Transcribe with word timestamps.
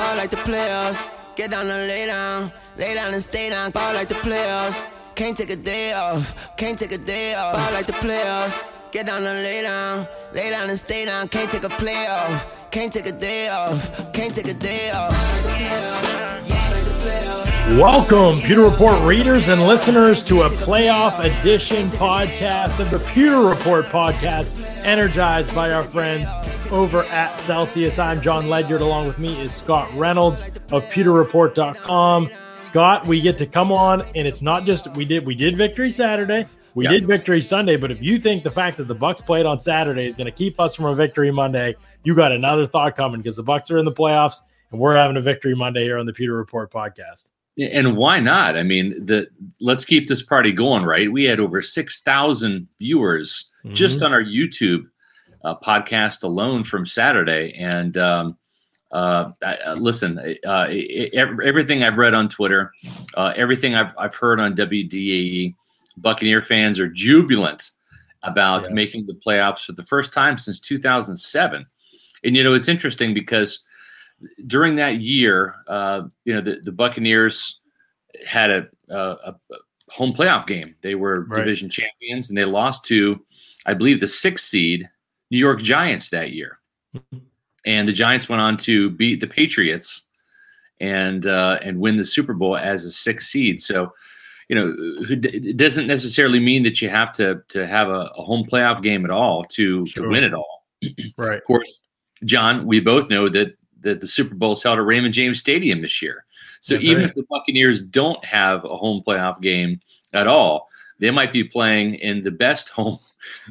ball 0.00 0.16
like 0.16 0.30
the 0.30 0.42
playoffs. 0.48 1.02
Get 1.36 1.50
down 1.50 1.66
and 1.68 1.86
lay 1.92 2.06
down, 2.06 2.52
lay 2.76 2.94
down 2.94 3.12
and 3.14 3.22
stay 3.22 3.50
down, 3.50 3.70
ball 3.70 3.92
like 3.94 4.08
the 4.08 4.20
playoffs. 4.26 4.86
Can't 5.14 5.36
take 5.36 5.50
a 5.50 5.56
day 5.56 5.92
off, 5.92 6.26
can't 6.56 6.78
take 6.78 6.92
a 6.92 6.98
day 6.98 7.34
off, 7.34 7.54
ball 7.56 7.72
like 7.72 7.86
the 7.86 7.98
playoffs. 8.04 8.58
Get 8.92 9.06
down 9.06 9.22
and 9.24 9.42
lay 9.48 9.62
down, 9.62 10.08
lay 10.32 10.50
down 10.50 10.68
and 10.68 10.78
stay 10.78 11.04
down, 11.04 11.28
can't 11.28 11.50
take 11.50 11.64
a 11.64 11.74
play 11.82 12.06
off, 12.06 12.38
can't 12.70 12.92
take 12.92 13.06
a 13.06 13.12
day 13.12 13.48
off, 13.48 14.12
can't 14.12 14.34
take 14.34 14.48
a 14.48 14.54
day 14.54 14.90
off. 14.90 16.09
Welcome, 17.78 18.40
Pewter 18.40 18.62
Report 18.62 19.00
readers 19.06 19.48
and 19.48 19.62
listeners, 19.62 20.24
to 20.24 20.42
a 20.42 20.50
playoff 20.50 21.20
edition 21.20 21.88
podcast 21.88 22.80
of 22.80 22.90
the 22.90 22.98
Pewter 22.98 23.40
Report 23.40 23.86
podcast, 23.86 24.60
energized 24.84 25.54
by 25.54 25.70
our 25.72 25.84
friends 25.84 26.28
over 26.72 27.04
at 27.04 27.38
Celsius. 27.38 27.98
I'm 27.98 28.20
John 28.20 28.48
Ledyard. 28.48 28.80
Along 28.80 29.06
with 29.06 29.18
me 29.18 29.40
is 29.40 29.54
Scott 29.54 29.88
Reynolds 29.94 30.42
of 30.72 30.84
PewterReport.com. 30.86 32.30
Scott, 32.56 33.06
we 33.06 33.20
get 33.20 33.38
to 33.38 33.46
come 33.46 33.70
on, 33.70 34.02
and 34.16 34.26
it's 34.26 34.42
not 34.42 34.64
just 34.64 34.88
we 34.96 35.04
did 35.04 35.24
we 35.24 35.34
did 35.34 35.56
victory 35.56 35.90
Saturday, 35.90 36.46
we 36.74 36.88
did 36.88 37.06
victory 37.06 37.40
Sunday, 37.40 37.76
but 37.76 37.90
if 37.90 38.02
you 38.02 38.18
think 38.18 38.42
the 38.42 38.50
fact 38.50 38.76
that 38.78 38.88
the 38.88 38.94
Bucks 38.94 39.20
played 39.20 39.46
on 39.46 39.58
Saturday 39.58 40.06
is 40.06 40.16
going 40.16 40.26
to 40.26 40.32
keep 40.32 40.58
us 40.60 40.74
from 40.74 40.86
a 40.86 40.94
victory 40.94 41.30
Monday, 41.30 41.76
you 42.02 42.14
got 42.16 42.32
another 42.32 42.66
thought 42.66 42.96
coming 42.96 43.20
because 43.20 43.36
the 43.36 43.42
Bucks 43.44 43.70
are 43.70 43.78
in 43.78 43.84
the 43.84 43.92
playoffs 43.92 44.40
and 44.72 44.80
we're 44.80 44.96
having 44.96 45.16
a 45.16 45.20
victory 45.20 45.54
Monday 45.54 45.84
here 45.84 45.98
on 45.98 46.06
the 46.06 46.12
Pewter 46.12 46.34
Report 46.34 46.70
podcast. 46.70 47.30
And 47.58 47.96
why 47.96 48.20
not? 48.20 48.56
I 48.56 48.62
mean, 48.62 48.94
the 49.04 49.26
let's 49.60 49.84
keep 49.84 50.08
this 50.08 50.22
party 50.22 50.52
going, 50.52 50.84
right? 50.84 51.12
We 51.12 51.24
had 51.24 51.40
over 51.40 51.62
six 51.62 52.00
thousand 52.00 52.68
viewers 52.78 53.50
mm-hmm. 53.64 53.74
just 53.74 54.02
on 54.02 54.12
our 54.12 54.22
YouTube 54.22 54.84
uh, 55.44 55.56
podcast 55.56 56.22
alone 56.22 56.64
from 56.64 56.86
Saturday, 56.86 57.52
and 57.58 57.96
um, 57.96 58.38
uh, 58.92 59.30
uh, 59.42 59.74
listen, 59.74 60.36
uh, 60.46 60.68
everything 61.12 61.82
I've 61.82 61.96
read 61.96 62.14
on 62.14 62.28
Twitter, 62.28 62.72
uh, 63.14 63.32
everything 63.36 63.74
I've 63.74 63.94
I've 63.98 64.14
heard 64.14 64.40
on 64.40 64.54
WDAE, 64.54 65.54
Buccaneer 65.96 66.42
fans 66.42 66.78
are 66.78 66.88
jubilant 66.88 67.70
about 68.22 68.64
yeah. 68.64 68.74
making 68.74 69.06
the 69.06 69.14
playoffs 69.14 69.64
for 69.64 69.72
the 69.72 69.86
first 69.86 70.12
time 70.12 70.38
since 70.38 70.60
2007. 70.60 71.66
And 72.24 72.36
you 72.36 72.44
know, 72.44 72.54
it's 72.54 72.68
interesting 72.68 73.14
because 73.14 73.60
during 74.46 74.76
that 74.76 75.00
year, 75.00 75.54
uh, 75.68 76.02
you 76.24 76.34
know, 76.34 76.40
the, 76.40 76.60
the 76.62 76.72
Buccaneers 76.72 77.60
had 78.26 78.50
a, 78.50 78.68
a, 78.88 78.98
a, 78.98 79.34
home 79.88 80.12
playoff 80.12 80.46
game. 80.46 80.74
They 80.82 80.94
were 80.94 81.24
right. 81.24 81.38
division 81.38 81.68
champions, 81.68 82.28
and 82.28 82.38
they 82.38 82.44
lost 82.44 82.84
to, 82.86 83.20
I 83.66 83.74
believe, 83.74 84.00
the 84.00 84.08
sixth 84.08 84.46
seed 84.46 84.88
New 85.30 85.38
York 85.38 85.62
Giants 85.62 86.10
that 86.10 86.30
year. 86.30 86.58
and 87.66 87.88
the 87.88 87.92
Giants 87.92 88.28
went 88.28 88.40
on 88.40 88.56
to 88.58 88.90
beat 88.90 89.20
the 89.20 89.26
Patriots 89.26 90.02
and 90.80 91.26
uh, 91.26 91.58
and 91.62 91.78
win 91.78 91.96
the 91.96 92.04
Super 92.04 92.34
Bowl 92.34 92.56
as 92.56 92.84
a 92.84 92.92
sixth 92.92 93.28
seed. 93.28 93.60
So, 93.60 93.92
you 94.48 94.56
know, 94.56 94.74
it 95.08 95.56
doesn't 95.56 95.86
necessarily 95.86 96.40
mean 96.40 96.62
that 96.64 96.80
you 96.80 96.88
have 96.88 97.12
to 97.14 97.42
to 97.48 97.66
have 97.66 97.88
a, 97.88 98.10
a 98.16 98.22
home 98.22 98.46
playoff 98.50 98.82
game 98.82 99.04
at 99.04 99.10
all 99.10 99.44
to 99.44 99.86
sure. 99.86 100.04
to 100.04 100.08
win 100.08 100.24
it 100.24 100.34
all. 100.34 100.66
right. 101.16 101.38
Of 101.38 101.44
course, 101.44 101.80
John, 102.24 102.66
we 102.66 102.80
both 102.80 103.08
know 103.10 103.28
that 103.28 103.54
that 103.80 104.00
the 104.00 104.06
Super 104.06 104.34
Bowl 104.34 104.52
is 104.52 104.62
held 104.62 104.78
at 104.78 104.84
Raymond 104.84 105.14
James 105.14 105.40
Stadium 105.40 105.82
this 105.82 106.00
year. 106.02 106.24
So 106.60 106.74
That's 106.74 106.86
even 106.86 107.02
right. 107.02 107.10
if 107.10 107.16
the 107.16 107.26
Buccaneers 107.30 107.82
don't 107.82 108.22
have 108.24 108.64
a 108.64 108.76
home 108.76 109.02
playoff 109.06 109.40
game 109.40 109.80
at 110.12 110.26
all, 110.26 110.68
they 110.98 111.10
might 111.10 111.32
be 111.32 111.44
playing 111.44 111.94
in 111.94 112.22
the 112.22 112.30
best 112.30 112.68
home 112.70 112.98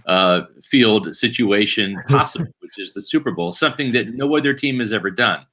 uh, 0.06 0.42
field 0.64 1.16
situation 1.16 2.02
possible, 2.08 2.48
which 2.60 2.78
is 2.78 2.94
the 2.94 3.02
Super 3.02 3.32
Bowl, 3.32 3.52
something 3.52 3.92
that 3.94 4.14
no 4.14 4.36
other 4.36 4.54
team 4.54 4.80
has 4.80 4.94
ever 4.94 5.12
done. 5.12 5.46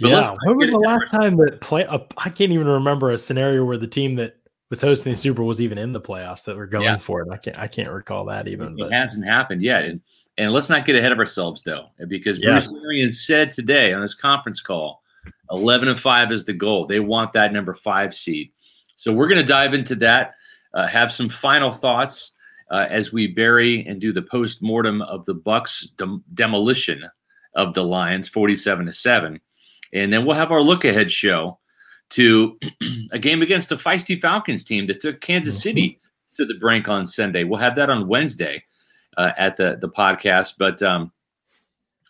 But 0.00 0.08
yeah, 0.10 0.34
when 0.44 0.56
was 0.56 0.70
the 0.70 0.78
last 0.78 1.10
time 1.10 1.36
that 1.36 1.60
play? 1.60 1.86
I 1.88 2.28
can't 2.28 2.50
even 2.52 2.66
remember 2.66 3.12
a 3.12 3.18
scenario 3.18 3.64
where 3.64 3.78
the 3.78 3.86
team 3.86 4.16
that 4.16 4.36
was 4.74 4.80
hosting 4.80 5.12
the 5.12 5.16
Super 5.16 5.38
Bowl 5.38 5.46
was 5.46 5.60
even 5.60 5.78
in 5.78 5.92
the 5.92 6.00
playoffs 6.00 6.44
that 6.44 6.56
were 6.56 6.66
going 6.66 6.84
yeah. 6.84 6.98
for 6.98 7.22
it. 7.22 7.28
I 7.30 7.36
can't. 7.36 7.58
I 7.58 7.68
can't 7.68 7.90
recall 7.90 8.24
that 8.26 8.48
even. 8.48 8.72
It 8.72 8.76
but. 8.78 8.92
hasn't 8.92 9.24
happened 9.24 9.62
yet, 9.62 9.84
and 9.84 10.00
and 10.36 10.52
let's 10.52 10.68
not 10.68 10.84
get 10.84 10.96
ahead 10.96 11.12
of 11.12 11.18
ourselves 11.18 11.62
though, 11.62 11.86
because 12.08 12.38
yeah. 12.38 12.50
Bruce 12.50 12.72
Arians 12.84 13.24
said 13.24 13.50
today 13.50 13.92
on 13.92 14.02
his 14.02 14.14
conference 14.16 14.60
call, 14.60 15.02
eleven 15.50 15.88
and 15.88 15.98
five 15.98 16.32
is 16.32 16.44
the 16.44 16.52
goal. 16.52 16.86
They 16.86 17.00
want 17.00 17.32
that 17.34 17.52
number 17.52 17.74
five 17.74 18.14
seed. 18.14 18.50
So 18.96 19.12
we're 19.12 19.28
going 19.28 19.40
to 19.40 19.46
dive 19.46 19.74
into 19.74 19.94
that. 19.96 20.34
Uh, 20.72 20.88
have 20.88 21.12
some 21.12 21.28
final 21.28 21.72
thoughts 21.72 22.32
uh, 22.70 22.86
as 22.90 23.12
we 23.12 23.28
bury 23.28 23.86
and 23.86 24.00
do 24.00 24.12
the 24.12 24.22
post 24.22 24.60
mortem 24.60 25.02
of 25.02 25.24
the 25.24 25.34
Bucks 25.34 25.88
dem- 25.96 26.24
demolition 26.34 27.08
of 27.54 27.74
the 27.74 27.84
Lions, 27.84 28.28
forty-seven 28.28 28.86
to 28.86 28.92
seven, 28.92 29.40
and 29.92 30.12
then 30.12 30.26
we'll 30.26 30.36
have 30.36 30.50
our 30.50 30.62
look 30.62 30.84
ahead 30.84 31.12
show 31.12 31.58
to 32.10 32.58
a 33.12 33.18
game 33.18 33.42
against 33.42 33.72
a 33.72 33.76
feisty 33.76 34.20
Falcons 34.20 34.64
team 34.64 34.86
that 34.86 35.00
took 35.00 35.20
Kansas 35.20 35.60
City 35.60 35.90
mm-hmm. 35.90 36.34
to 36.36 36.46
the 36.46 36.58
brink 36.58 36.88
on 36.88 37.06
Sunday. 37.06 37.44
We'll 37.44 37.60
have 37.60 37.76
that 37.76 37.90
on 37.90 38.08
Wednesday 38.08 38.64
uh, 39.16 39.32
at 39.36 39.56
the 39.56 39.78
the 39.80 39.88
podcast. 39.88 40.54
But 40.58 40.82
um, 40.82 41.12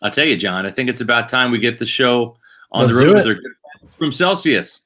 I'll 0.01 0.11
tell 0.11 0.25
you, 0.25 0.37
John, 0.37 0.65
I 0.65 0.71
think 0.71 0.89
it's 0.89 1.01
about 1.01 1.29
time 1.29 1.51
we 1.51 1.59
get 1.59 1.77
the 1.77 1.85
show 1.85 2.37
on 2.71 2.87
Let's 2.87 2.97
the 2.97 3.07
road 3.07 3.37
from 3.97 4.11
Celsius. 4.11 4.83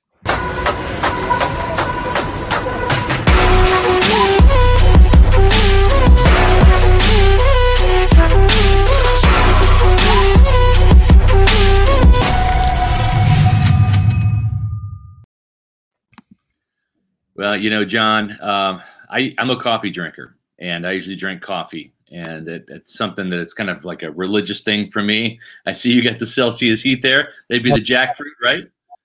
Well, 17.40 17.56
you 17.56 17.70
know, 17.70 17.86
John, 17.86 18.32
um, 18.42 18.82
I, 19.10 19.34
I'm 19.38 19.50
a 19.50 19.56
coffee 19.56 19.90
drinker, 19.90 20.36
and 20.60 20.86
I 20.86 20.92
usually 20.92 21.16
drink 21.16 21.42
coffee 21.42 21.94
and 22.12 22.50
it, 22.50 22.66
it's 22.68 22.98
something 22.98 23.30
that 23.30 23.40
it's 23.40 23.54
kind 23.54 23.70
of 23.70 23.86
like 23.86 24.04
a 24.04 24.12
religious 24.12 24.60
thing 24.60 24.92
for 24.92 25.02
me. 25.02 25.40
I 25.66 25.72
see 25.72 25.94
you 25.94 26.04
got 26.04 26.20
the 26.20 26.26
Celsius 26.26 26.82
heat 26.82 27.02
there. 27.02 27.30
They'd 27.48 27.64
be 27.64 27.72
the 27.72 27.80
jackfruit, 27.80 28.34
right? 28.44 28.64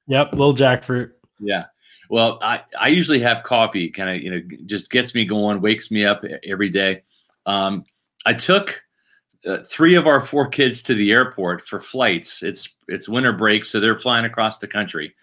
Yep, 0.09 0.33
little 0.33 0.55
jackfruit. 0.55 1.12
Yeah. 1.39 1.67
Well, 2.11 2.41
I, 2.43 2.62
I 2.81 2.89
usually 2.89 3.21
have 3.21 3.44
coffee, 3.44 3.89
kind 3.89 4.11
of 4.11 4.21
you 4.21 4.31
know 4.31 4.41
just 4.67 4.91
gets 4.91 5.15
me 5.15 5.27
going, 5.27 5.61
wakes 5.61 5.93
me 5.93 6.05
up 6.05 6.25
every 6.44 6.71
day. 6.71 7.03
Um, 7.47 7.84
I 8.27 8.34
took 8.34 8.83
uh, 9.47 9.59
three 9.65 9.94
of 9.94 10.09
our 10.09 10.21
four 10.21 10.49
kids 10.49 10.83
to 10.84 10.94
the 10.94 11.12
airport 11.12 11.62
for 11.62 11.81
flights. 11.81 12.43
It's 12.43 12.75
it's 12.89 13.09
winter 13.09 13.33
break, 13.33 13.65
so 13.65 13.78
they're 13.78 13.99
flying 13.99 14.25
across 14.25 14.59
the 14.59 14.69
country, 14.69 15.15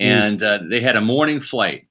hmm. 0.00 0.06
and 0.06 0.42
uh, 0.42 0.58
they 0.68 0.80
had 0.80 0.96
a 0.96 1.00
morning 1.00 1.40
flight 1.40 1.86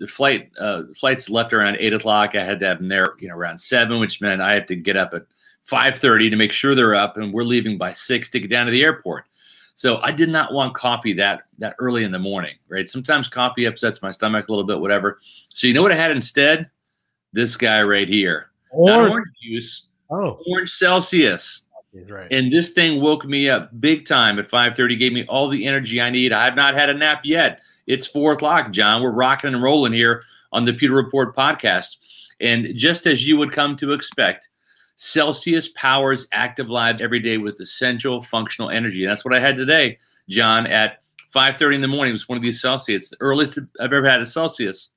the 0.00 0.06
flight 0.06 0.50
uh, 0.58 0.84
flights 0.96 1.30
left 1.30 1.52
around 1.52 1.76
eight 1.78 1.92
o'clock. 1.92 2.34
I 2.34 2.42
had 2.42 2.58
to 2.60 2.66
have 2.66 2.78
them 2.78 2.88
there, 2.88 3.14
you 3.20 3.28
know, 3.28 3.36
around 3.36 3.58
seven, 3.58 4.00
which 4.00 4.20
meant 4.20 4.40
I 4.40 4.54
had 4.54 4.66
to 4.68 4.74
get 4.74 4.96
up 4.96 5.12
at 5.14 5.22
five 5.62 5.98
thirty 5.98 6.30
to 6.30 6.36
make 6.36 6.52
sure 6.52 6.74
they're 6.74 6.94
up, 6.94 7.18
and 7.18 7.32
we're 7.32 7.44
leaving 7.44 7.78
by 7.78 7.92
six 7.92 8.30
to 8.30 8.40
get 8.40 8.50
down 8.50 8.66
to 8.66 8.72
the 8.72 8.82
airport. 8.82 9.26
So 9.74 9.98
I 9.98 10.10
did 10.10 10.30
not 10.30 10.52
want 10.52 10.74
coffee 10.74 11.12
that 11.14 11.42
that 11.58 11.76
early 11.78 12.04
in 12.04 12.12
the 12.12 12.18
morning, 12.18 12.56
right? 12.68 12.88
Sometimes 12.88 13.28
coffee 13.28 13.66
upsets 13.66 14.02
my 14.02 14.10
stomach 14.10 14.48
a 14.48 14.52
little 14.52 14.66
bit, 14.66 14.80
whatever. 14.80 15.20
So 15.50 15.66
you 15.66 15.74
know 15.74 15.82
what 15.82 15.92
I 15.92 15.96
had 15.96 16.10
instead? 16.10 16.70
This 17.32 17.56
guy 17.56 17.82
right 17.82 18.08
here, 18.08 18.50
orange, 18.70 19.10
orange 19.10 19.28
juice, 19.42 19.86
oh, 20.10 20.40
orange 20.46 20.70
Celsius. 20.70 21.66
Right. 21.92 22.28
And 22.30 22.52
this 22.52 22.70
thing 22.70 23.00
woke 23.00 23.24
me 23.24 23.50
up 23.50 23.68
big 23.80 24.06
time 24.06 24.38
at 24.38 24.48
5:30, 24.48 24.98
gave 24.98 25.12
me 25.12 25.26
all 25.26 25.48
the 25.48 25.66
energy 25.66 26.00
I 26.00 26.10
need. 26.10 26.32
I 26.32 26.44
have 26.44 26.54
not 26.54 26.74
had 26.74 26.88
a 26.88 26.94
nap 26.94 27.22
yet. 27.24 27.60
It's 27.86 28.06
four 28.06 28.32
o'clock, 28.32 28.70
John. 28.70 29.02
We're 29.02 29.10
rocking 29.10 29.52
and 29.52 29.62
rolling 29.62 29.92
here 29.92 30.22
on 30.52 30.64
the 30.64 30.72
Pewter 30.72 30.94
Report 30.94 31.34
podcast. 31.34 31.96
And 32.40 32.76
just 32.76 33.06
as 33.06 33.26
you 33.26 33.36
would 33.38 33.50
come 33.50 33.74
to 33.76 33.92
expect, 33.92 34.48
Celsius 34.94 35.68
powers 35.68 36.28
active 36.32 36.70
lives 36.70 37.02
every 37.02 37.18
day 37.18 37.38
with 37.38 37.60
essential 37.60 38.22
functional 38.22 38.70
energy. 38.70 39.02
And 39.02 39.10
that's 39.10 39.24
what 39.24 39.34
I 39.34 39.40
had 39.40 39.56
today, 39.56 39.98
John, 40.28 40.66
at 40.68 41.02
5.30 41.34 41.76
in 41.76 41.80
the 41.80 41.88
morning. 41.88 42.10
It 42.10 42.14
was 42.14 42.28
one 42.28 42.36
of 42.36 42.42
these 42.42 42.60
Celsius, 42.60 43.10
the 43.10 43.16
earliest 43.20 43.58
I've 43.80 43.92
ever 43.92 44.08
had 44.08 44.20
a 44.20 44.26
Celsius. 44.26 44.90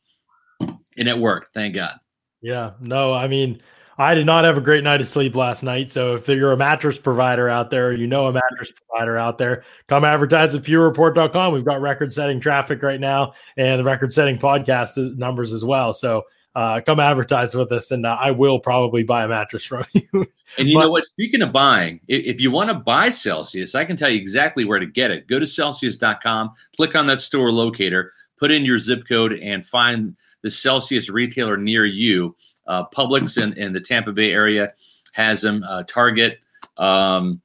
And 0.59 1.07
it 1.07 1.17
worked, 1.17 1.53
thank 1.53 1.73
God. 1.75 1.99
Yeah, 2.41 2.71
no, 2.79 3.13
I 3.13 3.27
mean– 3.27 3.59
I 3.97 4.15
did 4.15 4.25
not 4.25 4.43
have 4.45 4.57
a 4.57 4.61
great 4.61 4.83
night 4.83 5.01
of 5.01 5.07
sleep 5.07 5.35
last 5.35 5.63
night. 5.63 5.89
So 5.89 6.15
if 6.15 6.27
you're 6.27 6.51
a 6.51 6.57
mattress 6.57 6.97
provider 6.97 7.47
out 7.49 7.69
there, 7.69 7.93
you 7.93 8.07
know 8.07 8.27
a 8.27 8.33
mattress 8.33 8.71
provider 8.71 9.17
out 9.17 9.37
there, 9.37 9.63
come 9.87 10.03
advertise 10.03 10.55
at 10.55 10.63
pewterreport.com. 10.63 11.53
We've 11.53 11.65
got 11.65 11.81
record 11.81 12.11
setting 12.11 12.39
traffic 12.39 12.81
right 12.81 12.99
now 12.99 13.33
and 13.57 13.79
the 13.79 13.83
record 13.83 14.13
setting 14.13 14.37
podcast 14.37 15.17
numbers 15.17 15.53
as 15.53 15.63
well. 15.63 15.93
So 15.93 16.23
uh, 16.55 16.81
come 16.81 16.99
advertise 16.99 17.55
with 17.55 17.71
us 17.71 17.91
and 17.91 18.05
uh, 18.05 18.17
I 18.19 18.31
will 18.31 18.59
probably 18.59 19.03
buy 19.03 19.23
a 19.23 19.27
mattress 19.27 19.63
from 19.63 19.85
you. 19.93 20.27
and 20.57 20.67
you 20.67 20.77
but, 20.77 20.85
know 20.85 20.91
what? 20.91 21.05
Speaking 21.05 21.41
of 21.41 21.51
buying, 21.51 21.99
if 22.07 22.41
you 22.41 22.51
want 22.51 22.69
to 22.69 22.75
buy 22.75 23.09
Celsius, 23.11 23.75
I 23.75 23.85
can 23.85 23.95
tell 23.95 24.09
you 24.09 24.19
exactly 24.19 24.65
where 24.65 24.79
to 24.79 24.85
get 24.85 25.11
it. 25.11 25.27
Go 25.27 25.39
to 25.39 25.47
celsius.com, 25.47 26.51
click 26.75 26.95
on 26.95 27.07
that 27.07 27.21
store 27.21 27.51
locator, 27.51 28.11
put 28.39 28.51
in 28.51 28.65
your 28.65 28.79
zip 28.79 29.03
code, 29.07 29.33
and 29.33 29.65
find 29.65 30.15
the 30.41 30.51
Celsius 30.51 31.09
retailer 31.09 31.57
near 31.57 31.85
you 31.85 32.35
uh, 32.67 32.85
Publix 32.89 33.41
in, 33.41 33.53
in 33.53 33.73
the 33.73 33.79
Tampa 33.81 34.11
Bay 34.11 34.31
area 34.31 34.73
has 35.13 35.41
them. 35.41 35.63
Uh, 35.67 35.83
Target, 35.83 36.39
um, 36.77 37.41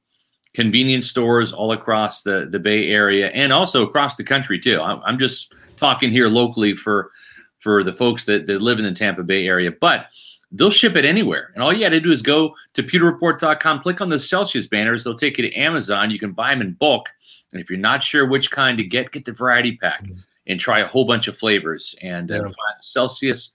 convenience 0.53 1.07
stores 1.07 1.53
all 1.53 1.71
across 1.73 2.23
the 2.23 2.47
the 2.51 2.59
Bay 2.59 2.89
Area 2.89 3.29
and 3.29 3.53
also 3.53 3.83
across 3.85 4.15
the 4.15 4.23
country 4.23 4.59
too. 4.59 4.79
I'm, 4.81 4.99
I'm 5.03 5.19
just 5.19 5.53
talking 5.77 6.11
here 6.11 6.27
locally 6.27 6.73
for 6.75 7.11
for 7.59 7.83
the 7.83 7.93
folks 7.93 8.23
that, 8.25 8.47
that 8.47 8.61
live 8.61 8.79
in 8.79 8.85
the 8.85 8.91
Tampa 8.93 9.21
Bay 9.21 9.45
area, 9.45 9.69
but 9.69 10.07
they'll 10.53 10.71
ship 10.71 10.95
it 10.95 11.03
anywhere. 11.05 11.51
And 11.53 11.61
all 11.61 11.73
you 11.73 11.81
got 11.81 11.89
to 11.89 11.99
do 11.99 12.09
is 12.09 12.21
go 12.21 12.55
to 12.73 12.81
pewterreport.com, 12.81 13.81
click 13.81 13.99
on 13.99 14.07
the 14.09 14.19
Celsius 14.19 14.65
banners. 14.65 15.03
They'll 15.03 15.13
take 15.15 15.37
you 15.37 15.47
to 15.47 15.53
Amazon. 15.55 16.09
You 16.09 16.19
can 16.19 16.31
buy 16.31 16.51
them 16.51 16.61
in 16.61 16.73
bulk. 16.73 17.09
And 17.51 17.61
if 17.61 17.69
you're 17.69 17.77
not 17.77 18.01
sure 18.01 18.25
which 18.25 18.49
kind 18.49 18.77
to 18.77 18.83
get, 18.85 19.11
get 19.11 19.25
the 19.25 19.33
variety 19.33 19.75
pack 19.75 20.05
and 20.47 20.59
try 20.59 20.79
a 20.79 20.87
whole 20.87 21.03
bunch 21.03 21.27
of 21.27 21.37
flavors 21.37 21.93
and 22.01 22.31
uh, 22.31 22.35
Yeah. 22.35 22.41
find 22.43 22.55
Celsius 22.79 23.51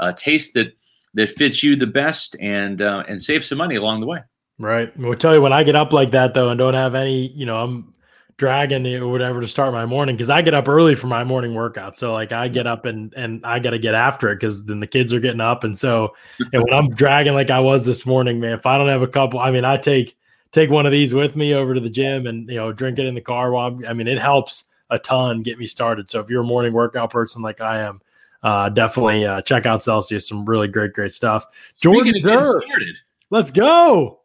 uh, 0.00 0.12
taste 0.12 0.52
that 0.54 0.76
that 1.16 1.30
fits 1.30 1.62
you 1.62 1.76
the 1.76 1.86
best 1.86 2.36
and 2.40 2.80
uh, 2.80 3.02
and 3.08 3.22
save 3.22 3.44
some 3.44 3.58
money 3.58 3.74
along 3.74 4.00
the 4.00 4.06
way. 4.06 4.20
Right. 4.58 4.96
We'll 4.96 5.16
tell 5.16 5.34
you 5.34 5.42
when 5.42 5.52
I 5.52 5.64
get 5.64 5.76
up 5.76 5.92
like 5.92 6.12
that 6.12 6.34
though, 6.34 6.50
and 6.50 6.58
don't 6.58 6.74
have 6.74 6.94
any, 6.94 7.28
you 7.28 7.44
know, 7.44 7.56
I'm 7.56 7.94
dragging 8.38 8.86
or 8.86 9.08
whatever 9.08 9.40
to 9.40 9.48
start 9.48 9.72
my 9.72 9.86
morning 9.86 10.14
because 10.14 10.28
I 10.28 10.42
get 10.42 10.52
up 10.52 10.68
early 10.68 10.94
for 10.94 11.06
my 11.06 11.24
morning 11.24 11.54
workout. 11.54 11.96
So 11.96 12.12
like 12.12 12.32
I 12.32 12.48
get 12.48 12.66
up 12.66 12.84
and 12.84 13.12
and 13.14 13.44
I 13.44 13.58
got 13.58 13.70
to 13.70 13.78
get 13.78 13.94
after 13.94 14.30
it 14.30 14.36
because 14.36 14.66
then 14.66 14.80
the 14.80 14.86
kids 14.86 15.12
are 15.12 15.20
getting 15.20 15.40
up, 15.40 15.64
and 15.64 15.76
so 15.76 16.14
and 16.52 16.62
when 16.62 16.72
I'm 16.72 16.90
dragging 16.90 17.34
like 17.34 17.50
I 17.50 17.60
was 17.60 17.84
this 17.84 18.06
morning, 18.06 18.38
man, 18.38 18.52
if 18.52 18.66
I 18.66 18.78
don't 18.78 18.88
have 18.88 19.02
a 19.02 19.08
couple, 19.08 19.40
I 19.40 19.50
mean, 19.50 19.64
I 19.64 19.78
take 19.78 20.16
take 20.52 20.70
one 20.70 20.86
of 20.86 20.92
these 20.92 21.12
with 21.12 21.34
me 21.34 21.54
over 21.54 21.74
to 21.74 21.80
the 21.80 21.90
gym 21.90 22.26
and 22.26 22.48
you 22.48 22.56
know 22.56 22.72
drink 22.72 22.98
it 22.98 23.06
in 23.06 23.14
the 23.14 23.20
car 23.20 23.50
while 23.50 23.68
I'm, 23.68 23.84
I 23.86 23.94
mean 23.94 24.06
it 24.06 24.18
helps 24.18 24.64
a 24.90 24.98
ton 24.98 25.42
get 25.42 25.58
me 25.58 25.66
started. 25.66 26.10
So 26.10 26.20
if 26.20 26.30
you're 26.30 26.42
a 26.42 26.46
morning 26.46 26.74
workout 26.74 27.10
person 27.10 27.42
like 27.42 27.60
I 27.60 27.80
am. 27.80 28.00
Uh, 28.46 28.68
definitely 28.68 29.26
uh, 29.26 29.42
check 29.42 29.66
out 29.66 29.82
Celsius. 29.82 30.28
Some 30.28 30.44
really 30.44 30.68
great, 30.68 30.92
great 30.92 31.12
stuff. 31.12 31.46
Jordan 31.80 32.12
Speaking 32.12 32.22
of 32.22 32.38
getting 32.38 32.44
Durr. 32.44 32.62
started, 32.62 32.96
Let's 33.28 33.50
go. 33.50 34.20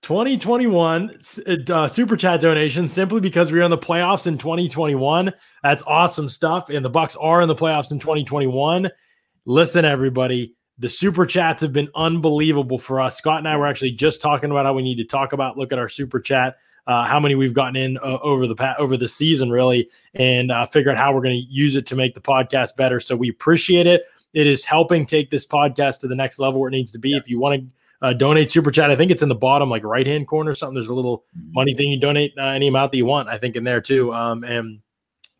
2021 0.00 1.18
uh, 1.68 1.86
super 1.86 2.16
chat 2.16 2.40
donation 2.40 2.88
simply 2.88 3.20
because 3.20 3.52
we 3.52 3.60
are 3.60 3.64
in 3.64 3.70
the 3.70 3.76
playoffs 3.76 4.26
in 4.26 4.38
2021. 4.38 5.30
That's 5.62 5.82
awesome 5.82 6.30
stuff. 6.30 6.70
And 6.70 6.82
the 6.82 6.88
Bucks 6.88 7.14
are 7.16 7.42
in 7.42 7.48
the 7.48 7.54
playoffs 7.54 7.92
in 7.92 7.98
2021. 7.98 8.88
Listen, 9.44 9.84
everybody, 9.84 10.54
the 10.78 10.88
super 10.88 11.26
chats 11.26 11.60
have 11.60 11.74
been 11.74 11.90
unbelievable 11.94 12.78
for 12.78 13.02
us. 13.02 13.18
Scott 13.18 13.40
and 13.40 13.48
I 13.48 13.58
were 13.58 13.66
actually 13.66 13.90
just 13.90 14.22
talking 14.22 14.50
about 14.50 14.64
how 14.64 14.72
we 14.72 14.82
need 14.82 14.96
to 14.96 15.04
talk 15.04 15.34
about. 15.34 15.58
Look 15.58 15.72
at 15.72 15.78
our 15.78 15.90
super 15.90 16.20
chat, 16.20 16.56
uh, 16.88 17.04
how 17.04 17.20
many 17.20 17.36
we've 17.36 17.54
gotten 17.54 17.76
in 17.76 17.98
uh, 17.98 18.18
over 18.22 18.46
the 18.46 18.56
past 18.56 18.80
over 18.80 18.96
the 18.96 19.06
season, 19.06 19.50
really, 19.50 19.88
and 20.14 20.50
uh, 20.50 20.66
figure 20.66 20.90
out 20.90 20.96
how 20.96 21.14
we're 21.14 21.22
going 21.22 21.40
to 21.40 21.46
use 21.48 21.76
it 21.76 21.86
to 21.86 21.94
make 21.94 22.14
the 22.14 22.20
podcast 22.20 22.74
better. 22.76 22.98
So 22.98 23.14
we 23.14 23.28
appreciate 23.28 23.86
it. 23.86 24.02
It 24.32 24.46
is 24.46 24.64
helping 24.64 25.06
take 25.06 25.30
this 25.30 25.46
podcast 25.46 26.00
to 26.00 26.08
the 26.08 26.16
next 26.16 26.38
level 26.38 26.60
where 26.60 26.68
it 26.68 26.72
needs 26.72 26.90
to 26.92 26.98
be. 26.98 27.14
If 27.14 27.28
you 27.28 27.38
want 27.38 27.60
to 27.60 27.68
uh, 28.00 28.12
donate 28.12 28.50
super 28.50 28.70
chat. 28.70 28.90
I 28.90 28.96
think 28.96 29.10
it's 29.10 29.22
in 29.22 29.28
the 29.28 29.34
bottom, 29.34 29.68
like 29.68 29.84
right 29.84 30.06
hand 30.06 30.28
corner 30.28 30.50
or 30.50 30.54
something. 30.54 30.74
There's 30.74 30.88
a 30.88 30.94
little 30.94 31.24
money 31.50 31.74
thing 31.74 31.90
you 31.90 32.00
donate 32.00 32.32
uh, 32.38 32.44
any 32.44 32.68
amount 32.68 32.92
that 32.92 32.98
you 32.98 33.06
want. 33.06 33.28
I 33.28 33.38
think 33.38 33.56
in 33.56 33.64
there 33.64 33.80
too. 33.80 34.12
Um, 34.14 34.44
and 34.44 34.80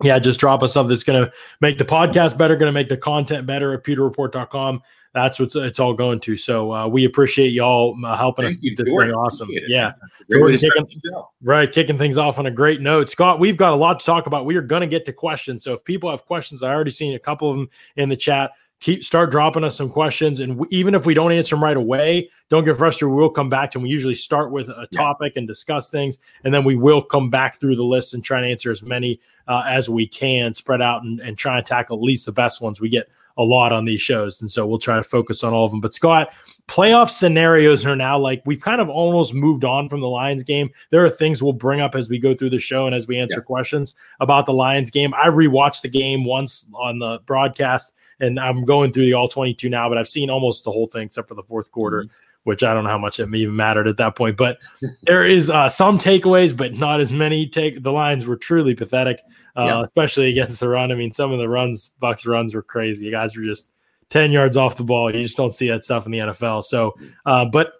yeah, 0.03 0.19
just 0.19 0.41
drop 0.41 0.63
us 0.63 0.73
something 0.73 0.91
that's 0.91 1.05
going 1.05 1.25
to 1.25 1.33
make 1.61 1.79
the 1.79 1.85
podcast 1.85 2.39
better, 2.39 2.57
going 2.57 2.69
to 2.69 2.73
make 2.73 2.89
the 2.89 2.97
content 2.97 3.47
better 3.47 3.73
at 3.75 3.85
pewterreport.com. 3.85 4.83
That's 5.15 5.41
what 5.41 5.55
it's 5.57 5.79
all 5.81 5.95
going 5.95 6.21
to. 6.21 6.37
So 6.37 6.73
uh, 6.73 6.87
we 6.87 7.05
appreciate 7.05 7.49
y'all 7.49 7.97
uh, 8.05 8.17
helping 8.17 8.45
us 8.45 8.53
Thank 8.55 8.65
you, 8.65 8.71
keep 8.77 8.85
this 8.87 8.95
thing 8.95 9.11
awesome. 9.13 9.49
It. 9.51 9.65
Yeah. 9.67 9.93
great 10.31 10.43
way 10.43 10.53
to 10.53 10.59
Jordan 10.59 10.59
start 10.59 10.73
taking- 10.89 11.01
the 11.03 11.11
show. 11.11 11.31
Right, 11.43 11.73
kicking 11.73 11.99
things 11.99 12.19
off 12.19 12.39
on 12.39 12.47
a 12.47 12.51
great 12.51 12.81
note. 12.81 13.09
Scott, 13.11 13.41
we've 13.41 13.57
got 13.57 13.73
a 13.73 13.77
lot 13.77 14.01
to 14.01 14.07
talk 14.07 14.27
about. 14.27 14.45
We 14.47 14.57
are 14.57 14.63
going 14.63 14.83
to 14.83 14.87
get 14.87 15.07
to 15.07 15.13
questions. 15.13 15.65
So 15.65 15.73
if 15.73 15.83
people 15.85 16.11
have 16.11 16.25
questions, 16.27 16.63
I 16.63 16.73
already 16.75 16.91
seen 16.91 17.15
a 17.15 17.19
couple 17.19 17.51
of 17.51 17.57
them 17.57 17.69
in 17.97 18.09
the 18.09 18.17
chat. 18.17 18.53
Keep 18.81 19.03
start 19.03 19.33
dropping 19.33 19.65
us 19.65 19.77
some 19.77 19.91
questions, 19.91 20.39
and 20.39 20.53
w- 20.53 20.69
even 20.71 20.95
if 20.95 21.05
we 21.05 21.13
don't 21.13 21.33
answer 21.33 21.57
them 21.57 21.65
right 21.65 21.77
away, 21.77 22.31
don't 22.49 22.65
get 22.65 22.77
frustrated. 22.77 23.13
We'll 23.13 23.29
come 23.29 23.51
back 23.51 23.73
to 23.73 23.79
them. 23.79 23.83
We 23.83 23.89
usually 23.89 24.15
start 24.15 24.53
with 24.53 24.69
a 24.69 24.87
Yeah. 24.93 25.01
topic 25.01 25.33
and 25.35 25.49
discuss 25.49 25.91
things, 25.91 26.21
and 26.45 26.55
then 26.55 26.63
we 26.63 26.77
will 26.77 27.03
come 27.03 27.29
back 27.29 27.59
through 27.59 27.75
the 27.75 27.83
list 27.83 28.15
and 28.15 28.23
try 28.23 28.39
and 28.39 28.47
answer 28.47 28.71
as 28.71 28.85
many 28.85 29.19
uh, 29.49 29.65
as 29.67 29.89
we 29.91 30.07
can, 30.07 30.55
spread 30.55 30.81
out 30.81 31.03
and, 31.03 31.19
and 31.19 31.37
try 31.37 31.57
and 31.57 31.67
tackle 31.67 31.97
at 31.97 32.03
least 32.05 32.25
the 32.27 32.31
best 32.31 32.61
ones. 32.63 32.81
We 32.81 32.89
get 32.89 33.09
a 33.39 33.43
lot 33.43 33.73
on 33.73 33.85
these 33.85 34.01
shows, 34.01 34.41
and 34.41 34.51
so 34.51 34.67
we'll 34.67 34.79
try 34.79 34.97
to 34.97 35.03
focus 35.03 35.43
on 35.43 35.53
all 35.53 35.65
of 35.65 35.71
them. 35.71 35.81
But 35.81 35.95
Scott, 35.95 36.31
playoff 36.67 37.09
scenarios 37.09 37.87
are 37.87 37.97
now 37.97 38.19
like 38.19 38.43
we've 38.45 38.61
kind 38.61 38.81
of 38.81 38.89
almost 38.91 39.33
moved 39.33 39.65
on 39.65 39.89
from 39.89 40.01
the 40.01 40.09
Lions 40.09 40.43
game. 40.43 40.71
There 40.91 41.05
are 41.05 41.11
things 41.11 41.43
we'll 41.43 41.53
bring 41.53 41.81
up 41.81 41.95
as 41.95 42.09
we 42.09 42.19
go 42.19 42.35
through 42.35 42.51
the 42.51 42.59
show 42.59 42.87
and 42.87 42.95
as 42.95 43.07
we 43.07 43.19
answer 43.19 43.41
questions 43.41 43.95
about 44.21 44.45
the 44.45 44.53
Lions 44.53 44.91
game. 44.91 45.15
I 45.15 45.29
rewatched 45.29 45.83
the 45.83 45.89
game 45.89 46.25
once 46.25 46.67
on 46.75 46.99
the 46.99 47.21
broadcast, 47.27 47.95
and 48.21 48.39
I'm 48.39 48.65
going 48.65 48.93
through 48.93 49.07
the 49.07 49.15
all 49.15 49.29
22 49.29 49.71
now, 49.71 49.89
but 49.89 49.97
I've 49.97 50.09
seen 50.09 50.31
almost 50.31 50.65
the 50.65 50.73
whole 50.73 50.87
thing 50.87 51.07
except 51.07 51.29
for 51.29 51.35
the 51.35 51.43
fourth 51.43 51.71
quarter. 51.71 52.03
Mm-hmm. 52.03 52.28
Which 52.49 52.63
I 52.63 52.73
don't 52.73 52.85
know 52.85 52.91
how 52.91 52.97
much 52.99 53.21
it 53.21 53.29
even 53.35 53.55
mattered 53.55 53.87
at 53.87 53.99
that 53.99 54.17
point, 54.17 54.39
but 54.39 54.57
there 55.03 55.23
is 55.23 55.51
uh, 55.51 55.69
some 55.69 55.99
takeaways, 55.99 56.57
but 56.57 56.79
not 56.79 56.99
as 56.99 57.11
many. 57.11 57.47
Take 57.47 57.83
the 57.83 57.93
Lions 57.93 58.25
were 58.25 58.37
truly 58.37 58.75
pathetic, 58.75 59.21
uh, 59.55 59.65
Yeah. 59.67 59.83
especially 59.83 60.31
against 60.31 60.59
the 60.59 60.69
run. 60.69 60.91
I 60.91 60.95
mean, 60.95 61.13
some 61.13 61.31
of 61.31 61.39
the 61.41 61.49
runs, 61.49 61.89
Bucks 62.01 62.25
runs 62.25 62.55
were 62.55 62.63
crazy. 62.63 63.05
You 63.05 63.11
guys 63.11 63.37
were 63.37 63.43
just 63.43 63.69
10 64.09 64.33
yards 64.33 64.57
off 64.57 64.77
the 64.77 64.83
ball. 64.85 65.15
You 65.15 65.23
just 65.23 65.37
don't 65.37 65.55
see 65.55 65.69
that 65.69 65.85
stuff 65.85 66.07
in 66.07 66.13
the 66.13 66.21
NFL. 66.21 66.65
So, 66.65 66.95
uh, 67.27 67.45
but 67.45 67.75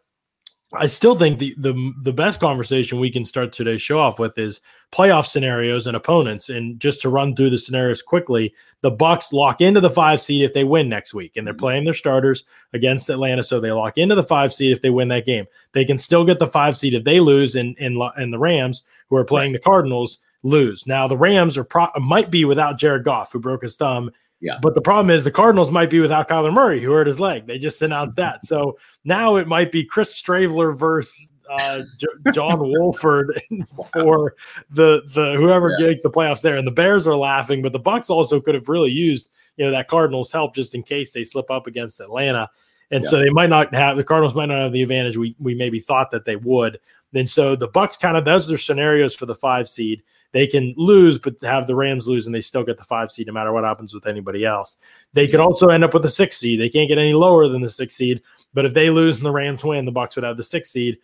I 0.75 0.87
still 0.87 1.15
think 1.15 1.39
the, 1.39 1.55
the 1.57 1.93
the 2.03 2.13
best 2.13 2.41
conversation 2.41 3.01
we 3.01 3.11
can 3.11 3.25
start 3.25 3.53
today's 3.53 3.81
show 3.81 3.99
off 3.99 4.19
with 4.19 4.37
is 4.37 4.61
playoff 4.93 5.25
scenarios 5.27 5.87
and 5.87 5.97
opponents. 5.97 6.51
And 6.51 6.79
just 6.79 7.01
to 7.03 7.09
run 7.09 7.35
through 7.35 7.51
the 7.51 7.59
scenarios 7.59 8.03
quickly, 8.03 8.55
the 8.83 8.91
Bucks 8.91 9.33
lock 9.33 9.63
into 9.63 9.81
the 9.81 9.89
five 9.89 10.21
seed 10.21 10.43
if 10.43 10.53
they 10.53 10.65
win 10.65 10.89
next 10.91 11.15
week, 11.15 11.37
and 11.37 11.47
they're 11.47 11.55
Mhm. 11.55 11.59
playing 11.59 11.85
their 11.85 11.95
starters 11.95 12.45
against 12.75 13.09
Atlanta, 13.09 13.43
so 13.43 13.61
they 13.61 13.73
lock 13.73 13.97
into 13.97 14.15
the 14.15 14.23
five 14.23 14.53
seed 14.53 14.71
if 14.73 14.83
they 14.83 14.91
win 14.91 15.09
that 15.09 15.25
game. 15.25 15.47
They 15.73 15.87
can 15.87 15.97
still 15.97 16.25
get 16.25 16.39
the 16.39 16.47
five 16.47 16.77
seed 16.77 16.93
if 16.93 17.05
they 17.05 17.19
lose, 17.21 17.55
and 17.55 17.75
and, 17.81 17.97
and 18.17 18.31
the 18.31 18.39
Rams, 18.39 18.83
who 19.09 19.17
are 19.17 19.25
playing 19.25 19.53
the 19.53 19.59
Cardinals, 19.59 20.19
lose. 20.43 20.87
Now 20.87 21.09
the 21.09 21.17
Rams 21.17 21.57
are 21.57 21.65
pro- 21.65 21.89
might 21.99 22.31
be 22.31 22.45
without 22.45 22.79
Jared 22.79 23.05
Goff, 23.05 23.33
who 23.33 23.39
broke 23.41 23.63
his 23.63 23.77
thumb. 23.77 24.11
Yeah. 24.41 24.59
But 24.63 24.75
the 24.75 24.81
problem 24.81 25.11
is 25.11 25.25
the 25.25 25.31
Cardinals 25.31 25.71
might 25.71 25.91
be 25.91 25.99
without 26.01 26.29
Kyler 26.29 26.53
Murray, 26.53 26.81
who 26.81 26.93
hurt 26.93 27.07
his 27.07 27.19
leg. 27.19 27.47
They 27.47 27.59
just 27.59 27.83
announced 27.83 28.17
that. 28.19 28.47
So 28.47 28.79
now 29.05 29.37
it 29.37 29.49
might 29.49 29.73
be 29.73 29.85
Chris 29.85 30.21
Streveler 30.21 30.77
versus 30.77 31.31
uh, 31.51 31.81
J- 31.99 32.31
John 32.33 32.59
Wolford 32.79 33.41
for 33.93 34.35
the 34.71 35.03
the 35.15 35.35
whoever 35.37 35.75
Yeah. 35.79 35.89
gets 35.89 36.03
the 36.03 36.11
playoffs 36.11 36.43
there. 36.43 36.57
And 36.57 36.67
the 36.67 36.71
Bears 36.73 37.07
are 37.07 37.17
laughing, 37.17 37.63
but 37.63 37.73
the 37.73 37.79
Bucks 37.79 38.11
also 38.11 38.41
could 38.41 38.55
have 38.55 38.69
really 38.69 38.91
used 38.91 39.31
you 39.57 39.65
know 39.65 39.71
that 39.73 39.89
Cardinals 39.89 40.31
help 40.31 40.55
just 40.55 40.75
in 40.77 40.83
case 40.85 41.13
they 41.13 41.25
slip 41.25 41.51
up 41.51 41.67
against 41.67 41.99
Atlanta. 42.01 42.49
And 42.91 43.05
so 43.05 43.19
they 43.19 43.29
might 43.29 43.51
not 43.51 43.75
have 43.75 43.97
the 43.97 44.05
Cardinals 44.05 44.35
might 44.35 44.47
not 44.47 44.63
have 44.63 44.73
the 44.73 44.83
advantage 44.83 45.17
we 45.17 45.35
we 45.41 45.55
maybe 45.55 45.81
thought 45.81 46.11
that 46.13 46.25
they 46.25 46.37
would. 46.37 46.79
And 47.13 47.29
so 47.29 47.57
the 47.57 47.69
Bucks 47.69 47.97
kind 47.97 48.17
of 48.17 48.25
those 48.25 48.51
are 48.53 48.57
scenarios 48.59 49.15
for 49.17 49.27
the 49.27 49.35
five 49.35 49.69
seed. 49.69 50.03
They 50.33 50.47
can 50.47 50.75
lose, 50.77 51.19
but 51.19 51.37
have 51.43 51.67
the 51.67 51.75
Rams 51.75 52.07
lose, 52.07 52.27
and 52.27 52.35
they 52.35 52.41
still 52.41 52.63
get 52.65 52.77
the 52.79 52.85
five 52.85 53.11
seed 53.11 53.27
no 53.27 53.33
matter 53.33 53.53
what 53.53 53.65
happens 53.65 53.95
with 53.95 54.07
anybody 54.07 54.45
else. 54.45 54.77
They 55.15 55.27
could 55.27 55.41
also 55.41 55.69
end 55.69 55.85
up 55.85 55.95
with 55.95 56.05
a 56.05 56.09
six 56.11 56.37
seed. 56.37 56.61
They 56.61 56.69
can't 56.69 56.89
get 56.89 56.99
any 56.99 57.15
lower 57.15 57.49
than 57.49 57.63
the 57.63 57.69
six 57.69 57.95
seed. 57.97 58.21
But 58.53 58.67
if 58.67 58.75
they 58.75 58.91
lose 58.91 59.17
and 59.19 59.27
the 59.27 59.31
Rams 59.33 59.65
win, 59.65 59.85
the 59.85 59.93
Bucks 59.93 60.17
would 60.17 60.25
have 60.25 60.37
the 60.37 60.43
six 60.43 60.71
seed 60.71 60.99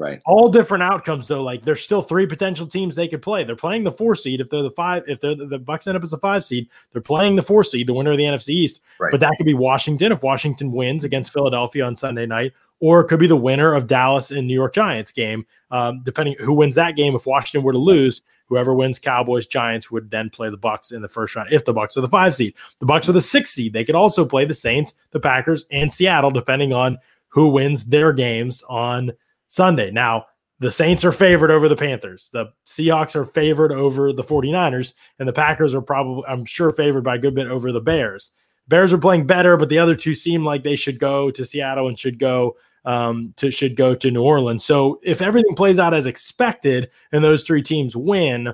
Right. 0.00 0.20
all 0.26 0.48
different 0.48 0.84
outcomes 0.84 1.26
though 1.26 1.42
like 1.42 1.62
there's 1.64 1.82
still 1.82 2.02
three 2.02 2.24
potential 2.24 2.68
teams 2.68 2.94
they 2.94 3.08
could 3.08 3.20
play 3.20 3.42
they're 3.42 3.56
playing 3.56 3.82
the 3.82 3.90
four 3.90 4.14
seed 4.14 4.40
if 4.40 4.48
they're 4.48 4.62
the 4.62 4.70
five 4.70 5.02
if 5.08 5.20
they're 5.20 5.34
the, 5.34 5.46
the 5.46 5.58
bucks 5.58 5.88
end 5.88 5.96
up 5.96 6.04
as 6.04 6.12
a 6.12 6.18
five 6.18 6.44
seed 6.44 6.68
they're 6.92 7.02
playing 7.02 7.34
the 7.34 7.42
four 7.42 7.64
seed 7.64 7.88
the 7.88 7.92
winner 7.92 8.12
of 8.12 8.16
the 8.16 8.22
nfc 8.22 8.48
east 8.50 8.80
Right. 9.00 9.10
but 9.10 9.18
that 9.18 9.34
could 9.36 9.44
be 9.46 9.54
washington 9.54 10.12
if 10.12 10.22
washington 10.22 10.70
wins 10.70 11.02
against 11.02 11.32
philadelphia 11.32 11.84
on 11.84 11.96
sunday 11.96 12.26
night 12.26 12.52
or 12.80 13.00
it 13.00 13.08
could 13.08 13.18
be 13.18 13.26
the 13.26 13.36
winner 13.36 13.74
of 13.74 13.86
dallas 13.86 14.30
and 14.30 14.46
new 14.46 14.54
york 14.54 14.74
giants 14.74 15.12
game 15.12 15.44
um, 15.70 16.00
depending 16.02 16.34
who 16.38 16.52
wins 16.52 16.74
that 16.74 16.96
game 16.96 17.14
if 17.14 17.26
washington 17.26 17.64
were 17.64 17.72
to 17.72 17.78
lose 17.78 18.22
whoever 18.46 18.74
wins 18.74 18.98
cowboys 18.98 19.46
giants 19.46 19.90
would 19.90 20.10
then 20.10 20.30
play 20.30 20.50
the 20.50 20.56
bucks 20.56 20.90
in 20.90 21.02
the 21.02 21.08
first 21.08 21.34
round 21.34 21.52
if 21.52 21.64
the 21.64 21.72
bucks 21.72 21.96
are 21.96 22.02
the 22.02 22.08
five 22.08 22.34
seed 22.34 22.54
the 22.80 22.86
bucks 22.86 23.08
are 23.08 23.12
the 23.12 23.20
six 23.20 23.50
seed 23.50 23.72
they 23.72 23.84
could 23.84 23.94
also 23.94 24.24
play 24.24 24.44
the 24.44 24.54
saints 24.54 24.94
the 25.10 25.20
packers 25.20 25.64
and 25.70 25.92
seattle 25.92 26.30
depending 26.30 26.72
on 26.72 26.98
who 27.28 27.48
wins 27.48 27.86
their 27.86 28.12
games 28.12 28.62
on 28.68 29.12
sunday 29.48 29.90
now 29.90 30.24
the 30.60 30.72
Saints 30.72 31.04
are 31.04 31.12
favored 31.12 31.50
over 31.50 31.68
the 31.68 31.76
Panthers. 31.76 32.30
The 32.32 32.46
Seahawks 32.66 33.14
are 33.14 33.24
favored 33.24 33.72
over 33.72 34.12
the 34.12 34.24
49ers. 34.24 34.92
And 35.18 35.28
the 35.28 35.32
Packers 35.32 35.74
are 35.74 35.80
probably, 35.80 36.24
I'm 36.26 36.44
sure, 36.44 36.72
favored 36.72 37.04
by 37.04 37.14
a 37.14 37.18
good 37.18 37.34
bit 37.34 37.46
over 37.46 37.70
the 37.70 37.80
Bears. 37.80 38.32
Bears 38.66 38.92
are 38.92 38.98
playing 38.98 39.26
better, 39.26 39.56
but 39.56 39.68
the 39.68 39.78
other 39.78 39.94
two 39.94 40.14
seem 40.14 40.44
like 40.44 40.62
they 40.62 40.76
should 40.76 40.98
go 40.98 41.30
to 41.30 41.44
Seattle 41.44 41.88
and 41.88 41.98
should 41.98 42.18
go 42.18 42.56
um, 42.84 43.34
to 43.36 43.50
should 43.50 43.76
go 43.76 43.94
to 43.94 44.10
New 44.10 44.22
Orleans. 44.22 44.64
So 44.64 44.98
if 45.02 45.20
everything 45.20 45.54
plays 45.54 45.78
out 45.78 45.94
as 45.94 46.06
expected 46.06 46.90
and 47.12 47.22
those 47.22 47.44
three 47.44 47.62
teams 47.62 47.94
win 47.94 48.52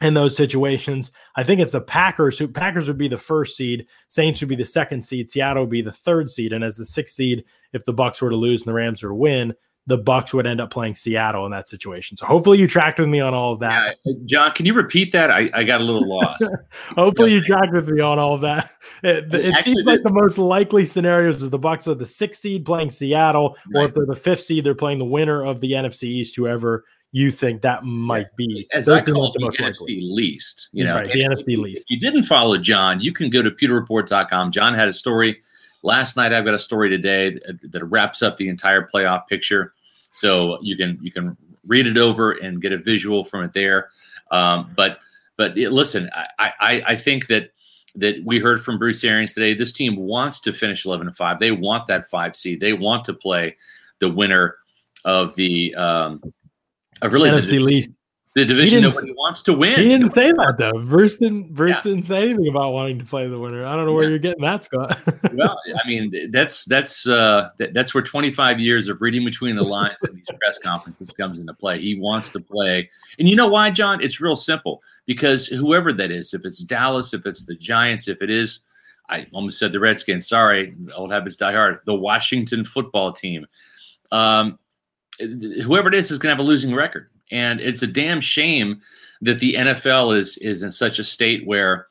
in 0.00 0.14
those 0.14 0.36
situations, 0.36 1.10
I 1.36 1.42
think 1.42 1.60
it's 1.60 1.72
the 1.72 1.80
Packers 1.80 2.38
who 2.38 2.48
Packers 2.48 2.88
would 2.88 2.98
be 2.98 3.08
the 3.08 3.18
first 3.18 3.56
seed, 3.56 3.86
Saints 4.08 4.40
would 4.40 4.48
be 4.48 4.56
the 4.56 4.64
second 4.64 5.02
seed, 5.02 5.28
Seattle 5.28 5.64
would 5.64 5.70
be 5.70 5.82
the 5.82 5.92
third 5.92 6.30
seed, 6.30 6.52
and 6.52 6.64
as 6.64 6.76
the 6.76 6.84
sixth 6.84 7.14
seed, 7.14 7.44
if 7.72 7.84
the 7.84 7.92
Bucks 7.92 8.22
were 8.22 8.30
to 8.30 8.36
lose 8.36 8.62
and 8.62 8.68
the 8.68 8.74
Rams 8.74 9.02
were 9.02 9.10
to 9.10 9.14
win, 9.14 9.54
the 9.86 9.98
Bucks 9.98 10.32
would 10.32 10.46
end 10.46 10.60
up 10.60 10.70
playing 10.70 10.94
Seattle 10.94 11.46
in 11.46 11.52
that 11.52 11.68
situation. 11.68 12.16
So 12.16 12.26
hopefully 12.26 12.58
you 12.58 12.68
tracked 12.68 12.98
with 12.98 13.08
me 13.08 13.20
on 13.20 13.34
all 13.34 13.52
of 13.52 13.60
that. 13.60 13.96
Yeah, 14.04 14.12
John, 14.26 14.52
can 14.52 14.66
you 14.66 14.74
repeat 14.74 15.10
that? 15.12 15.30
I, 15.30 15.50
I 15.52 15.64
got 15.64 15.80
a 15.80 15.84
little 15.84 16.08
lost. 16.08 16.44
hopefully 16.96 17.32
you 17.32 17.40
tracked 17.40 17.72
with 17.72 17.88
me 17.88 18.00
on 18.00 18.18
all 18.18 18.34
of 18.34 18.40
that. 18.42 18.70
It, 19.02 19.32
it 19.32 19.64
seems 19.64 19.84
like 19.84 20.02
the 20.02 20.10
most 20.10 20.36
likely 20.36 20.84
scenarios 20.84 21.42
is 21.42 21.48
the 21.48 21.58
Bucks 21.58 21.88
are 21.88 21.94
the 21.94 22.04
sixth 22.04 22.40
seed 22.40 22.66
playing 22.66 22.90
Seattle, 22.90 23.56
right. 23.72 23.82
or 23.82 23.84
if 23.86 23.94
they're 23.94 24.04
the 24.04 24.14
fifth 24.14 24.42
seed, 24.42 24.64
they're 24.64 24.74
playing 24.74 24.98
the 24.98 25.06
winner 25.06 25.42
of 25.42 25.60
the 25.60 25.72
NFC 25.72 26.04
East, 26.04 26.36
whoever 26.36 26.84
you 27.12 27.30
think 27.30 27.62
that 27.62 27.84
might 27.84 28.26
be. 28.36 28.68
As 28.72 28.86
Those 28.86 29.08
I 29.08 29.12
call 29.12 29.32
the, 29.32 29.40
most 29.40 29.58
NFC 29.58 29.80
likely. 29.80 30.00
least, 30.02 30.68
you 30.72 30.84
know, 30.84 30.96
right, 30.96 31.10
the 31.10 31.20
NFC 31.20 31.56
least. 31.56 31.86
If 31.88 31.90
you 31.90 32.00
didn't 32.00 32.24
follow 32.24 32.58
John, 32.58 33.00
you 33.00 33.12
can 33.12 33.30
go 33.30 33.42
to 33.42 33.50
pewterreport.com. 33.50 34.52
John 34.52 34.74
had 34.74 34.88
a 34.88 34.92
story 34.92 35.40
last 35.82 36.16
night. 36.16 36.32
I've 36.32 36.44
got 36.44 36.54
a 36.54 36.58
story 36.58 36.88
today 36.88 37.38
that, 37.46 37.72
that 37.72 37.84
wraps 37.84 38.22
up 38.22 38.36
the 38.36 38.48
entire 38.48 38.88
playoff 38.92 39.26
picture. 39.26 39.74
So 40.10 40.58
you 40.62 40.76
can 40.76 40.98
you 41.00 41.12
can 41.12 41.36
read 41.66 41.86
it 41.86 41.98
over 41.98 42.32
and 42.32 42.60
get 42.60 42.72
a 42.72 42.78
visual 42.78 43.24
from 43.24 43.44
it 43.44 43.52
there. 43.52 43.90
Um, 44.30 44.72
but 44.76 44.98
but 45.36 45.56
it, 45.56 45.70
listen, 45.70 46.10
I, 46.38 46.52
I 46.60 46.82
I 46.88 46.96
think 46.96 47.26
that 47.28 47.52
that 47.96 48.22
we 48.24 48.38
heard 48.38 48.62
from 48.64 48.78
Bruce 48.78 49.02
Arians 49.04 49.32
today. 49.32 49.54
This 49.54 49.72
team 49.72 49.96
wants 49.96 50.40
to 50.40 50.52
finish 50.52 50.84
eleven 50.84 51.06
and 51.06 51.16
five. 51.16 51.38
They 51.38 51.52
want 51.52 51.86
that 51.86 52.06
five 52.06 52.36
seed. 52.36 52.60
They 52.60 52.72
want 52.72 53.04
to 53.04 53.14
play 53.14 53.56
the 53.98 54.08
winner 54.08 54.56
of 55.04 55.34
the 55.36 55.74
um, 55.74 56.22
of 57.02 57.12
really 57.12 57.30
NFC 57.30 57.50
the, 57.52 57.58
least 57.60 57.90
the 58.40 58.46
division 58.46 58.82
nobody 58.82 59.12
wants 59.12 59.42
to 59.42 59.52
win. 59.52 59.76
He 59.76 59.88
didn't 59.88 60.12
say 60.12 60.32
that 60.32 60.54
though. 60.56 60.72
Bruce 60.84 61.18
didn't. 61.18 61.54
Bruce 61.54 61.76
yeah. 61.76 61.82
didn't 61.82 62.04
say 62.04 62.22
anything 62.22 62.48
about 62.48 62.72
wanting 62.72 62.98
to 62.98 63.04
play 63.04 63.28
the 63.28 63.38
winner. 63.38 63.66
I 63.66 63.76
don't 63.76 63.84
know 63.84 63.92
where 63.92 64.04
yeah. 64.04 64.10
you're 64.10 64.18
getting 64.18 64.42
that, 64.42 64.64
Scott. 64.64 64.98
well, 65.34 65.58
I 65.82 65.86
mean, 65.86 66.30
that's 66.30 66.64
that's 66.64 67.06
uh, 67.06 67.50
that, 67.58 67.74
that's 67.74 67.94
where 67.94 68.02
25 68.02 68.58
years 68.58 68.88
of 68.88 69.00
reading 69.02 69.24
between 69.24 69.56
the 69.56 69.62
lines 69.62 70.02
at 70.02 70.14
these 70.14 70.26
press 70.40 70.58
conferences 70.58 71.10
comes 71.10 71.38
into 71.38 71.52
play. 71.52 71.80
He 71.80 71.96
wants 71.96 72.30
to 72.30 72.40
play, 72.40 72.88
and 73.18 73.28
you 73.28 73.36
know 73.36 73.48
why, 73.48 73.70
John? 73.70 74.02
It's 74.02 74.20
real 74.20 74.36
simple. 74.36 74.82
Because 75.06 75.46
whoever 75.46 75.92
that 75.92 76.10
is, 76.10 76.32
if 76.32 76.44
it's 76.44 76.62
Dallas, 76.62 77.12
if 77.12 77.26
it's 77.26 77.44
the 77.44 77.56
Giants, 77.56 78.08
if 78.08 78.22
it 78.22 78.30
is, 78.30 78.60
I 79.08 79.26
almost 79.32 79.58
said 79.58 79.72
the 79.72 79.80
Redskins. 79.80 80.28
Sorry, 80.28 80.74
old 80.94 81.12
habits 81.12 81.36
die 81.36 81.52
hard. 81.52 81.80
The 81.84 81.94
Washington 81.94 82.64
football 82.64 83.12
team. 83.12 83.46
Um, 84.12 84.58
whoever 85.18 85.88
it 85.88 85.94
is 85.94 86.10
is 86.10 86.18
going 86.18 86.30
to 86.30 86.36
have 86.36 86.44
a 86.44 86.48
losing 86.48 86.74
record 86.74 87.09
and 87.30 87.60
it's 87.60 87.82
a 87.82 87.86
damn 87.86 88.20
shame 88.20 88.80
that 89.22 89.38
the 89.38 89.54
NFL 89.54 90.16
is 90.16 90.38
is 90.38 90.62
in 90.62 90.72
such 90.72 90.98
a 90.98 91.04
state 91.04 91.46
where 91.46 91.86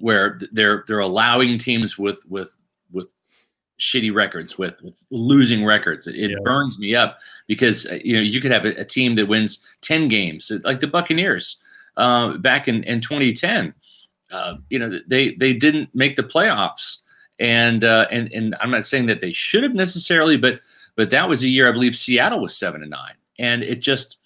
where 0.00 0.38
they're 0.52 0.84
they're 0.86 0.98
allowing 0.98 1.58
teams 1.58 1.98
with 1.98 2.24
with 2.28 2.56
with 2.90 3.06
shitty 3.78 4.14
records 4.14 4.58
with, 4.58 4.80
with 4.82 5.02
losing 5.10 5.64
records. 5.64 6.06
It, 6.06 6.16
it 6.16 6.30
yeah. 6.30 6.36
burns 6.44 6.78
me 6.78 6.94
up 6.94 7.18
because 7.46 7.86
uh, 7.86 7.98
you 8.04 8.16
know 8.16 8.22
you 8.22 8.40
could 8.40 8.52
have 8.52 8.64
a, 8.64 8.80
a, 8.80 8.84
team 8.84 9.16
that 9.16 9.28
wins 9.28 9.64
10 9.82 10.08
games 10.08 10.52
like 10.64 10.80
the 10.80 10.86
buccaneers 10.86 11.56
uh, 11.96 12.36
back 12.38 12.68
in, 12.68 12.84
in 12.84 13.00
2010 13.00 13.74
uh, 14.30 14.54
you 14.70 14.78
know 14.78 14.98
they 15.08 15.34
they 15.34 15.52
didn't 15.52 15.94
make 15.94 16.16
the 16.16 16.22
playoffs. 16.22 16.98
And 17.38 17.82
uh, 17.82 18.06
and 18.10 18.30
and 18.32 18.54
i'm 18.60 18.70
not 18.70 18.84
saying 18.84 19.06
that 19.06 19.20
they 19.20 19.32
should 19.32 19.62
have 19.62 19.74
necessarily 19.74 20.36
but 20.36 20.60
but 20.96 21.10
that 21.10 21.28
was 21.28 21.42
a 21.42 21.48
year 21.48 21.68
i 21.68 21.72
believe 21.72 21.96
seattle 21.96 22.40
was 22.40 22.56
seven 22.56 22.82
and 22.82 22.90
nine. 22.90 23.14
And 23.38 23.62
it 23.62 23.80
just 23.80 24.18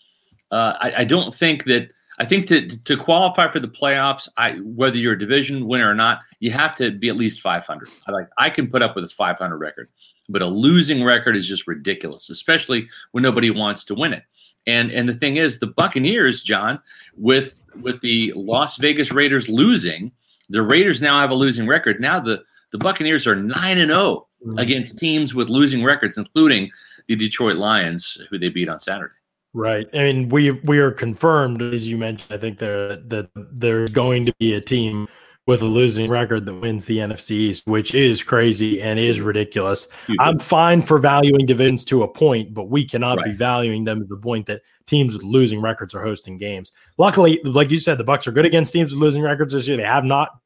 uh, 0.50 0.74
I, 0.80 0.92
I, 0.98 1.04
don't 1.04 1.34
think 1.34 1.64
that. 1.64 1.92
I 2.18 2.24
think 2.24 2.46
to 2.46 2.66
to 2.66 2.96
qualify 2.96 3.50
for 3.50 3.60
the 3.60 3.68
playoffs, 3.68 4.28
I 4.38 4.52
whether 4.62 4.96
you're 4.96 5.12
a 5.12 5.18
division 5.18 5.66
winner 5.66 5.90
or 5.90 5.94
not, 5.94 6.20
you 6.40 6.50
have 6.50 6.74
to 6.76 6.90
be 6.90 7.10
at 7.10 7.16
least 7.16 7.40
500. 7.40 7.88
I 8.06 8.12
like 8.12 8.28
I 8.38 8.48
can 8.48 8.70
put 8.70 8.80
up 8.80 8.94
with 8.94 9.04
a 9.04 9.08
500 9.08 9.58
record, 9.58 9.90
but 10.28 10.40
a 10.40 10.46
losing 10.46 11.04
record 11.04 11.36
is 11.36 11.46
just 11.46 11.66
ridiculous, 11.66 12.30
especially 12.30 12.88
when 13.12 13.22
nobody 13.22 13.50
wants 13.50 13.84
to 13.84 13.94
win 13.94 14.14
it. 14.14 14.22
And 14.66 14.90
and 14.90 15.08
the 15.08 15.14
thing 15.14 15.36
is, 15.36 15.60
the 15.60 15.66
Buccaneers, 15.66 16.42
John, 16.42 16.80
with 17.16 17.56
with 17.82 18.00
the 18.00 18.32
Las 18.34 18.76
Vegas 18.76 19.12
Raiders 19.12 19.48
losing, 19.48 20.10
the 20.48 20.62
Raiders 20.62 21.02
now 21.02 21.20
have 21.20 21.30
a 21.30 21.34
losing 21.34 21.66
record. 21.66 22.00
Now 22.00 22.18
the 22.18 22.42
the 22.72 22.78
Buccaneers 22.78 23.26
are 23.26 23.36
nine 23.36 23.78
and 23.78 23.90
zero 23.90 24.00
oh 24.00 24.26
against 24.56 24.98
teams 24.98 25.34
with 25.34 25.48
losing 25.48 25.84
records, 25.84 26.18
including 26.18 26.70
the 27.06 27.16
Detroit 27.16 27.56
Lions, 27.56 28.18
who 28.30 28.38
they 28.38 28.48
beat 28.48 28.68
on 28.68 28.80
Saturday. 28.80 29.14
Right. 29.56 29.88
I 29.94 30.12
mean, 30.12 30.28
we 30.28 30.50
we 30.50 30.80
are 30.80 30.90
confirmed, 30.90 31.62
as 31.62 31.88
you 31.88 31.96
mentioned. 31.96 32.30
I 32.30 32.36
think 32.36 32.58
there 32.58 32.96
that 32.96 33.30
there's 33.34 33.88
going 33.88 34.26
to 34.26 34.34
be 34.38 34.52
a 34.52 34.60
team 34.60 35.08
with 35.46 35.62
a 35.62 35.64
losing 35.66 36.10
record 36.10 36.44
that 36.44 36.54
wins 36.56 36.84
the 36.84 36.98
NFC 36.98 37.30
East, 37.30 37.66
which 37.66 37.94
is 37.94 38.22
crazy 38.22 38.82
and 38.82 38.98
is 38.98 39.22
ridiculous. 39.22 39.88
I'm 40.18 40.38
fine 40.38 40.82
for 40.82 40.98
valuing 40.98 41.46
divisions 41.46 41.84
to 41.86 42.02
a 42.02 42.08
point, 42.08 42.52
but 42.52 42.64
we 42.64 42.84
cannot 42.84 43.16
right. 43.16 43.26
be 43.26 43.32
valuing 43.32 43.84
them 43.84 44.00
to 44.00 44.06
the 44.06 44.18
point 44.18 44.44
that 44.44 44.60
teams 44.86 45.14
with 45.14 45.22
losing 45.22 45.62
records 45.62 45.94
are 45.94 46.04
hosting 46.04 46.36
games. 46.36 46.72
Luckily, 46.98 47.40
like 47.44 47.70
you 47.70 47.78
said, 47.78 47.96
the 47.96 48.04
Bucks 48.04 48.26
are 48.26 48.32
good 48.32 48.44
against 48.44 48.74
teams 48.74 48.90
with 48.92 49.00
losing 49.00 49.22
records 49.22 49.54
this 49.54 49.66
year. 49.66 49.78
They 49.78 49.84
have 49.84 50.04
not, 50.04 50.38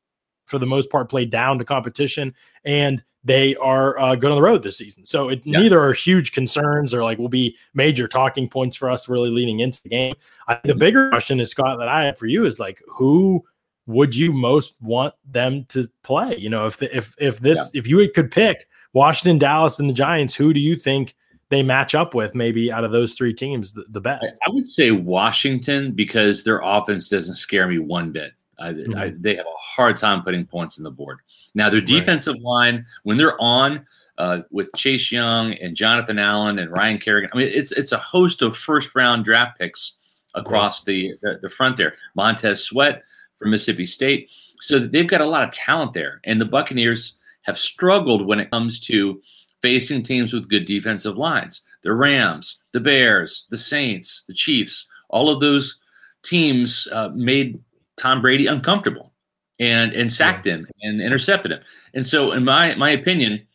for 0.47 0.59
the 0.59 0.67
most 0.67 0.89
part, 0.89 1.11
played 1.11 1.31
down 1.31 1.59
to 1.59 1.65
competition, 1.65 2.33
and 2.65 3.03
they 3.23 3.55
are 3.57 3.99
uh, 3.99 4.15
good 4.15 4.31
on 4.31 4.37
the 4.37 4.43
road 4.43 4.63
this 4.63 4.79
season. 4.79 5.05
So 5.05 5.29
it, 5.29 5.43
yeah. 5.45 5.61
neither 5.61 5.79
are 5.79 5.93
huge 5.93 6.33
concerns 6.33 6.95
or 6.95 7.03
like 7.03 7.19
will 7.19 7.29
be 7.29 7.57
major 7.75 8.09
talking 8.09 8.49
points 8.49 8.77
for 8.77 8.89
us 8.89 9.09
really 9.09 9.31
leading 9.31 9.61
into 9.61 9.83
the 9.83 9.91
game. 9.91 10.15
I, 10.49 10.55
the 10.65 10.71
mm-hmm. 10.71 10.79
bigger 10.79 11.11
question 11.11 11.41
is 11.41 11.51
Scott 11.51 11.79
that 11.79 11.89
I 11.89 12.05
have 12.05 12.19
for 12.19 12.27
you 12.27 12.47
is 12.47 12.59
like 12.59 12.81
who 12.89 13.45
would 13.87 14.15
you 14.15 14.33
most 14.33 14.75
want 14.81 15.15
them 15.29 15.65
to 15.69 15.89
play? 16.03 16.37
You 16.37 16.49
know, 16.49 16.67
if 16.67 16.79
the, 16.79 16.97
if 16.97 17.15
if 17.19 17.41
this 17.41 17.71
yeah. 17.75 17.79
if 17.79 17.87
you 17.87 18.09
could 18.11 18.31
pick 18.31 18.67
Washington, 18.93 19.39
Dallas, 19.39 19.79
and 19.79 19.89
the 19.89 19.95
Giants, 19.95 20.35
who 20.35 20.53
do 20.53 20.61
you 20.61 20.77
think 20.77 21.15
they 21.51 21.63
match 21.63 21.95
up 21.95 22.15
with 22.15 22.35
maybe 22.35 22.71
out 22.71 22.85
of 22.85 22.93
those 22.93 23.15
three 23.15 23.35
teams 23.35 23.73
the, 23.73 23.85
the 23.89 24.01
best? 24.01 24.39
I 24.47 24.51
would 24.51 24.65
say 24.65 24.93
Washington 24.93 25.93
because 25.93 26.45
their 26.45 26.61
offense 26.63 27.09
doesn't 27.09 27.37
scare 27.37 27.67
me 27.67 27.79
one 27.79 28.13
bit. 28.13 28.33
I, 28.61 28.73
mm-hmm. 28.73 28.97
I, 28.97 29.13
they 29.19 29.35
have 29.37 29.47
a 29.47 29.59
hard 29.59 29.97
time 29.97 30.23
putting 30.23 30.47
points 30.47 30.79
in 30.79 30.85
the 30.85 30.91
board. 30.91 31.19
Now, 31.55 31.71
their 31.71 31.81
defensive 31.81 32.35
right. 32.35 32.43
line, 32.43 32.87
when 33.05 33.17
they're 33.17 33.41
on 33.41 33.87
uh, 34.19 34.41
with 34.51 34.71
Chase 34.77 35.11
Young 35.11 35.55
and 35.55 35.75
Jonathan 35.75 36.19
Allen 36.19 36.59
and 36.59 36.71
Ryan 36.71 36.99
Kerrigan, 36.99 37.31
I 37.33 37.39
mean, 37.39 37.51
it's 37.53 37.73
it's 37.73 37.93
a 37.93 37.99
host 37.99 38.43
of 38.43 38.57
first 38.57 38.95
round 38.95 39.25
draft 39.25 39.59
picks 39.59 39.93
across 40.35 40.85
the, 40.85 41.15
the, 41.23 41.39
the 41.43 41.51
front 41.51 41.77
there. 41.77 41.95
Montez 42.15 42.63
Sweat 42.63 43.03
from 43.39 43.51
Mississippi 43.51 43.87
State, 43.87 44.31
so 44.61 44.79
they've 44.79 45.09
got 45.09 45.23
a 45.23 45.27
lot 45.27 45.43
of 45.43 45.51
talent 45.51 45.95
there. 45.95 46.21
And 46.25 46.41
the 46.41 46.45
Buccaneers 46.45 47.17
have 47.43 47.59
struggled 47.59 48.27
when 48.27 48.39
it 48.39 48.51
comes 48.51 48.79
to 48.81 49.21
facing 49.63 50.03
teams 50.03 50.33
with 50.33 50.49
good 50.49 50.67
defensive 50.67 51.17
lines. 51.17 51.63
The 51.83 51.95
Rams, 51.95 52.63
the 52.73 52.81
Bears, 52.81 53.47
the 53.51 53.59
Saints, 53.59 54.25
the 54.29 54.35
Chiefs, 54.35 54.87
all 55.09 55.31
of 55.31 55.41
those 55.41 55.81
teams 56.23 56.87
uh, 56.93 57.09
made 57.15 57.59
Tom 58.01 58.23
Brady 58.23 58.47
uncomfortable 58.47 59.13
and 59.61 59.93
and 59.93 60.11
sacked 60.11 60.47
yeah. 60.47 60.55
him 60.55 60.69
and 60.83 61.01
intercepted 61.01 61.53
him. 61.53 61.61
And 61.95 62.07
so, 62.07 62.33
in 62.33 62.45
my 62.45 62.75
my 62.75 62.91
opinion, 62.91 63.47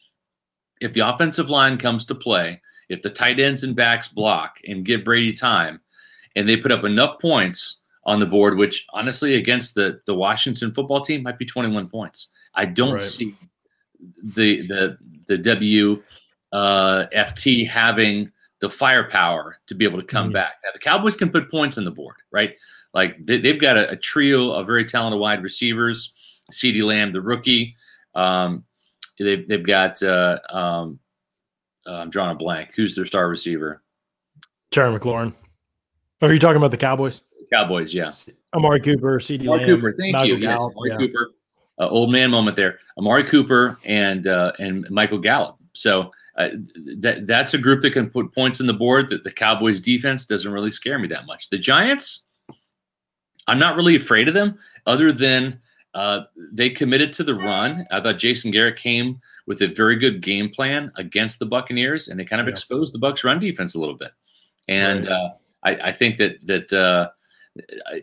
if 0.81 0.93
the 0.93 1.01
offensive 1.01 1.49
line 1.49 1.77
comes 1.77 2.05
to 2.05 2.15
play, 2.15 2.61
if 2.89 3.01
the 3.01 3.09
tight 3.09 3.39
ends 3.39 3.63
and 3.63 3.75
backs 3.75 4.07
block 4.07 4.59
and 4.67 4.85
give 4.85 5.03
Brady 5.03 5.33
time, 5.33 5.81
and 6.35 6.47
they 6.47 6.57
put 6.57 6.71
up 6.71 6.83
enough 6.83 7.19
points 7.19 7.79
on 8.05 8.19
the 8.19 8.25
board, 8.25 8.57
which 8.57 8.85
honestly 8.93 9.35
against 9.35 9.73
the 9.73 9.99
the 10.05 10.13
Washington 10.13 10.71
football 10.71 11.01
team 11.01 11.23
might 11.23 11.39
be 11.39 11.45
21 11.45 11.89
points. 11.89 12.27
I 12.53 12.65
don't 12.65 12.93
right. 12.93 13.01
see 13.01 13.35
the 14.23 14.67
the 14.67 14.97
the 15.27 15.37
W 15.39 16.03
uh, 16.51 17.05
FT 17.15 17.67
having 17.67 18.31
the 18.61 18.69
firepower 18.69 19.57
to 19.67 19.75
be 19.75 19.85
able 19.85 19.99
to 19.99 20.05
come 20.05 20.27
mm-hmm. 20.27 20.33
back. 20.33 20.55
Now 20.63 20.69
the 20.71 20.79
Cowboys 20.79 21.15
can 21.15 21.29
put 21.29 21.49
points 21.49 21.77
on 21.77 21.83
the 21.83 21.91
board, 21.91 22.15
right? 22.31 22.55
Like 22.95 23.23
they, 23.25 23.45
have 23.45 23.59
got 23.59 23.77
a, 23.77 23.91
a, 23.91 23.95
trio 23.97 24.51
of 24.51 24.65
very 24.65 24.85
talented 24.85 25.19
wide 25.19 25.43
receivers. 25.43 26.13
CeeDee 26.51 26.81
Lamb, 26.81 27.11
the 27.11 27.21
rookie. 27.21 27.75
Um, 28.15 28.63
they've, 29.19 29.45
they've 29.47 29.65
got, 29.65 30.01
uh, 30.01 30.39
um, 30.49 30.99
uh, 31.85 31.97
I'm 31.97 32.09
drawing 32.09 32.31
a 32.31 32.35
blank. 32.35 32.71
Who's 32.75 32.95
their 32.95 33.05
star 33.05 33.27
receiver? 33.27 33.83
Terry 34.71 34.97
McLaurin. 34.97 35.33
are 36.21 36.33
you 36.33 36.39
talking 36.39 36.57
about 36.57 36.71
the 36.71 36.77
Cowboys? 36.77 37.21
Cowboys, 37.51 37.93
yeah. 37.93 38.11
Amari 38.53 38.79
Cooper, 38.79 39.19
CeeDee 39.19 39.45
Lamb. 39.45 39.65
Cooper, 39.65 39.93
thank 39.99 40.13
Michael 40.13 40.39
you. 40.39 40.39
Gallup, 40.39 40.71
yes, 40.71 40.77
Amari 40.77 40.89
yeah. 40.91 40.97
Cooper. 40.97 41.31
Uh, 41.77 41.89
old 41.89 42.11
man 42.11 42.31
moment 42.31 42.55
there. 42.55 42.79
Amari 42.97 43.25
Cooper 43.25 43.77
and 43.83 44.27
uh, 44.27 44.53
and 44.59 44.89
Michael 44.89 45.19
Gallup. 45.19 45.57
So 45.73 46.11
uh, 46.37 46.49
that 46.99 47.27
that's 47.27 47.53
a 47.53 47.57
group 47.57 47.81
that 47.81 47.91
can 47.91 48.09
put 48.09 48.33
points 48.33 48.61
on 48.61 48.67
the 48.67 48.73
board. 48.73 49.09
That 49.09 49.25
the 49.25 49.31
Cowboys 49.31 49.81
defense 49.81 50.25
doesn't 50.25 50.51
really 50.51 50.71
scare 50.71 50.97
me 50.97 51.09
that 51.09 51.25
much. 51.25 51.49
The 51.49 51.57
Giants, 51.57 52.24
I'm 53.47 53.59
not 53.59 53.75
really 53.75 53.95
afraid 53.95 54.27
of 54.27 54.33
them, 54.33 54.57
other 54.85 55.11
than 55.11 55.59
uh, 55.93 56.23
they 56.51 56.69
committed 56.69 57.13
to 57.13 57.23
the 57.23 57.35
run. 57.35 57.85
I 57.91 58.01
thought 58.01 58.17
Jason 58.17 58.51
Garrett 58.51 58.75
came 58.77 59.19
with 59.47 59.61
a 59.61 59.67
very 59.67 59.95
good 59.95 60.21
game 60.21 60.49
plan 60.49 60.91
against 60.97 61.39
the 61.39 61.45
Buccaneers, 61.45 62.07
and 62.07 62.19
they 62.19 62.25
kind 62.25 62.41
of 62.41 62.47
yeah. 62.47 62.51
exposed 62.51 62.93
the 62.93 62.99
Bucks' 62.99 63.23
run 63.23 63.39
defense 63.39 63.75
a 63.75 63.79
little 63.79 63.95
bit. 63.95 64.11
And 64.67 65.05
right. 65.05 65.11
uh, 65.11 65.29
I, 65.63 65.75
I, 65.89 65.91
think 65.91 66.17
that 66.17 66.45
that 66.47 66.73
uh, 66.73 67.09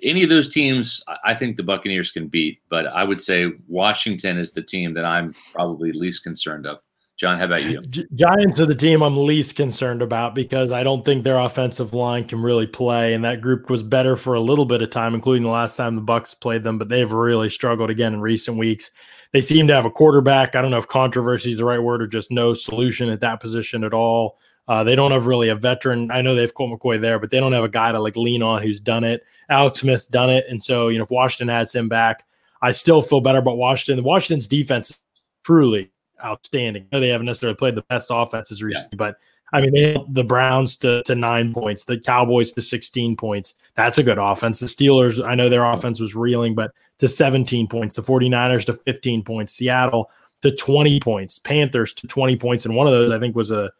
any 0.02 0.22
of 0.22 0.30
those 0.30 0.52
teams, 0.52 1.02
I 1.24 1.34
think 1.34 1.56
the 1.56 1.62
Buccaneers 1.62 2.12
can 2.12 2.28
beat. 2.28 2.60
But 2.70 2.86
I 2.86 3.04
would 3.04 3.20
say 3.20 3.52
Washington 3.68 4.38
is 4.38 4.52
the 4.52 4.62
team 4.62 4.94
that 4.94 5.04
I'm 5.04 5.34
probably 5.52 5.92
least 5.92 6.22
concerned 6.22 6.66
of 6.66 6.78
John, 7.22 7.38
how 7.38 7.44
about 7.44 7.62
you? 7.62 7.80
Giants 8.16 8.58
are 8.58 8.66
the 8.66 8.74
team 8.74 9.00
I'm 9.00 9.16
least 9.16 9.54
concerned 9.54 10.02
about 10.02 10.34
because 10.34 10.72
I 10.72 10.82
don't 10.82 11.04
think 11.04 11.22
their 11.22 11.38
offensive 11.38 11.94
line 11.94 12.26
can 12.26 12.42
really 12.42 12.66
play, 12.66 13.14
and 13.14 13.24
that 13.24 13.40
group 13.40 13.70
was 13.70 13.84
better 13.84 14.16
for 14.16 14.34
a 14.34 14.40
little 14.40 14.64
bit 14.64 14.82
of 14.82 14.90
time, 14.90 15.14
including 15.14 15.44
the 15.44 15.48
last 15.48 15.76
time 15.76 15.94
the 15.94 16.02
Bucks 16.02 16.34
played 16.34 16.64
them. 16.64 16.78
But 16.78 16.88
they've 16.88 17.12
really 17.12 17.48
struggled 17.48 17.90
again 17.90 18.12
in 18.12 18.20
recent 18.20 18.58
weeks. 18.58 18.90
They 19.30 19.40
seem 19.40 19.68
to 19.68 19.72
have 19.72 19.84
a 19.84 19.90
quarterback. 19.90 20.56
I 20.56 20.62
don't 20.62 20.72
know 20.72 20.78
if 20.78 20.88
controversy 20.88 21.50
is 21.50 21.58
the 21.58 21.64
right 21.64 21.78
word 21.78 22.02
or 22.02 22.08
just 22.08 22.32
no 22.32 22.54
solution 22.54 23.08
at 23.08 23.20
that 23.20 23.38
position 23.38 23.84
at 23.84 23.94
all. 23.94 24.40
Uh, 24.66 24.82
they 24.82 24.96
don't 24.96 25.12
have 25.12 25.28
really 25.28 25.48
a 25.48 25.54
veteran. 25.54 26.10
I 26.10 26.22
know 26.22 26.34
they 26.34 26.40
have 26.40 26.54
Colt 26.54 26.76
McCoy 26.76 27.00
there, 27.00 27.20
but 27.20 27.30
they 27.30 27.38
don't 27.38 27.52
have 27.52 27.62
a 27.62 27.68
guy 27.68 27.92
to 27.92 28.00
like 28.00 28.16
lean 28.16 28.42
on 28.42 28.62
who's 28.62 28.80
done 28.80 29.04
it. 29.04 29.22
Alex 29.48 29.78
Smith's 29.78 30.06
done 30.06 30.28
it, 30.28 30.46
and 30.48 30.60
so 30.60 30.88
you 30.88 30.98
know 30.98 31.04
if 31.04 31.10
Washington 31.12 31.54
has 31.54 31.72
him 31.72 31.88
back, 31.88 32.24
I 32.60 32.72
still 32.72 33.00
feel 33.00 33.20
better 33.20 33.38
about 33.38 33.58
Washington. 33.58 34.02
Washington's 34.02 34.48
defense 34.48 34.98
truly 35.44 35.91
outstanding. 36.24 36.86
they 36.90 37.08
haven't 37.08 37.26
necessarily 37.26 37.56
played 37.56 37.74
the 37.74 37.82
best 37.82 38.08
offenses 38.10 38.62
recently, 38.62 38.90
yeah. 38.92 38.96
but 38.96 39.16
I 39.52 39.60
mean, 39.60 39.72
they 39.72 39.92
held 39.92 40.14
the 40.14 40.24
Browns 40.24 40.78
to, 40.78 41.02
to 41.04 41.14
nine 41.14 41.52
points, 41.52 41.84
the 41.84 41.98
Cowboys 41.98 42.52
to 42.52 42.62
16 42.62 43.16
points. 43.16 43.54
That's 43.76 43.98
a 43.98 44.02
good 44.02 44.18
offense. 44.18 44.60
The 44.60 44.66
Steelers, 44.66 45.24
I 45.24 45.34
know 45.34 45.48
their 45.48 45.64
offense 45.64 46.00
was 46.00 46.14
reeling, 46.14 46.54
but 46.54 46.72
to 46.98 47.08
17 47.08 47.66
points. 47.68 47.96
The 47.96 48.02
49ers 48.02 48.64
to 48.66 48.72
15 48.72 49.24
points. 49.24 49.52
Seattle 49.52 50.10
to 50.40 50.54
20 50.54 51.00
points. 51.00 51.38
Panthers 51.38 51.92
to 51.94 52.06
20 52.06 52.36
points. 52.36 52.64
And 52.64 52.74
one 52.74 52.86
of 52.86 52.92
those, 52.92 53.10
I 53.10 53.18
think, 53.18 53.36
was 53.36 53.50
a 53.50 53.70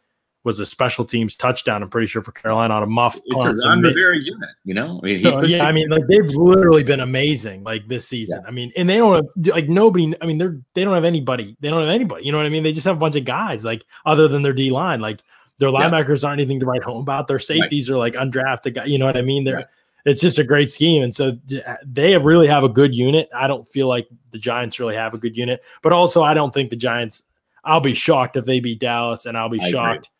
was 0.43 0.59
a 0.59 0.65
special 0.65 1.05
teams 1.05 1.35
touchdown. 1.35 1.81
I'm 1.81 1.89
pretty 1.89 2.07
sure 2.07 2.21
for 2.21 2.33
Carolina 2.33 2.73
on 2.73 2.83
a 2.83 2.87
muff. 2.87 3.19
It's 3.25 3.63
a 3.63 3.93
very 3.93 4.19
unit, 4.19 4.49
you 4.65 4.73
know. 4.73 4.99
I 5.01 5.05
mean, 5.05 5.23
so, 5.23 5.43
yeah, 5.43 5.65
I 5.65 5.71
mean, 5.71 5.89
like 5.89 6.05
they've 6.07 6.25
literally 6.25 6.83
been 6.83 6.99
amazing, 6.99 7.63
like 7.63 7.87
this 7.87 8.07
season. 8.07 8.41
Yeah. 8.41 8.47
I 8.47 8.51
mean, 8.51 8.71
and 8.75 8.89
they 8.89 8.97
don't 8.97 9.15
have 9.15 9.47
like 9.47 9.69
nobody. 9.69 10.13
I 10.21 10.25
mean, 10.25 10.37
they're 10.37 10.59
they 10.73 10.83
don't 10.83 10.93
have 10.93 11.05
anybody. 11.05 11.55
They 11.61 11.69
don't 11.69 11.81
have 11.81 11.89
anybody. 11.89 12.25
You 12.25 12.31
know 12.31 12.37
what 12.37 12.45
I 12.45 12.49
mean? 12.49 12.63
They 12.63 12.73
just 12.73 12.85
have 12.85 12.97
a 12.97 12.99
bunch 12.99 13.15
of 13.15 13.25
guys, 13.25 13.63
like 13.63 13.85
other 14.05 14.27
than 14.27 14.41
their 14.41 14.53
D 14.53 14.69
line, 14.69 14.99
like 14.99 15.21
their 15.59 15.69
linebackers 15.69 16.23
yeah. 16.23 16.29
aren't 16.29 16.41
anything 16.41 16.59
to 16.59 16.65
write 16.65 16.83
home 16.83 17.01
about. 17.01 17.27
Their 17.27 17.39
safeties 17.39 17.89
right. 17.89 17.95
are 17.95 17.99
like 17.99 18.13
undrafted 18.15 18.75
guys. 18.75 18.87
You 18.87 18.97
know 18.97 19.05
what 19.05 19.17
I 19.17 19.21
mean? 19.21 19.45
They're 19.45 19.55
right. 19.55 19.65
it's 20.05 20.21
just 20.21 20.39
a 20.39 20.43
great 20.43 20.69
scheme, 20.69 21.03
and 21.03 21.15
so 21.15 21.37
uh, 21.65 21.75
they 21.85 22.11
have 22.11 22.25
really 22.25 22.47
have 22.47 22.65
a 22.65 22.69
good 22.69 22.93
unit. 22.93 23.29
I 23.33 23.47
don't 23.47 23.67
feel 23.67 23.87
like 23.87 24.07
the 24.31 24.39
Giants 24.39 24.77
really 24.79 24.95
have 24.95 25.13
a 25.13 25.17
good 25.17 25.37
unit, 25.37 25.63
but 25.81 25.93
also 25.93 26.21
I 26.21 26.33
don't 26.33 26.53
think 26.53 26.69
the 26.69 26.75
Giants. 26.75 27.23
I'll 27.65 27.79
be 27.79 27.93
shocked 27.93 28.35
if 28.35 28.43
they 28.43 28.59
beat 28.59 28.81
Dallas, 28.81 29.25
and 29.25 29.37
I'll 29.37 29.47
be 29.47 29.61
I 29.61 29.69
shocked. 29.69 30.07
Agree 30.07 30.12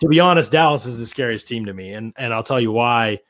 to 0.00 0.08
be 0.08 0.20
honest, 0.20 0.52
Dallas 0.52 0.86
is 0.86 0.98
the 0.98 1.06
scariest 1.06 1.48
team 1.48 1.66
to 1.66 1.74
me, 1.74 1.92
and 1.92 2.12
and 2.16 2.32
I'll 2.32 2.42
tell 2.42 2.60
you 2.60 2.72
why. 2.72 3.20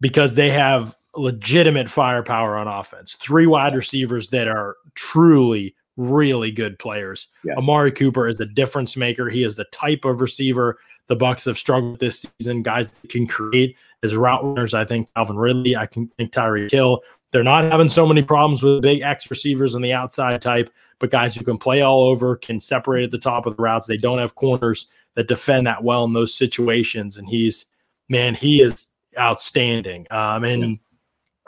Because 0.00 0.34
they 0.34 0.50
have 0.50 0.96
legitimate 1.14 1.88
firepower 1.88 2.56
on 2.56 2.66
offense. 2.66 3.14
Three 3.14 3.46
wide 3.46 3.76
receivers 3.76 4.30
that 4.30 4.48
are 4.48 4.76
truly 4.94 5.76
really 5.96 6.50
good 6.50 6.78
players. 6.78 7.28
Yeah. 7.44 7.54
Amari 7.54 7.92
Cooper 7.92 8.26
is 8.26 8.40
a 8.40 8.46
difference 8.46 8.96
maker. 8.96 9.28
He 9.28 9.44
is 9.44 9.54
the 9.54 9.64
type 9.66 10.04
of 10.04 10.20
receiver 10.20 10.78
the 11.08 11.16
Bucks 11.16 11.44
have 11.44 11.58
struggled 11.58 12.00
this 12.00 12.24
season. 12.38 12.62
Guys 12.62 12.90
that 12.90 13.10
can 13.10 13.26
create 13.26 13.76
as 14.02 14.16
route 14.16 14.44
runners. 14.44 14.72
I 14.72 14.84
think 14.84 15.12
Calvin 15.14 15.36
Ridley. 15.36 15.76
I 15.76 15.86
can 15.86 16.08
think 16.16 16.32
Tyreek 16.32 16.70
Hill. 16.70 17.02
They're 17.32 17.42
not 17.42 17.70
having 17.70 17.88
so 17.88 18.06
many 18.06 18.22
problems 18.22 18.62
with 18.62 18.82
big 18.82 19.02
X 19.02 19.30
receivers 19.30 19.74
on 19.74 19.82
the 19.82 19.92
outside 19.92 20.40
type, 20.40 20.70
but 20.98 21.10
guys 21.10 21.34
who 21.34 21.44
can 21.44 21.58
play 21.58 21.80
all 21.80 22.02
over, 22.02 22.36
can 22.36 22.60
separate 22.60 23.04
at 23.04 23.10
the 23.10 23.18
top 23.18 23.46
of 23.46 23.56
the 23.56 23.62
routes. 23.62 23.86
They 23.86 23.96
don't 23.96 24.18
have 24.18 24.34
corners 24.34 24.86
that 25.14 25.28
defend 25.28 25.66
that 25.66 25.84
well 25.84 26.04
in 26.04 26.12
those 26.12 26.34
situations. 26.34 27.18
And 27.18 27.28
he's, 27.28 27.66
man, 28.08 28.34
he 28.34 28.62
is 28.62 28.88
outstanding. 29.18 30.06
Um, 30.10 30.44
and. 30.44 30.78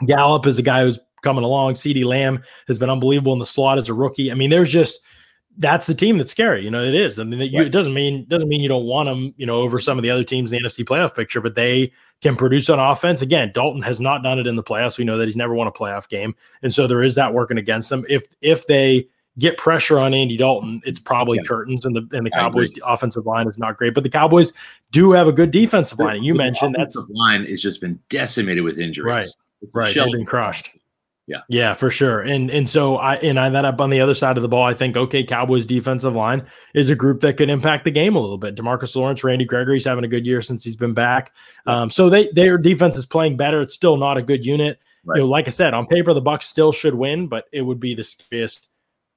Gallup 0.05 0.45
is 0.45 0.59
a 0.59 0.61
guy 0.61 0.83
who's 0.83 0.99
coming 1.23 1.45
along. 1.45 1.75
CeeDee 1.75 2.03
Lamb 2.03 2.43
has 2.67 2.77
been 2.77 2.89
unbelievable 2.89 3.31
in 3.31 3.39
the 3.39 3.45
slot 3.45 3.77
as 3.77 3.87
a 3.87 3.93
rookie. 3.93 4.29
I 4.31 4.35
mean, 4.35 4.49
there's 4.49 4.69
just, 4.69 4.99
that's 5.57 5.85
the 5.85 5.93
team 5.93 6.17
that's 6.17 6.31
scary. 6.31 6.63
You 6.63 6.69
know, 6.69 6.83
it 6.83 6.93
is. 6.93 7.17
I 7.17 7.23
mean, 7.23 7.39
right. 7.39 7.67
it 7.67 7.71
doesn't 7.71 7.93
mean 7.93 8.25
doesn't 8.27 8.49
mean 8.49 8.61
you 8.61 8.67
don't 8.67 8.85
want 8.85 9.07
them. 9.07 9.33
You 9.37 9.45
know, 9.45 9.61
over 9.61 9.79
some 9.79 9.97
of 9.97 10.03
the 10.03 10.09
other 10.09 10.23
teams 10.23 10.51
in 10.51 10.61
the 10.61 10.67
NFC 10.67 10.83
playoff 10.83 11.15
picture, 11.15 11.39
but 11.39 11.55
they 11.55 11.93
can 12.21 12.35
produce 12.35 12.69
on 12.69 12.77
offense. 12.77 13.21
Again, 13.21 13.51
Dalton 13.53 13.81
has 13.81 14.01
not 14.01 14.21
done 14.21 14.37
it 14.37 14.47
in 14.47 14.57
the 14.57 14.63
playoffs. 14.63 14.97
We 14.97 15.05
know 15.05 15.17
that 15.17 15.25
he's 15.25 15.37
never 15.37 15.53
won 15.53 15.67
a 15.67 15.71
playoff 15.71 16.09
game, 16.09 16.35
and 16.61 16.73
so 16.73 16.87
there 16.87 17.03
is 17.03 17.15
that 17.15 17.33
working 17.33 17.57
against 17.57 17.89
them. 17.89 18.05
If 18.09 18.25
if 18.41 18.67
they 18.67 19.07
get 19.37 19.57
pressure 19.57 19.99
on 19.99 20.13
Andy 20.13 20.37
Dalton, 20.37 20.81
it's 20.85 20.99
probably 20.99 21.37
yeah. 21.37 21.47
curtains, 21.47 21.85
and 21.85 21.95
the 21.95 22.07
and 22.15 22.25
the 22.25 22.31
Cowboys' 22.31 22.71
offensive 22.85 23.25
line 23.25 23.47
is 23.47 23.57
not 23.57 23.77
great. 23.77 23.93
But 23.93 24.03
the 24.03 24.09
Cowboys 24.09 24.53
do 24.91 25.11
have 25.11 25.27
a 25.27 25.31
good 25.31 25.51
defensive 25.51 25.99
line, 25.99 26.17
and 26.17 26.25
you 26.25 26.33
the 26.33 26.37
mentioned 26.37 26.75
that 26.75 26.91
line 27.09 27.45
has 27.45 27.61
just 27.61 27.81
been 27.81 27.99
decimated 28.09 28.63
with 28.63 28.79
injuries. 28.79 29.35
Right, 29.73 29.95
right, 29.95 30.11
they've 30.11 30.25
crushed. 30.25 30.71
Yeah, 31.27 31.41
yeah, 31.49 31.73
for 31.73 31.89
sure. 31.89 32.19
And 32.19 32.51
and 32.51 32.69
so 32.69 32.97
I 32.97 33.15
and 33.15 33.39
I 33.39 33.49
that 33.49 33.65
up 33.65 33.81
on 33.81 33.89
the 33.89 33.99
other 33.99 34.13
side 34.13 34.37
of 34.37 34.43
the 34.43 34.47
ball, 34.47 34.63
I 34.63 34.75
think 34.75 34.95
okay, 34.95 35.23
Cowboys 35.23 35.65
defensive 35.65 36.13
line 36.13 36.45
is 36.75 36.89
a 36.91 36.95
group 36.95 37.21
that 37.21 37.37
could 37.37 37.49
impact 37.49 37.83
the 37.83 37.91
game 37.91 38.15
a 38.15 38.19
little 38.19 38.37
bit. 38.37 38.55
Demarcus 38.55 38.95
Lawrence, 38.95 39.23
Randy 39.23 39.43
Gregory's 39.45 39.85
having 39.85 40.03
a 40.03 40.07
good 40.07 40.27
year 40.27 40.43
since 40.43 40.63
he's 40.63 40.75
been 40.75 40.93
back. 40.93 41.33
Um, 41.65 41.89
so 41.89 42.09
they 42.09 42.29
their 42.33 42.59
defense 42.59 42.95
is 42.95 43.07
playing 43.07 43.37
better. 43.37 43.61
It's 43.61 43.73
still 43.73 43.97
not 43.97 44.17
a 44.17 44.21
good 44.21 44.45
unit. 44.45 44.79
Right. 45.03 45.17
You 45.17 45.23
know, 45.23 45.27
like 45.27 45.47
I 45.47 45.51
said, 45.51 45.73
on 45.73 45.87
paper 45.87 46.13
the 46.13 46.21
Bucks 46.21 46.45
still 46.45 46.71
should 46.71 46.93
win, 46.93 47.27
but 47.27 47.45
it 47.51 47.63
would 47.63 47.79
be 47.79 47.95
the 47.95 48.03
scariest 48.03 48.67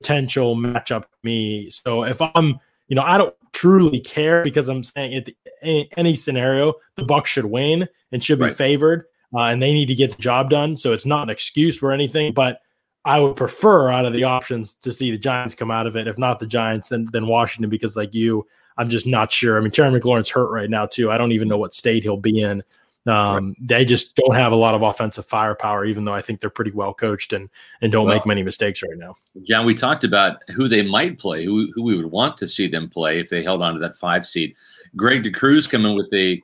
potential 0.00 0.56
matchup 0.56 1.04
me. 1.22 1.70
So 1.70 2.04
if 2.04 2.20
I'm, 2.20 2.58
you 2.88 2.96
know, 2.96 3.02
I 3.02 3.18
don't 3.18 3.34
truly 3.52 4.00
care 4.00 4.42
because 4.42 4.68
I'm 4.68 4.82
saying 4.82 5.14
at 5.14 5.28
any, 5.62 5.88
any 5.96 6.16
scenario, 6.16 6.74
the 6.96 7.04
Bucs 7.04 7.26
should 7.26 7.46
win 7.46 7.88
and 8.12 8.22
should 8.22 8.38
be 8.38 8.46
right. 8.46 8.52
favored, 8.52 9.06
uh, 9.34 9.42
and 9.42 9.62
they 9.62 9.72
need 9.72 9.86
to 9.86 9.94
get 9.94 10.14
the 10.14 10.22
job 10.22 10.50
done. 10.50 10.76
So 10.76 10.92
it's 10.92 11.06
not 11.06 11.24
an 11.24 11.30
excuse 11.30 11.78
for 11.78 11.92
anything, 11.92 12.32
but 12.32 12.60
I 13.04 13.20
would 13.20 13.36
prefer 13.36 13.90
out 13.90 14.04
of 14.04 14.12
the 14.12 14.24
options 14.24 14.72
to 14.74 14.92
see 14.92 15.10
the 15.10 15.18
Giants 15.18 15.54
come 15.54 15.70
out 15.70 15.86
of 15.86 15.96
it. 15.96 16.06
If 16.06 16.18
not 16.18 16.40
the 16.40 16.46
Giants, 16.46 16.90
then 16.90 17.08
then 17.12 17.26
Washington, 17.26 17.70
because 17.70 17.96
like 17.96 18.14
you, 18.14 18.46
I'm 18.76 18.88
just 18.88 19.06
not 19.06 19.32
sure. 19.32 19.56
I 19.56 19.60
mean, 19.60 19.70
Terry 19.70 19.98
McLaurin's 19.98 20.28
hurt 20.28 20.50
right 20.50 20.68
now 20.68 20.86
too. 20.86 21.10
I 21.10 21.18
don't 21.18 21.32
even 21.32 21.48
know 21.48 21.58
what 21.58 21.74
state 21.74 22.02
he'll 22.02 22.16
be 22.16 22.40
in. 22.40 22.62
Um, 23.08 23.48
right. 23.48 23.56
They 23.60 23.84
just 23.84 24.16
don't 24.16 24.34
have 24.34 24.52
a 24.52 24.56
lot 24.56 24.74
of 24.74 24.82
offensive 24.82 25.26
firepower, 25.26 25.84
even 25.84 26.04
though 26.04 26.12
I 26.12 26.20
think 26.20 26.40
they're 26.40 26.50
pretty 26.50 26.72
well 26.72 26.92
coached 26.92 27.32
and 27.32 27.48
and 27.80 27.90
don't 27.90 28.06
well, 28.06 28.14
make 28.16 28.26
many 28.26 28.42
mistakes 28.42 28.82
right 28.82 28.96
now. 28.96 29.16
John, 29.44 29.64
we 29.64 29.74
talked 29.74 30.04
about 30.04 30.42
who 30.54 30.68
they 30.68 30.82
might 30.82 31.18
play, 31.18 31.44
who 31.44 31.70
who 31.74 31.82
we 31.82 31.96
would 31.96 32.10
want 32.10 32.36
to 32.38 32.48
see 32.48 32.68
them 32.68 32.88
play 32.88 33.20
if 33.20 33.28
they 33.28 33.42
held 33.42 33.62
on 33.62 33.74
to 33.74 33.80
that 33.80 33.96
five 33.96 34.26
seed. 34.26 34.54
Greg 34.96 35.22
DeCruz 35.22 35.68
coming 35.68 35.96
with 35.96 36.12
a 36.12 36.42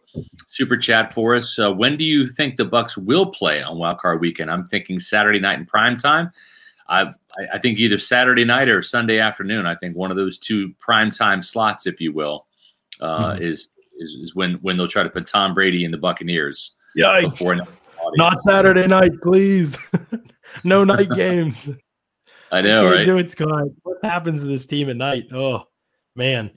super 0.48 0.76
chat 0.76 1.14
for 1.14 1.34
us. 1.34 1.58
Uh, 1.58 1.72
when 1.72 1.96
do 1.96 2.04
you 2.04 2.26
think 2.26 2.56
the 2.56 2.64
Bucks 2.64 2.96
will 2.96 3.26
play 3.26 3.62
on 3.62 3.78
Wild 3.78 3.98
Card 3.98 4.20
Weekend? 4.20 4.50
I'm 4.50 4.66
thinking 4.66 5.00
Saturday 5.00 5.40
night 5.40 5.58
in 5.58 5.66
prime 5.66 5.96
time. 5.96 6.30
I 6.88 7.12
I 7.52 7.58
think 7.58 7.78
either 7.78 7.98
Saturday 7.98 8.44
night 8.44 8.68
or 8.68 8.80
Sunday 8.82 9.18
afternoon. 9.18 9.66
I 9.66 9.74
think 9.74 9.96
one 9.96 10.10
of 10.10 10.16
those 10.16 10.38
two 10.38 10.72
prime 10.78 11.10
time 11.10 11.42
slots, 11.42 11.86
if 11.86 12.00
you 12.00 12.12
will, 12.12 12.46
uh, 13.00 13.32
mm-hmm. 13.32 13.42
is 13.42 13.70
is, 13.98 14.10
is 14.14 14.34
when 14.34 14.54
when 14.54 14.76
they'll 14.76 14.88
try 14.88 15.02
to 15.02 15.10
put 15.10 15.26
Tom 15.26 15.54
Brady 15.54 15.84
in 15.84 15.90
the 15.90 15.98
Buccaneers. 15.98 16.76
Yikes! 16.96 17.66
Not 18.16 18.38
Saturday 18.40 18.86
night, 18.86 19.12
please. 19.22 19.76
no 20.64 20.84
night 20.84 21.10
games. 21.10 21.70
I 22.52 22.60
know, 22.60 22.90
right? 22.90 23.04
Do 23.04 23.18
it, 23.18 23.30
Scott. 23.30 23.68
What 23.82 23.98
happens 24.02 24.42
to 24.42 24.46
this 24.46 24.66
team 24.66 24.90
at 24.90 24.96
night? 24.96 25.24
Oh 25.32 25.64
man. 26.14 26.50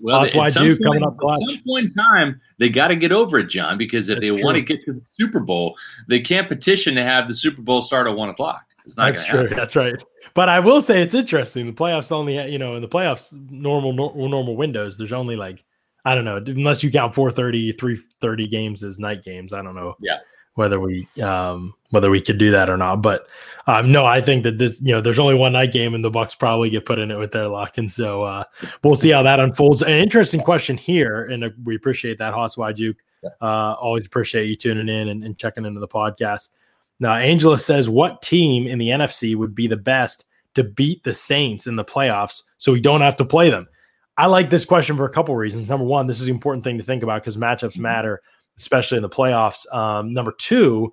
Well, 0.00 0.22
that's 0.22 0.34
why 0.34 0.50
Duke 0.50 0.80
coming 0.82 1.04
up 1.04 1.18
clutch. 1.18 1.40
At 1.42 1.50
some 1.50 1.62
point 1.66 1.86
in 1.86 1.92
time, 1.92 2.40
they 2.58 2.68
got 2.68 2.88
to 2.88 2.96
get 2.96 3.12
over 3.12 3.38
it, 3.38 3.48
John, 3.48 3.76
because 3.76 4.08
if 4.08 4.20
that's 4.20 4.32
they 4.32 4.42
want 4.42 4.54
to 4.56 4.62
get 4.62 4.82
to 4.86 4.94
the 4.94 5.02
Super 5.18 5.40
Bowl, 5.40 5.76
they 6.08 6.18
can't 6.18 6.48
petition 6.48 6.94
to 6.94 7.02
have 7.02 7.28
the 7.28 7.34
Super 7.34 7.60
Bowl 7.60 7.82
start 7.82 8.06
at 8.06 8.16
one 8.16 8.30
o'clock. 8.30 8.64
It's 8.86 8.96
not 8.96 9.12
that's 9.12 9.26
true. 9.26 9.40
Happen. 9.40 9.56
That's 9.56 9.76
right. 9.76 10.02
But 10.34 10.48
I 10.48 10.60
will 10.60 10.80
say 10.80 11.02
it's 11.02 11.14
interesting. 11.14 11.66
The 11.66 11.72
playoffs 11.72 12.12
only, 12.12 12.40
you 12.50 12.58
know, 12.58 12.76
in 12.76 12.82
the 12.82 12.88
playoffs, 12.88 13.34
normal 13.50 13.92
normal 13.92 14.56
windows. 14.56 14.96
There's 14.96 15.12
only 15.12 15.36
like 15.36 15.64
I 16.06 16.14
don't 16.14 16.24
know, 16.24 16.36
unless 16.36 16.84
you 16.84 16.90
count 16.90 17.14
430, 17.14 17.72
330 17.72 18.46
games 18.46 18.84
as 18.84 18.98
night 18.98 19.24
games. 19.24 19.52
I 19.52 19.60
don't 19.60 19.74
know. 19.74 19.96
Yeah. 20.00 20.18
Whether 20.54 20.80
we 20.80 21.06
um 21.20 21.74
whether 21.90 22.10
we 22.10 22.20
could 22.20 22.38
do 22.38 22.50
that 22.52 22.70
or 22.70 22.76
not. 22.76 23.02
But 23.02 23.26
um 23.66 23.92
no, 23.92 24.06
I 24.06 24.22
think 24.22 24.44
that 24.44 24.56
this, 24.56 24.80
you 24.80 24.94
know, 24.94 25.00
there's 25.02 25.18
only 25.18 25.34
one 25.34 25.52
night 25.52 25.72
game 25.72 25.94
and 25.94 26.02
the 26.02 26.10
Bucks 26.10 26.34
probably 26.34 26.70
get 26.70 26.86
put 26.86 26.98
in 26.98 27.10
it 27.10 27.18
with 27.18 27.32
their 27.32 27.48
luck. 27.48 27.76
And 27.76 27.92
so 27.92 28.22
uh 28.22 28.44
we'll 28.82 28.94
see 28.94 29.10
how 29.10 29.22
that 29.24 29.40
unfolds. 29.40 29.82
An 29.82 29.90
interesting 29.90 30.40
question 30.40 30.76
here, 30.78 31.24
and 31.24 31.44
uh, 31.44 31.50
we 31.64 31.76
appreciate 31.76 32.18
that, 32.20 32.32
Hoss 32.32 32.56
Wajuk. 32.56 32.96
Uh 33.42 33.74
always 33.78 34.06
appreciate 34.06 34.48
you 34.48 34.56
tuning 34.56 34.88
in 34.88 35.08
and, 35.08 35.24
and 35.24 35.36
checking 35.36 35.66
into 35.66 35.80
the 35.80 35.88
podcast. 35.88 36.50
Now, 36.98 37.16
Angela 37.16 37.58
says, 37.58 37.88
what 37.88 38.22
team 38.22 38.66
in 38.66 38.78
the 38.78 38.88
NFC 38.88 39.36
would 39.36 39.54
be 39.54 39.66
the 39.66 39.76
best 39.76 40.24
to 40.54 40.64
beat 40.64 41.04
the 41.04 41.12
Saints 41.12 41.66
in 41.66 41.76
the 41.76 41.84
playoffs 41.84 42.42
so 42.56 42.72
we 42.72 42.80
don't 42.80 43.02
have 43.02 43.16
to 43.16 43.24
play 43.24 43.50
them? 43.50 43.68
I 44.16 44.26
like 44.26 44.50
this 44.50 44.64
question 44.64 44.96
for 44.96 45.04
a 45.04 45.10
couple 45.10 45.34
reasons. 45.36 45.68
Number 45.68 45.84
one, 45.84 46.06
this 46.06 46.20
is 46.20 46.26
the 46.26 46.32
important 46.32 46.64
thing 46.64 46.78
to 46.78 46.84
think 46.84 47.02
about 47.02 47.22
because 47.22 47.36
matchups 47.36 47.72
mm-hmm. 47.72 47.82
matter, 47.82 48.22
especially 48.56 48.96
in 48.96 49.02
the 49.02 49.08
playoffs. 49.08 49.72
Um, 49.74 50.12
number 50.12 50.32
two, 50.32 50.92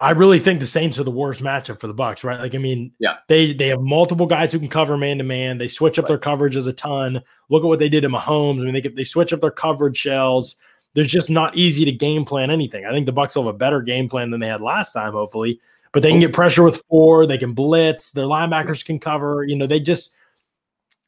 I 0.00 0.10
really 0.10 0.38
think 0.38 0.60
the 0.60 0.66
Saints 0.66 0.98
are 0.98 1.04
the 1.04 1.10
worst 1.10 1.42
matchup 1.42 1.80
for 1.80 1.86
the 1.86 1.94
Bucks, 1.94 2.22
right? 2.24 2.38
Like, 2.38 2.54
I 2.54 2.58
mean, 2.58 2.92
yeah, 2.98 3.16
they 3.28 3.52
they 3.52 3.68
have 3.68 3.80
multiple 3.80 4.26
guys 4.26 4.52
who 4.52 4.58
can 4.58 4.68
cover 4.68 4.96
man 4.96 5.18
to 5.18 5.24
man. 5.24 5.58
They 5.58 5.68
switch 5.68 5.98
up 5.98 6.04
right. 6.04 6.08
their 6.08 6.18
coverages 6.18 6.68
a 6.68 6.72
ton. 6.72 7.22
Look 7.48 7.64
at 7.64 7.66
what 7.66 7.78
they 7.78 7.88
did 7.88 8.02
to 8.02 8.08
Mahomes. 8.08 8.60
I 8.60 8.64
mean, 8.64 8.74
they 8.74 8.80
they 8.80 9.04
switch 9.04 9.32
up 9.32 9.40
their 9.40 9.50
coverage 9.50 9.96
shells. 9.96 10.56
There's 10.94 11.10
just 11.10 11.30
not 11.30 11.56
easy 11.56 11.84
to 11.84 11.92
game 11.92 12.24
plan 12.24 12.50
anything. 12.50 12.84
I 12.84 12.92
think 12.92 13.06
the 13.06 13.12
Bucks 13.12 13.36
will 13.36 13.46
have 13.46 13.54
a 13.54 13.58
better 13.58 13.82
game 13.82 14.08
plan 14.08 14.30
than 14.30 14.40
they 14.40 14.48
had 14.48 14.60
last 14.60 14.92
time, 14.92 15.12
hopefully. 15.12 15.60
But 15.92 16.02
they 16.02 16.10
can 16.10 16.20
get 16.20 16.32
pressure 16.32 16.62
with 16.62 16.82
four. 16.88 17.26
They 17.26 17.38
can 17.38 17.54
blitz. 17.54 18.10
Their 18.10 18.26
linebackers 18.26 18.84
can 18.84 18.98
cover. 18.98 19.44
You 19.44 19.56
know, 19.56 19.66
they 19.66 19.80
just 19.80 20.14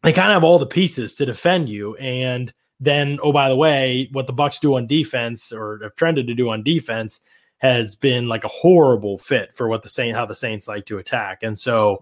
they 0.03 0.13
kind 0.13 0.31
of 0.31 0.35
have 0.35 0.45
all 0.45 0.59
the 0.59 0.67
pieces 0.67 1.15
to 1.17 1.27
defend 1.27 1.69
you. 1.69 1.95
And 1.97 2.53
then, 2.79 3.19
oh, 3.23 3.33
by 3.33 3.49
the 3.49 3.57
way, 3.57 4.09
what 4.13 4.27
the 4.27 4.33
Bucks 4.33 4.59
do 4.59 4.77
on 4.77 4.87
defense 4.87 5.53
or 5.53 5.81
have 5.83 5.97
trended 5.97 6.27
to 6.29 6.35
do 6.35 6.51
on 6.51 6.63
defense 6.63 7.21
has 7.59 7.95
been 7.95 8.27
like 8.27 8.45
a 8.45 8.49
horrible 8.49 9.19
fit 9.19 9.53
for 9.55 9.69
what 9.69 9.83
the 9.83 9.89
Saint 9.89 10.17
how 10.17 10.25
the 10.25 10.35
Saints 10.35 10.67
like 10.67 10.87
to 10.87 10.99
attack. 10.99 11.43
And 11.43 11.59
so, 11.59 11.99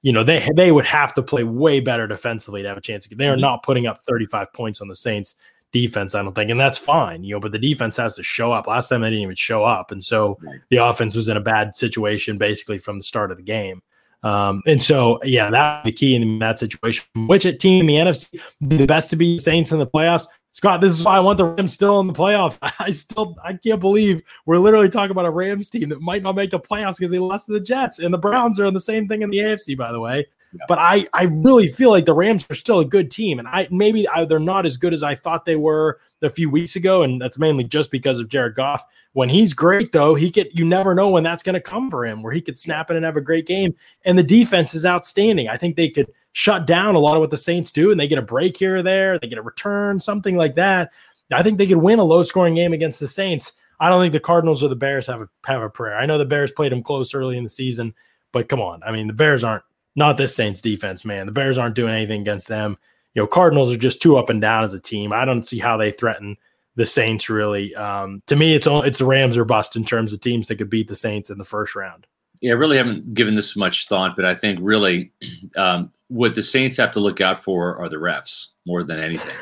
you 0.00 0.12
know, 0.12 0.24
they 0.24 0.48
they 0.56 0.72
would 0.72 0.86
have 0.86 1.12
to 1.14 1.22
play 1.22 1.44
way 1.44 1.80
better 1.80 2.06
defensively 2.06 2.62
to 2.62 2.68
have 2.68 2.78
a 2.78 2.82
chance. 2.82 3.04
To 3.04 3.10
get 3.10 3.18
they 3.18 3.28
are 3.28 3.34
mm-hmm. 3.34 3.42
not 3.42 3.62
putting 3.62 3.86
up 3.86 3.98
35 3.98 4.52
points 4.54 4.80
on 4.80 4.88
the 4.88 4.96
Saints 4.96 5.36
defense, 5.70 6.14
I 6.14 6.22
don't 6.22 6.34
think, 6.34 6.50
and 6.50 6.58
that's 6.58 6.78
fine, 6.78 7.24
you 7.24 7.34
know. 7.34 7.40
But 7.40 7.52
the 7.52 7.58
defense 7.58 7.98
has 7.98 8.14
to 8.14 8.22
show 8.22 8.52
up. 8.52 8.66
Last 8.66 8.88
time 8.88 9.02
they 9.02 9.10
didn't 9.10 9.22
even 9.22 9.36
show 9.36 9.64
up, 9.64 9.90
and 9.90 10.02
so 10.02 10.38
the 10.70 10.78
offense 10.78 11.14
was 11.14 11.28
in 11.28 11.36
a 11.36 11.40
bad 11.40 11.76
situation 11.76 12.38
basically 12.38 12.78
from 12.78 12.96
the 12.96 13.04
start 13.04 13.30
of 13.30 13.36
the 13.36 13.42
game. 13.42 13.82
Um, 14.22 14.62
and 14.66 14.80
so, 14.80 15.22
yeah, 15.24 15.50
that's 15.50 15.84
the 15.84 15.92
key 15.92 16.14
in 16.14 16.38
that 16.38 16.58
situation. 16.58 17.04
Which 17.26 17.42
team 17.58 17.80
in 17.80 17.86
the 17.86 17.94
NFC 17.94 18.40
the 18.60 18.86
best 18.86 19.10
to 19.10 19.16
be 19.16 19.38
Saints 19.38 19.72
in 19.72 19.78
the 19.78 19.86
playoffs? 19.86 20.26
Scott, 20.52 20.82
this 20.82 20.92
is 20.92 21.04
why 21.04 21.16
I 21.16 21.20
want 21.20 21.38
the 21.38 21.46
Rams 21.46 21.72
still 21.72 21.98
in 22.00 22.06
the 22.06 22.12
playoffs. 22.12 22.58
I 22.78 22.90
still 22.90 23.34
I 23.42 23.54
can't 23.54 23.80
believe 23.80 24.22
we're 24.44 24.58
literally 24.58 24.90
talking 24.90 25.10
about 25.10 25.24
a 25.24 25.30
Rams 25.30 25.68
team 25.68 25.88
that 25.88 26.00
might 26.00 26.22
not 26.22 26.36
make 26.36 26.50
the 26.50 26.60
playoffs 26.60 26.98
because 26.98 27.10
they 27.10 27.18
lost 27.18 27.46
to 27.46 27.52
the 27.52 27.60
Jets. 27.60 27.98
And 27.98 28.12
the 28.12 28.18
Browns 28.18 28.60
are 28.60 28.66
in 28.66 28.74
the 28.74 28.80
same 28.80 29.08
thing 29.08 29.22
in 29.22 29.30
the 29.30 29.38
AFC, 29.38 29.76
by 29.76 29.90
the 29.92 30.00
way. 30.00 30.26
But 30.68 30.78
I 30.78 31.06
I 31.12 31.24
really 31.24 31.66
feel 31.68 31.90
like 31.90 32.04
the 32.04 32.14
Rams 32.14 32.46
are 32.50 32.54
still 32.54 32.80
a 32.80 32.84
good 32.84 33.10
team, 33.10 33.38
and 33.38 33.48
I 33.48 33.68
maybe 33.70 34.08
I, 34.08 34.24
they're 34.24 34.38
not 34.38 34.66
as 34.66 34.76
good 34.76 34.92
as 34.92 35.02
I 35.02 35.14
thought 35.14 35.44
they 35.44 35.56
were 35.56 35.98
a 36.22 36.30
few 36.30 36.50
weeks 36.50 36.76
ago, 36.76 37.02
and 37.02 37.20
that's 37.20 37.38
mainly 37.38 37.64
just 37.64 37.90
because 37.90 38.20
of 38.20 38.28
Jared 38.28 38.54
Goff. 38.54 38.84
When 39.14 39.28
he's 39.28 39.54
great, 39.54 39.92
though, 39.92 40.14
he 40.14 40.30
could 40.30 40.48
you 40.52 40.64
never 40.64 40.94
know 40.94 41.08
when 41.08 41.24
that's 41.24 41.42
going 41.42 41.54
to 41.54 41.60
come 41.60 41.90
for 41.90 42.06
him, 42.06 42.22
where 42.22 42.32
he 42.32 42.40
could 42.40 42.58
snap 42.58 42.90
in 42.90 42.96
and 42.96 43.04
have 43.04 43.16
a 43.16 43.22
great 43.22 43.46
game. 43.46 43.74
And 44.04 44.18
the 44.18 44.22
defense 44.22 44.74
is 44.74 44.86
outstanding. 44.86 45.48
I 45.48 45.56
think 45.56 45.76
they 45.76 45.88
could 45.88 46.12
shut 46.32 46.66
down 46.66 46.94
a 46.94 46.98
lot 46.98 47.16
of 47.16 47.20
what 47.20 47.30
the 47.30 47.36
Saints 47.36 47.72
do, 47.72 47.90
and 47.90 47.98
they 47.98 48.08
get 48.08 48.18
a 48.18 48.22
break 48.22 48.56
here 48.56 48.76
or 48.76 48.82
there, 48.82 49.18
they 49.18 49.28
get 49.28 49.38
a 49.38 49.42
return, 49.42 50.00
something 50.00 50.36
like 50.36 50.54
that. 50.56 50.92
I 51.32 51.42
think 51.42 51.58
they 51.58 51.66
could 51.66 51.78
win 51.78 51.98
a 51.98 52.04
low 52.04 52.22
scoring 52.22 52.54
game 52.54 52.72
against 52.72 53.00
the 53.00 53.06
Saints. 53.06 53.52
I 53.80 53.88
don't 53.88 54.02
think 54.02 54.12
the 54.12 54.20
Cardinals 54.20 54.62
or 54.62 54.68
the 54.68 54.76
Bears 54.76 55.06
have 55.06 55.22
a 55.22 55.28
have 55.44 55.62
a 55.62 55.68
prayer. 55.68 55.98
I 55.98 56.06
know 56.06 56.18
the 56.18 56.24
Bears 56.24 56.52
played 56.52 56.72
them 56.72 56.82
close 56.82 57.14
early 57.14 57.36
in 57.36 57.42
the 57.42 57.48
season, 57.48 57.94
but 58.30 58.48
come 58.48 58.60
on, 58.60 58.82
I 58.82 58.92
mean 58.92 59.06
the 59.06 59.12
Bears 59.12 59.44
aren't 59.44 59.64
not 59.96 60.16
this 60.16 60.34
Saints 60.34 60.60
defense, 60.60 61.04
man. 61.04 61.26
The 61.26 61.32
Bears 61.32 61.58
aren't 61.58 61.74
doing 61.74 61.94
anything 61.94 62.20
against 62.20 62.48
them. 62.48 62.78
You 63.14 63.22
know, 63.22 63.26
Cardinals 63.26 63.70
are 63.70 63.76
just 63.76 64.00
too 64.00 64.16
up 64.16 64.30
and 64.30 64.40
down 64.40 64.64
as 64.64 64.72
a 64.72 64.80
team. 64.80 65.12
I 65.12 65.24
don't 65.24 65.42
see 65.42 65.58
how 65.58 65.76
they 65.76 65.90
threaten 65.90 66.36
the 66.76 66.86
Saints 66.86 67.28
really. 67.28 67.74
Um, 67.74 68.22
to 68.26 68.36
me, 68.36 68.54
it's 68.54 68.66
all 68.66 68.82
it's 68.82 68.98
the 68.98 69.06
Rams 69.06 69.36
or 69.36 69.44
bust 69.44 69.76
in 69.76 69.84
terms 69.84 70.12
of 70.12 70.20
teams 70.20 70.48
that 70.48 70.56
could 70.56 70.70
beat 70.70 70.88
the 70.88 70.96
Saints 70.96 71.30
in 71.30 71.38
the 71.38 71.44
first 71.44 71.74
round. 71.74 72.06
Yeah, 72.40 72.52
I 72.52 72.56
really 72.56 72.76
haven't 72.76 73.14
given 73.14 73.34
this 73.34 73.56
much 73.56 73.86
thought, 73.86 74.16
but 74.16 74.24
I 74.24 74.34
think 74.34 74.58
really 74.60 75.12
um, 75.56 75.92
what 76.08 76.34
the 76.34 76.42
Saints 76.42 76.76
have 76.76 76.90
to 76.92 77.00
look 77.00 77.20
out 77.20 77.42
for 77.42 77.76
are 77.76 77.88
the 77.88 77.96
refs 77.96 78.48
more 78.66 78.82
than 78.82 78.98
anything. 78.98 79.34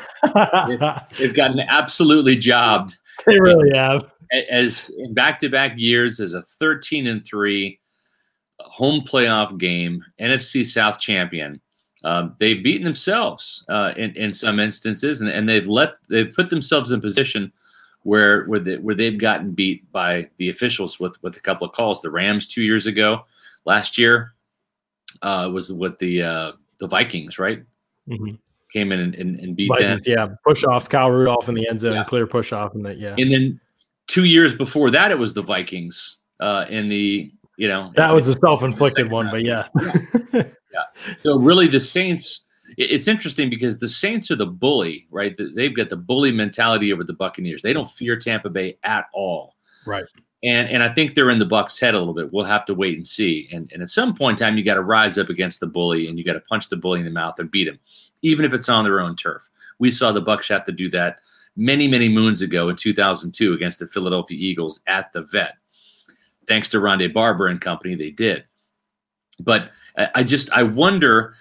they've, 0.67 0.79
they've 1.17 1.35
gotten 1.35 1.59
absolutely 1.61 2.35
jobbed. 2.35 2.97
They 3.25 3.39
really 3.39 3.75
have. 3.75 4.11
As 4.49 4.89
in 4.97 5.13
back-to-back 5.13 5.73
years, 5.77 6.19
as 6.21 6.33
a 6.33 6.41
13 6.41 7.07
and 7.07 7.25
three 7.25 7.80
home 8.65 9.01
playoff 9.01 9.57
game, 9.57 10.03
NFC 10.19 10.65
South 10.65 10.99
champion. 10.99 11.61
Um, 12.03 12.35
they've 12.39 12.63
beaten 12.63 12.83
themselves 12.83 13.63
uh, 13.69 13.93
in 13.95 14.15
in 14.15 14.33
some 14.33 14.59
instances, 14.59 15.21
and, 15.21 15.29
and 15.29 15.47
they've 15.47 15.67
let 15.67 15.95
they've 16.09 16.33
put 16.33 16.49
themselves 16.49 16.91
in 16.91 16.99
position 16.99 17.51
where 18.03 18.45
where 18.45 18.59
they, 18.59 18.77
where 18.77 18.95
they've 18.95 19.19
gotten 19.19 19.51
beat 19.51 19.89
by 19.91 20.27
the 20.37 20.49
officials 20.49 20.99
with 20.99 21.21
with 21.21 21.37
a 21.37 21.39
couple 21.39 21.67
of 21.67 21.73
calls. 21.73 22.01
The 22.01 22.09
Rams 22.09 22.47
two 22.47 22.63
years 22.63 22.87
ago, 22.87 23.25
last 23.65 23.97
year 23.97 24.33
uh, 25.21 25.49
was 25.53 25.71
with 25.71 25.97
the 25.99 26.23
uh, 26.23 26.51
the 26.79 26.87
Vikings, 26.87 27.37
right? 27.37 27.63
Mm-hmm. 28.09 28.35
Came 28.73 28.91
in 28.91 28.99
and, 28.99 29.15
and, 29.15 29.39
and 29.39 29.55
beat 29.55 29.67
Vikings, 29.67 30.05
them. 30.05 30.13
Yeah, 30.13 30.35
push 30.45 30.63
off 30.63 30.89
Kyle 30.89 31.11
Rudolph 31.11 31.49
in 31.49 31.55
the 31.55 31.67
end 31.67 31.81
zone, 31.81 31.93
yeah. 31.93 32.03
clear 32.03 32.25
push 32.25 32.51
off, 32.53 32.73
and 32.73 32.85
that. 32.85 32.97
Yeah, 32.97 33.15
and 33.17 33.31
then 33.31 33.59
two 34.07 34.25
years 34.25 34.53
before 34.55 34.89
that, 34.91 35.11
it 35.11 35.19
was 35.19 35.33
the 35.33 35.43
Vikings 35.43 36.17
uh, 36.39 36.65
in 36.69 36.89
the 36.89 37.31
you 37.61 37.67
know 37.67 37.91
that 37.95 38.11
was 38.11 38.27
a 38.27 38.33
self-inflicted 38.33 39.11
one, 39.11 39.29
but 39.29 39.43
yes. 39.43 39.69
yeah. 39.79 39.93
yeah. 40.73 41.15
So 41.15 41.37
really, 41.37 41.67
the 41.67 41.79
Saints. 41.79 42.45
It's 42.75 43.07
interesting 43.07 43.51
because 43.51 43.77
the 43.77 43.87
Saints 43.87 44.31
are 44.31 44.35
the 44.35 44.47
bully, 44.47 45.05
right? 45.11 45.39
They've 45.55 45.75
got 45.75 45.89
the 45.89 45.97
bully 45.97 46.31
mentality 46.31 46.91
over 46.91 47.03
the 47.03 47.13
Buccaneers. 47.13 47.61
They 47.61 47.73
don't 47.73 47.87
fear 47.87 48.17
Tampa 48.17 48.49
Bay 48.49 48.79
at 48.83 49.05
all. 49.13 49.57
Right. 49.85 50.05
And 50.41 50.69
and 50.69 50.81
I 50.81 50.89
think 50.91 51.13
they're 51.13 51.29
in 51.29 51.37
the 51.37 51.45
Bucks' 51.45 51.79
head 51.79 51.93
a 51.93 51.99
little 51.99 52.15
bit. 52.15 52.33
We'll 52.33 52.45
have 52.45 52.65
to 52.65 52.73
wait 52.73 52.95
and 52.95 53.05
see. 53.05 53.47
And 53.53 53.71
and 53.71 53.83
at 53.83 53.91
some 53.91 54.15
point 54.15 54.41
in 54.41 54.47
time, 54.47 54.57
you 54.57 54.63
got 54.63 54.75
to 54.75 54.81
rise 54.81 55.19
up 55.19 55.29
against 55.29 55.59
the 55.59 55.67
bully 55.67 56.07
and 56.07 56.17
you 56.17 56.25
got 56.25 56.33
to 56.33 56.39
punch 56.39 56.67
the 56.67 56.77
bully 56.77 56.97
in 56.97 57.05
the 57.05 57.11
mouth 57.11 57.37
and 57.37 57.51
beat 57.51 57.67
him, 57.67 57.77
even 58.23 58.43
if 58.43 58.53
it's 58.53 58.69
on 58.69 58.85
their 58.85 59.01
own 59.01 59.15
turf. 59.15 59.47
We 59.77 59.91
saw 59.91 60.11
the 60.11 60.19
Bucks 60.19 60.47
have 60.47 60.65
to 60.65 60.71
do 60.71 60.89
that 60.89 61.19
many 61.55 61.87
many 61.87 62.09
moons 62.09 62.41
ago 62.41 62.69
in 62.69 62.75
2002 62.75 63.53
against 63.53 63.77
the 63.77 63.87
Philadelphia 63.87 64.37
Eagles 64.39 64.79
at 64.87 65.13
the 65.13 65.21
Vet 65.21 65.57
thanks 66.51 66.67
to 66.67 66.79
Rondé 66.79 67.11
Barber 67.13 67.47
and 67.47 67.61
company, 67.61 67.95
they 67.95 68.11
did. 68.11 68.43
But 69.39 69.71
I 70.15 70.21
just 70.21 70.51
I 70.51 70.63
wonder 70.63 71.35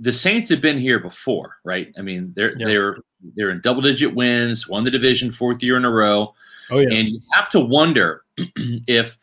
the 0.00 0.12
Saints 0.12 0.48
have 0.48 0.60
been 0.60 0.78
here 0.78 0.98
before, 0.98 1.58
right? 1.62 1.94
I 1.96 2.02
mean, 2.02 2.32
they're 2.34 2.58
yeah. 2.58 2.66
they're 2.66 2.96
they're 3.36 3.50
in 3.50 3.60
double 3.60 3.82
digit 3.82 4.12
wins, 4.12 4.68
won 4.68 4.82
the 4.82 4.90
division 4.90 5.30
fourth 5.30 5.62
year 5.62 5.76
in 5.76 5.84
a 5.84 5.90
row. 5.90 6.34
Oh 6.70 6.80
yeah. 6.80 6.90
And 6.90 7.08
you 7.08 7.20
have 7.32 7.48
to 7.50 7.60
wonder 7.60 8.24
if 8.88 9.16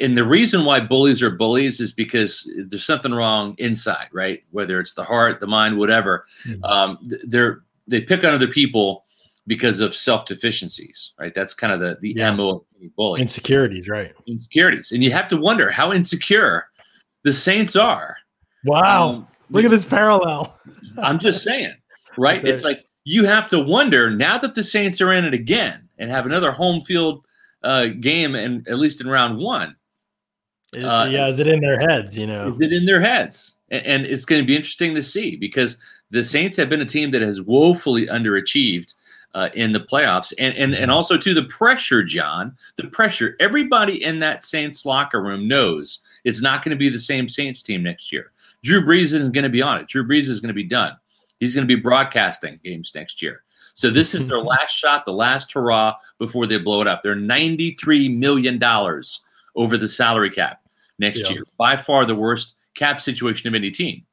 and 0.00 0.16
the 0.16 0.24
reason 0.24 0.64
why 0.64 0.80
bullies 0.80 1.22
are 1.22 1.30
bullies 1.30 1.78
is 1.78 1.92
because 1.92 2.50
there's 2.68 2.86
something 2.86 3.12
wrong 3.12 3.54
inside, 3.58 4.08
right? 4.12 4.42
Whether 4.50 4.80
it's 4.80 4.94
the 4.94 5.04
heart, 5.04 5.40
the 5.40 5.46
mind, 5.46 5.76
whatever. 5.76 6.24
Mm-hmm. 6.46 6.64
Um, 6.64 6.98
they're 7.02 7.60
they 7.86 8.00
pick 8.00 8.24
on 8.24 8.32
other 8.32 8.48
people 8.48 9.04
because 9.48 9.80
of 9.80 9.96
self 9.96 10.26
deficiencies, 10.26 11.14
right? 11.18 11.34
That's 11.34 11.54
kind 11.54 11.72
of 11.72 11.80
the 11.80 11.96
the 12.00 12.14
yeah. 12.16 12.30
mo 12.30 12.48
of 12.50 12.94
bully. 12.94 13.20
Insecurities, 13.20 13.88
right? 13.88 14.14
Insecurities, 14.26 14.92
and 14.92 15.02
you 15.02 15.10
have 15.10 15.26
to 15.28 15.36
wonder 15.36 15.70
how 15.70 15.92
insecure 15.92 16.68
the 17.24 17.32
Saints 17.32 17.74
are. 17.74 18.16
Wow, 18.64 19.08
um, 19.08 19.28
look 19.50 19.64
at 19.64 19.70
this 19.70 19.84
parallel. 19.84 20.56
I'm 20.98 21.18
just 21.18 21.42
saying, 21.42 21.74
right? 22.16 22.40
Okay. 22.40 22.50
It's 22.50 22.62
like 22.62 22.84
you 23.04 23.24
have 23.24 23.48
to 23.48 23.58
wonder 23.58 24.10
now 24.10 24.38
that 24.38 24.54
the 24.54 24.62
Saints 24.62 25.00
are 25.00 25.12
in 25.12 25.24
it 25.24 25.34
again 25.34 25.88
and 25.98 26.10
have 26.10 26.26
another 26.26 26.52
home 26.52 26.82
field 26.82 27.24
uh, 27.64 27.86
game, 28.00 28.34
and 28.34 28.68
at 28.68 28.78
least 28.78 29.00
in 29.00 29.08
round 29.08 29.38
one. 29.38 29.74
uh, 30.76 31.08
yeah, 31.10 31.26
is 31.26 31.38
it 31.38 31.48
in 31.48 31.60
their 31.60 31.80
heads? 31.80 32.16
You 32.16 32.26
know, 32.26 32.50
is 32.50 32.60
it 32.60 32.72
in 32.72 32.84
their 32.84 33.00
heads? 33.00 33.56
And, 33.70 33.86
and 33.86 34.06
it's 34.06 34.26
going 34.26 34.42
to 34.42 34.46
be 34.46 34.54
interesting 34.54 34.94
to 34.94 35.02
see 35.02 35.36
because 35.36 35.78
the 36.10 36.22
Saints 36.22 36.56
have 36.58 36.68
been 36.68 36.80
a 36.80 36.86
team 36.86 37.10
that 37.12 37.22
has 37.22 37.40
woefully 37.40 38.06
underachieved 38.06 38.94
uh, 39.34 39.48
in 39.54 39.72
the 39.72 39.80
playoffs. 39.80 40.32
And, 40.38 40.54
and, 40.56 40.74
and 40.74 40.90
also, 40.90 41.16
to 41.16 41.34
the 41.34 41.44
pressure, 41.44 42.02
John, 42.02 42.56
the 42.76 42.84
pressure. 42.88 43.36
Everybody 43.40 44.02
in 44.02 44.18
that 44.20 44.42
Saints 44.42 44.84
locker 44.84 45.22
room 45.22 45.46
knows 45.46 46.00
it's 46.24 46.42
not 46.42 46.64
going 46.64 46.70
to 46.70 46.78
be 46.78 46.88
the 46.88 46.98
same 46.98 47.28
Saints 47.28 47.62
team 47.62 47.82
next 47.82 48.12
year. 48.12 48.32
Drew 48.64 48.84
Brees 48.84 49.12
isn't 49.12 49.32
going 49.32 49.44
to 49.44 49.50
be 49.50 49.62
on 49.62 49.78
it. 49.80 49.88
Drew 49.88 50.06
Brees 50.06 50.28
is 50.28 50.40
going 50.40 50.48
to 50.48 50.54
be 50.54 50.64
done. 50.64 50.96
He's 51.40 51.54
going 51.54 51.66
to 51.66 51.74
be 51.74 51.80
broadcasting 51.80 52.58
games 52.64 52.92
next 52.94 53.22
year. 53.22 53.42
So 53.74 53.90
this 53.90 54.14
is 54.14 54.26
their 54.26 54.38
last 54.40 54.72
shot, 54.72 55.04
the 55.04 55.12
last 55.12 55.52
hurrah 55.52 55.94
before 56.18 56.46
they 56.46 56.58
blow 56.58 56.80
it 56.80 56.88
up. 56.88 57.02
They're 57.02 57.14
$93 57.14 58.16
million 58.16 58.60
over 59.54 59.78
the 59.78 59.88
salary 59.88 60.30
cap 60.30 60.62
next 60.98 61.20
yeah. 61.20 61.30
year. 61.30 61.44
By 61.56 61.76
far 61.76 62.04
the 62.04 62.16
worst 62.16 62.56
cap 62.74 63.00
situation 63.00 63.46
of 63.46 63.54
any 63.54 63.70
team. 63.70 64.04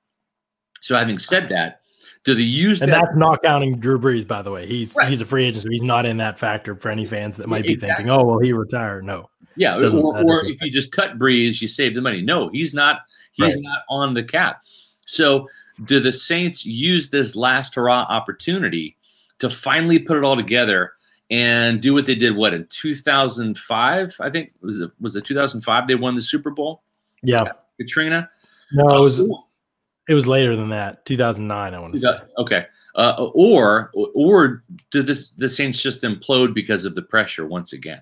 So 0.81 0.95
having 0.95 1.17
said 1.17 1.49
that, 1.49 1.81
do 2.25 2.33
they 2.33 2.41
use 2.41 2.81
and 2.81 2.91
that? 2.91 3.01
that's 3.01 3.15
not 3.15 3.41
counting 3.43 3.79
Drew 3.79 3.99
Brees, 3.99 4.27
by 4.27 4.41
the 4.41 4.51
way. 4.51 4.65
He's 4.65 4.95
right. 4.95 5.07
he's 5.07 5.21
a 5.21 5.25
free 5.25 5.45
agent, 5.45 5.63
so 5.63 5.69
he's 5.69 5.83
not 5.83 6.05
in 6.05 6.17
that 6.17 6.39
factor 6.39 6.75
for 6.75 6.89
any 6.89 7.05
fans 7.05 7.37
that 7.37 7.47
might 7.47 7.61
be 7.61 7.73
exactly. 7.73 8.03
thinking, 8.03 8.09
"Oh, 8.09 8.25
well, 8.25 8.39
he 8.39 8.51
retired." 8.51 9.05
No. 9.05 9.29
Yeah, 9.55 9.77
or, 9.77 10.17
or 10.29 10.45
if 10.45 10.59
you 10.59 10.69
just 10.69 10.91
cut 10.91 11.17
Brees, 11.17 11.61
you 11.61 11.69
save 11.69 11.95
the 11.95 12.01
money. 12.01 12.21
No, 12.21 12.49
he's 12.49 12.73
not. 12.73 13.01
He's 13.33 13.55
right. 13.55 13.63
not 13.63 13.83
on 13.89 14.13
the 14.13 14.23
cap. 14.23 14.63
So, 15.05 15.47
do 15.85 15.99
the 15.99 16.11
Saints 16.11 16.65
use 16.65 17.09
this 17.09 17.35
last 17.35 17.75
hurrah 17.75 18.05
opportunity 18.09 18.97
to 19.39 19.49
finally 19.49 19.99
put 19.99 20.17
it 20.17 20.23
all 20.23 20.35
together 20.35 20.93
and 21.29 21.81
do 21.81 21.93
what 21.93 22.05
they 22.05 22.15
did? 22.15 22.35
What 22.35 22.53
in 22.53 22.65
2005? 22.69 24.15
I 24.19 24.29
think 24.29 24.51
was 24.61 24.81
it 24.81 24.91
was 24.99 25.15
it 25.15 25.23
2005 25.23 25.87
they 25.87 25.95
won 25.95 26.15
the 26.15 26.21
Super 26.21 26.49
Bowl? 26.49 26.81
Yeah, 27.21 27.51
Katrina. 27.79 28.29
No, 28.73 28.89
it 28.89 28.97
uh, 28.97 29.01
was. 29.01 29.23
It 30.07 30.13
was 30.13 30.27
later 30.27 30.55
than 30.55 30.69
that, 30.69 31.05
2009. 31.05 31.73
I 31.73 31.79
want 31.79 31.93
to 31.93 31.99
say. 31.99 32.17
Okay. 32.37 32.65
Uh, 32.95 33.29
or 33.33 33.91
or 33.93 34.63
did 34.91 35.05
this 35.05 35.29
the 35.31 35.49
Saints 35.49 35.81
just 35.81 36.03
implode 36.03 36.53
because 36.53 36.85
of 36.85 36.95
the 36.95 37.01
pressure 37.01 37.45
once 37.45 37.73
again? 37.73 38.01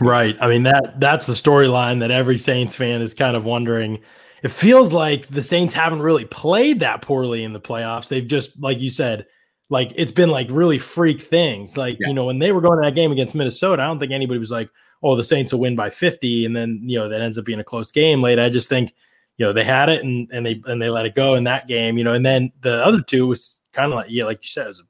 Right. 0.00 0.36
I 0.40 0.48
mean 0.48 0.62
that 0.62 1.00
that's 1.00 1.26
the 1.26 1.32
storyline 1.32 1.98
that 2.00 2.12
every 2.12 2.38
Saints 2.38 2.76
fan 2.76 3.02
is 3.02 3.12
kind 3.12 3.36
of 3.36 3.44
wondering. 3.44 3.98
It 4.42 4.50
feels 4.50 4.92
like 4.92 5.26
the 5.28 5.42
Saints 5.42 5.74
haven't 5.74 6.00
really 6.00 6.24
played 6.24 6.80
that 6.80 7.02
poorly 7.02 7.44
in 7.44 7.52
the 7.52 7.60
playoffs. 7.60 8.08
They've 8.08 8.26
just, 8.26 8.58
like 8.58 8.80
you 8.80 8.88
said, 8.88 9.26
like 9.68 9.92
it's 9.96 10.12
been 10.12 10.30
like 10.30 10.48
really 10.50 10.78
freak 10.78 11.20
things. 11.20 11.76
Like 11.76 11.96
yeah. 12.00 12.08
you 12.08 12.14
know 12.14 12.24
when 12.24 12.38
they 12.38 12.52
were 12.52 12.60
going 12.60 12.82
to 12.82 12.86
that 12.86 12.94
game 12.94 13.12
against 13.12 13.34
Minnesota, 13.34 13.82
I 13.82 13.86
don't 13.86 13.98
think 13.98 14.12
anybody 14.12 14.38
was 14.38 14.50
like, 14.50 14.68
"Oh, 15.02 15.16
the 15.16 15.24
Saints 15.24 15.52
will 15.52 15.60
win 15.60 15.76
by 15.76 15.90
50," 15.90 16.44
and 16.44 16.54
then 16.54 16.80
you 16.82 16.98
know 16.98 17.08
that 17.08 17.20
ends 17.20 17.38
up 17.38 17.44
being 17.44 17.60
a 17.60 17.64
close 17.64 17.90
game 17.92 18.20
late. 18.20 18.38
I 18.38 18.48
just 18.48 18.68
think 18.68 18.94
you 19.40 19.46
know 19.46 19.54
they 19.54 19.64
had 19.64 19.88
it 19.88 20.04
and 20.04 20.28
and 20.30 20.44
they 20.44 20.60
and 20.66 20.82
they 20.82 20.90
let 20.90 21.06
it 21.06 21.14
go 21.14 21.34
in 21.34 21.44
that 21.44 21.66
game. 21.66 21.96
You 21.96 22.04
know, 22.04 22.12
and 22.12 22.24
then 22.24 22.52
the 22.60 22.84
other 22.84 23.00
two 23.00 23.26
was 23.26 23.62
kind 23.72 23.90
of 23.90 23.96
like 23.96 24.10
yeah, 24.10 24.24
like 24.24 24.44
you 24.44 24.48
said, 24.48 24.66
was, 24.66 24.82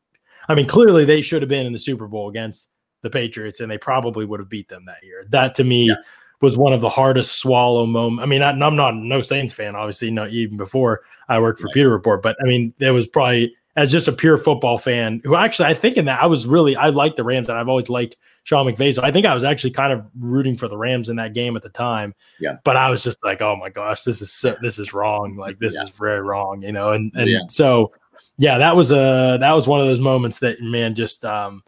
I 0.48 0.56
mean, 0.56 0.66
clearly 0.66 1.04
they 1.04 1.22
should 1.22 1.40
have 1.40 1.48
been 1.48 1.66
in 1.66 1.72
the 1.72 1.78
Super 1.78 2.08
Bowl 2.08 2.28
against 2.28 2.72
the 3.02 3.10
Patriots, 3.10 3.60
and 3.60 3.70
they 3.70 3.78
probably 3.78 4.24
would 4.24 4.40
have 4.40 4.48
beat 4.48 4.68
them 4.68 4.86
that 4.86 5.04
year. 5.04 5.24
That 5.30 5.54
to 5.54 5.64
me. 5.64 5.88
Yeah. 5.88 5.94
Was 6.42 6.56
one 6.56 6.72
of 6.72 6.80
the 6.80 6.88
hardest 6.88 7.38
swallow 7.38 7.84
moment. 7.84 8.22
I 8.22 8.24
mean, 8.24 8.40
I, 8.40 8.52
am 8.52 8.74
not 8.74 8.96
no 8.96 9.20
Saints 9.20 9.52
fan, 9.52 9.76
obviously, 9.76 10.10
not 10.10 10.30
even 10.30 10.56
before 10.56 11.02
I 11.28 11.38
worked 11.38 11.60
for 11.60 11.66
right. 11.66 11.74
Pewter 11.74 11.90
Report, 11.90 12.22
but 12.22 12.34
I 12.40 12.46
mean, 12.46 12.72
it 12.78 12.92
was 12.92 13.06
probably 13.06 13.54
as 13.76 13.92
just 13.92 14.08
a 14.08 14.12
pure 14.12 14.36
football 14.36 14.78
fan 14.78 15.20
who 15.24 15.36
actually 15.36 15.66
I 15.66 15.74
think 15.74 15.96
in 15.96 16.06
that 16.06 16.22
I 16.22 16.26
was 16.26 16.46
really 16.46 16.76
I 16.76 16.88
like 16.88 17.16
the 17.16 17.24
Rams 17.24 17.48
and 17.48 17.56
I've 17.56 17.68
always 17.68 17.88
liked 17.88 18.16
Sean 18.44 18.66
McVay. 18.66 18.94
So 18.94 19.02
I 19.02 19.12
think 19.12 19.26
I 19.26 19.34
was 19.34 19.44
actually 19.44 19.70
kind 19.70 19.92
of 19.92 20.04
rooting 20.18 20.56
for 20.56 20.68
the 20.68 20.76
Rams 20.76 21.08
in 21.08 21.16
that 21.16 21.34
game 21.34 21.56
at 21.56 21.62
the 21.62 21.68
time. 21.68 22.14
Yeah. 22.40 22.56
But 22.64 22.76
I 22.76 22.90
was 22.90 23.02
just 23.02 23.24
like, 23.24 23.40
oh 23.40 23.56
my 23.56 23.68
gosh, 23.68 24.02
this 24.02 24.20
is 24.20 24.32
so, 24.32 24.56
this 24.60 24.78
is 24.78 24.92
wrong. 24.92 25.36
Like 25.36 25.58
this 25.58 25.76
yeah. 25.76 25.82
is 25.82 25.90
very 25.90 26.20
wrong, 26.20 26.62
you 26.62 26.72
know. 26.72 26.92
And 26.92 27.12
and 27.14 27.28
yeah. 27.28 27.40
so 27.48 27.92
yeah, 28.38 28.58
that 28.58 28.76
was 28.76 28.90
a 28.90 29.38
that 29.40 29.52
was 29.52 29.68
one 29.68 29.80
of 29.80 29.86
those 29.86 30.00
moments 30.00 30.40
that 30.40 30.60
man 30.60 30.94
just 30.94 31.24
um 31.24 31.62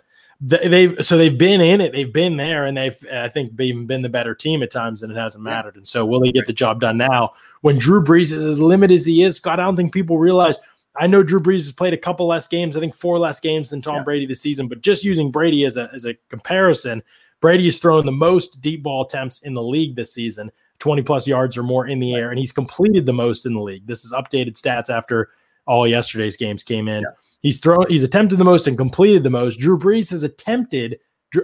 they 0.45 0.93
so 0.97 1.17
they've 1.17 1.39
been 1.39 1.61
in 1.61 1.81
it, 1.81 1.93
they've 1.93 2.13
been 2.13 2.37
there, 2.37 2.65
and 2.65 2.77
they've 2.77 2.97
I 3.13 3.29
think 3.29 3.59
even 3.61 3.87
been 3.87 4.03
the 4.03 4.09
better 4.09 4.35
team 4.35 4.63
at 4.65 4.73
times, 4.73 5.03
and 5.03 5.13
it 5.13 5.17
hasn't 5.17 5.45
mattered. 5.45 5.77
And 5.77 5.87
so 5.87 6.05
will 6.05 6.19
they 6.19 6.33
get 6.33 6.47
the 6.47 6.53
job 6.53 6.81
done 6.81 6.97
now? 6.97 7.31
When 7.61 7.79
Drew 7.79 8.03
Brees 8.03 8.33
is 8.33 8.45
as 8.45 8.59
limited 8.59 8.95
as 8.95 9.07
he 9.07 9.23
is, 9.23 9.37
Scott, 9.37 9.61
I 9.61 9.65
don't 9.65 9.77
think 9.77 9.93
people 9.93 10.19
realize 10.19 10.59
I 10.97 11.07
know 11.07 11.23
Drew 11.23 11.41
Brees 11.41 11.63
has 11.63 11.73
played 11.73 11.95
a 11.95 11.99
couple 11.99 12.27
less 12.27 12.47
games, 12.47 12.77
I 12.77 12.81
think 12.81 12.95
four 12.95 13.19
less 13.19 13.41
games 13.41 13.71
than 13.71 13.81
Tom 13.81 13.97
yeah. 13.97 14.03
Brady 14.03 14.27
this 14.27 14.41
season, 14.41 14.69
but 14.69 14.83
just 14.83 15.05
using 15.05 15.31
Brady 15.31 15.65
as 15.65 15.77
a, 15.77 15.91
as 15.95 16.05
a 16.05 16.15
comparison, 16.29 17.03
Brady 17.41 17.65
has 17.65 17.79
thrown 17.79 18.05
the 18.07 18.13
most 18.13 18.61
deep 18.61 18.83
ball 18.83 19.07
attempts 19.07 19.41
in 19.41 19.55
the 19.55 19.63
league 19.63 19.97
this 19.97 20.13
season, 20.13 20.51
20 20.81 21.03
plus 21.03 21.27
yards 21.27 21.57
or 21.57 21.63
more 21.63 21.87
in 21.87 21.99
the 21.99 22.15
air, 22.15 22.31
and 22.31 22.39
he's 22.39 22.53
completed 22.53 23.07
the 23.07 23.13
most 23.13 23.47
in 23.47 23.55
the 23.55 23.61
league. 23.61 23.87
This 23.87 24.05
is 24.05 24.13
updated 24.13 24.61
stats 24.61 24.91
after 24.91 25.31
all 25.67 25.87
yesterday's 25.87 26.37
games 26.37 26.63
came 26.63 26.89
in. 26.89 27.03
Yeah. 27.03 27.11
He's 27.41 27.59
thrown, 27.59 27.87
he's 27.89 28.05
attempted 28.05 28.37
the 28.37 28.45
most 28.45 28.67
and 28.67 28.77
completed 28.77 29.23
the 29.23 29.31
most. 29.31 29.59
Drew 29.59 29.79
Brees 29.79 30.11
has 30.11 30.23
attempted, 30.23 30.99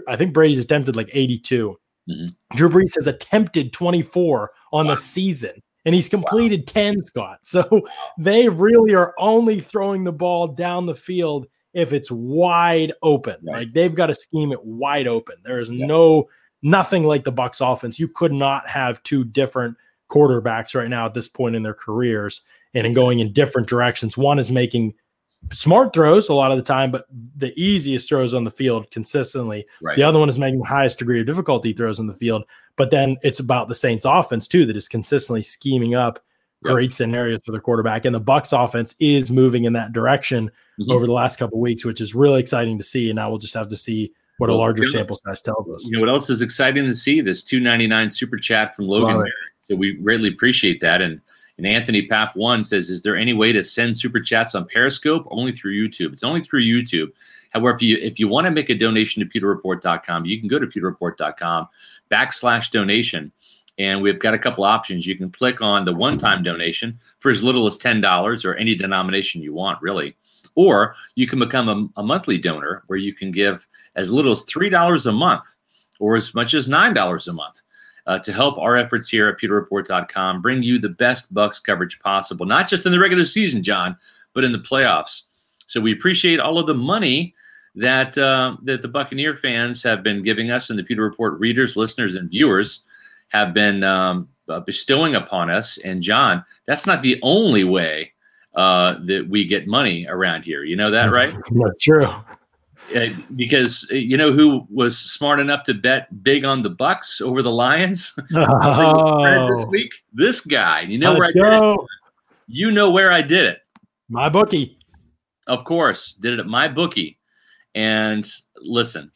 I 0.07 0.17
think 0.17 0.35
Brady's 0.35 0.63
attempted 0.63 0.95
like 0.95 1.11
82. 1.13 1.79
Mm-hmm. 2.11 2.57
Drew 2.57 2.69
Brees 2.69 2.95
has 2.95 3.07
attempted 3.07 3.73
24 3.73 4.51
on 4.73 4.87
wow. 4.87 4.95
the 4.95 5.01
season 5.01 5.63
and 5.85 5.95
he's 5.95 6.09
completed 6.09 6.61
wow. 6.61 6.83
10, 6.83 7.03
Scott. 7.03 7.38
So 7.43 7.87
they 8.19 8.49
really 8.49 8.95
are 8.95 9.14
only 9.19 9.61
throwing 9.61 10.05
the 10.05 10.12
ball 10.12 10.49
down 10.49 10.87
the 10.87 10.95
field 10.95 11.47
if 11.75 11.93
it's 11.93 12.11
wide 12.11 12.93
open. 13.03 13.37
Right. 13.47 13.59
Like 13.59 13.73
they've 13.73 13.95
got 13.95 14.09
to 14.09 14.14
scheme 14.14 14.53
it 14.53 14.64
wide 14.64 15.07
open. 15.07 15.37
There 15.45 15.61
is 15.61 15.71
yeah. 15.71 15.87
no 15.87 16.29
nothing 16.62 17.05
like 17.05 17.25
the 17.25 17.33
Bucks 17.33 17.61
offense. 17.61 17.99
You 17.99 18.09
could 18.09 18.33
not 18.33 18.67
have 18.67 19.03
two 19.03 19.25
different 19.25 19.77
quarterbacks 20.11 20.75
right 20.75 20.88
now 20.88 21.07
at 21.07 21.14
this 21.14 21.29
point 21.29 21.55
in 21.55 21.62
their 21.62 21.75
careers 21.75 22.43
and 22.75 22.87
in 22.87 22.93
going 22.93 23.21
in 23.21 23.33
different 23.33 23.69
directions. 23.69 24.17
One 24.17 24.38
is 24.38 24.51
making 24.51 24.95
smart 25.53 25.92
throws 25.92 26.29
a 26.29 26.35
lot 26.35 26.51
of 26.51 26.57
the 26.57 26.62
time, 26.62 26.90
but 26.90 27.07
the 27.37 27.53
easiest 27.61 28.09
throws 28.09 28.35
on 28.35 28.44
the 28.44 28.51
field 28.51 28.90
consistently. 28.90 29.66
Right. 29.83 29.96
The 29.96 30.03
other 30.03 30.18
one 30.18 30.29
is 30.29 30.38
making 30.38 30.61
the 30.61 30.66
highest 30.66 30.98
degree 30.98 31.20
of 31.20 31.27
difficulty 31.27 31.72
throws 31.72 31.98
on 32.01 32.07
the 32.07 32.14
field. 32.14 32.44
But 32.77 32.90
then 32.90 33.16
it's 33.22 33.40
about 33.40 33.68
the 33.68 33.74
Saints 33.74 34.05
offense 34.05 34.46
too 34.46 34.66
that 34.66 34.77
is 34.77 34.88
consistently 34.88 35.42
scheming 35.42 35.94
up 35.94 36.20
yep. 36.64 36.72
great 36.72 36.92
scenarios 36.92 37.40
for 37.44 37.53
the 37.53 37.61
quarterback. 37.61 38.05
And 38.05 38.14
the 38.14 38.20
Bucks 38.20 38.53
offense 38.53 38.94
is 39.01 39.31
moving 39.31 39.64
in 39.64 39.72
that 39.74 39.92
direction 39.92 40.51
mm-hmm. 40.81 40.90
over 40.90 41.07
the 41.07 41.12
last 41.12 41.38
couple 41.38 41.61
weeks, 41.61 41.85
which 41.85 42.01
is 42.01 42.14
really 42.14 42.40
exciting 42.40 42.79
to 42.79 42.85
see. 42.85 43.11
And 43.11 43.16
now 43.16 43.31
we'll 43.31 43.38
just 43.38 43.55
have 43.55 43.68
to 43.68 43.77
see 43.77 44.12
what 44.38 44.48
well, 44.51 44.57
a 44.57 44.61
larger 44.61 44.88
sample 44.88 45.16
size 45.16 45.40
tells 45.40 45.68
us. 45.68 45.85
You 45.87 45.92
know 45.92 46.01
what 46.01 46.09
else 46.09 46.31
is 46.31 46.42
exciting 46.42 46.87
to 46.87 46.94
see? 46.94 47.20
This 47.20 47.42
299 47.42 48.11
super 48.11 48.37
chat 48.37 48.74
from 48.74 48.87
Logan. 48.87 49.24
So 49.62 49.74
we 49.74 49.94
greatly 49.94 50.29
appreciate 50.29 50.81
that. 50.81 51.03
And 51.03 51.20
and 51.59 51.66
Anthony 51.66 52.07
Pap 52.07 52.35
one 52.37 52.64
says, 52.64 52.88
"Is 52.88 53.03
there 53.03 53.16
any 53.16 53.33
way 53.33 53.53
to 53.53 53.62
send 53.62 53.99
super 53.99 54.21
chats 54.21 54.55
on 54.55 54.66
Periscope? 54.66 55.27
Only 55.31 55.53
through 55.53 55.75
YouTube. 55.75 56.12
It's 56.12 56.25
only 56.25 56.40
through 56.40 56.62
YouTube. 56.62 57.12
However, 57.51 57.75
if 57.75 57.83
you 57.83 57.99
if 58.01 58.18
you 58.18 58.29
want 58.29 58.47
to 58.47 58.51
make 58.53 58.71
a 58.71 58.75
donation 58.75 59.23
to 59.23 59.40
PewterReport.com, 59.40 60.25
you 60.25 60.38
can 60.38 60.49
go 60.49 60.59
to 60.59 60.66
PewterReport.com 60.66 61.68
backslash 62.11 62.71
donation, 62.71 63.33
and 63.77 64.01
we've 64.01 64.21
got 64.21 64.35
a 64.35 64.38
couple 64.38 64.64
options. 64.64 65.07
You 65.07 65.16
can 65.16 65.31
click 65.31 65.61
on 65.61 65.85
the 65.85 65.92
one-time 65.92 66.42
donation 66.42 66.99
for 67.18 67.31
as 67.31 67.42
little 67.42 67.66
as 67.66 67.77
ten 67.77 68.01
dollars 68.01 68.44
or 68.44 68.55
any 68.55 68.75
denomination 68.75 69.42
you 69.42 69.53
want, 69.53 69.83
really." 69.83 70.16
Or 70.55 70.97
you 71.14 71.29
can 71.29 71.38
become 71.38 71.68
a, 71.68 72.01
a 72.01 72.03
monthly 72.03 72.37
donor 72.37 72.83
where 72.88 72.99
you 72.99 73.14
can 73.14 73.31
give 73.31 73.68
as 73.94 74.11
little 74.11 74.33
as 74.33 74.42
$3 74.42 75.07
a 75.07 75.12
month 75.12 75.44
or 76.01 76.16
as 76.16 76.35
much 76.35 76.53
as 76.53 76.66
$9 76.66 77.29
a 77.29 77.33
month 77.33 77.62
uh, 78.09 78.18
to 78.18 78.33
help 78.33 78.59
our 78.59 78.77
efforts 78.77 79.09
here 79.09 79.29
at 79.29 79.38
PewterReport.com 79.38 80.40
bring 80.40 80.62
you 80.62 80.79
the 80.79 80.88
best 80.88 81.33
Bucks 81.33 81.61
coverage 81.61 82.01
possible, 82.01 82.47
not 82.47 82.66
just 82.66 82.87
in 82.87 82.92
the 82.92 82.99
regular 82.99 83.23
season, 83.23 83.62
John, 83.62 83.97
but 84.33 84.44
in 84.44 84.53
the 84.53 84.59
playoffs. 84.59 85.25
So 85.66 85.81
we 85.81 85.92
appreciate 85.92 86.40
all 86.40 86.59
of 86.59 86.66
the 86.66 86.75
money 86.75 87.35
that 87.75 88.16
uh, 88.16 88.57
that 88.64 88.81
the 88.81 88.88
Buccaneer 88.88 89.37
fans 89.37 89.83
have 89.83 90.03
been 90.03 90.23
giving 90.23 90.51
us, 90.51 90.71
and 90.71 90.79
the 90.79 90.83
Pewter 90.83 91.03
Report 91.03 91.38
readers, 91.38 91.77
listeners, 91.77 92.16
and 92.16 92.31
viewers 92.31 92.81
have 93.29 93.53
been 93.53 93.85
um, 93.85 94.27
uh, 94.49 94.61
bestowing 94.61 95.14
upon 95.14 95.51
us. 95.51 95.77
And 95.85 96.03
John, 96.03 96.42
that's 96.66 96.87
not 96.87 97.03
the 97.03 97.21
only 97.23 97.64
way 97.64 98.12
uh, 98.55 98.94
that 99.05 99.29
we 99.29 99.44
get 99.44 99.66
money 99.66 100.07
around 100.09 100.44
here. 100.44 100.64
You 100.64 100.77
know 100.77 100.90
that, 100.90 101.12
right? 101.12 101.33
That's 101.51 101.83
true. 101.83 102.09
Uh, 102.94 103.09
because 103.37 103.87
uh, 103.90 103.94
you 103.94 104.16
know 104.16 104.33
who 104.33 104.66
was 104.70 104.96
smart 104.96 105.40
enough 105.40 105.62
to 105.62 105.74
bet 105.74 106.22
big 106.22 106.44
on 106.44 106.62
the 106.62 106.70
Bucks 106.70 107.20
over 107.20 107.42
the 107.42 107.53
Lions 107.53 108.14
oh. 108.35 109.48
this 109.55 109.66
week? 109.66 109.92
This 110.12 110.40
guy. 110.40 110.83
You 110.83 110.98
know 110.98 111.12
Let's 111.12 111.35
where 111.35 111.51
I 111.51 111.51
go. 111.51 111.72
did 111.77 111.81
it. 111.83 111.88
You 112.46 112.70
know 112.70 112.90
where 112.90 113.12
I 113.12 113.20
did 113.20 113.44
it. 113.44 113.59
My 114.09 114.31
bookie. 114.31 114.79
Of 115.46 115.64
course, 115.64 116.14
did 116.14 116.33
it 116.33 116.40
at 116.40 116.46
my 116.46 116.66
bookie. 116.68 117.18
And 117.74 118.31
listen, 118.57 119.11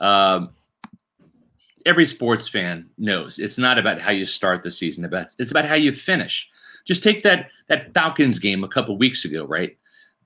um, 0.00 0.50
every 1.86 2.06
sports 2.06 2.48
fan 2.48 2.90
knows 2.98 3.38
it's 3.38 3.58
not 3.58 3.78
about 3.78 4.00
how 4.00 4.10
you 4.10 4.24
start 4.24 4.62
the 4.62 4.70
season. 4.70 5.04
About 5.04 5.34
it's 5.38 5.50
about 5.50 5.64
how 5.64 5.74
you 5.74 5.92
finish. 5.92 6.48
Just 6.84 7.02
take 7.02 7.22
that 7.22 7.50
that 7.68 7.94
Falcons 7.94 8.38
game 8.38 8.64
a 8.64 8.68
couple 8.68 8.96
weeks 8.98 9.24
ago, 9.24 9.44
right? 9.44 9.76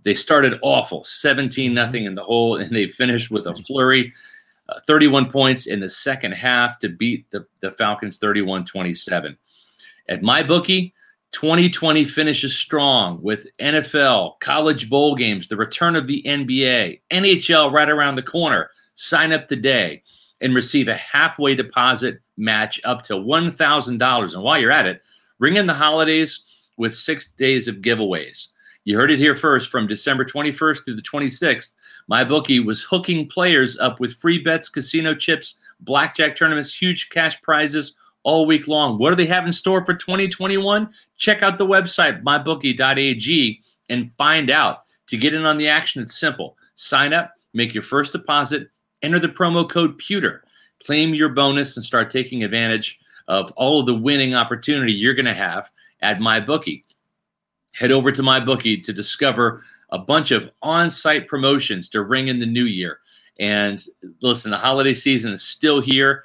They 0.07 0.15
started 0.15 0.61
awful, 0.63 1.05
17 1.05 1.75
nothing 1.75 2.05
in 2.05 2.15
the 2.15 2.23
hole, 2.23 2.55
and 2.55 2.71
they 2.71 2.87
finished 2.87 3.33
with 3.33 3.49
a 3.49 3.55
flurry, 3.57 4.13
uh, 4.69 4.79
31 4.87 5.33
points 5.33 5.67
in 5.67 5.81
the 5.81 5.91
second 5.91 6.31
half 6.31 6.79
to 6.79 6.89
beat 6.89 7.29
the, 7.33 7.45
the 7.59 7.73
Falcons 7.73 8.17
31 8.19 8.65
27. 8.67 9.37
At 10.09 10.23
my 10.23 10.45
bookie, 10.45 10.95
2020 11.33 12.05
finishes 12.05 12.57
strong 12.57 13.21
with 13.21 13.49
NFL, 13.59 14.39
college 14.39 14.89
bowl 14.89 15.17
games, 15.17 15.49
the 15.49 15.57
return 15.57 15.97
of 15.97 16.07
the 16.07 16.23
NBA, 16.25 17.01
NHL 17.11 17.73
right 17.73 17.91
around 17.91 18.15
the 18.15 18.23
corner. 18.23 18.71
Sign 18.95 19.33
up 19.33 19.49
today 19.49 20.05
and 20.41 20.55
receive 20.55 20.87
a 20.87 20.95
halfway 20.95 21.57
deposit 21.57 22.21
match 22.37 22.81
up 22.85 23.03
to 23.03 23.15
$1,000. 23.15 24.35
And 24.35 24.43
while 24.45 24.61
you're 24.61 24.71
at 24.71 24.87
it, 24.87 25.03
ring 25.41 25.57
in 25.57 25.67
the 25.67 25.75
holidays 25.75 26.45
with 26.77 26.95
six 26.95 27.33
days 27.33 27.67
of 27.67 27.79
giveaways. 27.79 28.53
You 28.87 28.97
heard 28.97 29.11
it 29.11 29.19
here 29.19 29.35
first 29.35 29.69
from 29.69 29.89
December 29.89 30.25
21st 30.25 30.85
through 30.85 30.95
the 30.95 31.03
26th. 31.03 31.73
My 32.07 32.23
bookie 32.23 32.61
was 32.61 32.85
hooking 32.85 33.29
players 33.29 33.77
up 33.81 33.99
with 33.99 34.15
free 34.15 34.39
bets, 34.39 34.69
casino 34.69 35.13
chips, 35.13 35.59
blackjack 35.81 36.37
tournaments, 36.37 36.73
huge 36.73 37.11
cash 37.11 37.43
prizes 37.43 37.97
all 38.23 38.47
week 38.47 38.69
long. 38.69 38.97
What 38.97 39.11
do 39.11 39.17
they 39.17 39.27
have 39.27 39.45
in 39.45 39.51
store 39.51 39.85
for 39.85 39.93
2021? 39.93 40.89
Check 41.17 41.43
out 41.43 41.59
the 41.59 41.67
website, 41.67 42.23
mybookie.ag, 42.23 43.61
and 43.89 44.13
find 44.17 44.51
out. 44.51 44.85
To 45.09 45.17
get 45.17 45.35
in 45.35 45.45
on 45.45 45.57
the 45.57 45.67
action, 45.67 46.01
it's 46.01 46.17
simple. 46.17 46.57
Sign 46.77 47.13
up, 47.13 47.33
make 47.55 47.75
your 47.75 47.83
first 47.83 48.13
deposit, 48.13 48.71
enter 49.03 49.19
the 49.19 49.27
promo 49.27 49.69
code 49.69 49.99
PEWTER, 49.99 50.43
claim 50.85 51.13
your 51.13 51.31
bonus, 51.31 51.77
and 51.77 51.85
start 51.85 52.09
taking 52.09 52.45
advantage 52.45 53.01
of 53.27 53.51
all 53.57 53.81
of 53.81 53.87
the 53.87 53.95
winning 53.95 54.37
opportunity 54.37 54.93
you're 54.93 55.15
going 55.15 55.27
to 55.27 55.35
have 55.35 55.69
at 56.03 56.19
MyBookie 56.19 56.83
head 57.77 57.93
over 57.93 58.11
to 58.11 58.23
my 58.23 58.41
bookie 58.41 58.81
to 58.81 58.93
discover 58.93 59.63
a 59.91 59.99
bunch 59.99 60.31
of 60.31 60.51
on-site 60.63 61.29
promotions 61.29 61.89
to 61.91 62.03
ring 62.03 62.29
in 62.29 62.39
the 62.39 62.47
new 62.47 62.65
year. 62.65 62.99
And 63.39 63.85
listen, 64.23 64.51
the 64.51 64.57
holiday 64.57 64.95
season 64.95 65.33
is 65.33 65.43
still 65.43 65.81
here. 65.81 66.25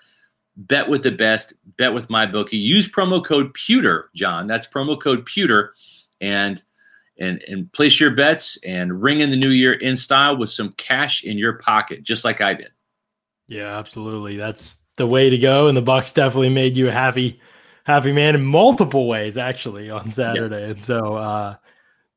Bet 0.56 0.90
with 0.90 1.04
the 1.04 1.12
best. 1.12 1.54
Bet 1.78 1.94
with 1.94 2.10
my 2.10 2.26
bookie. 2.26 2.58
Use 2.58 2.88
promo 2.88 3.24
code 3.24 3.54
Pewter, 3.54 4.10
John. 4.16 4.48
That's 4.48 4.68
promo 4.68 5.02
code 5.02 5.26
Pewter, 5.26 5.74
and 6.20 6.64
and 7.20 7.42
and 7.48 7.72
place 7.72 8.00
your 8.00 8.12
bets 8.12 8.58
and 8.66 9.02
ring 9.02 9.22
in 9.22 9.30
the 9.30 9.38
new 9.38 9.50
year 9.50 9.74
in 9.74 9.96
style 9.96 10.38
with 10.38 10.50
some 10.50 10.74
cash 10.74 11.24
in 11.24 11.38
your 11.38 11.54
pocket, 11.54 12.04
just 12.04 12.26
like 12.26 12.42
I 12.42 12.54
did. 12.54 12.72
Yeah, 13.48 13.78
absolutely. 13.78 14.38
That's 14.38 14.78
the 14.98 15.08
way 15.08 15.30
to 15.30 15.38
go. 15.38 15.68
And 15.68 15.78
the 15.78 15.82
Bucks 15.82 16.12
definitely 16.14 16.50
made 16.50 16.76
you 16.76 16.88
happy 16.88 17.40
happy 17.84 18.12
man 18.12 18.36
in 18.36 18.44
multiple 18.44 19.08
ways 19.08 19.38
actually 19.38 19.90
on 19.90 20.10
Saturday. 20.10 20.62
Yes. 20.62 20.72
And 20.72 20.84
so 20.84 21.16
uh, 21.16 21.56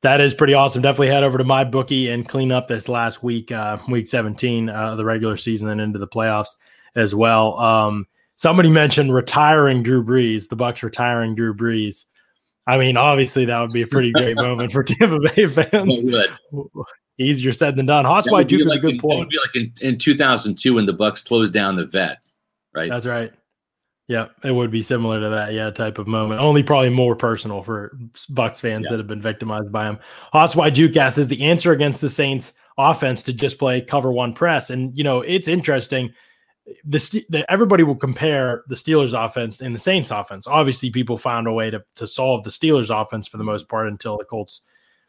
that 0.01 0.21
is 0.21 0.33
pretty 0.33 0.53
awesome. 0.53 0.81
Definitely 0.81 1.07
head 1.07 1.23
over 1.23 1.37
to 1.37 1.43
my 1.43 1.63
bookie 1.63 2.09
and 2.09 2.27
clean 2.27 2.51
up 2.51 2.67
this 2.67 2.87
last 2.87 3.23
week, 3.23 3.51
uh, 3.51 3.77
week 3.89 4.07
17 4.07 4.69
uh, 4.69 4.95
the 4.95 5.05
regular 5.05 5.37
season 5.37 5.69
and 5.69 5.81
into 5.81 5.99
the 5.99 6.07
playoffs 6.07 6.55
as 6.95 7.15
well. 7.15 7.57
Um, 7.59 8.07
somebody 8.35 8.69
mentioned 8.69 9.13
retiring 9.13 9.83
Drew 9.83 10.03
Brees, 10.03 10.49
the 10.49 10.55
Bucks 10.55 10.83
retiring 10.83 11.35
Drew 11.35 11.53
Brees. 11.53 12.05
I 12.67 12.77
mean, 12.77 12.97
obviously 12.97 13.45
that 13.45 13.59
would 13.59 13.71
be 13.71 13.81
a 13.81 13.87
pretty 13.87 14.11
great 14.11 14.35
moment 14.37 14.71
for 14.71 14.83
Tampa 14.83 15.19
Bay 15.19 15.47
fans. 15.47 16.03
Easier 17.17 17.53
said 17.53 17.77
than 17.77 17.85
done. 17.85 18.03
Hoss 18.03 18.29
White 18.29 18.49
Duke 18.49 18.61
is 18.61 18.67
like 18.67 18.79
a 18.79 18.81
good 18.81 18.95
in, 18.95 18.99
point. 18.99 19.13
That 19.13 19.19
would 19.19 19.29
be 19.29 19.37
like 19.37 19.73
in, 19.81 19.93
in 19.93 19.97
2002 19.97 20.73
when 20.73 20.85
the 20.85 20.93
Bucks 20.93 21.23
closed 21.23 21.53
down 21.53 21.77
the 21.77 21.85
vet, 21.85 22.17
right? 22.73 22.89
That's 22.89 23.05
right. 23.05 23.31
Yeah, 24.07 24.27
it 24.43 24.51
would 24.51 24.69
be 24.69 24.83
similar 24.83 25.19
to 25.19 25.29
that, 25.29 25.53
yeah, 25.53 25.71
type 25.71 25.97
of 25.97 26.05
moment. 26.05 26.39
Only 26.39 26.61
probably 26.61 26.89
more 26.89 27.15
personal 27.15 27.63
for 27.63 27.97
Bucks 28.29 28.59
fans 28.59 28.83
yeah. 28.85 28.91
that 28.91 28.99
have 28.99 29.07
been 29.07 29.21
victimized 29.21 29.71
by 29.71 29.85
him. 29.85 29.97
Hoss 30.31 30.55
White 30.55 30.75
Duke 30.75 30.95
asks, 30.95 31.17
is 31.17 31.27
the 31.27 31.43
answer 31.43 31.71
against 31.71 32.01
the 32.01 32.09
Saints 32.09 32.53
offense 32.77 33.23
to 33.23 33.33
just 33.33 33.57
play 33.57 33.81
cover 33.81 34.11
one 34.11 34.33
press? 34.33 34.69
And 34.69 34.95
you 34.95 35.03
know, 35.03 35.21
it's 35.21 35.47
interesting 35.47 36.13
the, 36.83 37.25
the, 37.29 37.51
everybody 37.51 37.83
will 37.83 37.95
compare 37.95 38.63
the 38.67 38.75
Steelers 38.75 39.13
offense 39.13 39.61
and 39.61 39.73
the 39.73 39.79
Saints 39.79 40.11
offense. 40.11 40.47
Obviously, 40.47 40.89
people 40.89 41.17
found 41.17 41.47
a 41.47 41.51
way 41.51 41.69
to 41.69 41.83
to 41.95 42.07
solve 42.07 42.43
the 42.43 42.49
Steelers 42.49 42.89
offense 42.89 43.27
for 43.27 43.37
the 43.37 43.43
most 43.43 43.69
part 43.69 43.87
until 43.87 44.17
the 44.17 44.25
Colts 44.25 44.61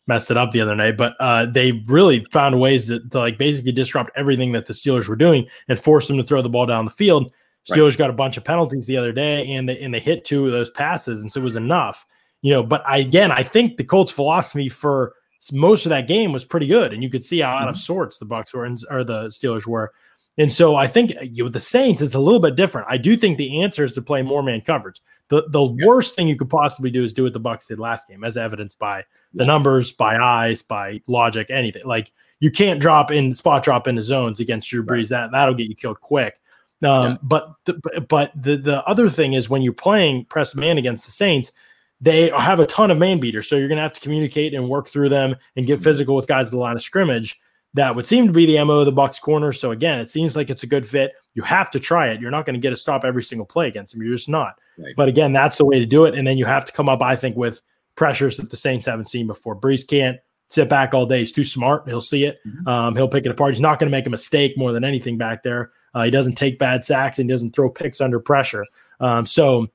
messed 0.06 0.30
it 0.30 0.36
up 0.36 0.52
the 0.52 0.60
other 0.60 0.76
night. 0.76 0.96
But 0.96 1.14
uh, 1.18 1.46
they 1.46 1.72
really 1.86 2.26
found 2.30 2.60
ways 2.60 2.86
to, 2.88 3.00
to, 3.08 3.18
like 3.18 3.38
basically 3.38 3.72
disrupt 3.72 4.10
everything 4.16 4.52
that 4.52 4.66
the 4.66 4.72
Steelers 4.72 5.08
were 5.08 5.16
doing 5.16 5.46
and 5.68 5.80
force 5.80 6.08
them 6.08 6.16
to 6.18 6.22
throw 6.22 6.42
the 6.42 6.48
ball 6.48 6.66
down 6.66 6.84
the 6.84 6.90
field. 6.90 7.32
Steelers 7.70 7.90
right. 7.90 7.98
got 7.98 8.10
a 8.10 8.14
bunch 8.14 8.36
of 8.36 8.44
penalties 8.44 8.86
the 8.86 8.96
other 8.96 9.12
day, 9.12 9.50
and 9.52 9.68
they 9.68 9.80
and 9.80 9.92
they 9.92 10.00
hit 10.00 10.24
two 10.24 10.46
of 10.46 10.52
those 10.52 10.70
passes, 10.70 11.22
and 11.22 11.30
so 11.30 11.40
it 11.40 11.44
was 11.44 11.56
enough. 11.56 12.06
You 12.42 12.52
know, 12.52 12.62
but 12.62 12.86
I, 12.86 12.98
again, 12.98 13.32
I 13.32 13.42
think 13.42 13.76
the 13.76 13.84
Colts' 13.84 14.12
philosophy 14.12 14.68
for 14.68 15.14
most 15.52 15.86
of 15.86 15.90
that 15.90 16.06
game 16.06 16.32
was 16.32 16.44
pretty 16.44 16.66
good, 16.66 16.92
and 16.92 17.02
you 17.02 17.10
could 17.10 17.24
see 17.24 17.40
how 17.40 17.50
out 17.50 17.60
mm-hmm. 17.62 17.70
of 17.70 17.78
sorts 17.78 18.18
the 18.18 18.24
Bucks 18.24 18.54
were, 18.54 18.64
and, 18.64 18.78
or 18.90 19.04
the 19.04 19.26
Steelers 19.26 19.66
were. 19.66 19.92
And 20.38 20.52
so 20.52 20.76
I 20.76 20.86
think 20.86 21.12
uh, 21.16 21.44
with 21.44 21.54
the 21.54 21.60
Saints, 21.60 22.02
it's 22.02 22.14
a 22.14 22.20
little 22.20 22.40
bit 22.40 22.56
different. 22.56 22.88
I 22.90 22.98
do 22.98 23.16
think 23.16 23.38
the 23.38 23.62
answer 23.62 23.84
is 23.84 23.92
to 23.92 24.02
play 24.02 24.22
more 24.22 24.42
man 24.42 24.60
coverage. 24.60 25.00
The 25.28 25.48
the 25.48 25.62
yeah. 25.62 25.86
worst 25.86 26.14
thing 26.14 26.28
you 26.28 26.36
could 26.36 26.50
possibly 26.50 26.90
do 26.90 27.02
is 27.02 27.12
do 27.12 27.24
what 27.24 27.32
the 27.32 27.40
Bucks 27.40 27.66
did 27.66 27.80
last 27.80 28.08
game, 28.08 28.22
as 28.22 28.36
evidenced 28.36 28.78
by 28.78 29.04
the 29.34 29.44
yeah. 29.44 29.46
numbers, 29.48 29.92
by 29.92 30.16
eyes, 30.16 30.62
by 30.62 31.00
logic, 31.08 31.48
anything. 31.50 31.84
Like 31.84 32.12
you 32.40 32.50
can't 32.50 32.80
drop 32.80 33.10
in 33.10 33.32
spot 33.32 33.64
drop 33.64 33.88
into 33.88 34.02
zones 34.02 34.40
against 34.40 34.68
Drew 34.68 34.84
Brees. 34.84 34.88
Right. 34.88 35.08
That 35.08 35.32
that'll 35.32 35.54
get 35.54 35.68
you 35.68 35.74
killed 35.74 36.00
quick. 36.00 36.38
Um, 36.86 37.12
yeah. 37.12 37.18
But 37.22 37.54
the, 37.64 38.04
but 38.08 38.32
the 38.40 38.56
the 38.56 38.84
other 38.84 39.08
thing 39.08 39.32
is 39.32 39.50
when 39.50 39.62
you're 39.62 39.72
playing 39.72 40.26
press 40.26 40.54
man 40.54 40.78
against 40.78 41.04
the 41.04 41.12
Saints, 41.12 41.52
they 42.00 42.30
have 42.30 42.60
a 42.60 42.66
ton 42.66 42.90
of 42.90 42.98
man 42.98 43.20
beaters, 43.20 43.48
so 43.48 43.56
you're 43.56 43.68
going 43.68 43.76
to 43.76 43.82
have 43.82 43.92
to 43.94 44.00
communicate 44.00 44.54
and 44.54 44.68
work 44.68 44.88
through 44.88 45.08
them 45.08 45.36
and 45.56 45.66
get 45.66 45.76
mm-hmm. 45.76 45.84
physical 45.84 46.14
with 46.14 46.26
guys 46.26 46.48
at 46.48 46.52
the 46.52 46.58
line 46.58 46.76
of 46.76 46.82
scrimmage 46.82 47.40
that 47.76 47.94
would 47.94 48.06
seem 48.06 48.26
to 48.26 48.32
be 48.32 48.46
the 48.46 48.64
MO 48.64 48.80
of 48.80 48.86
the 48.86 48.92
Bucks 48.92 49.18
corner. 49.18 49.52
So 49.52 49.70
again, 49.70 50.00
it 50.00 50.08
seems 50.08 50.34
like 50.34 50.48
it's 50.48 50.62
a 50.62 50.66
good 50.66 50.86
fit. 50.86 51.12
You 51.34 51.42
have 51.42 51.70
to 51.72 51.78
try 51.78 52.08
it. 52.08 52.22
You're 52.22 52.30
not 52.30 52.46
going 52.46 52.54
to 52.54 52.60
get 52.60 52.72
a 52.72 52.76
stop 52.76 53.04
every 53.04 53.22
single 53.22 53.44
play 53.44 53.68
against 53.68 53.92
them. 53.92 54.02
You're 54.02 54.14
just 54.14 54.30
not. 54.30 54.58
Right. 54.78 54.94
But 54.96 55.08
again, 55.08 55.34
that's 55.34 55.58
the 55.58 55.66
way 55.66 55.78
to 55.78 55.84
do 55.84 56.06
it. 56.06 56.14
And 56.14 56.26
then 56.26 56.38
you 56.38 56.46
have 56.46 56.64
to 56.64 56.72
come 56.72 56.88
up, 56.88 57.02
I 57.02 57.16
think, 57.16 57.36
with 57.36 57.60
pressures 57.94 58.38
that 58.38 58.48
the 58.48 58.56
Saints 58.56 58.86
haven't 58.86 59.10
seen 59.10 59.26
before. 59.26 59.54
Brees 59.54 59.86
can't 59.86 60.16
sit 60.48 60.70
back 60.70 60.94
all 60.94 61.04
day. 61.04 61.18
He's 61.18 61.32
too 61.32 61.44
smart. 61.44 61.86
He'll 61.86 62.00
see 62.00 62.24
it. 62.24 62.38
Mm-hmm. 62.46 62.66
Um, 62.66 62.96
he'll 62.96 63.08
pick 63.08 63.26
it 63.26 63.30
apart. 63.30 63.52
He's 63.52 63.60
not 63.60 63.78
going 63.78 63.90
to 63.90 63.96
make 63.96 64.06
a 64.06 64.10
mistake 64.10 64.56
more 64.56 64.72
than 64.72 64.82
anything 64.82 65.18
back 65.18 65.42
there. 65.42 65.72
Uh, 65.96 66.04
he 66.04 66.10
doesn't 66.10 66.34
take 66.34 66.58
bad 66.58 66.84
sacks 66.84 67.18
and 67.18 67.28
he 67.28 67.32
doesn't 67.32 67.54
throw 67.54 67.70
picks 67.70 68.02
under 68.02 68.20
pressure. 68.20 68.66
Um, 69.00 69.24
so 69.24 69.66